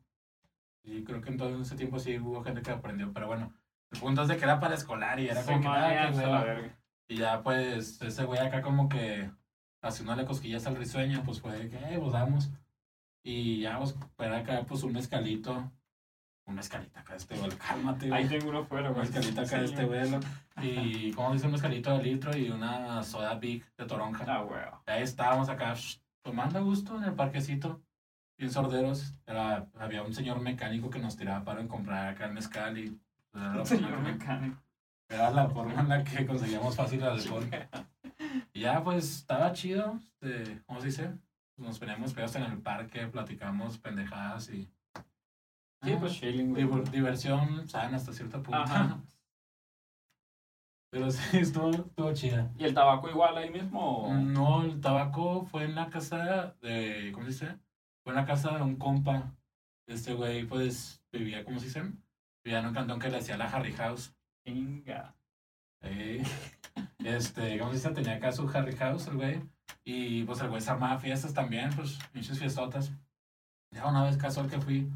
Y 0.84 1.04
creo 1.04 1.20
que 1.20 1.30
en 1.30 1.36
todo 1.36 1.60
ese 1.62 1.76
tiempo 1.76 1.98
sí 2.00 2.18
hubo 2.18 2.42
gente 2.42 2.62
que 2.62 2.72
aprendió. 2.72 3.12
Pero 3.12 3.28
bueno, 3.28 3.52
el 3.92 4.00
punto 4.00 4.22
es 4.22 4.28
de 4.28 4.36
que 4.36 4.44
era 4.44 4.58
para 4.58 4.74
escolar 4.74 5.20
y 5.20 5.28
era 5.28 5.40
Sí, 5.42 5.48
como 5.52 5.60
que, 5.62 5.68
man, 5.68 5.96
ah, 5.98 6.10
hueva. 6.12 6.42
verga. 6.44 6.78
Y 7.08 7.16
ya, 7.18 7.42
pues, 7.42 8.02
ese 8.02 8.24
güey 8.24 8.40
acá 8.40 8.60
como 8.62 8.88
que 8.88 9.30
haciéndole 9.82 10.24
cosquillas 10.24 10.66
al 10.66 10.76
risueño, 10.76 11.22
pues 11.24 11.40
fue 11.40 11.52
de 11.58 11.68
que, 11.68 11.76
eh, 11.76 11.98
pues 11.98 12.12
vamos. 12.12 12.50
Y 13.24 13.60
ya, 13.60 13.78
pues, 13.78 13.94
era 14.18 14.38
acá, 14.38 14.64
pues, 14.66 14.82
un 14.82 14.92
mezcalito. 14.92 15.70
Un 16.44 16.56
mezcalito 16.56 16.98
acá, 16.98 17.14
este 17.14 17.36
güey, 17.36 17.50
cálmate, 17.52 18.12
Ahí 18.12 18.26
tengo 18.26 18.48
uno 18.50 18.64
fuera, 18.64 18.88
Un 18.88 18.94
güey. 18.94 19.06
mezcalito 19.06 19.40
acá 19.42 19.58
de 19.58 19.64
este 19.66 19.84
vuelo. 19.84 20.18
Y, 20.60 21.12
como 21.12 21.32
dice, 21.32 21.46
un 21.46 21.52
mezcalito 21.52 21.96
de 21.96 22.02
litro 22.02 22.36
y 22.36 22.50
una 22.50 23.02
soda 23.04 23.34
big 23.36 23.64
de 23.76 23.84
toronja. 23.84 24.24
Ah, 24.26 24.42
güey. 24.42 24.60
Ahí 24.86 25.02
estábamos 25.02 25.48
acá, 25.48 25.74
tomando 26.22 26.64
gusto 26.64 26.96
en 26.96 27.04
el 27.04 27.14
parquecito. 27.14 27.80
Bien 28.36 28.50
sorderos. 28.50 29.14
Era, 29.24 29.68
había 29.78 30.02
un 30.02 30.12
señor 30.14 30.40
mecánico 30.40 30.90
que 30.90 30.98
nos 30.98 31.16
tiraba 31.16 31.44
para 31.44 31.64
comprar 31.68 32.08
acá 32.08 32.26
el 32.26 32.32
mezcal 32.32 32.76
y... 32.76 32.98
pues, 33.30 33.34
Era 33.44 33.54
la, 33.54 33.64
Señor 33.64 34.00
mecánico. 34.00 34.60
era 35.08 35.30
la 35.30 35.48
forma 35.48 35.80
en 35.80 35.88
la 35.88 36.02
que 36.02 36.26
conseguíamos 36.26 36.74
fácil 36.74 37.00
el 37.02 37.08
alcohol. 37.08 37.48
Y 38.52 38.60
ya, 38.60 38.82
pues, 38.82 39.18
estaba 39.18 39.52
chido. 39.52 39.98
Este, 40.20 40.62
¿Cómo 40.66 40.80
se 40.80 40.86
dice? 40.86 41.12
Nos 41.56 41.78
poníamos 41.78 42.12
pedos 42.14 42.34
en 42.36 42.42
el 42.44 42.58
parque, 42.58 43.06
platicamos 43.06 43.78
pendejadas 43.78 44.48
y... 44.50 44.62
Sí, 45.82 45.92
Ah, 45.94 45.96
pues 45.98 46.12
chilling, 46.14 46.54
diversión 46.92 47.66
sana 47.68 47.96
hasta 47.96 48.12
cierto 48.12 48.42
punto. 48.42 48.60
Ajá. 48.60 49.00
Pero 50.90 51.10
sí, 51.10 51.38
estuvo, 51.38 51.70
estuvo 51.70 52.12
chida. 52.12 52.52
¿Y 52.58 52.64
el 52.64 52.74
tabaco 52.74 53.08
igual 53.08 53.36
ahí 53.38 53.50
mismo? 53.50 54.04
o- 54.04 54.14
No, 54.14 54.62
el 54.62 54.80
tabaco 54.80 55.44
fue 55.46 55.64
en 55.64 55.74
la 55.74 55.88
casa 55.88 56.54
de... 56.60 57.10
¿Cómo 57.12 57.24
se 57.26 57.32
dice? 57.32 57.58
Fue 58.04 58.12
en 58.12 58.16
la 58.16 58.26
casa 58.26 58.56
de 58.56 58.62
un 58.62 58.76
compa. 58.76 59.34
Este 59.88 60.12
güey, 60.14 60.44
pues, 60.46 61.02
vivía, 61.10 61.44
¿cómo 61.44 61.58
se 61.58 61.66
dice? 61.66 61.82
Vivía 62.44 62.60
en 62.60 62.66
un 62.66 62.74
cantón 62.74 63.00
que 63.00 63.08
le 63.08 63.18
hacía 63.18 63.36
la 63.36 63.46
Harry 63.50 63.72
House. 63.72 64.14
Eh, 64.44 66.22
este, 67.04 67.58
¿cómo 67.58 67.70
se 67.70 67.76
dice? 67.76 67.90
Tenía 67.90 68.14
acá 68.16 68.32
su 68.32 68.48
Harry 68.48 68.76
House, 68.76 69.06
el 69.08 69.16
güey. 69.16 69.40
Y 69.84 70.22
pues 70.24 70.40
el 70.40 70.48
güey 70.48 70.60
se 70.60 70.70
armaba 70.70 70.98
fiestas 70.98 71.34
también, 71.34 71.70
pues, 71.74 71.98
muchas 72.14 72.38
fiestotas. 72.38 72.92
Ya 73.70 73.86
una 73.86 74.04
vez 74.04 74.16
casual 74.16 74.48
que 74.48 74.60
fui, 74.60 74.88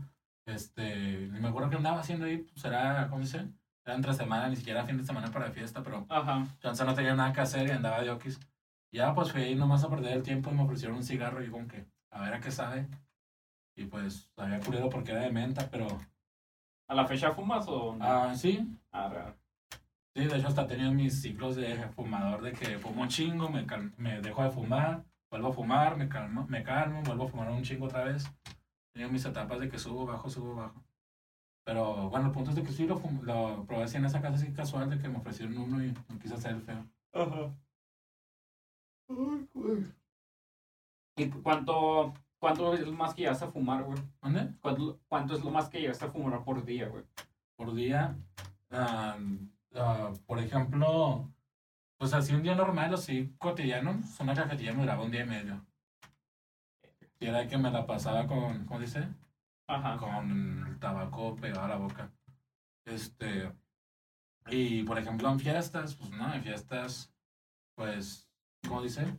este, 0.46 1.28
ni 1.32 1.40
me 1.40 1.48
acuerdo 1.48 1.70
que 1.70 1.76
andaba 1.76 2.00
haciendo 2.00 2.26
ahí, 2.26 2.38
pues 2.38 2.64
era, 2.64 3.08
¿cómo 3.08 3.24
se 3.24 3.38
dice? 3.38 3.52
Era 3.84 3.94
entre 3.94 4.12
semana, 4.14 4.48
ni 4.48 4.56
siquiera 4.56 4.84
fin 4.84 4.96
de 4.98 5.04
semana 5.04 5.30
para 5.30 5.50
fiesta, 5.50 5.82
pero 5.82 6.06
Ajá. 6.08 6.46
chance 6.60 6.84
no 6.84 6.94
tenía 6.94 7.14
nada 7.14 7.32
que 7.32 7.40
hacer 7.40 7.66
y 7.68 7.70
andaba 7.70 8.00
de 8.02 8.10
okis. 8.10 8.38
Ya 8.92 9.14
pues 9.14 9.32
fui 9.32 9.42
ahí 9.42 9.54
nomás 9.54 9.84
a 9.84 9.88
perder 9.90 10.12
el 10.18 10.22
tiempo 10.22 10.50
y 10.50 10.54
me 10.54 10.62
ofrecieron 10.62 10.96
un 10.96 11.04
cigarro 11.04 11.42
y 11.44 11.50
como 11.50 11.66
que, 11.68 11.86
a 12.10 12.20
ver 12.20 12.34
a 12.34 12.40
qué 12.40 12.50
sabe. 12.50 12.86
Y 13.76 13.84
pues 13.84 14.30
había 14.36 14.60
culero 14.60 14.88
porque 14.88 15.12
era 15.12 15.22
de 15.22 15.30
menta, 15.32 15.68
pero, 15.70 15.86
¿A 16.88 16.94
la 16.94 17.06
fecha 17.06 17.32
fumas 17.32 17.66
o 17.68 17.96
no? 17.96 18.04
ah, 18.04 18.34
sí, 18.34 18.64
Ah, 18.92 19.08
real. 19.08 19.34
Sí, 20.16 20.24
de 20.24 20.38
hecho 20.38 20.48
hasta 20.48 20.62
he 20.62 20.66
tenido 20.66 20.92
mis 20.92 21.20
ciclos 21.20 21.56
de 21.56 21.76
fumador 21.90 22.40
de 22.40 22.52
que 22.52 22.78
fumo 22.78 23.02
un 23.02 23.08
chingo, 23.08 23.50
me, 23.50 23.66
cal- 23.66 23.92
me 23.98 24.18
dejo 24.22 24.42
de 24.42 24.48
fumar, 24.50 25.04
vuelvo 25.30 25.48
a 25.48 25.52
fumar, 25.52 25.98
me 25.98 26.08
calmo, 26.08 26.46
me 26.48 26.62
calmo, 26.62 27.02
vuelvo 27.02 27.24
a 27.24 27.28
fumar 27.28 27.50
un 27.50 27.62
chingo 27.62 27.84
otra 27.84 28.04
vez. 28.04 28.24
He 28.24 28.92
tenido 28.94 29.10
mis 29.12 29.26
etapas 29.26 29.60
de 29.60 29.68
que 29.68 29.78
subo, 29.78 30.06
bajo, 30.06 30.30
subo, 30.30 30.54
bajo. 30.54 30.82
Pero 31.66 32.08
bueno, 32.08 32.28
el 32.28 32.32
punto 32.32 32.48
es 32.48 32.56
de 32.56 32.62
que 32.62 32.72
sí 32.72 32.86
lo, 32.86 32.98
lo 33.24 33.66
probé 33.66 33.82
así 33.84 33.98
en 33.98 34.06
esa 34.06 34.22
casa 34.22 34.36
así 34.36 34.50
casual 34.54 34.88
de 34.88 34.98
que 34.98 35.06
me 35.10 35.18
ofrecieron 35.18 35.58
uno 35.58 35.84
y 35.84 35.92
no 35.92 36.18
quise 36.18 36.32
hacer 36.32 36.52
el 36.52 36.62
feo. 36.62 36.86
Ajá. 37.12 37.52
¿Y 41.18 41.28
cuánto, 41.28 42.14
cuánto 42.38 42.72
es 42.72 42.80
lo 42.86 42.92
más 42.92 43.12
que 43.14 43.20
llegaste 43.22 43.44
a 43.44 43.50
fumar, 43.50 43.84
güey? 43.84 43.98
¿Dónde? 44.22 44.54
¿Cuánto, 44.62 44.98
cuánto 45.08 45.34
es 45.34 45.44
lo 45.44 45.50
más 45.50 45.68
que 45.68 45.80
llegaste 45.80 46.06
a 46.06 46.10
fumar 46.10 46.42
por 46.42 46.64
día, 46.64 46.88
güey? 46.88 47.04
Por 47.56 47.74
día, 47.74 48.16
ah, 48.70 49.18
ah, 49.76 50.12
por 50.26 50.38
ejemplo, 50.38 51.32
pues 51.98 52.12
así 52.14 52.34
un 52.34 52.42
día 52.42 52.54
normal, 52.54 52.94
así 52.94 53.34
cotidiano, 53.38 53.92
pues, 54.00 54.20
una 54.20 54.34
cajetilla 54.34 54.72
me 54.72 54.80
duraba 54.82 55.04
un 55.04 55.10
día 55.10 55.22
y 55.22 55.26
medio. 55.26 55.66
Y 57.18 57.26
era 57.26 57.46
que 57.46 57.58
me 57.58 57.70
la 57.70 57.86
pasaba 57.86 58.26
con, 58.26 58.66
¿cómo 58.66 58.80
dice? 58.80 59.08
Ajá. 59.68 59.96
con 59.96 60.66
el 60.68 60.78
tabaco 60.78 61.34
pegado 61.36 61.64
a 61.64 61.68
la 61.68 61.76
boca. 61.76 62.12
Este, 62.84 63.52
y 64.48 64.84
por 64.84 64.98
ejemplo 64.98 65.28
en 65.30 65.40
fiestas, 65.40 65.94
pues 65.96 66.10
no, 66.10 66.32
en 66.34 66.42
fiestas, 66.42 67.12
pues, 67.74 68.28
¿cómo 68.68 68.82
dice? 68.82 69.14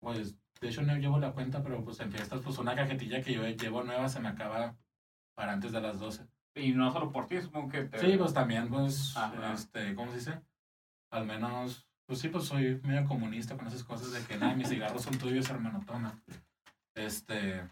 Pues, 0.00 0.36
de 0.60 0.68
hecho 0.68 0.82
no 0.82 0.96
llevo 0.96 1.18
la 1.18 1.32
cuenta, 1.32 1.62
pero 1.62 1.84
pues 1.84 2.00
en 2.00 2.12
fiestas, 2.12 2.40
pues 2.42 2.58
una 2.58 2.74
cajetilla 2.74 3.22
que 3.22 3.34
yo 3.34 3.46
llevo 3.46 3.82
nueva 3.84 4.08
se 4.08 4.20
me 4.20 4.28
acaba 4.28 4.76
para 5.34 5.52
antes 5.52 5.72
de 5.72 5.80
las 5.80 5.98
12. 6.00 6.26
Y 6.56 6.72
no 6.72 6.90
solo 6.90 7.12
por 7.12 7.26
ti, 7.26 7.40
supongo 7.40 7.68
que 7.68 7.84
te... 7.84 7.98
Sí, 7.98 8.16
pues 8.16 8.32
también, 8.32 8.68
pues, 8.68 9.14
Ajá. 9.16 9.52
este, 9.52 9.94
¿cómo 9.94 10.10
se 10.10 10.16
dice? 10.18 10.40
Al 11.12 11.26
menos, 11.26 11.86
pues 12.06 12.18
sí, 12.20 12.28
pues 12.28 12.44
soy 12.44 12.80
medio 12.82 13.04
comunista 13.06 13.56
con 13.56 13.66
esas 13.66 13.84
cosas 13.84 14.10
de 14.12 14.20
que 14.24 14.38
nada, 14.38 14.54
mis 14.54 14.68
cigarros 14.68 15.02
son 15.02 15.18
tuyos, 15.18 15.48
hermano, 15.50 15.82
toma. 15.86 16.18
Este, 16.96 17.62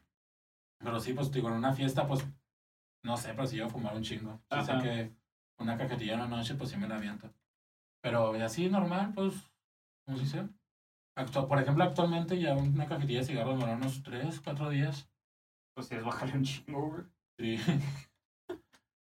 pero 0.79 1.01
sí, 1.01 1.15
pues 1.15 1.33
digo, 1.33 1.49
en 1.49 1.55
una 1.55 1.73
fiesta, 1.73 2.07
pues 2.07 2.25
no 3.05 3.17
sé, 3.17 3.33
pero 3.35 3.47
si 3.47 3.61
a 3.61 3.69
fumar 3.69 3.97
un 3.97 4.03
chingo. 4.03 4.39
Sí 4.51 4.61
sé 4.65 4.73
que 4.83 5.13
una 5.59 5.79
cajetilla 5.79 6.15
en 6.15 6.21
la 6.21 6.27
noche, 6.29 6.55
pues 6.55 6.71
sí 6.71 6.77
me 6.77 6.87
la 6.89 6.97
aviento. 6.97 7.31
Pero 8.03 8.33
así 8.45 8.69
normal, 8.69 9.13
pues, 9.15 9.35
¿cómo 10.05 10.19
se 10.19 10.25
dice? 10.25 10.49
Actu- 11.17 11.49
por 11.49 11.59
ejemplo, 11.59 11.85
actualmente 11.85 12.39
ya 12.39 12.55
una 12.55 12.87
cajetilla 12.87 13.21
de 13.21 13.25
cigarros 13.27 13.55
me 13.55 13.63
dura 13.63 13.77
unos 13.77 14.03
3, 14.03 14.41
4 14.41 14.69
días. 14.69 15.09
Pues 15.75 15.87
sí, 15.89 15.95
es 15.95 16.05
bajarle 16.05 16.37
un 16.37 16.45
chingo, 16.45 16.89
güey. 16.91 17.05
Sí. 17.39 17.57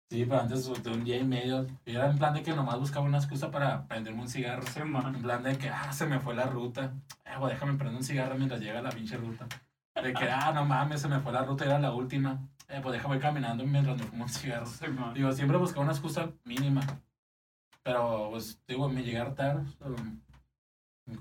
Sí, 0.10 0.26
pero 0.26 0.42
antes 0.42 0.84
de 0.84 0.90
un 0.90 1.04
día 1.04 1.18
y 1.18 1.24
medio. 1.24 1.68
Era 1.86 2.10
en 2.10 2.18
plan 2.18 2.34
de 2.34 2.42
que 2.42 2.54
nomás 2.54 2.80
buscaba 2.80 3.06
una 3.06 3.20
excusa 3.20 3.52
para 3.52 3.86
prenderme 3.88 4.22
un 4.22 4.28
cigarro. 4.28 4.64
Sí. 4.64 4.80
En 4.80 5.22
plan 5.22 5.44
de 5.44 5.56
que, 5.56 5.70
ah, 5.70 5.94
se 5.94 6.08
me 6.08 6.20
fue 6.20 6.34
la 6.34 6.48
ruta. 6.48 6.94
Eh, 7.26 7.38
güey, 7.38 7.54
déjame 7.54 7.76
prender 7.76 7.98
un 7.98 8.04
cigarro 8.04 8.36
mientras 8.36 8.60
llega 8.60 8.82
la 8.82 8.90
pinche 8.90 9.18
ruta. 9.18 9.48
De 10.02 10.14
que, 10.14 10.28
ah, 10.30 10.52
no 10.52 10.66
mames, 10.66 11.02
se 11.02 11.08
me 11.08 11.20
fue 11.20 11.32
la 11.32 11.44
ruta, 11.44 11.66
era 11.66 11.78
la 11.78 11.92
última. 11.94 12.40
Eh, 12.70 12.80
pues 12.82 12.94
déjame 12.94 13.18
ir 13.18 13.22
caminando 13.22 13.64
mientras 13.66 13.98
me 13.98 14.04
fumo 14.04 14.24
un 14.24 14.30
cigarro. 14.30 14.66
Sí. 14.66 14.86
Digo, 15.14 15.32
siempre 15.32 15.58
buscaba 15.58 15.84
una 15.84 15.92
excusa 15.92 16.32
mínima. 16.44 16.82
Pero, 17.84 18.30
pues, 18.32 18.60
digo, 18.68 18.90
me 18.90 19.04
llegué 19.04 19.20
a 19.20 19.24
hartar. 19.24 19.58
um, 19.82 20.22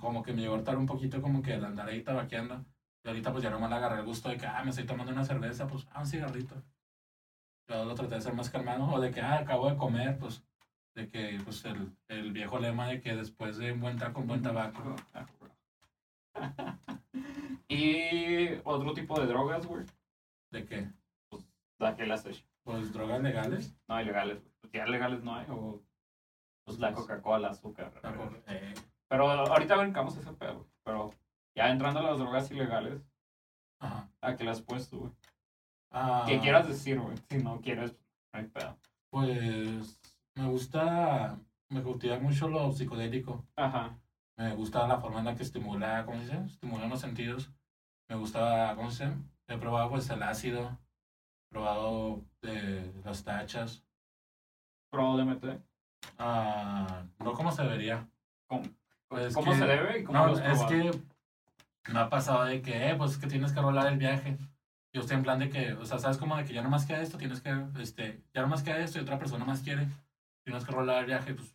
como 0.00 0.22
que 0.22 0.32
me 0.32 0.40
llegó 0.40 0.54
a 0.54 0.58
hartar 0.58 0.78
un 0.78 0.86
poquito, 0.86 1.20
como 1.20 1.42
que 1.42 1.54
el 1.54 1.64
andar 1.64 1.88
ahí 1.88 2.02
tabaqueando. 2.02 2.64
Y 3.04 3.08
ahorita, 3.08 3.32
pues, 3.32 3.44
ya 3.44 3.50
nomás 3.50 3.68
le 3.68 3.76
agarré 3.76 4.00
el 4.00 4.06
gusto 4.06 4.30
de 4.30 4.38
que, 4.38 4.46
ah, 4.46 4.62
me 4.64 4.70
estoy 4.70 4.86
tomando 4.86 5.12
una 5.12 5.24
cerveza, 5.24 5.66
pues, 5.66 5.86
ah, 5.92 6.00
un 6.00 6.06
cigarrito. 6.06 6.54
Yo 7.68 7.84
lo 7.84 7.94
traté 7.94 8.14
de 8.16 8.20
ser 8.20 8.34
más 8.34 8.50
calmado. 8.50 8.88
O 8.90 9.00
de 9.00 9.10
que, 9.10 9.20
ah, 9.20 9.38
acabo 9.38 9.70
de 9.70 9.76
comer, 9.76 10.18
pues, 10.18 10.42
de 10.94 11.08
que, 11.08 11.38
pues, 11.44 11.64
el, 11.64 11.92
el 12.08 12.32
viejo 12.32 12.58
lema 12.58 12.88
de 12.88 13.00
que 13.00 13.14
después 13.14 13.58
de 13.58 13.72
un 13.72 13.80
buen 13.80 13.98
taco, 13.98 14.20
un 14.20 14.26
buen 14.26 14.42
tabaco. 14.42 14.96
y 17.68 18.54
otro 18.64 18.94
tipo 18.94 19.20
de 19.20 19.26
drogas, 19.26 19.66
güey. 19.66 19.84
¿De 20.50 20.64
qué? 20.64 20.88
La 21.78 21.94
que 21.94 22.06
las 22.06 22.24
hecho. 22.26 22.44
Pues, 22.64 22.92
drogas 22.92 23.22
legales. 23.22 23.76
No, 23.86 24.00
ilegales. 24.00 24.40
güey. 24.40 24.52
Pues 24.60 24.72
ya 24.72 24.86
legales 24.86 25.22
no 25.22 25.34
hay. 25.34 25.46
O 25.50 25.82
pues 26.68 26.78
la 26.80 26.92
Coca-Cola, 26.92 27.48
azúcar. 27.48 27.90
Taco, 28.02 28.30
eh, 28.46 28.74
Pero 29.08 29.30
ahorita 29.30 29.74
brincamos 29.76 30.16
ese 30.18 30.32
pedo. 30.34 30.66
Pero 30.84 31.14
ya 31.54 31.70
entrando 31.70 32.00
a 32.00 32.02
las 32.02 32.18
drogas 32.18 32.50
ilegales, 32.50 33.00
ajá. 33.78 34.10
¿a 34.20 34.36
qué 34.36 34.44
las 34.44 34.58
has 34.58 34.64
puesto, 34.64 34.98
güey? 34.98 35.12
Ah, 35.90 36.24
¿Qué 36.26 36.38
quieras 36.40 36.68
decir, 36.68 36.98
güey? 37.00 37.16
Si 37.30 37.38
no 37.38 37.60
quieres, 37.60 37.92
no 38.32 38.40
hay 38.40 38.46
pedo. 38.46 38.76
Pues, 39.10 40.00
me 40.34 40.46
gusta, 40.46 41.38
me 41.70 41.80
gusta 41.80 42.18
mucho 42.20 42.48
lo 42.48 42.72
psicodélico. 42.72 43.44
Ajá. 43.56 43.96
Me 44.36 44.54
gusta 44.54 44.86
la 44.86 44.98
forma 45.00 45.18
en 45.20 45.24
la 45.24 45.34
que 45.34 45.42
estimula, 45.42 46.04
¿cómo 46.04 46.18
se 46.18 46.24
dice? 46.24 46.44
Estimula 46.44 46.86
los 46.86 47.00
sentidos. 47.00 47.50
Me 48.08 48.16
gusta, 48.16 48.74
¿cómo 48.76 48.90
se 48.90 49.06
dice? 49.06 49.18
He 49.48 49.56
probado 49.58 49.90
pues 49.90 50.08
el 50.10 50.22
ácido, 50.22 50.68
he 50.70 51.48
probado 51.50 52.22
eh, 52.42 52.92
las 53.04 53.24
tachas. 53.24 53.82
Pro 54.90 55.16
DMT. 55.16 55.44
Ah, 56.18 57.02
no 57.18 57.32
como 57.32 57.50
se 57.50 57.62
debería. 57.62 58.08
¿Cómo, 58.46 58.62
Pues 59.08 59.34
¿Cómo 59.34 59.50
que- 59.52 59.58
se 59.58 59.66
debe 59.66 60.00
y 60.00 60.04
cómo 60.04 60.18
No, 60.26 60.38
es 60.38 60.62
que 60.64 60.90
me 61.92 61.98
ha 61.98 62.08
pasado 62.10 62.44
de 62.44 62.60
que, 62.62 62.90
eh, 62.90 62.94
pues 62.94 63.16
que 63.18 63.26
tienes 63.26 63.52
que 63.52 63.60
rolar 63.60 63.86
el 63.90 63.98
viaje. 63.98 64.36
Yo 64.92 65.02
estoy 65.02 65.16
en 65.16 65.22
plan 65.22 65.38
de 65.38 65.50
que, 65.50 65.72
o 65.74 65.84
sea, 65.84 65.98
sabes 65.98 66.16
como 66.16 66.36
de 66.36 66.44
que 66.44 66.54
ya 66.54 66.62
no 66.62 66.70
más 66.70 66.86
queda 66.86 67.02
esto, 67.02 67.18
tienes 67.18 67.40
que, 67.42 67.50
este, 67.78 68.22
ya 68.32 68.42
no 68.42 68.48
más 68.48 68.62
queda 68.62 68.78
esto 68.78 68.98
y 68.98 69.02
otra 69.02 69.18
persona 69.18 69.44
más 69.44 69.60
quiere. 69.62 69.86
Tienes 70.44 70.64
que 70.64 70.72
rolar 70.72 71.00
el 71.00 71.06
viaje, 71.06 71.34
pues 71.34 71.54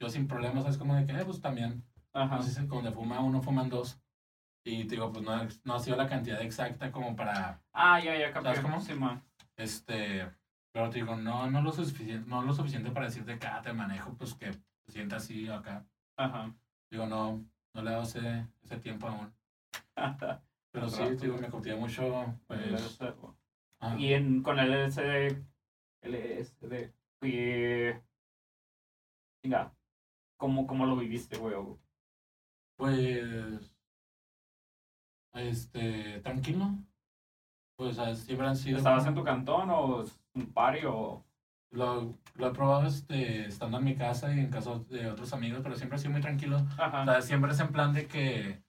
yo 0.00 0.08
sin 0.08 0.26
problemas, 0.26 0.62
sabes 0.62 0.78
como 0.78 0.94
de 0.94 1.04
que, 1.04 1.12
eh, 1.12 1.24
pues 1.24 1.40
también 1.40 1.84
Ajá. 2.12 2.36
no 2.36 2.42
sé 2.42 2.52
si 2.52 2.66
cuando 2.66 2.92
fuma 2.92 3.20
uno, 3.20 3.42
fuman 3.42 3.68
dos. 3.68 4.00
Y 4.64 4.84
te 4.84 4.94
digo, 4.96 5.12
pues 5.12 5.24
no, 5.24 5.36
no 5.64 5.74
ha 5.74 5.78
sido 5.80 5.96
la 5.96 6.08
cantidad 6.08 6.40
exacta 6.42 6.90
como 6.90 7.14
para, 7.16 7.62
Ah, 7.72 8.00
ya, 8.00 8.16
ya, 8.16 8.32
capté. 8.32 8.48
¿Sabes 8.48 8.60
cómo? 8.60 8.80
Sí, 8.80 8.94
man. 8.94 9.22
este, 9.56 10.30
pero 10.72 10.88
te 10.90 10.98
digo, 11.00 11.16
no, 11.16 11.50
no 11.50 11.62
lo 11.62 11.72
suficiente, 11.72 12.28
no 12.28 12.42
lo 12.42 12.52
suficiente 12.54 12.90
para 12.90 13.06
decirte 13.06 13.38
que 13.38 13.46
ah, 13.46 13.60
te 13.62 13.72
manejo, 13.72 14.14
pues 14.16 14.34
que 14.34 14.50
te 14.50 14.92
sientas 14.92 15.24
así 15.24 15.48
acá. 15.48 15.84
Ajá. 16.16 16.54
Digo, 16.90 17.06
no, 17.06 17.44
no 17.74 17.82
le 17.82 17.90
he 17.90 17.92
dado 17.92 18.04
ese, 18.04 18.46
ese 18.62 18.78
tiempo 18.78 19.06
aún. 19.08 19.34
Pero 20.80 20.90
sí, 20.90 21.16
digo, 21.16 21.36
me 21.38 21.48
curtía 21.48 21.76
mucho, 21.76 22.34
pues, 22.46 22.98
güey. 22.98 23.12
ah, 23.80 23.96
Y 23.98 24.12
en, 24.12 24.42
con 24.42 24.58
el 24.58 24.72
LSD, 24.72 25.42
LSD, 26.02 26.92
fui... 27.20 27.94
Venga, 29.42 29.72
¿cómo, 30.36 30.66
¿cómo 30.66 30.86
lo 30.86 30.96
viviste, 30.96 31.36
güey? 31.38 31.54
O- 31.54 31.78
pues, 32.76 33.72
este, 35.34 36.20
tranquilo. 36.20 36.70
Pues 37.76 37.96
siempre 38.18 38.46
han 38.46 38.56
sido... 38.56 38.78
¿Estabas 38.78 39.06
en 39.06 39.14
tu 39.14 39.22
cantón 39.24 39.70
o 39.70 40.04
un 40.34 40.52
party 40.52 40.86
o...? 40.86 41.24
Lo, 41.70 42.14
lo 42.36 42.48
he 42.48 42.54
probado 42.54 42.86
este, 42.86 43.44
estando 43.46 43.76
en 43.76 43.84
mi 43.84 43.94
casa 43.94 44.34
y 44.34 44.38
en 44.40 44.48
casa 44.50 44.78
de 44.88 45.10
otros 45.10 45.34
amigos, 45.34 45.60
pero 45.62 45.76
siempre 45.76 45.96
ha 45.96 45.98
sido 45.98 46.12
muy 46.12 46.22
tranquilo. 46.22 46.56
O 46.56 46.82
Ajá. 46.82 47.04
sea, 47.04 47.20
siempre 47.20 47.52
es 47.52 47.60
en 47.60 47.68
plan 47.72 47.92
de 47.92 48.06
que, 48.06 48.62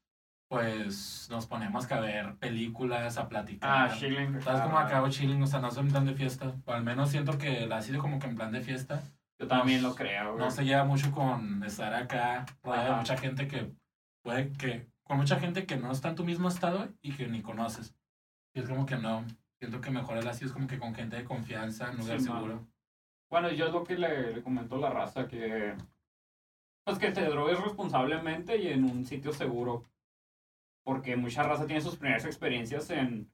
pues, 0.49 1.27
nos 1.29 1.45
ponemos 1.45 1.89
a 1.91 1.99
ver 1.99 2.35
películas, 2.37 3.17
a 3.17 3.29
platicar. 3.29 3.69
Ah, 3.91 3.95
chilling. 3.97 4.41
¿Sabes 4.41 4.61
Ah, 4.61 4.63
cómo 4.65 4.79
acabo 4.79 5.07
chilling? 5.09 5.41
O 5.43 5.47
sea, 5.47 5.59
no 5.61 5.69
es 5.69 5.77
en 5.77 5.89
plan 5.89 6.05
de 6.05 6.15
fiesta. 6.15 6.53
O 6.65 6.71
al 6.73 6.83
menos 6.83 7.09
siento 7.11 7.37
que 7.37 7.67
la 7.67 7.77
ha 7.77 7.81
sido 7.81 8.01
como 8.01 8.19
que 8.19 8.27
en 8.27 8.35
plan 8.35 8.51
de 8.51 8.61
fiesta. 8.61 9.03
Yo 9.39 9.47
también 9.47 9.81
lo 9.83 9.95
creo, 9.95 10.33
güey. 10.33 10.43
No 10.43 10.51
se 10.51 10.65
lleva 10.65 10.83
mucho 10.83 11.11
con 11.11 11.63
estar 11.63 11.93
acá 11.93 12.45
rodeado 12.63 12.91
de 12.91 12.97
mucha 12.97 13.17
gente 13.17 13.47
que 13.47 13.71
puede 14.23 14.51
que... 14.53 14.89
Con 15.03 15.17
mucha 15.17 15.39
gente 15.39 15.65
que 15.65 15.77
no 15.77 15.91
está 15.91 16.09
en 16.09 16.15
tu 16.15 16.23
mismo 16.25 16.49
estado 16.49 16.89
y 17.01 17.13
que 17.13 17.27
ni 17.27 17.41
conoces. 17.41 17.95
Y 18.53 18.59
es 18.59 18.67
como 18.67 18.85
que 18.85 18.97
no. 18.97 19.25
Siento 19.59 19.81
que 19.81 19.91
mejor 19.91 20.17
el 20.17 20.27
así 20.27 20.45
es 20.45 20.51
como 20.51 20.67
que 20.67 20.77
con 20.79 20.93
gente 20.93 21.15
de 21.15 21.23
confianza, 21.23 21.89
en 21.91 21.97
lugar 21.97 22.19
Sí, 22.19 22.27
man. 22.27 22.35
seguro. 22.37 22.67
Bueno, 23.29 23.51
yo 23.51 23.67
es 23.67 23.71
lo 23.73 23.83
que 23.83 23.97
le, 23.97 24.33
le 24.33 24.41
comento 24.43 24.75
a 24.75 24.79
la 24.79 24.89
raza, 24.89 25.27
que... 25.27 25.75
Pues 26.85 26.97
que 26.97 27.11
te 27.11 27.23
drogues 27.25 27.59
responsablemente 27.59 28.57
y 28.57 28.67
en 28.69 28.83
un 28.83 29.05
sitio 29.05 29.31
seguro. 29.31 29.83
Porque 30.83 31.15
mucha 31.15 31.43
raza 31.43 31.65
tiene 31.65 31.81
sus 31.81 31.97
primeras 31.97 32.25
experiencias 32.25 32.89
en... 32.89 33.31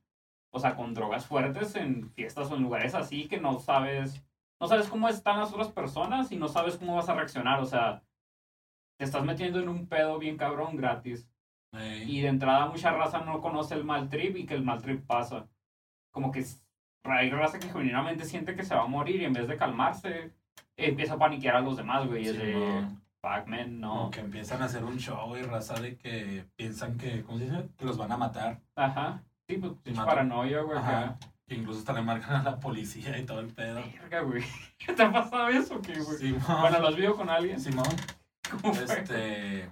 O 0.51 0.59
sea, 0.59 0.75
con 0.75 0.93
drogas 0.93 1.25
fuertes 1.25 1.75
en 1.75 2.09
fiestas 2.11 2.49
o 2.49 2.55
en 2.55 2.63
lugares 2.63 2.95
así 2.95 3.27
que 3.27 3.39
no 3.39 3.59
sabes... 3.59 4.23
No 4.59 4.67
sabes 4.67 4.87
cómo 4.87 5.09
están 5.09 5.39
las 5.39 5.51
otras 5.51 5.69
personas 5.69 6.31
y 6.31 6.37
no 6.37 6.47
sabes 6.47 6.77
cómo 6.77 6.95
vas 6.95 7.09
a 7.09 7.13
reaccionar. 7.13 7.59
O 7.59 7.65
sea, 7.65 8.01
te 8.97 9.03
estás 9.03 9.23
metiendo 9.25 9.59
en 9.59 9.67
un 9.67 9.87
pedo 9.87 10.17
bien 10.17 10.37
cabrón 10.37 10.77
gratis. 10.77 11.29
Y 12.05 12.21
de 12.21 12.29
entrada 12.29 12.67
mucha 12.67 12.91
raza 12.91 13.19
no 13.19 13.41
conoce 13.41 13.75
el 13.75 13.83
mal 13.83 14.07
trip 14.07 14.37
y 14.37 14.45
que 14.45 14.53
el 14.53 14.63
mal 14.63 14.81
trip 14.81 15.05
pasa. 15.05 15.49
Como 16.11 16.31
que 16.31 16.45
hay 17.03 17.29
raza 17.29 17.59
que 17.59 17.67
genuinamente 17.67 18.23
siente 18.25 18.55
que 18.55 18.63
se 18.63 18.75
va 18.75 18.83
a 18.83 18.87
morir 18.87 19.21
y 19.21 19.25
en 19.25 19.33
vez 19.33 19.47
de 19.47 19.57
calmarse, 19.57 20.33
empieza 20.77 21.15
a 21.15 21.19
paniquear 21.19 21.57
a 21.57 21.61
los 21.61 21.77
demás, 21.77 22.07
güey. 22.07 22.25
Es 22.27 22.37
de, 22.37 22.87
Simón. 23.25 23.41
fuck, 23.41 23.47
man, 23.47 23.79
no. 23.79 24.09
Que 24.11 24.19
empiezan 24.19 24.61
a 24.61 24.65
hacer 24.65 24.83
un 24.83 24.97
show 24.97 25.35
y 25.35 25.41
raza 25.41 25.75
de 25.75 25.97
que 25.97 26.45
piensan 26.55 26.97
que, 26.97 27.23
¿cómo 27.23 27.39
se 27.39 27.45
dice? 27.45 27.69
Que 27.77 27.85
los 27.85 27.97
van 27.97 28.11
a 28.11 28.17
matar. 28.17 28.61
Ajá. 28.75 29.23
Sí, 29.47 29.57
pues, 29.57 29.73
mato. 29.95 30.07
paranoia, 30.07 30.61
güey. 30.61 30.77
Ajá. 30.77 31.17
Que 31.47 31.55
incluso 31.55 31.79
hasta 31.79 31.93
le 31.93 32.01
marcan 32.01 32.35
a 32.35 32.43
la 32.43 32.59
policía 32.59 33.17
y 33.17 33.25
todo 33.25 33.39
el 33.39 33.53
pedo. 33.53 33.75
Verga, 33.75 34.21
güey. 34.21 34.43
¿Te 34.95 35.03
ha 35.03 35.11
pasado 35.11 35.49
eso, 35.49 35.81
qué, 35.81 35.99
güey? 35.99 36.17
Simón. 36.17 36.61
Bueno, 36.61 36.79
¿lo 36.79 36.87
has 36.87 36.95
visto 36.95 37.15
con 37.15 37.29
alguien? 37.29 37.59
Simón. 37.59 37.85
¿Cómo 38.49 38.73
fue? 38.73 38.83
Este. 38.83 39.71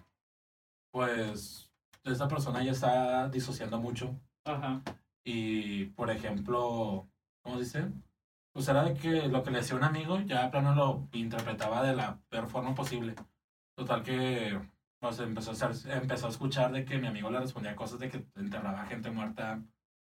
Pues. 0.92 1.72
Esta 2.04 2.28
persona 2.28 2.62
ya 2.64 2.72
está 2.72 3.30
disociando 3.30 3.80
mucho. 3.80 4.20
Ajá. 4.46 4.82
Y, 5.24 5.86
por 5.86 6.12
ejemplo. 6.12 7.08
¿Cómo 7.42 7.58
se 7.58 7.64
dice? 7.64 7.92
Pues 8.54 8.68
era 8.68 8.84
de 8.84 8.94
que 8.94 9.28
lo 9.28 9.44
que 9.44 9.50
le 9.50 9.58
decía 9.58 9.76
un 9.76 9.84
amigo, 9.84 10.20
ya 10.22 10.52
plano 10.52 10.76
lo 10.76 11.08
interpretaba 11.12 11.84
de 11.84 11.96
la 11.96 12.20
peor 12.30 12.48
forma 12.48 12.76
posible. 12.76 13.16
Total 13.76 14.04
que. 14.04 14.60
Pues 15.00 15.20
empezó 15.20 15.52
a, 15.52 15.54
hacer- 15.54 15.92
empezó 16.02 16.28
a 16.28 16.30
escuchar 16.30 16.72
de 16.72 16.86
que 16.86 16.98
mi 16.98 17.08
amigo 17.08 17.30
le 17.30 17.40
respondía 17.40 17.76
cosas 17.76 18.00
de 18.00 18.10
que 18.10 18.26
enterraba 18.36 18.86
gente 18.86 19.12
muerta. 19.12 19.62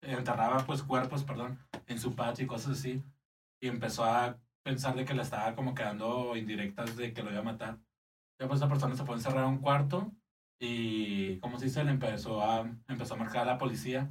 Enterraba, 0.02 0.58
pues, 0.66 0.84
cuerpos, 0.84 1.24
perdón, 1.24 1.58
en 1.88 1.98
su 2.00 2.14
patio 2.16 2.44
y 2.46 2.48
cosas 2.48 2.78
así. 2.78 3.04
Y 3.62 3.68
empezó 3.70 4.04
a 4.06 4.38
pensar 4.64 4.96
de 4.96 5.06
que 5.06 5.14
le 5.16 5.24
estaba 5.24 5.56
como 5.56 5.74
quedando 5.74 6.36
indirectas 6.38 6.96
de 6.96 7.12
que 7.14 7.24
lo 7.24 7.32
iba 7.32 7.40
a 7.40 7.44
matar. 7.44 7.80
Ya 8.40 8.48
pues 8.48 8.60
esa 8.60 8.70
persona 8.70 8.96
se 8.96 9.06
fue 9.06 9.16
a 9.16 9.18
encerrar 9.18 9.44
a 9.46 9.48
un 9.48 9.60
cuarto 9.60 10.12
y, 10.60 11.38
como 11.40 11.58
se 11.58 11.66
dice, 11.66 11.84
le 11.84 11.92
empezó 11.92 12.42
a, 12.44 12.62
empezó 12.88 13.16
a 13.16 13.18
marcar 13.18 13.44
a 13.44 13.54
la 13.54 13.58
policía. 13.58 14.10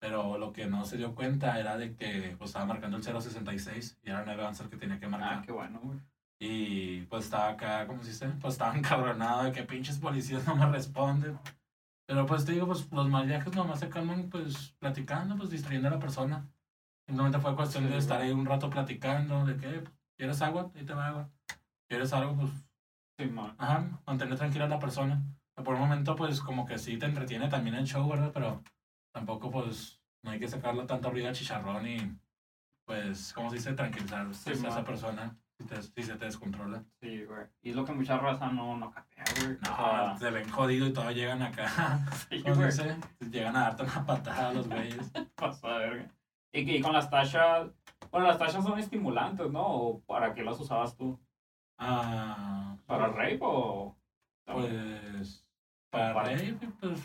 Pero 0.00 0.38
lo 0.38 0.52
que 0.52 0.66
no 0.66 0.84
se 0.84 0.96
dio 0.96 1.14
cuenta 1.14 1.58
era 1.60 1.76
de 1.76 1.94
que 1.94 2.34
pues, 2.38 2.50
estaba 2.50 2.66
marcando 2.66 2.96
el 2.96 3.02
066 3.02 3.98
y 4.02 4.10
era 4.10 4.22
el 4.32 4.40
answer 4.40 4.68
que 4.68 4.76
tenía 4.76 4.98
que 4.98 5.08
marcar. 5.08 5.34
Ah, 5.38 5.42
qué 5.44 5.52
bueno, 5.52 5.80
güey. 5.82 5.98
Y 6.40 7.02
pues 7.02 7.24
estaba 7.24 7.50
acá, 7.50 7.86
¿cómo 7.86 8.02
se 8.02 8.10
dice? 8.10 8.28
Pues 8.40 8.54
estaba 8.54 8.76
encabronado 8.76 9.44
de 9.44 9.52
que 9.52 9.64
pinches 9.64 9.98
policías 9.98 10.46
no 10.46 10.54
me 10.56 10.66
responden. 10.66 11.38
Pero 12.06 12.26
pues 12.26 12.44
te 12.44 12.52
digo, 12.52 12.66
pues 12.66 12.90
los 12.92 13.08
mal 13.08 13.26
viajes 13.26 13.54
nomás 13.54 13.80
se 13.80 13.88
calman 13.88 14.30
pues 14.30 14.74
platicando, 14.78 15.36
pues 15.36 15.50
distrayendo 15.50 15.88
a 15.88 15.92
la 15.92 15.98
persona. 15.98 16.48
Simplemente 17.06 17.38
fue 17.38 17.56
cuestión 17.56 17.84
Sí, 17.84 17.90
de 17.90 17.98
estar 17.98 18.20
ahí 18.20 18.30
un 18.32 18.46
rato 18.46 18.70
platicando, 18.70 19.44
de 19.44 19.56
que, 19.56 19.68
pues, 19.80 19.94
¿quieres 20.16 20.42
agua? 20.42 20.70
Ahí 20.74 20.84
te 20.84 20.94
va 20.94 21.08
agua. 21.08 21.30
¿Quieres 21.88 22.12
algo? 22.12 22.36
Pues, 22.36 22.50
Sí, 23.18 23.34
ajá, 23.58 24.00
mantener 24.06 24.38
tranquila 24.38 24.66
a 24.66 24.68
la 24.68 24.78
persona. 24.78 25.20
Por 25.56 25.74
un 25.74 25.80
momento, 25.80 26.14
pues, 26.14 26.40
como 26.40 26.66
que 26.66 26.78
sí 26.78 26.98
te 26.98 27.06
entretiene 27.06 27.48
también 27.48 27.74
el 27.74 27.86
show, 27.86 28.08
¿verdad? 28.08 28.30
Pero 28.32 28.62
tampoco, 29.12 29.50
pues, 29.50 30.00
no 30.22 30.30
hay 30.30 30.38
que 30.38 30.46
sacarlo 30.46 30.86
tanto 30.86 31.10
ruido 31.10 31.28
al 31.28 31.34
chicharrón 31.34 31.86
y 31.88 32.16
pues, 32.86 33.32
¿cómo 33.32 33.50
se 33.50 33.56
dice? 33.56 33.72
Tranquilizar 33.74 34.32
Sí, 34.34 34.50
a 34.50 34.52
esa 34.52 34.84
persona 34.84 35.36
si, 35.58 35.64
te- 35.64 35.82
si 35.82 36.02
se 36.02 36.14
te 36.16 36.24
descontrola. 36.26 36.82
Sí, 37.00 37.24
güey. 37.24 37.46
Y 37.62 37.70
es 37.70 37.76
lo 37.76 37.84
que 37.84 37.92
mucha 37.92 38.16
raza 38.18 38.48
no, 38.48 38.76
no 38.76 38.90
capea, 38.90 39.24
güey. 39.42 39.56
O 39.56 39.58
No, 39.60 39.76
sea, 39.76 40.16
te 40.18 40.30
ven 40.30 40.48
jodido 40.50 40.86
y 40.86 40.92
todavía 40.92 41.16
llegan 41.16 41.42
acá. 41.42 42.00
sí, 42.30 42.42
¿Cómo 42.42 42.70
se 42.70 42.84
güey. 42.84 42.96
Llegan 43.30 43.56
a 43.56 43.60
darte 43.62 43.82
una 43.82 44.06
patada 44.06 44.48
a 44.48 44.52
los 44.52 44.68
güeyes. 44.68 45.10
Pasa 45.34 45.68
de 45.68 45.78
verga. 45.90 46.14
Y, 46.52 46.64
que- 46.64 46.76
y 46.76 46.80
con 46.80 46.92
las 46.92 47.10
tachas, 47.10 47.68
bueno, 48.10 48.26
las 48.28 48.38
tachas 48.38 48.64
son 48.64 48.78
estimulantes, 48.78 49.50
¿no? 49.50 49.66
¿O 49.66 50.00
para 50.02 50.32
qué 50.32 50.42
las 50.42 50.58
usabas 50.60 50.96
tú? 50.96 51.18
Ah, 51.78 52.76
¿Para 52.86 53.08
rape 53.08 53.38
o...? 53.42 53.94
Pues, 54.46 55.44
para 55.90 56.14
Para- 56.14 56.28
reír, 56.30 56.58
pues, 56.80 57.00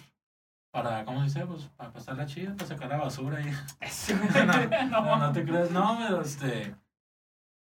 para, 0.72 1.04
¿cómo 1.06 1.20
se 1.20 1.26
dice? 1.26 1.46
Pues, 1.46 1.64
para 1.76 1.92
pasar 1.92 2.16
la 2.18 2.26
chida, 2.26 2.56
para 2.56 2.68
sacar 2.68 2.90
la 2.90 2.98
basura 2.98 3.42
y... 3.42 3.52
No, 4.90 5.02
no, 5.02 5.18
no 5.18 5.32
te 5.34 5.44
crees, 5.44 5.70
no, 5.72 5.98
pero 6.00 6.22
este, 6.22 6.74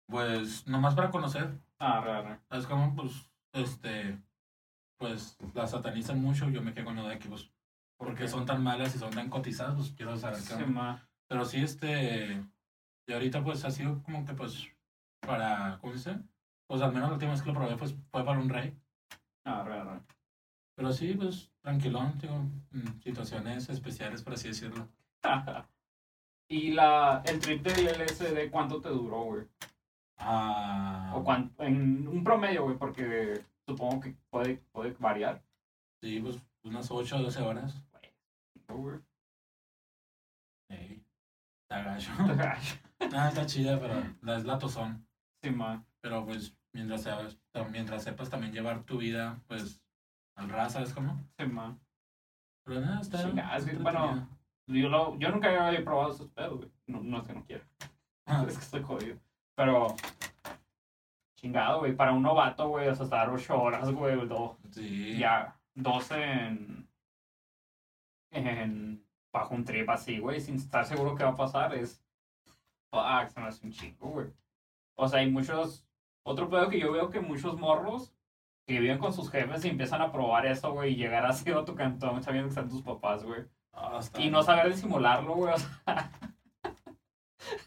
pues, 0.06 0.66
nomás 0.66 0.94
para 0.94 1.10
conocer, 1.10 1.58
Ah, 1.78 2.00
re. 2.00 2.38
¿sabes 2.48 2.66
cómo? 2.66 2.94
Pues, 2.94 3.30
este, 3.52 4.18
pues, 4.98 5.36
la 5.54 5.66
satanizan 5.66 6.20
mucho, 6.20 6.48
yo 6.50 6.62
me 6.62 6.72
quedo 6.72 6.86
con 6.86 6.96
lo 6.96 7.08
de 7.08 7.18
que, 7.18 7.28
pues, 7.28 7.50
porque 7.98 8.28
son 8.28 8.46
tan 8.46 8.62
malas 8.62 8.94
y 8.94 8.98
son 8.98 9.10
tan 9.10 9.28
cotizadas, 9.28 9.74
pues, 9.74 9.92
quiero 9.92 10.16
saber 10.16 10.38
qué 10.38 10.64
Sí. 10.64 10.74
Pero 11.28 11.44
sí, 11.44 11.62
este, 11.62 12.42
y 13.06 13.12
ahorita, 13.12 13.42
pues, 13.42 13.64
ha 13.64 13.70
sido 13.70 14.02
como 14.02 14.24
que, 14.24 14.34
pues, 14.34 14.66
para, 15.20 15.78
¿cómo 15.80 15.92
dice? 15.92 16.18
Pues, 16.66 16.80
al 16.82 16.92
menos 16.92 17.08
la 17.08 17.14
última 17.14 17.32
vez 17.32 17.42
que 17.42 17.48
lo 17.48 17.54
probé, 17.54 17.76
pues, 17.76 17.94
fue 18.10 18.24
para 18.24 18.38
un 18.38 18.48
rey. 18.48 18.76
Ah, 19.44 19.62
re. 19.64 20.00
Pero 20.76 20.92
sí, 20.92 21.14
pues, 21.14 21.52
tranquilón, 21.60 22.18
digo, 22.18 22.44
situaciones 23.02 23.68
especiales, 23.68 24.22
por 24.22 24.34
así 24.34 24.48
decirlo. 24.48 24.88
y 26.48 26.72
la, 26.72 27.22
el 27.26 27.38
trip 27.40 27.62
del 27.62 27.86
LSD, 27.86 28.50
¿cuánto 28.50 28.80
te 28.80 28.88
duró, 28.88 29.24
güey? 29.24 29.46
Ah, 30.18 31.12
O 31.16 31.24
cuán- 31.24 31.52
en 31.58 32.06
un 32.08 32.22
promedio, 32.24 32.64
güey, 32.64 32.76
porque 32.78 33.44
supongo 33.66 34.00
que 34.00 34.16
puede, 34.30 34.56
puede 34.72 34.92
variar. 34.98 35.42
sí, 36.00 36.20
pues, 36.20 36.40
unas 36.64 36.90
8 36.90 37.16
o 37.16 37.22
12 37.22 37.42
horas. 37.42 37.74
Güey. 38.68 39.00
Sí, 40.70 41.04
está 41.62 41.82
gacho. 41.82 42.10
Ah, 43.12 43.28
está 43.28 43.44
chida, 43.44 43.78
pero 43.78 44.02
la 44.22 44.36
es 44.38 44.44
la 44.44 44.58
tozón. 44.58 45.06
Sí, 45.42 45.50
ma. 45.50 45.84
Pero, 46.00 46.24
pues, 46.24 46.56
mientras, 46.72 47.06
mientras 47.70 48.02
sepas 48.02 48.30
también 48.30 48.52
llevar 48.52 48.82
tu 48.84 48.96
vida, 48.98 49.38
pues, 49.46 49.82
al 50.36 50.48
ras, 50.48 50.72
¿sabes 50.72 50.94
cómo? 50.94 51.20
Sí, 51.38 51.44
ma. 51.46 51.78
Pero 52.64 52.80
nada, 52.80 53.00
está... 53.02 53.22
Chinga, 53.22 53.54
es 53.56 53.64
que, 53.66 53.72
está 53.72 53.82
bueno. 53.82 54.28
Yo, 54.68 54.88
lo, 54.88 55.18
yo 55.18 55.30
nunca 55.30 55.66
había 55.68 55.84
probado 55.84 56.12
esos 56.12 56.28
pedos, 56.30 56.56
güey. 56.56 56.70
No, 56.86 57.02
no 57.02 57.18
es 57.18 57.26
que 57.26 57.34
no 57.34 57.44
quiera. 57.44 57.68
Ah, 58.26 58.44
Es 58.48 58.56
que 58.56 58.64
estoy 58.64 58.82
jodido. 58.82 59.18
Pero, 59.56 59.88
chingado, 61.36 61.80
güey. 61.80 61.94
Para 61.94 62.12
un 62.12 62.22
novato, 62.22 62.68
güey, 62.68 62.88
o 62.88 62.94
sea, 62.94 63.04
estar 63.04 63.28
8 63.30 63.60
horas, 63.60 63.90
güey, 63.90 64.26
do- 64.26 64.56
sí. 64.70 65.16
ya 65.18 65.56
12 65.74 66.14
en, 66.22 66.88
en. 68.32 69.04
bajo 69.32 69.54
un 69.54 69.64
trip 69.64 69.88
así, 69.90 70.18
güey, 70.18 70.40
sin 70.40 70.56
estar 70.56 70.84
seguro 70.84 71.14
qué 71.14 71.24
va 71.24 71.30
a 71.30 71.36
pasar, 71.36 71.74
es. 71.74 72.02
Fuck, 72.90 73.28
se 73.30 73.40
me 73.40 73.46
hace 73.48 73.66
un 73.66 73.72
chingo, 73.72 74.08
güey. 74.08 74.26
O 74.96 75.08
sea, 75.08 75.20
hay 75.20 75.30
muchos. 75.30 75.86
Otro 76.26 76.48
pedo 76.48 76.68
que 76.68 76.78
yo 76.78 76.92
veo 76.92 77.10
que 77.10 77.20
muchos 77.20 77.58
morros 77.58 78.12
que 78.66 78.80
viven 78.80 78.98
con 78.98 79.12
sus 79.12 79.30
jefes 79.30 79.62
y 79.64 79.68
empiezan 79.68 80.00
a 80.00 80.10
probar 80.10 80.46
eso, 80.46 80.72
güey, 80.72 80.92
y 80.92 80.96
llegar 80.96 81.26
así 81.26 81.50
a 81.50 81.64
tu 81.66 81.74
cantón 81.74 82.22
sabiendo 82.22 82.48
que 82.48 82.54
están 82.54 82.70
tus 82.70 82.80
papás, 82.82 83.22
güey. 83.24 83.44
Ah, 83.72 84.00
Y 84.18 84.30
no 84.30 84.42
saber 84.42 84.72
disimularlo, 84.72 85.34
güey. 85.34 85.52
O 85.52 85.58
sea, 85.58 85.68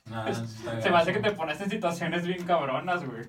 Está 0.06 0.82
se 0.82 0.90
me 0.90 0.98
hace 0.98 1.14
que 1.14 1.20
te 1.20 1.32
pones 1.32 1.60
en 1.62 1.70
situaciones 1.70 2.26
bien 2.26 2.46
cabronas, 2.46 3.04
güey. 3.06 3.26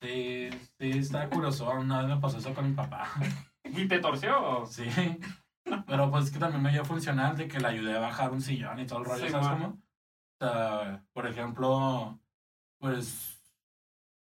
Sí, 0.00 0.50
sí, 0.78 0.90
está 0.98 1.28
curioso. 1.30 1.70
Una 1.70 2.00
vez 2.02 2.08
me 2.14 2.20
pasó 2.20 2.38
eso 2.38 2.54
con 2.54 2.68
mi 2.68 2.74
papá. 2.74 3.08
¿Y 3.64 3.86
te 3.88 3.98
torció? 3.98 4.66
Sí. 4.66 4.86
Pero 5.86 6.10
pues 6.10 6.26
es 6.26 6.30
que 6.30 6.38
también 6.38 6.62
me 6.62 6.72
dio 6.72 6.84
funcional 6.84 7.36
de 7.36 7.48
que 7.48 7.58
le 7.58 7.66
ayudé 7.68 7.96
a 7.96 8.00
bajar 8.00 8.30
un 8.30 8.42
sillón 8.42 8.78
y 8.80 8.86
todo 8.86 8.98
el 8.98 9.04
rollo, 9.06 9.24
Sí, 9.24 9.30
¿sabes 9.30 9.48
cómo? 9.48 9.66
O 9.68 10.44
sea, 10.46 11.02
por 11.14 11.26
ejemplo, 11.26 12.18
pues, 12.78 13.40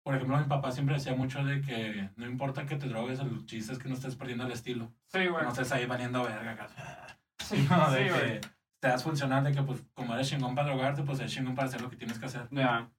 por 0.03 0.15
ejemplo, 0.15 0.37
mi 0.37 0.45
papá 0.45 0.71
siempre 0.71 0.95
decía 0.95 1.13
mucho 1.13 1.43
de 1.43 1.61
que 1.61 2.09
no 2.15 2.25
importa 2.25 2.65
que 2.65 2.77
te 2.77 2.87
drogues, 2.87 3.19
el 3.19 3.45
chiste 3.45 3.73
es 3.73 3.79
que 3.79 3.89
no 3.89 3.93
estés 3.93 4.15
perdiendo 4.15 4.45
el 4.45 4.53
estilo. 4.53 4.91
Sí, 5.07 5.27
güey. 5.27 5.43
No 5.43 5.49
estés 5.49 5.71
ahí 5.71 5.85
valiendo 5.85 6.23
verga. 6.23 6.51
acá. 6.53 6.67
Sí, 7.37 7.67
No, 7.69 7.91
de 7.91 8.03
sí, 8.05 8.09
güey. 8.09 8.41
que 8.41 8.47
te 8.81 8.87
das 8.87 9.03
funcional 9.03 9.43
de 9.43 9.51
que, 9.51 9.61
pues, 9.63 9.83
como 9.93 10.13
eres 10.13 10.29
chingón 10.29 10.55
para 10.55 10.69
drogarte, 10.69 11.03
pues 11.03 11.19
eres 11.19 11.33
chingón 11.33 11.55
para 11.55 11.67
hacer 11.67 11.81
lo 11.81 11.89
que 11.89 11.95
tienes 11.97 12.17
que 12.19 12.25
hacer. 12.25 12.47
Ya. 12.51 12.89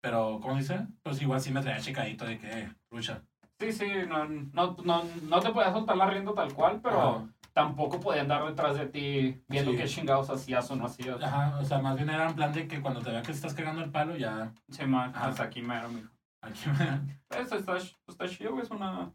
Pero, 0.00 0.38
¿cómo 0.40 0.56
dice? 0.56 0.86
Pues 1.02 1.20
igual 1.20 1.40
sí 1.40 1.52
me 1.52 1.60
traía 1.60 1.80
chicadito 1.80 2.24
de 2.24 2.38
que, 2.38 2.72
lucha. 2.90 3.22
Sí, 3.60 3.72
sí, 3.72 3.86
no, 4.08 4.24
no, 4.26 4.76
no, 4.84 5.02
no 5.22 5.40
te 5.40 5.50
podías 5.50 5.72
soltar 5.72 5.96
la 5.96 6.06
rienda 6.06 6.32
tal 6.32 6.54
cual, 6.54 6.80
pero 6.80 7.00
Ajá. 7.00 7.28
tampoco 7.52 7.98
podían 7.98 8.30
andar 8.30 8.46
detrás 8.46 8.76
de 8.78 8.86
ti 8.86 9.42
viendo 9.48 9.72
Sí. 9.72 9.76
qué 9.76 9.84
chingados 9.86 10.30
hacías 10.30 10.70
o 10.70 10.76
no 10.76 10.86
hacías. 10.86 11.20
Ajá, 11.20 11.58
o 11.58 11.64
sea, 11.64 11.80
más 11.80 11.96
bien 11.96 12.08
era 12.08 12.28
en 12.28 12.36
plan 12.36 12.52
de 12.52 12.68
que 12.68 12.80
cuando 12.80 13.00
te 13.02 13.10
vea 13.10 13.22
que 13.22 13.32
estás 13.32 13.54
cagando 13.54 13.82
el 13.82 13.90
palo, 13.90 14.16
ya 14.16 14.52
Sí, 14.70 14.86
man, 14.86 15.10
Ajá. 15.14 15.26
hasta 15.28 15.42
aquí 15.42 15.60
mero, 15.60 15.88
mijo. 15.88 16.08
aquí 16.40 16.60
me... 16.70 17.18
Eso 17.36 17.56
está, 17.56 17.76
está 17.76 18.28
chido, 18.28 18.52
güey, 18.52 18.62
es 18.62 18.70
una... 18.70 19.12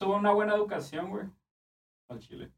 Tuvo 0.00 0.16
una 0.16 0.30
buena 0.32 0.54
educación, 0.54 1.10
güey, 1.10 1.26
al 2.08 2.18
chile. 2.20 2.50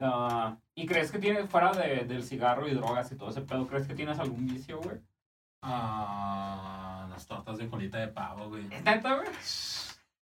Ah, 0.00 0.56
¿Y 0.74 0.86
crees 0.86 1.12
que 1.12 1.18
tienes, 1.18 1.48
fuera 1.48 1.72
de, 1.72 2.04
del 2.06 2.22
cigarro 2.24 2.66
y 2.66 2.74
drogas 2.74 3.12
y 3.12 3.16
todo 3.16 3.28
ese 3.28 3.42
pedo, 3.42 3.66
crees 3.66 3.86
que 3.86 3.94
tienes 3.94 4.18
algún 4.18 4.46
vicio, 4.46 4.80
güey? 4.80 4.98
Ah, 5.62 7.06
las 7.10 7.26
tortas 7.26 7.58
de 7.58 7.68
colita 7.68 7.98
de 7.98 8.08
pavo, 8.08 8.48
güey. 8.48 8.66
¿Es 8.72 8.82
neta, 8.82 9.16
güey? 9.16 9.28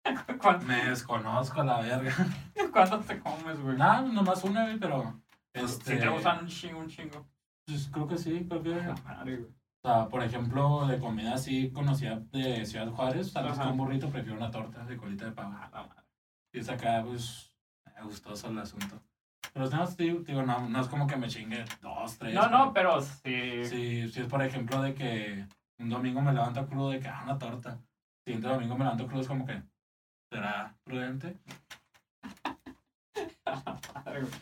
¿Cuándo, 0.41 0.67
Me 0.67 0.87
desconozco 0.87 1.61
a 1.61 1.65
la 1.65 1.81
verga. 1.81 2.13
cuándo 2.73 2.99
te 3.01 3.21
comes, 3.21 3.61
güey? 3.61 3.77
Nada, 3.77 4.03
nomás 4.03 4.43
una, 4.43 4.65
güey, 4.65 4.79
pero... 4.79 5.21
Este, 5.53 5.95
Si 5.95 6.01
te 6.01 6.09
gustan 6.09 6.41
un 6.41 6.49
chingo, 6.49 6.81
un 6.81 6.89
chingo. 6.89 7.27
Pues 7.67 7.89
creo 7.93 8.09
que 8.09 8.19
sí, 8.19 8.47
creo 8.49 8.63
que... 8.63 8.71
O 8.71 8.95
madre, 9.05 9.37
güey. 9.37 9.53
sea, 9.85 10.09
por 10.09 10.23
ejemplo, 10.25 10.87
de 10.89 10.99
comida 10.99 11.35
así 11.35 11.71
conocida 11.71 12.21
de 12.33 12.67
Ciudad 12.67 12.91
Juárez, 12.91 13.37
Ajá. 13.37 13.63
que 13.63 13.69
un 13.69 13.77
burrito 13.77 14.09
prefiero 14.09 14.37
una 14.37 14.51
torta 14.51 14.85
de 14.85 14.97
colita 14.97 15.27
de 15.27 15.33
pavo. 15.33 15.55
Ah, 15.55 15.71
la 15.73 15.83
madre. 15.85 16.03
Y 16.53 16.59
es 16.59 16.69
acá, 16.69 17.05
pues, 17.07 17.53
me 17.95 18.03
gustoso 18.03 18.49
el 18.49 18.59
asunto. 18.59 19.01
Pero 19.53 19.69
no, 19.69 19.87
digo, 19.87 20.21
digo, 20.21 20.43
no, 20.43 20.69
no 20.69 20.81
es 20.81 20.89
como 20.89 21.07
que 21.07 21.17
me 21.17 21.29
chingue 21.29 21.65
dos, 21.83 22.19
tres. 22.19 22.35
No, 22.35 22.49
no, 22.49 22.73
pero 22.73 23.01
sí. 23.01 23.65
Si, 23.65 24.09
si 24.09 24.21
es 24.21 24.27
por 24.27 24.43
ejemplo 24.43 24.81
de 24.83 24.95
que 24.95 25.47
un 25.79 25.89
domingo 25.89 26.21
me 26.21 26.33
levanto 26.33 26.67
crudo 26.67 26.91
de 26.91 27.01
que, 27.01 27.09
ah, 27.09 27.23
una 27.25 27.39
torta. 27.39 27.79
Siguiente 28.25 28.49
domingo 28.49 28.77
me 28.77 28.85
levanto 28.85 29.07
crudo, 29.07 29.23
es 29.23 29.29
como 29.29 29.47
que, 29.47 29.63
¿será 30.31 30.75
prudente? 30.85 31.37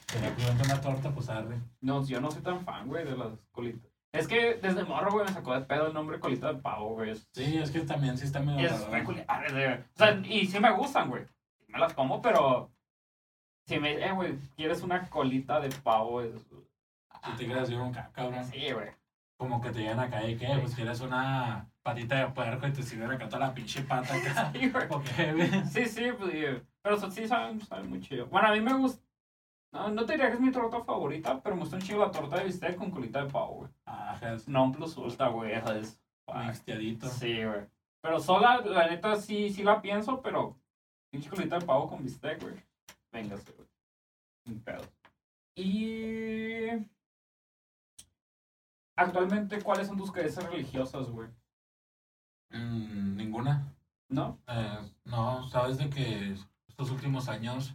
¿Será 0.07 0.35
prudente 0.35 0.63
una 0.65 0.81
torta? 0.81 1.11
Pues 1.11 1.29
arde. 1.29 1.57
No, 1.81 2.05
yo 2.05 2.21
no 2.21 2.31
soy 2.31 2.43
tan 2.43 2.61
fan, 2.65 2.89
güey, 2.89 3.05
de 3.05 3.17
las 3.17 3.39
colitas. 3.53 3.91
Es 4.13 4.27
que 4.27 4.55
desde 4.55 4.85
morro, 4.85 5.13
güey, 5.13 5.27
me 5.27 5.33
sacó 5.33 5.55
de 5.55 5.61
pedo 5.61 5.89
el 5.89 5.95
nombre 5.95 6.19
colita 6.19 6.53
de 6.53 6.61
pavo, 6.61 6.95
güey. 6.95 7.15
Sí, 7.35 7.59
es 7.59 7.71
que 7.71 7.81
también 7.81 8.17
sí 8.17 8.25
está 8.25 8.41
medio 8.41 8.67
es 8.67 8.73
raro. 8.73 8.91
peculiar, 8.91 9.53
güey. 9.53 9.75
O 9.75 9.97
sea, 9.97 10.21
y 10.25 10.47
sí 10.47 10.59
me 10.59 10.73
gustan, 10.73 11.11
güey. 11.11 11.25
Sí 11.25 11.67
Me 11.69 11.79
las 11.79 11.93
como, 11.93 12.21
pero... 12.23 12.71
Si 13.69 13.79
me 13.79 13.93
eh, 14.03 14.13
güey, 14.13 14.39
quieres 14.57 14.83
una 14.83 15.09
colita 15.11 15.61
de 15.61 15.69
pavo, 15.69 16.23
es... 16.23 16.35
Si 17.25 17.33
te 17.37 17.47
quedas 17.47 17.69
yo 17.69 17.83
un 17.85 17.93
ca- 17.93 18.11
cabrón. 18.13 18.45
Sí, 18.47 18.73
güey. 18.73 18.89
Como 19.37 19.61
que 19.61 19.71
te 19.71 19.81
llegan 19.81 20.01
acá 20.01 20.25
y 20.27 20.37
que, 20.37 20.47
pues 20.61 20.75
quieres 20.75 21.01
una 21.01 21.69
patita 21.83 22.17
de 22.17 22.29
puerco 22.29 22.67
y 22.67 22.73
te 22.73 22.83
sirven 22.83 23.11
acá 23.11 23.29
toda 23.29 23.47
la 23.47 23.55
pinche 23.55 23.83
pata 23.83 24.15
acá. 24.15 24.51
Sí, 24.53 24.71
güey. 24.71 25.65
Sí, 25.67 25.85
sí, 25.87 26.07
pues, 26.19 26.63
pero 26.83 27.11
sí 27.11 27.29
saben, 27.29 27.61
saben 27.61 27.91
muy 27.91 28.01
chido. 28.01 28.27
Bueno, 28.27 28.49
a 28.49 28.53
mí 28.53 28.61
me 28.61 28.75
gusta... 28.75 29.03
No, 29.71 29.91
no 29.91 30.07
te 30.07 30.15
diría 30.15 30.29
que 30.29 30.35
es 30.37 30.41
mi 30.41 30.51
torta 30.51 30.83
favorita, 30.83 31.43
pero 31.43 31.55
me 31.55 31.61
gusta 31.61 31.77
un 31.77 31.83
chingo 31.83 32.01
la 32.07 32.11
torta 32.11 32.39
de 32.39 32.45
bistec 32.45 32.75
con 32.77 32.91
colita 32.91 33.23
de 33.23 33.31
pavo, 33.31 33.55
güey. 33.57 33.71
Ajá, 33.85 34.33
es 34.33 34.49
No 34.49 34.73
plus 34.73 34.97
ultra, 34.97 35.29
güey, 35.29 35.53
esa 35.53 35.77
es... 35.79 36.01
mixteadito. 36.27 37.07
Sí, 37.09 37.45
güey. 37.45 37.67
Pero 38.01 38.19
sola, 38.19 38.63
la 38.65 38.89
neta, 38.89 39.15
sí, 39.17 39.51
sí 39.51 39.63
la 39.63 39.83
pienso, 39.83 40.23
pero 40.23 40.57
pinche 41.11 41.29
colita 41.29 41.59
de 41.59 41.67
pavo 41.67 41.87
con 41.89 42.03
bistec, 42.03 42.41
güey. 42.41 42.55
Véngase, 43.19 43.53
güey. 43.53 43.69
Sin 44.45 44.61
pedo. 44.61 44.85
Y... 45.57 46.69
Actualmente, 48.97 49.61
¿cuáles 49.61 49.89
son 49.89 49.97
tus 49.97 50.13
creencias 50.13 50.49
religiosas, 50.49 51.09
güey? 51.11 51.29
Mm, 52.51 53.17
ninguna. 53.17 53.75
¿No? 54.09 54.39
Eh, 54.47 54.79
no, 55.05 55.49
sabes 55.49 55.79
de 55.79 55.91
que 55.91 56.37
estos 56.69 56.91
últimos 56.91 57.29
años, 57.29 57.75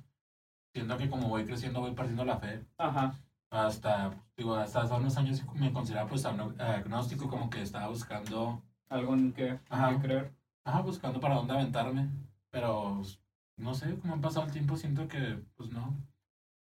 siento 0.74 0.98
que 0.98 1.10
como 1.10 1.28
voy 1.28 1.46
creciendo 1.46 1.82
voy 1.82 1.94
perdiendo 1.94 2.24
la 2.26 2.40
fe. 2.40 2.66
Ajá. 2.78 3.20
Hasta, 3.50 4.12
digo, 4.38 4.56
hasta 4.56 4.82
hace 4.82 4.94
unos 4.94 5.18
años 5.18 5.44
me 5.56 5.72
consideraba 5.72 6.10
pues 6.10 6.26
agnóstico, 6.26 7.30
como 7.30 7.50
que 7.50 7.62
estaba 7.62 7.88
buscando, 7.88 8.64
¿Algo 8.90 9.14
en 9.14 9.34
qué, 9.34 9.48
en 9.50 9.62
Ajá. 9.70 9.90
qué 9.90 10.00
creer? 10.08 10.34
ajá, 10.64 10.82
buscando 10.82 11.20
para 11.20 11.36
dónde 11.36 11.54
aventarme. 11.54 12.10
Pero, 12.50 12.96
pues, 12.98 13.20
no 13.58 13.74
sé, 13.74 13.96
como 14.00 14.16
ha 14.16 14.22
pasado 14.22 14.46
el 14.46 14.52
tiempo, 14.52 14.76
siento 14.78 15.08
que, 15.08 15.40
pues 15.56 15.70
no. 15.72 15.96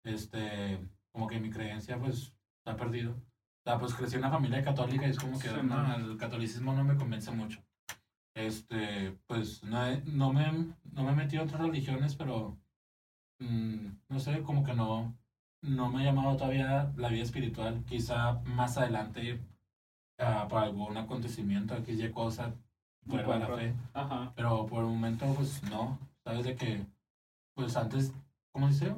Este, 0.03 0.79
como 1.11 1.27
que 1.27 1.39
mi 1.39 1.49
creencia 1.49 1.97
pues 1.99 2.33
está 2.59 2.75
perdido. 2.77 3.11
O 3.13 3.63
sea, 3.63 3.79
pues 3.79 3.93
crecí 3.95 4.15
en 4.15 4.19
una 4.21 4.29
familia 4.31 4.63
católica 4.63 5.07
y 5.07 5.11
es 5.11 5.19
como 5.19 5.39
que 5.39 5.49
Sí, 5.49 5.55
no, 5.63 5.95
el 5.95 6.17
catolicismo 6.17 6.73
no 6.73 6.83
me 6.83 6.95
convence 6.95 7.31
mucho. 7.31 7.59
Este, 8.35 9.17
pues 9.27 9.63
no, 9.63 9.85
he- 9.87 10.03
no, 10.05 10.31
me, 10.33 10.45
no 10.91 11.03
me 11.03 11.11
he 11.11 11.15
metido 11.15 11.41
en 11.43 11.49
otras 11.49 11.61
religiones, 11.63 12.15
pero 12.15 12.57
mm, 13.39 13.87
no 14.09 14.19
sé, 14.19 14.41
como 14.43 14.63
que 14.63 14.73
no, 14.73 15.15
no 15.61 15.89
me 15.91 16.01
ha 16.01 16.05
llamado 16.05 16.35
todavía 16.37 16.93
la 16.97 17.09
vida 17.09 17.23
espiritual. 17.23 17.83
Quizá 17.87 18.33
más 18.45 18.77
adelante, 18.77 19.39
ah, 20.19 20.47
por 20.49 20.59
algún 20.63 20.97
acontecimiento, 20.97 21.73
aquella 21.73 22.11
cosa, 22.11 22.53
vuelva 23.05 23.35
a 23.35 23.39
la 23.39 23.47
fe. 23.47 23.73
Ajá. 23.93 24.33
Pero 24.35 24.65
por 24.67 24.83
el 24.83 24.89
momento, 24.89 25.25
pues 25.35 25.63
no. 25.63 25.97
Sabes 26.25 26.43
de 26.43 26.55
que, 26.55 26.85
pues 27.53 27.77
antes, 27.77 28.11
¿cómo 28.51 28.67
dice? 28.67 28.95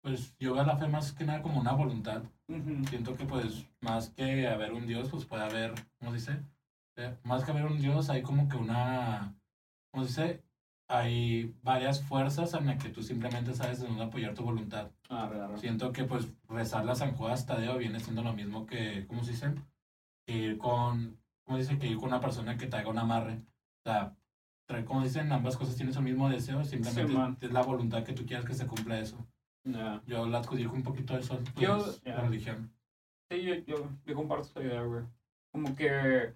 Pues 0.00 0.34
yo 0.38 0.54
veo 0.54 0.64
la 0.64 0.76
fe 0.76 0.86
más 0.86 1.12
que 1.12 1.24
nada 1.24 1.42
como 1.42 1.60
una 1.60 1.72
voluntad. 1.72 2.22
Siento 2.88 3.16
que, 3.16 3.24
pues, 3.24 3.66
más 3.80 4.10
que 4.10 4.46
haber 4.46 4.72
un 4.72 4.86
Dios, 4.86 5.08
pues 5.10 5.24
puede 5.24 5.42
haber, 5.42 5.74
¿cómo 5.98 6.12
dice? 6.12 6.40
Eh, 6.96 7.16
Más 7.24 7.44
que 7.44 7.50
haber 7.50 7.66
un 7.66 7.80
Dios, 7.80 8.10
hay 8.10 8.22
como 8.22 8.48
que 8.48 8.56
una, 8.56 9.34
¿cómo 9.90 10.04
dice? 10.04 10.42
Hay 10.88 11.56
varias 11.62 12.02
fuerzas 12.04 12.54
en 12.54 12.66
las 12.66 12.82
que 12.82 12.90
tú 12.90 13.02
simplemente 13.02 13.54
sabes 13.54 13.80
de 13.80 13.88
dónde 13.88 14.04
apoyar 14.04 14.34
tu 14.34 14.44
voluntad. 14.44 14.90
Arre, 15.08 15.40
arre. 15.40 15.58
Siento 15.58 15.90
que, 15.92 16.04
pues, 16.04 16.28
rezar 16.48 16.84
las 16.84 16.98
San 16.98 17.16
Judas 17.16 17.46
Tadeo 17.46 17.78
viene 17.78 17.98
siendo 17.98 18.22
lo 18.22 18.34
mismo 18.34 18.66
que, 18.66 19.06
¿cómo 19.08 19.24
se 19.24 19.32
dice? 19.32 19.54
Que 20.26 20.36
ir 20.36 20.58
con, 20.58 21.18
¿cómo 21.44 21.58
dice? 21.58 21.78
Que 21.78 21.88
ir 21.88 21.96
con 21.96 22.08
una 22.08 22.20
persona 22.20 22.56
que 22.56 22.66
te 22.66 22.76
haga 22.76 22.90
un 22.90 22.98
amarre. 22.98 23.34
O 23.34 23.90
sea, 23.90 24.16
trae- 24.66 24.84
como 24.84 25.02
dicen, 25.02 25.30
ambas 25.32 25.56
cosas 25.56 25.76
tienes 25.76 25.96
el 25.96 26.02
mismo 26.02 26.28
deseo, 26.28 26.64
simplemente 26.64 27.46
es 27.46 27.52
la 27.52 27.62
voluntad 27.62 28.02
que 28.04 28.12
tú 28.12 28.24
quieras 28.26 28.44
que 28.44 28.54
se 28.54 28.66
cumpla 28.66 28.98
eso. 28.98 29.16
Yo 30.06 30.26
la 30.26 30.38
adjudico 30.38 30.74
un 30.74 30.82
poquito 30.82 31.16
eso, 31.16 31.38
pues, 31.38 31.54
Yo- 31.56 31.76
la 32.04 32.16
ya. 32.16 32.20
religión. 32.20 32.72
Sí, 33.30 33.42
yo, 33.42 33.54
yo, 33.54 33.88
yo 34.04 34.14
comparto 34.14 34.48
esa 34.48 34.60
idea, 34.62 34.82
güey. 34.82 35.04
Como 35.52 35.74
que 35.74 36.34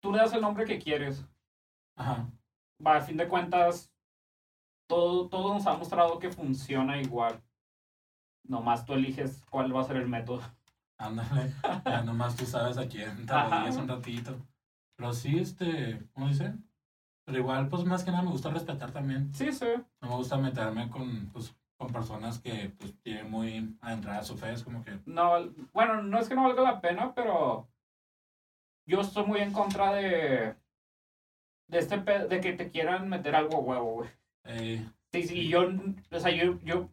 tú 0.00 0.12
le 0.12 0.18
das 0.18 0.32
el 0.34 0.40
nombre 0.42 0.64
que 0.64 0.78
quieres. 0.78 1.24
Ajá. 1.96 2.28
Va, 2.84 2.96
a 2.96 3.00
fin 3.00 3.16
de 3.16 3.26
cuentas, 3.26 3.90
todo, 4.88 5.28
todo 5.28 5.54
nos 5.54 5.66
ha 5.66 5.76
mostrado 5.76 6.18
que 6.18 6.30
funciona 6.30 7.00
igual. 7.00 7.42
Nomás 8.46 8.84
tú 8.84 8.92
eliges 8.94 9.44
cuál 9.50 9.74
va 9.74 9.80
a 9.80 9.84
ser 9.84 9.96
el 9.96 10.08
método. 10.08 10.42
Ándale, 10.98 11.52
ya 11.84 12.02
nomás 12.02 12.36
tú 12.36 12.44
sabes 12.44 12.76
a 12.76 12.86
quién 12.88 13.24
te 13.24 13.32
un 13.32 13.88
ratito. 13.88 14.36
Pero 14.96 15.12
sí, 15.12 15.38
este, 15.38 16.04
¿cómo 16.12 16.28
dice? 16.28 16.54
Pero 17.28 17.40
igual, 17.40 17.68
pues 17.68 17.84
más 17.84 18.04
que 18.04 18.10
nada 18.10 18.22
me 18.22 18.30
gusta 18.30 18.48
respetar 18.48 18.90
también. 18.90 19.34
Sí, 19.34 19.52
sí. 19.52 19.66
No 20.00 20.08
me 20.08 20.14
gusta 20.16 20.38
meterme 20.38 20.88
con, 20.88 21.26
pues, 21.26 21.54
con 21.76 21.92
personas 21.92 22.38
que 22.38 22.72
pues, 22.78 22.94
tienen 23.02 23.30
muy 23.30 23.76
adentrada 23.82 24.22
su 24.22 24.34
fe. 24.38 24.50
Es 24.54 24.62
como 24.62 24.82
que, 24.82 24.98
No, 25.04 25.34
bueno, 25.74 26.02
no 26.02 26.18
es 26.18 26.26
que 26.26 26.34
no 26.34 26.44
valga 26.44 26.62
la 26.62 26.80
pena, 26.80 27.14
pero 27.14 27.68
yo 28.86 29.02
estoy 29.02 29.26
muy 29.26 29.40
en 29.40 29.52
contra 29.52 29.92
de 29.92 30.56
de 31.66 31.78
este 31.78 31.98
de 31.98 32.40
que 32.40 32.54
te 32.54 32.70
quieran 32.70 33.10
meter 33.10 33.36
algo 33.36 33.58
huevo, 33.58 33.92
güey. 33.96 34.10
eh, 34.44 34.88
Sí, 35.12 35.22
sí, 35.24 35.38
y 35.40 35.48
yo, 35.50 35.68
o 36.10 36.18
sea, 36.18 36.30
yo, 36.30 36.58
yo, 36.62 36.88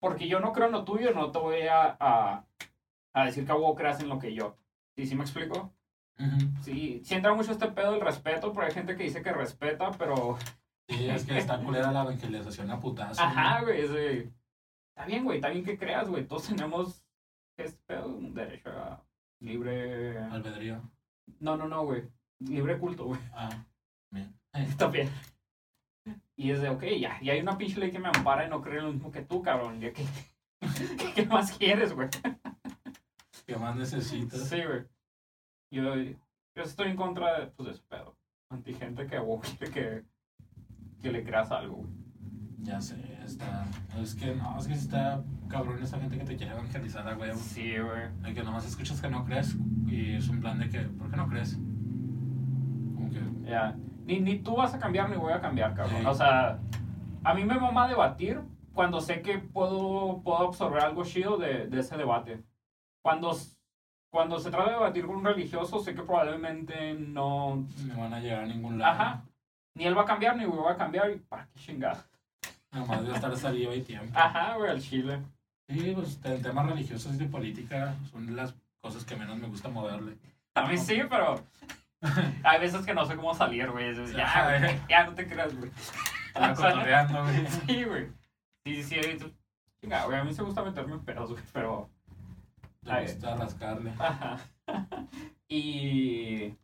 porque 0.00 0.28
yo 0.28 0.40
no 0.40 0.54
creo 0.54 0.66
en 0.68 0.72
lo 0.72 0.84
tuyo, 0.84 1.12
no 1.12 1.30
te 1.30 1.38
voy 1.38 1.60
a, 1.62 1.94
a, 2.00 2.46
a 3.12 3.24
decir 3.26 3.44
que 3.44 3.52
a 3.52 3.54
huevo 3.54 3.74
creas 3.74 4.00
en 4.00 4.08
lo 4.08 4.18
que 4.18 4.32
yo. 4.32 4.56
¿Sí, 4.96 5.04
sí 5.06 5.14
me 5.14 5.24
explico? 5.24 5.74
Sí, 6.62 7.00
sí 7.04 7.14
entra 7.14 7.34
mucho 7.34 7.52
este 7.52 7.68
pedo 7.68 7.92
del 7.92 8.00
respeto, 8.00 8.52
pero 8.52 8.66
hay 8.66 8.72
gente 8.72 8.96
que 8.96 9.04
dice 9.04 9.22
que 9.22 9.32
respeta, 9.32 9.90
pero... 9.92 10.36
sí, 10.88 11.08
es 11.08 11.24
que 11.24 11.38
está 11.38 11.58
culera 11.62 11.92
la 11.92 12.02
evangelización 12.02 12.70
a 12.70 12.80
putazo. 12.80 13.22
Ajá, 13.22 13.62
güey, 13.62 13.86
de- 13.88 14.32
Está 14.90 15.06
bien, 15.06 15.24
güey, 15.24 15.36
está 15.38 15.48
bien 15.50 15.64
que 15.64 15.78
creas, 15.78 16.08
güey. 16.08 16.26
Todos 16.26 16.48
tenemos 16.48 17.04
este 17.56 17.78
pedo, 17.86 18.08
un 18.08 18.34
derecho 18.34 18.70
a 18.70 19.04
libre... 19.40 20.18
Albedrío. 20.18 20.82
No, 21.38 21.56
no, 21.56 21.68
no, 21.68 21.84
güey. 21.84 22.02
Libre 22.40 22.78
culto, 22.78 23.04
güey. 23.04 23.20
Ah, 23.32 23.50
bien. 24.10 24.34
Está 24.54 24.88
bien. 24.88 25.08
Y 26.34 26.50
es 26.50 26.60
de, 26.60 26.68
ok, 26.68 26.82
ya, 26.98 27.18
y 27.20 27.30
hay 27.30 27.40
una 27.40 27.56
pinche 27.58 27.78
ley 27.78 27.90
que 27.90 27.98
me 27.98 28.08
ampara 28.08 28.46
y 28.46 28.50
no 28.50 28.60
creo 28.62 28.82
lo 28.82 28.92
mismo 28.92 29.10
que 29.12 29.22
tú, 29.22 29.42
cabrón. 29.42 29.80
Ya 29.80 29.92
que, 29.92 30.04
¿Qué 31.14 31.26
más 31.26 31.52
quieres, 31.56 31.92
güey? 31.92 32.08
¿Qué 33.46 33.56
más 33.56 33.76
necesitas? 33.76 34.48
Sí, 34.48 34.56
güey. 34.62 34.84
Yo, 35.70 35.94
yo 35.94 36.62
estoy 36.62 36.90
en 36.90 36.96
contra 36.96 37.40
de, 37.40 37.46
pues, 37.48 37.66
de 37.66 37.74
ese 37.74 37.82
pedo. 37.88 38.16
Anti 38.50 38.72
gente 38.72 39.06
que 39.06 39.20
que, 39.72 40.04
que 41.02 41.12
le 41.12 41.24
creas 41.24 41.50
algo, 41.50 41.76
güey. 41.76 41.90
Ya 42.60 42.80
sé, 42.80 42.96
está. 43.24 43.66
Es 44.00 44.14
que 44.14 44.34
no, 44.34 44.58
es 44.58 44.66
que 44.66 44.74
está 44.74 45.22
cabrón 45.48 45.80
esa 45.82 46.00
gente 46.00 46.18
que 46.18 46.24
te 46.24 46.36
quiere 46.36 46.52
evangelizar 46.52 47.08
a 47.08 47.16
huevo. 47.16 47.38
Sí, 47.38 47.78
güey. 47.78 48.08
De 48.22 48.34
que 48.34 48.42
nomás 48.42 48.66
escuchas 48.66 49.00
que 49.00 49.08
no 49.08 49.24
crees 49.24 49.56
y 49.86 50.14
es 50.14 50.28
un 50.28 50.40
plan 50.40 50.58
de 50.58 50.68
que, 50.68 50.80
¿por 50.80 51.10
qué 51.10 51.16
no 51.16 51.28
crees? 51.28 51.54
Como 52.94 53.10
que, 53.10 53.50
Ya. 53.50 53.76
Ni, 54.06 54.20
ni 54.20 54.38
tú 54.38 54.56
vas 54.56 54.74
a 54.74 54.78
cambiar 54.78 55.08
ni 55.10 55.16
voy 55.16 55.32
a 55.32 55.40
cambiar, 55.40 55.74
cabrón. 55.74 56.00
Sí. 56.00 56.06
O 56.06 56.14
sea, 56.14 56.58
a 57.22 57.34
mí 57.34 57.44
me 57.44 57.60
mama 57.60 57.86
debatir 57.86 58.40
cuando 58.72 59.00
sé 59.00 59.22
que 59.22 59.38
puedo, 59.38 60.22
puedo 60.22 60.48
absorber 60.48 60.82
algo 60.82 61.04
chido 61.04 61.36
de, 61.36 61.66
de 61.66 61.80
ese 61.80 61.96
debate. 61.96 62.42
Cuando, 63.02 63.36
cuando 64.10 64.38
se 64.38 64.50
trata 64.50 64.70
de 64.70 64.76
debatir 64.76 65.06
con 65.06 65.16
un 65.16 65.24
religioso, 65.24 65.80
sé 65.80 65.94
que 65.94 66.02
probablemente 66.02 66.94
no. 66.94 67.66
no 67.84 67.96
van 67.98 68.14
a 68.14 68.20
llegar 68.20 68.44
a 68.44 68.46
ningún 68.46 68.78
lado. 68.78 68.92
Ajá. 68.92 69.24
Ni 69.74 69.84
él 69.84 69.96
va 69.96 70.02
a 70.02 70.06
cambiar, 70.06 70.36
ni 70.36 70.44
yo 70.44 70.50
voy 70.50 70.72
a 70.72 70.76
cambiar. 70.76 71.10
¿Y 71.10 71.16
para 71.16 71.46
qué 71.46 71.60
chingada? 71.60 72.04
Nomás 72.72 73.06
de 73.06 73.14
estar 73.14 73.36
saliva 73.36 73.74
y 73.74 73.82
tiempo. 73.82 74.18
Ajá, 74.18 74.56
güey, 74.56 74.70
al 74.70 74.80
chile. 74.80 75.20
Sí, 75.68 75.92
pues 75.94 76.18
en 76.24 76.42
temas 76.42 76.66
religiosos 76.66 77.14
y 77.14 77.18
de 77.18 77.26
política 77.26 77.94
son 78.10 78.34
las 78.34 78.54
cosas 78.80 79.04
que 79.04 79.16
menos 79.16 79.38
me 79.38 79.48
gusta 79.48 79.68
moverle. 79.68 80.16
A 80.54 80.66
mí 80.66 80.78
sí, 80.78 81.00
pero. 81.08 81.40
Hay 82.44 82.60
veces 82.60 82.84
que 82.86 82.94
no 82.94 83.04
sé 83.04 83.16
cómo 83.16 83.34
salir, 83.34 83.70
güey. 83.70 83.94
Ya, 84.14 84.58
güey, 84.58 84.80
ya 84.88 85.04
no 85.04 85.14
te 85.14 85.26
creas, 85.26 85.54
güey. 85.56 85.70
Estaba 86.28 86.54
cotorreando, 86.54 87.22
güey. 87.22 87.46
Sí, 87.66 87.84
güey. 87.84 88.08
Sí, 88.64 88.82
sí, 88.82 89.02
sí. 89.02 89.34
Chinga, 89.80 90.06
güey, 90.06 90.18
a 90.18 90.24
mí 90.24 90.32
se 90.32 90.42
gusta 90.42 90.62
meterme 90.62 90.94
en 90.94 91.04
pedos, 91.04 91.30
güey, 91.30 91.42
pero. 91.52 91.90
Te 92.88 93.02
gusta 93.12 93.36
rascarle. 93.36 93.92
Ajá. 93.98 94.38
Y. 95.48 96.54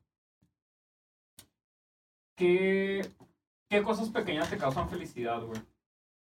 ¿Qué, 2.36 3.08
¿Qué 3.68 3.82
cosas 3.82 4.08
pequeñas 4.10 4.50
te 4.50 4.56
causan 4.56 4.88
felicidad, 4.88 5.40
güey? 5.42 5.60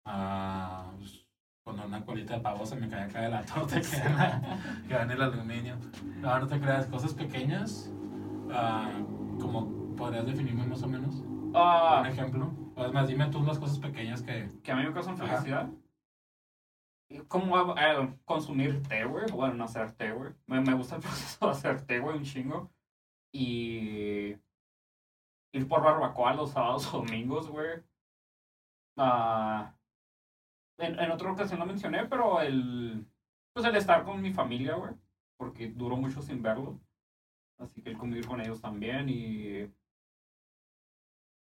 Ah, 0.05 0.93
pues, 0.98 1.27
cuando 1.64 1.85
una 1.85 2.05
colita 2.05 2.35
de 2.35 2.40
pavo 2.40 2.64
se 2.64 2.77
me 2.77 2.89
cae 2.89 3.05
acá 3.05 3.23
de 3.23 3.28
la 3.31 3.43
torta 3.44 3.81
que 3.81 3.97
va 4.09 4.40
que 4.86 4.94
en 4.94 5.10
el 5.10 5.23
aluminio. 5.23 5.77
No 6.20 6.47
te 6.47 6.60
creas, 6.60 6.86
cosas 6.86 7.12
pequeñas. 7.14 7.90
ah, 8.52 8.89
como 9.40 9.97
podrías 9.97 10.27
definirme 10.27 10.64
más 10.66 10.82
o 10.82 10.89
menos. 10.89 11.23
Ah, 11.55 11.98
Un 12.02 12.06
ejemplo. 12.06 12.52
O 12.77 12.85
es 12.85 12.93
más, 12.93 13.09
dime 13.09 13.27
tú 13.28 13.43
las 13.43 13.59
cosas 13.59 13.78
pequeñas 13.78 14.23
que. 14.23 14.48
que 14.62 14.73
a 14.73 14.77
mí 14.77 14.85
me 14.85 14.93
causan 14.93 15.20
Ajá. 15.20 15.68
Como 17.28 17.76
eh, 17.78 18.18
consumir 18.24 18.82
té, 18.88 19.04
güey. 19.04 19.26
Bueno, 19.30 19.54
no 19.54 19.64
hacer 19.64 19.92
té, 19.92 20.12
güey. 20.12 20.32
Me, 20.46 20.60
me 20.60 20.74
gusta 20.74 20.96
el 20.96 21.02
proceso 21.02 21.46
de 21.46 21.52
hacer 21.52 21.86
té, 21.86 21.98
güey, 22.00 22.16
un 22.18 22.24
chingo. 22.24 22.70
Y 23.32 24.36
ir 25.52 25.68
por 25.68 25.82
barbacoa 25.82 26.34
los 26.34 26.50
sábados 26.50 26.92
o 26.92 26.98
domingos, 26.98 27.48
güey. 27.48 27.82
Ah, 28.96 29.74
en, 30.78 30.98
en 30.98 31.10
otra 31.10 31.32
ocasión 31.32 31.58
lo 31.60 31.66
mencioné, 31.66 32.06
pero 32.06 32.40
el. 32.40 33.06
Pues 33.52 33.64
el 33.66 33.76
estar 33.76 34.04
con 34.04 34.20
mi 34.20 34.32
familia, 34.32 34.74
güey. 34.74 34.94
Porque 35.38 35.68
duró 35.68 35.96
mucho 35.96 36.22
sin 36.22 36.42
verlo. 36.42 36.80
Así 37.58 37.82
que 37.82 37.90
el 37.90 37.98
convivir 37.98 38.26
con 38.26 38.40
ellos 38.40 38.60
también 38.60 39.08
y. 39.08 39.70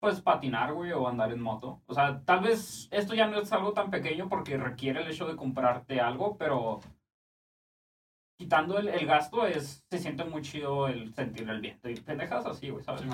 Pues 0.02 0.20
patinar, 0.20 0.74
güey, 0.74 0.90
o 0.90 1.06
andar 1.06 1.30
en 1.30 1.40
moto. 1.40 1.80
O 1.86 1.94
sea, 1.94 2.24
tal 2.24 2.40
vez 2.40 2.88
esto 2.90 3.14
ya 3.14 3.28
no 3.28 3.38
es 3.38 3.52
algo 3.52 3.72
tan 3.72 3.88
pequeño 3.88 4.28
porque 4.28 4.56
requiere 4.56 5.00
el 5.00 5.08
hecho 5.08 5.28
de 5.28 5.36
comprarte 5.36 6.00
algo, 6.00 6.36
pero. 6.36 6.80
Quitando 8.36 8.78
el, 8.78 8.88
el 8.88 9.06
gasto, 9.06 9.46
es, 9.46 9.84
se 9.88 9.98
siente 10.00 10.24
muy 10.24 10.42
chido 10.42 10.88
el 10.88 11.14
sentir 11.14 11.48
el 11.48 11.60
viento. 11.60 11.88
Y 11.88 11.94
pendejas 11.94 12.44
así, 12.46 12.70
güey, 12.70 12.82
¿sabes? 12.82 13.04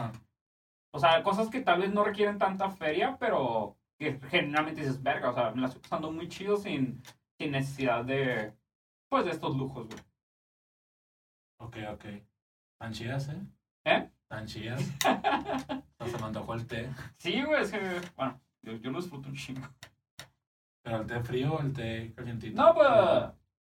O 0.91 0.99
sea, 0.99 1.23
cosas 1.23 1.51
que 1.51 1.61
tal 1.61 1.83
vez 1.83 1.93
no 1.93 2.05
requieren 2.05 2.39
tanta 2.39 2.71
feria, 2.71 3.19
pero 3.21 3.77
que 3.99 4.19
generalmente 4.31 4.81
dices, 4.81 5.03
verga, 5.03 5.29
o 5.29 5.35
sea, 5.35 5.51
me 5.51 5.61
la 5.61 5.67
estoy 5.67 5.83
pasando 5.83 6.11
muy 6.11 6.27
chido 6.29 6.57
sin, 6.57 7.03
sin 7.39 7.51
necesidad 7.51 8.03
de, 8.03 8.55
pues, 9.11 9.27
de 9.27 9.33
estos 9.33 9.55
lujos, 9.55 9.89
güey. 9.89 10.01
Ok, 11.59 11.77
ok. 11.93 12.05
Tan 12.79 12.93
chidas, 12.95 13.29
¿eh? 13.29 13.43
¿Eh? 13.85 14.11
Tan 14.29 14.47
chidas. 14.47 14.83
Se 16.07 16.19
me 16.19 16.25
antojó 16.25 16.55
el 16.55 16.67
té. 16.67 16.91
Sí, 17.17 17.43
güey, 17.43 17.63
es 17.63 17.71
que, 17.71 18.01
bueno, 18.17 18.41
yo, 18.63 18.73
yo 18.75 18.91
lo 18.91 19.01
disfruto 19.01 19.29
un 19.29 19.35
chingo. 19.35 19.67
Pero 20.83 21.01
el 21.01 21.07
té 21.07 21.21
frío 21.21 21.55
o 21.55 21.61
el 21.61 21.73
té 21.73 22.13
calientito. 22.15 22.63
No, 22.63 22.75
pues, 22.75 22.89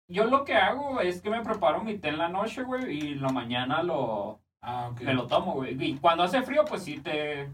yo 0.08 0.26
lo 0.26 0.44
que 0.44 0.56
hago 0.56 1.00
es 1.02 1.22
que 1.22 1.30
me 1.30 1.42
preparo 1.42 1.84
mi 1.84 1.98
té 1.98 2.10
en 2.10 2.18
la 2.18 2.30
noche, 2.30 2.64
güey, 2.64 2.98
y 2.98 3.12
en 3.14 3.22
la 3.22 3.30
mañana 3.30 3.84
lo, 3.84 4.44
Ah, 4.66 4.92
me 5.02 5.14
lo 5.14 5.28
tomo, 5.28 5.56
güey. 5.56 5.76
Y 5.84 5.98
cuando 5.98 6.24
hace 6.24 6.42
frío, 6.42 6.64
pues 6.64 6.84
sí 6.84 7.02
te, 7.02 7.52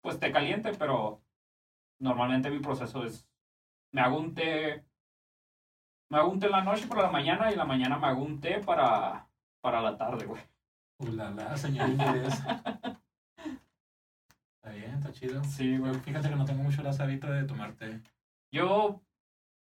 pues 0.00 0.18
te 0.18 0.32
caliente, 0.32 0.72
pero 0.78 1.20
normalmente 1.98 2.50
mi 2.50 2.58
proceso 2.58 3.04
es, 3.04 3.28
me 3.92 4.00
hago 4.00 4.18
un 4.18 4.34
té, 4.34 4.82
me 6.08 6.16
hago 6.18 6.30
un 6.30 6.40
té 6.40 6.46
en 6.46 6.52
la 6.52 6.64
noche 6.64 6.86
para 6.86 7.02
la 7.02 7.10
mañana 7.10 7.50
y 7.50 7.52
en 7.52 7.58
la 7.58 7.66
mañana 7.66 7.98
me 7.98 8.06
hago 8.06 8.22
un 8.22 8.40
té 8.40 8.60
para, 8.60 9.28
para 9.60 9.82
la 9.82 9.98
tarde, 9.98 10.24
güey. 10.24 10.42
Ulala, 10.98 11.56
señor 11.56 11.88
inglés. 11.90 12.34
Está 14.56 14.70
bien, 14.76 14.94
está 14.96 15.12
chido. 15.12 15.42
Sí, 15.44 15.78
güey. 15.78 15.94
Fíjate 15.94 16.28
que 16.28 16.36
no 16.36 16.44
tengo 16.44 16.62
mucho 16.62 16.82
el 16.82 16.88
hábito 16.88 17.30
de 17.30 17.44
tomar 17.44 17.72
té. 17.74 18.02
Yo, 18.52 19.00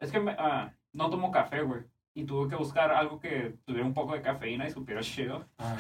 es 0.01 0.11
que 0.13 0.21
me- 0.21 0.37
ah, 0.39 0.75
no 0.93 1.09
tomo 1.09 1.31
café, 1.31 1.63
güey. 1.63 1.83
Y 2.15 2.25
tuve 2.25 2.51
que 2.51 2.57
buscar 2.57 2.91
algo 2.91 3.19
que 3.21 3.57
tuviera 3.65 3.87
un 3.87 3.95
poco 3.95 4.13
de 4.15 4.21
cafeína 4.21 4.67
y 4.67 4.71
supiera 4.73 5.01
chido. 5.01 5.49
Ah, 5.59 5.77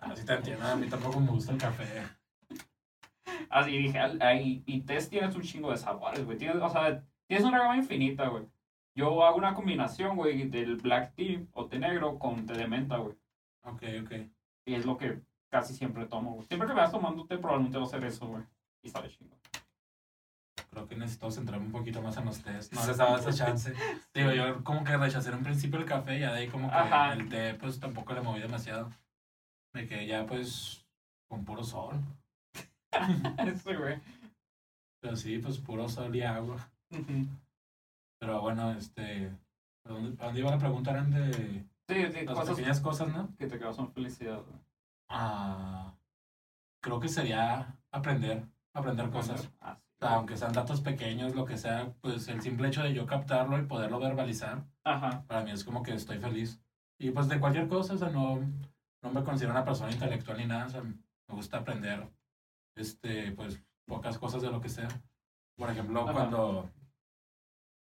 así 0.00 0.24
te 0.24 0.34
entiendo. 0.34 0.64
A 0.66 0.76
mí 0.76 0.86
tampoco 0.88 1.18
me 1.18 1.30
gusta 1.30 1.52
el 1.52 1.58
café. 1.58 1.86
Así 3.48 3.76
dije, 3.78 3.98
ahí, 4.20 4.62
y 4.66 4.82
test 4.82 5.10
tienes 5.10 5.34
un 5.34 5.42
chingo 5.42 5.70
de 5.72 5.76
sabores, 5.76 6.24
güey. 6.24 6.38
Tienes, 6.38 6.62
o 6.62 6.68
sea, 6.68 7.02
tienes 7.26 7.44
una 7.44 7.58
gama 7.58 7.76
infinita, 7.78 8.28
güey. 8.28 8.44
Yo 8.94 9.24
hago 9.24 9.38
una 9.38 9.54
combinación, 9.54 10.14
güey, 10.14 10.48
del 10.48 10.76
black 10.76 11.14
tea 11.16 11.40
o 11.52 11.66
té 11.66 11.78
negro 11.80 12.16
con 12.18 12.46
té 12.46 12.52
de 12.52 12.68
menta, 12.68 12.98
güey. 12.98 13.16
Ok, 13.62 13.82
ok. 14.04 14.12
Y 14.66 14.74
es 14.74 14.84
lo 14.86 14.96
que 14.96 15.20
casi 15.50 15.74
siempre 15.74 16.06
tomo, 16.06 16.34
güey. 16.34 16.46
Siempre 16.46 16.68
que 16.68 16.74
me 16.74 16.80
vas 16.80 16.92
tomando 16.92 17.26
té, 17.26 17.38
probablemente 17.38 17.78
va 17.78 17.84
a 17.84 17.86
hacer 17.86 18.04
eso, 18.04 18.26
güey. 18.26 18.42
Y 18.82 18.88
sabe 18.88 19.08
chingo. 19.08 19.36
Creo 20.70 20.86
que 20.86 20.94
necesito 20.96 21.30
centrarme 21.30 21.66
un 21.66 21.72
poquito 21.72 22.00
más 22.00 22.16
en 22.16 22.26
los 22.26 22.40
tés. 22.42 22.72
No 22.72 22.86
les 22.86 22.96
daba 22.96 23.18
esa 23.18 23.32
chance. 23.32 23.74
Digo, 24.14 24.30
yo 24.32 24.62
como 24.62 24.84
que 24.84 24.96
rechacé 24.96 25.30
en 25.30 25.36
un 25.36 25.42
principio 25.42 25.80
el 25.80 25.84
café 25.84 26.16
y 26.16 26.20
de 26.20 26.26
ahí 26.26 26.48
como 26.48 26.68
que 26.68 26.76
Ajá. 26.76 27.12
el 27.12 27.28
té 27.28 27.54
pues 27.54 27.80
tampoco 27.80 28.12
le 28.12 28.20
moví 28.20 28.40
demasiado. 28.40 28.90
Me 29.74 29.88
quedé 29.88 30.06
ya 30.06 30.26
pues 30.26 30.86
con 31.28 31.44
puro 31.44 31.64
sol. 31.64 31.96
sí, 33.64 33.74
güey. 33.74 34.00
Pero 35.00 35.16
sí, 35.16 35.38
pues 35.38 35.58
puro 35.58 35.88
sol 35.88 36.14
y 36.14 36.22
agua. 36.22 36.70
Ujú. 36.90 37.26
Pero 38.20 38.40
bueno, 38.40 38.72
este... 38.72 39.32
¿A 39.84 39.88
dónde, 39.88 40.22
a 40.22 40.26
dónde 40.26 40.40
iba 40.40 40.50
la 40.50 40.58
pregunta? 40.58 40.90
Eran 40.90 41.10
de 41.10 41.64
Sí, 41.90 42.06
sí, 42.12 42.24
las 42.24 42.38
cosas 42.38 42.56
pequeñas 42.56 42.80
cosas, 42.80 43.08
¿no? 43.12 43.36
que 43.36 43.46
te 43.46 43.58
causan 43.58 43.92
felicidad. 43.92 44.42
Ah, 45.08 45.96
creo 46.80 47.00
que 47.00 47.08
sería 47.08 47.76
aprender, 47.90 48.46
aprender 48.72 49.10
cosas. 49.10 49.50
Ah, 49.60 49.74
sí. 49.74 49.82
O 49.96 50.06
sea, 50.06 50.14
aunque 50.14 50.36
sean 50.36 50.52
datos 50.52 50.80
pequeños, 50.80 51.34
lo 51.34 51.44
que 51.44 51.58
sea, 51.58 51.92
pues 52.00 52.28
el 52.28 52.40
simple 52.40 52.68
hecho 52.68 52.82
de 52.82 52.94
yo 52.94 53.06
captarlo 53.06 53.58
y 53.58 53.66
poderlo 53.66 53.98
verbalizar, 53.98 54.64
Ajá. 54.84 55.24
para 55.26 55.42
mí 55.42 55.50
es 55.50 55.64
como 55.64 55.82
que 55.82 55.92
estoy 55.94 56.18
feliz. 56.18 56.62
Y 56.98 57.10
pues 57.10 57.28
de 57.28 57.40
cualquier 57.40 57.68
cosa, 57.68 57.94
o 57.94 57.98
sea, 57.98 58.10
no, 58.10 58.38
no 59.02 59.10
me 59.10 59.24
considero 59.24 59.52
una 59.52 59.64
persona 59.64 59.90
intelectual 59.90 60.38
ni 60.38 60.46
nada, 60.46 60.66
o 60.66 60.68
sea, 60.70 60.82
me 60.82 60.94
gusta 61.34 61.58
aprender, 61.58 62.08
este, 62.76 63.32
pues, 63.32 63.60
pocas 63.84 64.16
cosas 64.18 64.42
de 64.42 64.50
lo 64.50 64.60
que 64.60 64.68
sea. 64.68 64.88
Por 65.56 65.70
ejemplo, 65.70 66.02
Ajá. 66.02 66.12
cuando, 66.12 66.70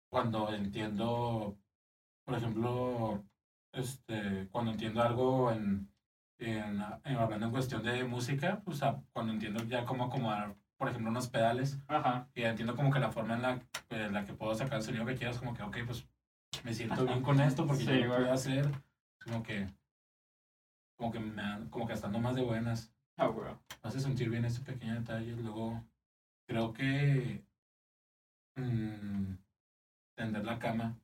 cuando 0.10 0.54
entiendo, 0.54 1.58
por 2.26 2.36
ejemplo, 2.36 3.24
este, 3.74 4.48
cuando 4.52 4.72
entiendo 4.72 5.02
algo 5.04 5.52
en, 5.52 5.90
en, 6.40 6.82
en- 7.04 7.18
hablando 7.18 7.48
en 7.48 7.52
cuestión 7.52 7.84
de 7.84 8.04
música, 8.06 8.62
o 8.66 8.72
sea, 8.74 9.02
cuando 9.12 9.34
entiendo 9.34 9.64
ya 9.66 9.86
cómo 9.86 10.06
acomodar, 10.06 10.56
por 10.78 10.88
ejemplo, 10.90 11.10
unos 11.12 11.28
pedales, 11.28 11.78
Ajá. 11.88 12.28
y 12.34 12.44
entiendo 12.44 12.76
como 12.76 12.92
que 12.92 13.00
la 13.00 13.12
forma 13.12 13.36
en 13.36 13.42
la, 13.42 13.60
en 13.90 14.14
la 14.14 14.26
que 14.26 14.34
puedo 14.34 14.54
sacar 14.56 14.78
el 14.78 14.84
sonido 14.84 15.06
que 15.06 15.16
quiero 15.16 15.32
es 15.32 15.40
como 15.40 15.54
que, 15.54 15.64
ok, 15.64 15.78
pues 15.86 16.08
me 16.64 16.74
siento 16.74 17.06
bien 17.06 17.22
con 17.22 17.40
esto 17.42 17.66
porque 17.68 17.84
Sí, 17.84 17.88
yo 17.90 18.06
lo 18.06 18.16
puedo 18.16 18.32
hacer. 18.32 18.72
Como 19.24 19.42
que, 19.44 19.68
como 20.98 21.12
que 21.12 21.20
me 21.20 21.70
como 21.70 21.88
que 21.88 21.94
estando 21.94 22.20
más 22.20 22.36
de 22.36 22.44
buenas. 22.44 22.94
Güey. 23.18 23.52
Me 23.84 23.90
hace 23.90 24.00
sentir 24.00 24.30
bien 24.30 24.46
este 24.46 24.62
pequeño 24.72 24.96
detalle. 24.96 25.36
Luego, 25.36 25.84
creo 26.48 26.74
que 26.74 27.44
mm, 28.56 29.34
tender 30.16 30.44
la 30.46 30.60
cama. 30.60 30.96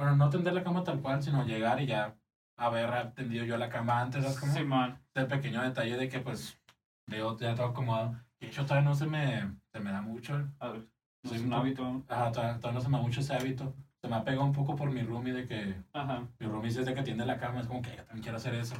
Bueno, 0.00 0.16
no 0.16 0.30
tender 0.30 0.54
la 0.54 0.64
cama 0.64 0.82
tal 0.82 0.98
cual, 1.02 1.22
sino 1.22 1.44
llegar 1.44 1.78
y 1.82 1.84
ya 1.84 2.16
haber 2.56 3.12
tendido 3.12 3.44
yo 3.44 3.58
la 3.58 3.68
cama 3.68 4.00
antes, 4.00 4.22
¿sabes 4.22 4.40
cómo? 4.40 4.54
Sí, 4.54 4.64
man. 4.64 4.98
Este 5.08 5.26
pequeño 5.26 5.60
detalle 5.60 5.94
de 5.98 6.08
que 6.08 6.20
pues 6.20 6.58
veo 7.06 7.38
ya 7.38 7.54
todo 7.54 7.66
acomodado. 7.66 8.16
Y 8.40 8.46
de 8.46 8.50
hecho 8.50 8.64
todavía 8.64 8.88
no 8.88 8.94
se 8.94 9.04
me, 9.04 9.58
se 9.70 9.78
me 9.78 9.92
da 9.92 10.00
mucho. 10.00 10.42
A 10.58 10.68
ver, 10.68 10.88
no 11.22 11.28
Soy 11.28 11.36
es 11.36 11.44
un 11.44 11.52
hábito. 11.52 11.84
¿no? 11.84 12.02
Ajá, 12.08 12.32
todavía, 12.32 12.56
todavía 12.56 12.78
no 12.78 12.80
se 12.80 12.88
me 12.88 12.96
da 12.96 13.02
mucho 13.02 13.20
ese 13.20 13.34
hábito. 13.34 13.74
Se 14.00 14.08
me 14.08 14.16
ha 14.16 14.24
pegado 14.24 14.44
un 14.44 14.54
poco 14.54 14.74
por 14.74 14.90
mi 14.90 15.02
roomie 15.02 15.34
de 15.34 15.46
que 15.46 15.74
Ajá. 15.92 16.22
mi 16.38 16.46
roomie 16.46 16.72
desde 16.72 16.94
que 16.94 17.02
tiende 17.02 17.26
la 17.26 17.36
cama 17.36 17.60
es 17.60 17.66
como 17.66 17.82
que 17.82 17.94
yo 17.94 18.02
también 18.04 18.22
quiero 18.22 18.38
hacer 18.38 18.54
eso. 18.54 18.76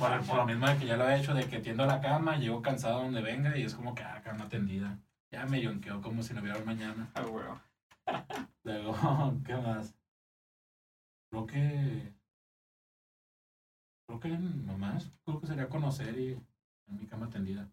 Por, 0.00 0.26
por 0.26 0.36
lo 0.36 0.46
mismo 0.46 0.66
de 0.66 0.78
que 0.78 0.86
ya 0.86 0.96
lo 0.96 1.08
he 1.08 1.16
hecho, 1.16 1.32
de 1.32 1.44
que 1.48 1.60
tiendo 1.60 1.86
la 1.86 2.00
cama, 2.00 2.38
llego 2.38 2.60
cansado 2.60 3.04
donde 3.04 3.22
venga 3.22 3.56
y 3.56 3.62
es 3.62 3.74
como 3.76 3.94
que, 3.94 4.02
ah, 4.02 4.20
cama 4.24 4.48
tendida. 4.48 4.98
Ya 5.30 5.46
me 5.46 5.62
yonqueo 5.62 6.02
como 6.02 6.24
si 6.24 6.34
no 6.34 6.40
hubiera 6.40 6.58
mañana. 6.64 7.08
Ah, 7.14 7.22
güey. 7.22 7.44
Luego, 8.64 8.96
¿qué 9.44 9.54
más? 9.54 9.94
Creo 11.30 11.46
que... 11.46 12.12
Creo 14.06 14.20
que 14.20 14.28
nomás, 14.28 15.12
creo 15.24 15.40
que 15.40 15.46
sería 15.46 15.68
conocer 15.68 16.16
y 16.18 16.38
en 16.88 16.98
mi 16.98 17.06
cama 17.06 17.28
tendida. 17.28 17.68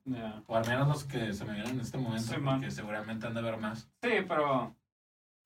O 0.48 0.56
al 0.56 0.68
menos 0.68 0.88
los 0.88 1.04
que 1.04 1.34
se 1.34 1.46
me 1.46 1.54
vienen 1.54 1.76
en 1.76 1.82
este 1.82 1.98
momento, 1.98 2.34
Sí, 2.34 2.40
porque 2.44 2.72
seguramente 2.72 3.28
han 3.28 3.34
de 3.34 3.40
haber 3.40 3.58
más. 3.58 3.90
Sí, 4.02 4.10
pero 4.28 4.76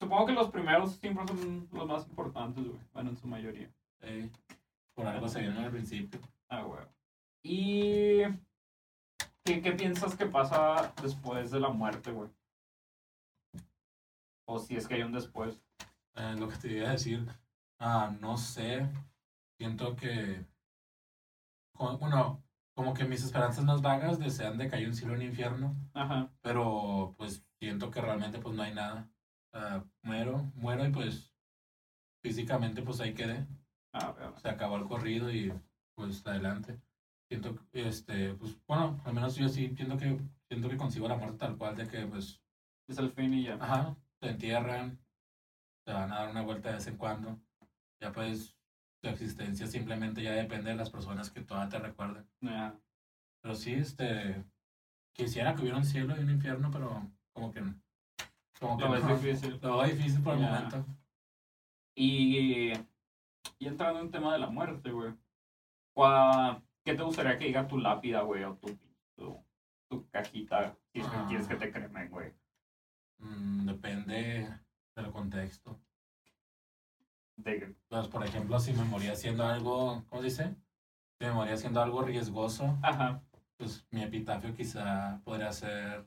supongo 0.00 0.26
que 0.26 0.32
los 0.32 0.50
primeros 0.50 0.96
siempre 0.96 1.26
son 1.26 1.68
los 1.72 1.86
más 1.86 2.06
importantes, 2.06 2.64
güey. 2.64 2.80
Bueno, 2.92 3.10
en 3.10 3.16
su 3.16 3.26
mayoría. 3.26 3.70
Sí. 4.00 4.30
Por 4.94 5.06
algo 5.06 5.28
se 5.28 5.40
vienen 5.40 5.64
al 5.64 5.70
principio. 5.70 6.20
Ah, 6.48 6.62
güey. 6.62 6.84
¿Y 7.42 8.22
qué, 9.44 9.60
qué 9.60 9.72
piensas 9.72 10.16
que 10.16 10.26
pasa 10.26 10.92
después 11.02 11.50
de 11.50 11.60
la 11.60 11.68
muerte, 11.68 12.10
güey? 12.10 12.30
O 14.46 14.58
si 14.58 14.76
es 14.76 14.88
que 14.88 14.94
hay 14.94 15.02
un 15.02 15.12
después. 15.12 15.60
Eh, 16.14 16.34
lo 16.38 16.48
que 16.48 16.56
te 16.56 16.72
iba 16.72 16.88
a 16.88 16.92
decir, 16.92 17.24
ah, 17.78 18.14
no 18.20 18.36
sé, 18.36 18.88
siento 19.58 19.96
que, 19.96 20.44
bueno, 21.98 22.42
como 22.74 22.94
que 22.94 23.04
mis 23.04 23.24
esperanzas 23.24 23.64
más 23.64 23.82
vagas 23.82 24.18
desean 24.18 24.58
de 24.58 24.68
que 24.68 24.76
haya 24.76 24.86
un 24.88 24.94
cielo 24.94 25.14
y 25.14 25.16
un 25.16 25.22
infierno, 25.22 25.76
Ajá. 25.94 26.30
pero 26.42 27.14
pues 27.16 27.44
siento 27.60 27.90
que 27.90 28.00
realmente 28.00 28.38
pues 28.38 28.54
no 28.54 28.62
hay 28.62 28.74
nada. 28.74 29.08
Ah, 29.52 29.84
muero, 30.02 30.42
muero 30.54 30.86
y 30.86 30.92
pues 30.92 31.34
físicamente 32.22 32.82
pues 32.82 33.00
ahí 33.00 33.14
quedé, 33.14 33.46
Ah, 33.92 34.14
se 34.40 34.48
acabó 34.48 34.76
el 34.76 34.84
corrido 34.84 35.32
y 35.32 35.52
pues 35.94 36.24
adelante. 36.26 36.78
Siento, 37.28 37.56
que, 37.72 37.88
este, 37.88 38.34
pues 38.34 38.56
bueno, 38.66 39.00
al 39.04 39.14
menos 39.14 39.34
yo 39.36 39.48
sí 39.48 39.74
siento 39.74 39.96
que, 39.96 40.18
siento 40.48 40.68
que 40.68 40.76
consigo 40.76 41.08
la 41.08 41.16
muerte 41.16 41.38
tal 41.38 41.56
cual 41.56 41.76
de 41.76 41.88
que 41.88 42.06
pues 42.06 42.40
Es 42.88 42.98
el 42.98 43.10
fin 43.10 43.34
y 43.34 43.44
ya. 43.44 43.54
Ajá, 43.54 43.96
te 44.20 44.30
entierran, 44.30 44.98
te 45.84 45.92
van 45.92 46.12
a 46.12 46.20
dar 46.20 46.30
una 46.30 46.42
vuelta 46.42 46.68
de 46.68 46.76
vez 46.76 46.86
en 46.86 46.96
cuando. 46.96 47.38
Ya 48.00 48.12
pues 48.12 48.56
tu 49.02 49.08
existencia 49.08 49.66
simplemente 49.66 50.22
ya 50.22 50.32
depende 50.32 50.70
de 50.70 50.76
las 50.76 50.90
personas 50.90 51.30
que 51.30 51.40
todavía 51.42 51.68
te 51.68 51.78
recuerden. 51.78 52.26
Pero 52.40 53.54
sí, 53.54 53.74
este, 53.74 54.44
quisiera 55.12 55.54
que 55.54 55.62
hubiera 55.62 55.76
un 55.78 55.84
cielo 55.84 56.16
y 56.16 56.20
un 56.20 56.30
infierno, 56.30 56.70
pero 56.70 57.08
como 57.32 57.50
que, 57.52 57.62
como 58.60 58.76
que 58.76 58.84
Lo 58.84 58.98
no. 58.98 59.16
difícil. 59.16 59.58
Lo 59.62 59.78
veo 59.78 59.86
difícil 59.88 60.22
por 60.22 60.34
el 60.34 60.40
momento. 60.40 60.84
Y, 61.94 62.72
y 63.58 63.66
entrando 63.66 64.00
en 64.00 64.06
el 64.06 64.12
tema 64.12 64.32
de 64.32 64.38
la 64.38 64.48
muerte, 64.48 64.90
güey. 64.90 65.12
¿cuá- 65.94 66.62
¿Qué 66.84 66.94
te 66.94 67.02
gustaría 67.02 67.36
que 67.38 67.46
diga 67.46 67.66
tu 67.68 67.76
lápida, 67.78 68.22
güey? 68.22 68.44
O 68.44 68.54
tu, 68.56 68.68
tu, 69.16 69.44
tu 69.90 70.08
cajita. 70.10 70.74
Si 70.92 71.00
es 71.00 71.06
que 71.06 71.16
Ah. 71.16 71.26
quieres 71.28 71.46
que 71.48 71.56
te 71.56 71.70
cremen, 71.72 72.08
güey. 72.08 72.32
Mm, 73.18 73.66
depende 73.66 74.48
del 74.96 75.10
contexto. 75.10 75.78
De, 77.38 77.74
Pues, 77.88 78.06
por 78.08 78.24
ejemplo, 78.26 78.58
si 78.60 78.72
me 78.74 78.84
moría 78.84 79.12
haciendo 79.12 79.44
algo, 79.46 80.04
¿cómo 80.10 80.20
se 80.20 80.28
dice? 80.28 80.56
Si 81.18 81.26
me 81.26 81.32
moría 81.32 81.54
haciendo 81.54 81.82
algo 81.82 82.02
riesgoso, 82.02 82.78
ajá. 82.82 83.22
pues 83.56 83.86
mi 83.90 84.02
epitafio 84.02 84.54
quizá 84.54 85.20
podría 85.24 85.52
ser, 85.52 86.06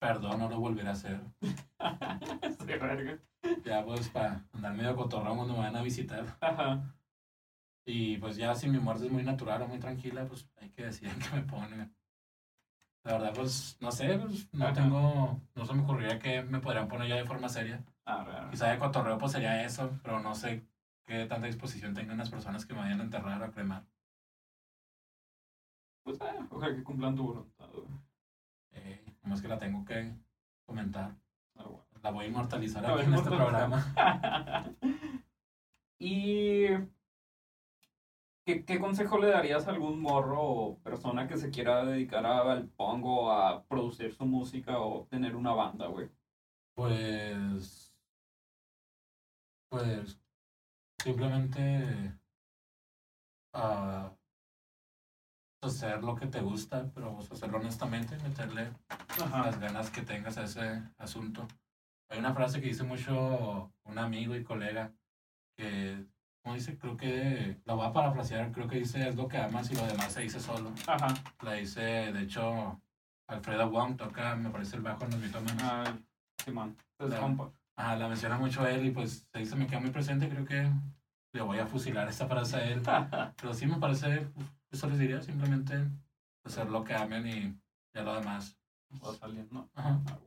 perdón, 0.00 0.38
no 0.40 0.48
lo 0.48 0.58
volveré 0.60 0.88
a 0.88 0.92
hacer. 0.92 1.20
Sí, 2.60 2.66
verga. 2.66 3.18
Ya 3.64 3.84
pues 3.84 4.08
para 4.10 4.44
andar 4.52 4.74
medio 4.74 4.94
cotorrón 4.96 5.36
cuando 5.36 5.54
me 5.54 5.60
van 5.60 5.76
a 5.76 5.82
visitar. 5.82 6.24
Ajá. 6.40 6.94
Y 7.86 8.16
pues 8.18 8.36
ya 8.36 8.54
si 8.54 8.68
mi 8.68 8.78
muerte 8.78 9.04
es 9.06 9.12
muy 9.12 9.22
natural 9.22 9.62
o 9.62 9.68
muy 9.68 9.78
tranquila, 9.78 10.26
pues 10.26 10.48
hay 10.56 10.70
que 10.70 10.84
decidir 10.84 11.12
que 11.30 11.36
me 11.36 11.42
pongan. 11.42 11.94
La 13.04 13.12
verdad, 13.12 13.32
pues 13.34 13.78
no 13.80 13.90
sé, 13.90 14.18
pues 14.18 14.52
no 14.52 14.66
Ajá. 14.66 14.74
tengo, 14.74 15.40
no 15.54 15.64
se 15.66 15.74
me 15.74 15.82
ocurriría 15.82 16.18
que 16.18 16.42
me 16.42 16.60
podrían 16.60 16.88
poner 16.88 17.08
ya 17.08 17.16
de 17.16 17.24
forma 17.24 17.48
seria. 17.48 17.82
Ah, 18.04 18.24
ver. 18.24 18.50
Quizá 18.50 18.68
de 18.68 18.78
cotorreo 18.78 19.16
pues 19.18 19.32
sería 19.32 19.64
eso, 19.64 19.98
pero 20.02 20.20
no 20.20 20.34
sé 20.34 20.66
qué 21.06 21.24
tanta 21.26 21.46
disposición 21.46 21.94
tengan 21.94 22.18
las 22.18 22.30
personas 22.30 22.66
que 22.66 22.74
me 22.74 22.80
vayan 22.80 23.00
a 23.00 23.04
enterrar 23.04 23.40
o 23.40 23.44
a 23.46 23.50
cremar. 23.50 23.84
Pues, 26.02 26.20
eh, 26.20 26.46
ojalá 26.50 26.74
que 26.74 26.82
cumplan 26.82 27.14
tu 27.14 27.24
voluntad, 27.24 27.68
güey. 27.72 27.86
Eh, 28.72 29.04
nomás 29.22 29.40
que 29.40 29.48
la 29.48 29.58
tengo 29.58 29.84
que 29.84 30.12
comentar. 30.66 31.14
Ah, 31.56 31.64
bueno. 31.64 31.86
La 32.02 32.10
voy 32.10 32.24
a 32.24 32.28
inmortalizar 32.28 32.82
La 32.82 32.94
aquí 32.94 33.02
en 33.04 33.14
este 33.14 33.30
programa. 33.30 33.84
y 35.98 36.68
¿qué, 38.50 38.64
¿qué 38.64 38.80
consejo 38.80 39.18
le 39.18 39.28
darías 39.28 39.66
a 39.66 39.70
algún 39.70 40.00
morro 40.00 40.42
o 40.42 40.78
persona 40.80 41.28
que 41.28 41.36
se 41.36 41.50
quiera 41.50 41.84
dedicar 41.84 42.26
al 42.26 42.68
pongo, 42.68 43.30
a 43.30 43.64
producir 43.64 44.12
su 44.14 44.26
música 44.26 44.80
o 44.80 45.06
tener 45.06 45.36
una 45.36 45.52
banda, 45.52 45.86
güey? 45.86 46.10
Pues. 46.74 47.94
Pues. 49.68 50.18
Simplemente. 51.02 52.18
ah, 53.54 54.12
hacer 55.62 56.02
lo 56.02 56.16
que 56.16 56.26
te 56.26 56.40
gusta, 56.40 56.90
pero 56.94 57.14
pues, 57.14 57.30
hacerlo 57.30 57.58
honestamente, 57.58 58.16
meterle 58.18 58.72
Ajá. 58.88 59.46
las 59.46 59.60
ganas 59.60 59.90
que 59.90 60.02
tengas 60.02 60.38
a 60.38 60.44
ese 60.44 60.82
asunto. 60.96 61.46
Hay 62.08 62.18
una 62.18 62.34
frase 62.34 62.60
que 62.60 62.68
dice 62.68 62.82
mucho 62.82 63.72
un 63.84 63.98
amigo 63.98 64.34
y 64.34 64.42
colega 64.42 64.92
que, 65.56 66.04
como 66.50 66.58
dice, 66.58 66.76
creo 66.78 66.96
que 66.96 67.60
la 67.64 67.74
voy 67.74 67.86
a 67.86 67.92
parafrasear, 67.92 68.50
creo 68.50 68.66
que 68.66 68.80
dice 68.80 69.08
es 69.08 69.14
lo 69.14 69.28
que 69.28 69.38
amas 69.38 69.70
y 69.70 69.76
lo 69.76 69.86
demás 69.86 70.12
se 70.12 70.22
dice 70.22 70.40
solo. 70.40 70.72
Ajá. 70.84 71.14
La 71.42 71.52
dice, 71.52 71.80
de 71.80 72.22
hecho, 72.22 72.82
Alfredo 73.28 73.70
Wong 73.70 73.96
toca, 73.96 74.34
me 74.34 74.50
parece 74.50 74.74
el 74.74 74.82
bajo 74.82 75.04
en 75.04 75.12
los 75.12 75.20
mitómanos. 75.20 75.62
Ah, 75.62 75.96
Simón. 76.44 76.76
Compa. 76.98 77.52
Ajá, 77.76 77.94
la 77.94 78.08
menciona 78.08 78.36
mucho 78.36 78.66
él 78.66 78.84
y 78.84 78.90
pues 78.90 79.28
se 79.32 79.38
dice, 79.38 79.54
me 79.54 79.68
queda 79.68 79.78
muy 79.78 79.90
presente, 79.90 80.28
creo 80.28 80.44
que 80.44 80.68
le 81.32 81.40
voy 81.40 81.60
a 81.60 81.68
fusilar 81.68 82.08
esta 82.08 82.26
frase 82.26 82.56
a 82.56 82.64
él. 82.64 82.82
Pero 83.40 83.54
sí 83.54 83.66
me 83.66 83.78
parece, 83.78 84.22
pues, 84.34 84.48
eso 84.72 84.88
les 84.88 84.98
diría, 84.98 85.22
simplemente 85.22 85.86
hacer 86.44 86.68
lo 86.68 86.82
que 86.82 86.94
amen 86.94 87.28
y 87.28 87.60
ya 87.94 88.02
lo 88.02 88.16
demás. 88.16 88.58
Va 88.92 89.14
saliendo. 89.14 89.70
Ajá, 89.72 90.00
Ah, 90.04 90.18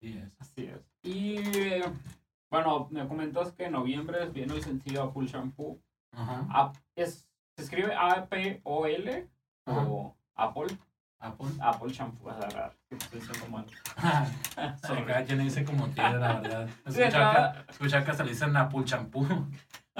y 0.00 0.18
es. 0.18 0.32
Así 0.40 0.64
es. 0.64 0.80
Y 1.04 1.36
bueno, 2.50 2.88
me 2.90 3.06
comentas 3.06 3.52
que 3.52 3.64
en 3.66 3.72
noviembre 3.72 4.28
viene 4.30 4.54
el 4.54 4.62
sencillo 4.62 5.04
Apple 5.04 5.26
Shampoo. 5.26 5.80
Ajá. 6.12 6.72
Es, 6.96 7.28
¿Se 7.56 7.64
escribe 7.64 7.94
A-P-O-L 7.94 9.28
o 9.66 10.16
Apple? 10.34 10.78
Apple. 11.20 11.48
Apple 11.60 11.92
Shampoo, 11.92 12.30
a 12.30 12.72
estoy 12.90 13.20
diciendo 13.20 13.48
mal. 13.50 13.66
Sorry. 14.86 15.04
Cada 15.04 15.24
quien 15.24 15.40
dice 15.40 15.64
como 15.64 15.88
quiere, 15.88 16.18
la 16.18 16.40
verdad. 16.40 16.68
Escuchar 16.86 17.06
acá- 17.22 17.64
que, 17.66 17.72
escuchar 17.72 18.04
que 18.04 18.10
hasta 18.12 18.24
le 18.24 18.30
dicen 18.30 18.56
Apple 18.56 18.84
champú. 18.84 19.26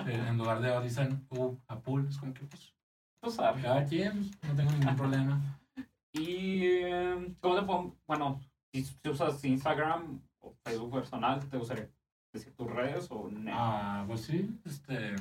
En 0.07 0.39
lugar 0.39 0.61
de 0.61 0.81
dicen 0.81 1.27
uh, 1.31 1.57
Apple. 1.67 2.05
Es 2.09 2.19
como 2.19 2.33
que 2.33 2.45
pues, 2.45 2.73
Tú 3.21 3.31
sabes. 3.33 3.65
cada 3.65 3.85
quien, 3.85 4.31
no 4.47 4.55
tengo 4.55 4.71
ningún 4.71 4.95
problema. 4.95 5.41
Y 6.13 6.67
eh, 6.67 7.35
¿cómo 7.41 7.57
te 7.57 7.63
pongo? 7.63 7.97
Bueno, 8.07 8.41
si, 8.73 8.85
si 8.85 9.09
usas 9.09 9.45
Instagram 9.45 10.21
o 10.39 10.55
Facebook 10.65 10.93
personal, 10.93 11.45
¿te 11.49 11.59
gustaría 11.59 11.89
decir 12.39 12.55
tus 12.55 12.71
redes 12.71 13.09
o 13.11 13.29
no? 13.31 13.51
Ah, 13.53 14.05
pues 14.07 14.23
sí, 14.23 14.51
este. 14.65 15.17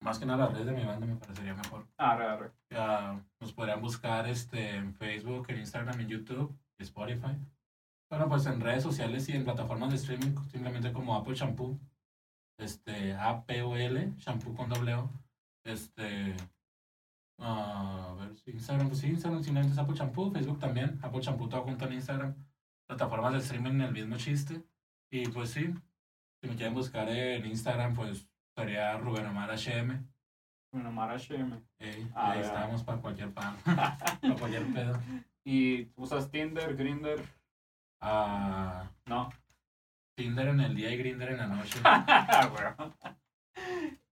Más 0.00 0.18
que 0.18 0.26
nada 0.26 0.44
las 0.44 0.52
redes 0.52 0.66
de 0.66 0.72
mi 0.72 0.84
banda 0.84 1.06
me 1.06 1.16
parecería 1.16 1.54
mejor. 1.54 1.86
Arre, 1.96 2.24
arre. 2.24 2.52
Ya 2.70 3.20
nos 3.40 3.52
podrían 3.52 3.80
buscar 3.80 4.28
este, 4.28 4.76
en 4.76 4.94
Facebook, 4.94 5.46
en 5.48 5.58
Instagram, 5.58 6.00
en 6.00 6.08
YouTube 6.08 6.56
y 6.78 6.84
Spotify. 6.84 7.36
Bueno, 8.08 8.28
pues 8.28 8.46
en 8.46 8.60
redes 8.60 8.84
sociales 8.84 9.28
y 9.28 9.32
en 9.32 9.44
plataformas 9.44 9.90
de 9.90 9.96
streaming, 9.96 10.34
simplemente 10.50 10.92
como 10.92 11.14
Apple 11.16 11.34
Shampoo. 11.34 11.78
Este, 12.58 13.14
A-P-O-L, 13.14 14.14
shampoo 14.18 14.54
con 14.54 14.72
O. 14.72 15.10
Este, 15.64 16.34
ah, 17.38 18.10
a 18.10 18.14
ver, 18.14 18.36
si 18.36 18.50
Instagram, 18.52 18.88
pues 18.88 19.00
sí, 19.00 19.08
Instagram 19.08 19.44
simplemente 19.44 19.74
es 19.74 19.78
Apple 19.78 19.96
Shampoo, 19.96 20.30
Facebook 20.30 20.58
también, 20.58 20.98
Apple 21.02 21.20
Shampoo 21.20 21.48
todo 21.48 21.62
junto 21.62 21.84
en 21.86 21.92
Instagram. 21.94 22.34
Plataformas 22.86 23.32
de 23.32 23.38
streaming, 23.40 23.80
el 23.80 23.92
mismo 23.92 24.16
chiste. 24.16 24.62
Y 25.10 25.28
pues 25.28 25.50
sí, 25.50 25.74
si 26.40 26.48
me 26.48 26.56
quieren 26.56 26.74
buscar 26.74 27.08
en 27.08 27.44
Instagram, 27.46 27.94
pues 27.94 28.28
sería 28.56 28.96
Rubén 28.98 29.26
Omar 29.26 29.50
HM. 29.50 30.06
Bueno, 30.72 30.92
Mara 30.92 31.16
HM. 31.16 31.52
Ah, 32.14 32.32
ahí 32.32 32.40
ya. 32.40 32.46
estábamos 32.46 32.84
para 32.84 33.00
cualquier 33.00 33.32
pan, 33.32 33.56
para 33.64 34.34
cualquier 34.38 34.66
pedo. 34.72 35.00
¿Y 35.44 35.90
usas 35.96 36.30
Tinder, 36.30 36.76
Grinder? 36.76 37.24
Ah, 38.00 38.90
No. 39.06 39.30
Tinder 40.14 40.48
en 40.48 40.60
el 40.60 40.74
día 40.74 40.90
y 40.90 40.96
Grinder 40.98 41.30
en 41.30 41.38
la 41.38 41.46
noche. 41.46 41.78
Bueno. 42.52 42.94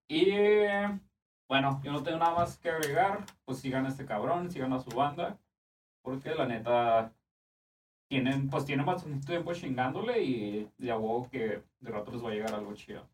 Y 0.09 0.31
bueno, 1.49 1.81
yo 1.83 1.93
no 1.93 2.03
tengo 2.03 2.19
nada 2.19 2.35
más 2.35 2.59
que 2.59 2.71
agregar. 2.71 3.25
Pues 3.45 3.59
sigan 3.59 3.87
a 3.87 3.89
este 3.89 4.07
cabrón, 4.07 4.51
sigan 4.51 4.73
a 4.73 4.81
su 4.81 4.91
banda. 4.91 5.39
Porque 6.03 6.35
la 6.35 6.47
neta 6.47 7.13
tienen, 8.09 8.49
pues 8.49 8.65
tienen 8.65 8.87
bastante 8.87 9.27
tiempo 9.27 9.53
chingándole 9.53 10.23
y 10.23 10.71
de 10.79 10.91
a 10.91 10.97
que 11.31 11.63
de 11.81 11.91
rato 11.91 12.13
les 12.13 12.25
va 12.25 12.31
a 12.31 12.33
llegar 12.35 12.55
algo 12.55 12.75
chido. 12.75 13.07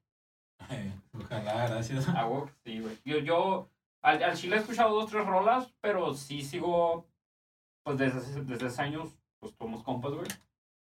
Ey, 0.70 0.92
ojalá, 1.18 1.68
gracias. 1.68 2.08
A 2.08 2.26
que 2.26 2.50
sí, 2.64 2.80
güey. 2.80 2.96
Yo, 3.04 3.18
yo 3.18 3.68
al, 4.02 4.22
al 4.22 4.36
chile 4.36 4.56
he 4.56 4.58
escuchado 4.60 4.94
dos, 4.94 5.10
tres 5.10 5.26
rolas, 5.26 5.72
pero 5.80 6.14
sí 6.14 6.42
sigo, 6.42 7.06
pues 7.82 7.98
desde, 7.98 8.18
hace- 8.18 8.44
desde 8.44 8.66
hace 8.66 8.82
años, 8.82 9.16
pues 9.40 9.54
somos 9.58 9.82
compas, 9.82 10.12
güey. 10.12 10.26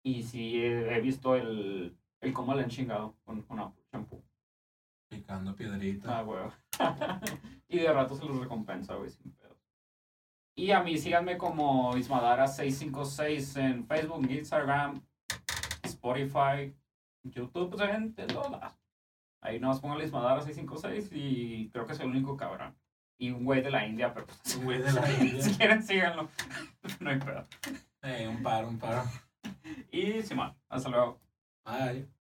Y 0.02 0.22
sí 0.22 0.56
he, 0.62 0.97
he 0.97 1.01
visto 1.01 1.36
el, 1.36 1.97
el 2.20 2.32
cómo 2.32 2.55
le 2.55 2.62
han 2.64 2.70
chingado 2.70 3.14
con, 3.24 3.43
con 3.43 3.59
Shampoo. 3.93 4.22
Picando 5.09 5.55
piedrita. 5.55 6.18
Ah, 6.18 6.22
güey. 6.22 6.40
y 7.68 7.78
de 7.81 7.93
rato 7.93 8.14
se 8.16 8.24
los 8.24 8.39
recompensa, 8.40 8.94
güey, 8.94 9.10
pedo. 9.31 9.40
Y 10.61 10.73
a 10.73 10.82
mí 10.82 10.99
síganme 10.99 11.39
como 11.39 11.95
Ismadara656 11.95 13.59
en 13.59 13.87
Facebook, 13.87 14.31
Instagram, 14.31 15.01
Spotify, 15.82 16.77
YouTube, 17.23 17.70
pues 17.70 17.89
en, 17.89 18.15
en 18.15 18.27
todos 18.27 18.51
lados. 18.51 18.74
Ahí 19.41 19.59
nomás 19.59 19.81
pongo 19.81 19.99
Ismadara656 19.99 21.09
y 21.12 21.70
creo 21.70 21.87
que 21.87 21.95
es 21.95 22.01
el 22.01 22.09
único 22.09 22.37
cabrón. 22.37 22.77
Y 23.16 23.31
un 23.31 23.47
güey 23.47 23.62
de 23.62 23.70
la 23.70 23.87
India, 23.87 24.12
pero 24.12 24.27
pues, 24.27 24.57
Un 24.57 24.65
güey 24.65 24.82
de 24.82 24.93
la 24.93 25.11
India. 25.19 25.43
si 25.43 25.55
quieren 25.55 25.82
síganlo. 25.82 26.28
no 27.01 27.09
hay 27.09 27.19
pedo. 27.19 27.47
Ey, 28.03 28.27
un 28.27 28.43
paro, 28.43 28.69
un 28.69 28.78
paro. 28.78 29.05
Y 29.91 30.20
Simón, 30.20 30.55
hasta 30.69 30.91
luego. 30.91 31.19
Bye. 31.65 32.07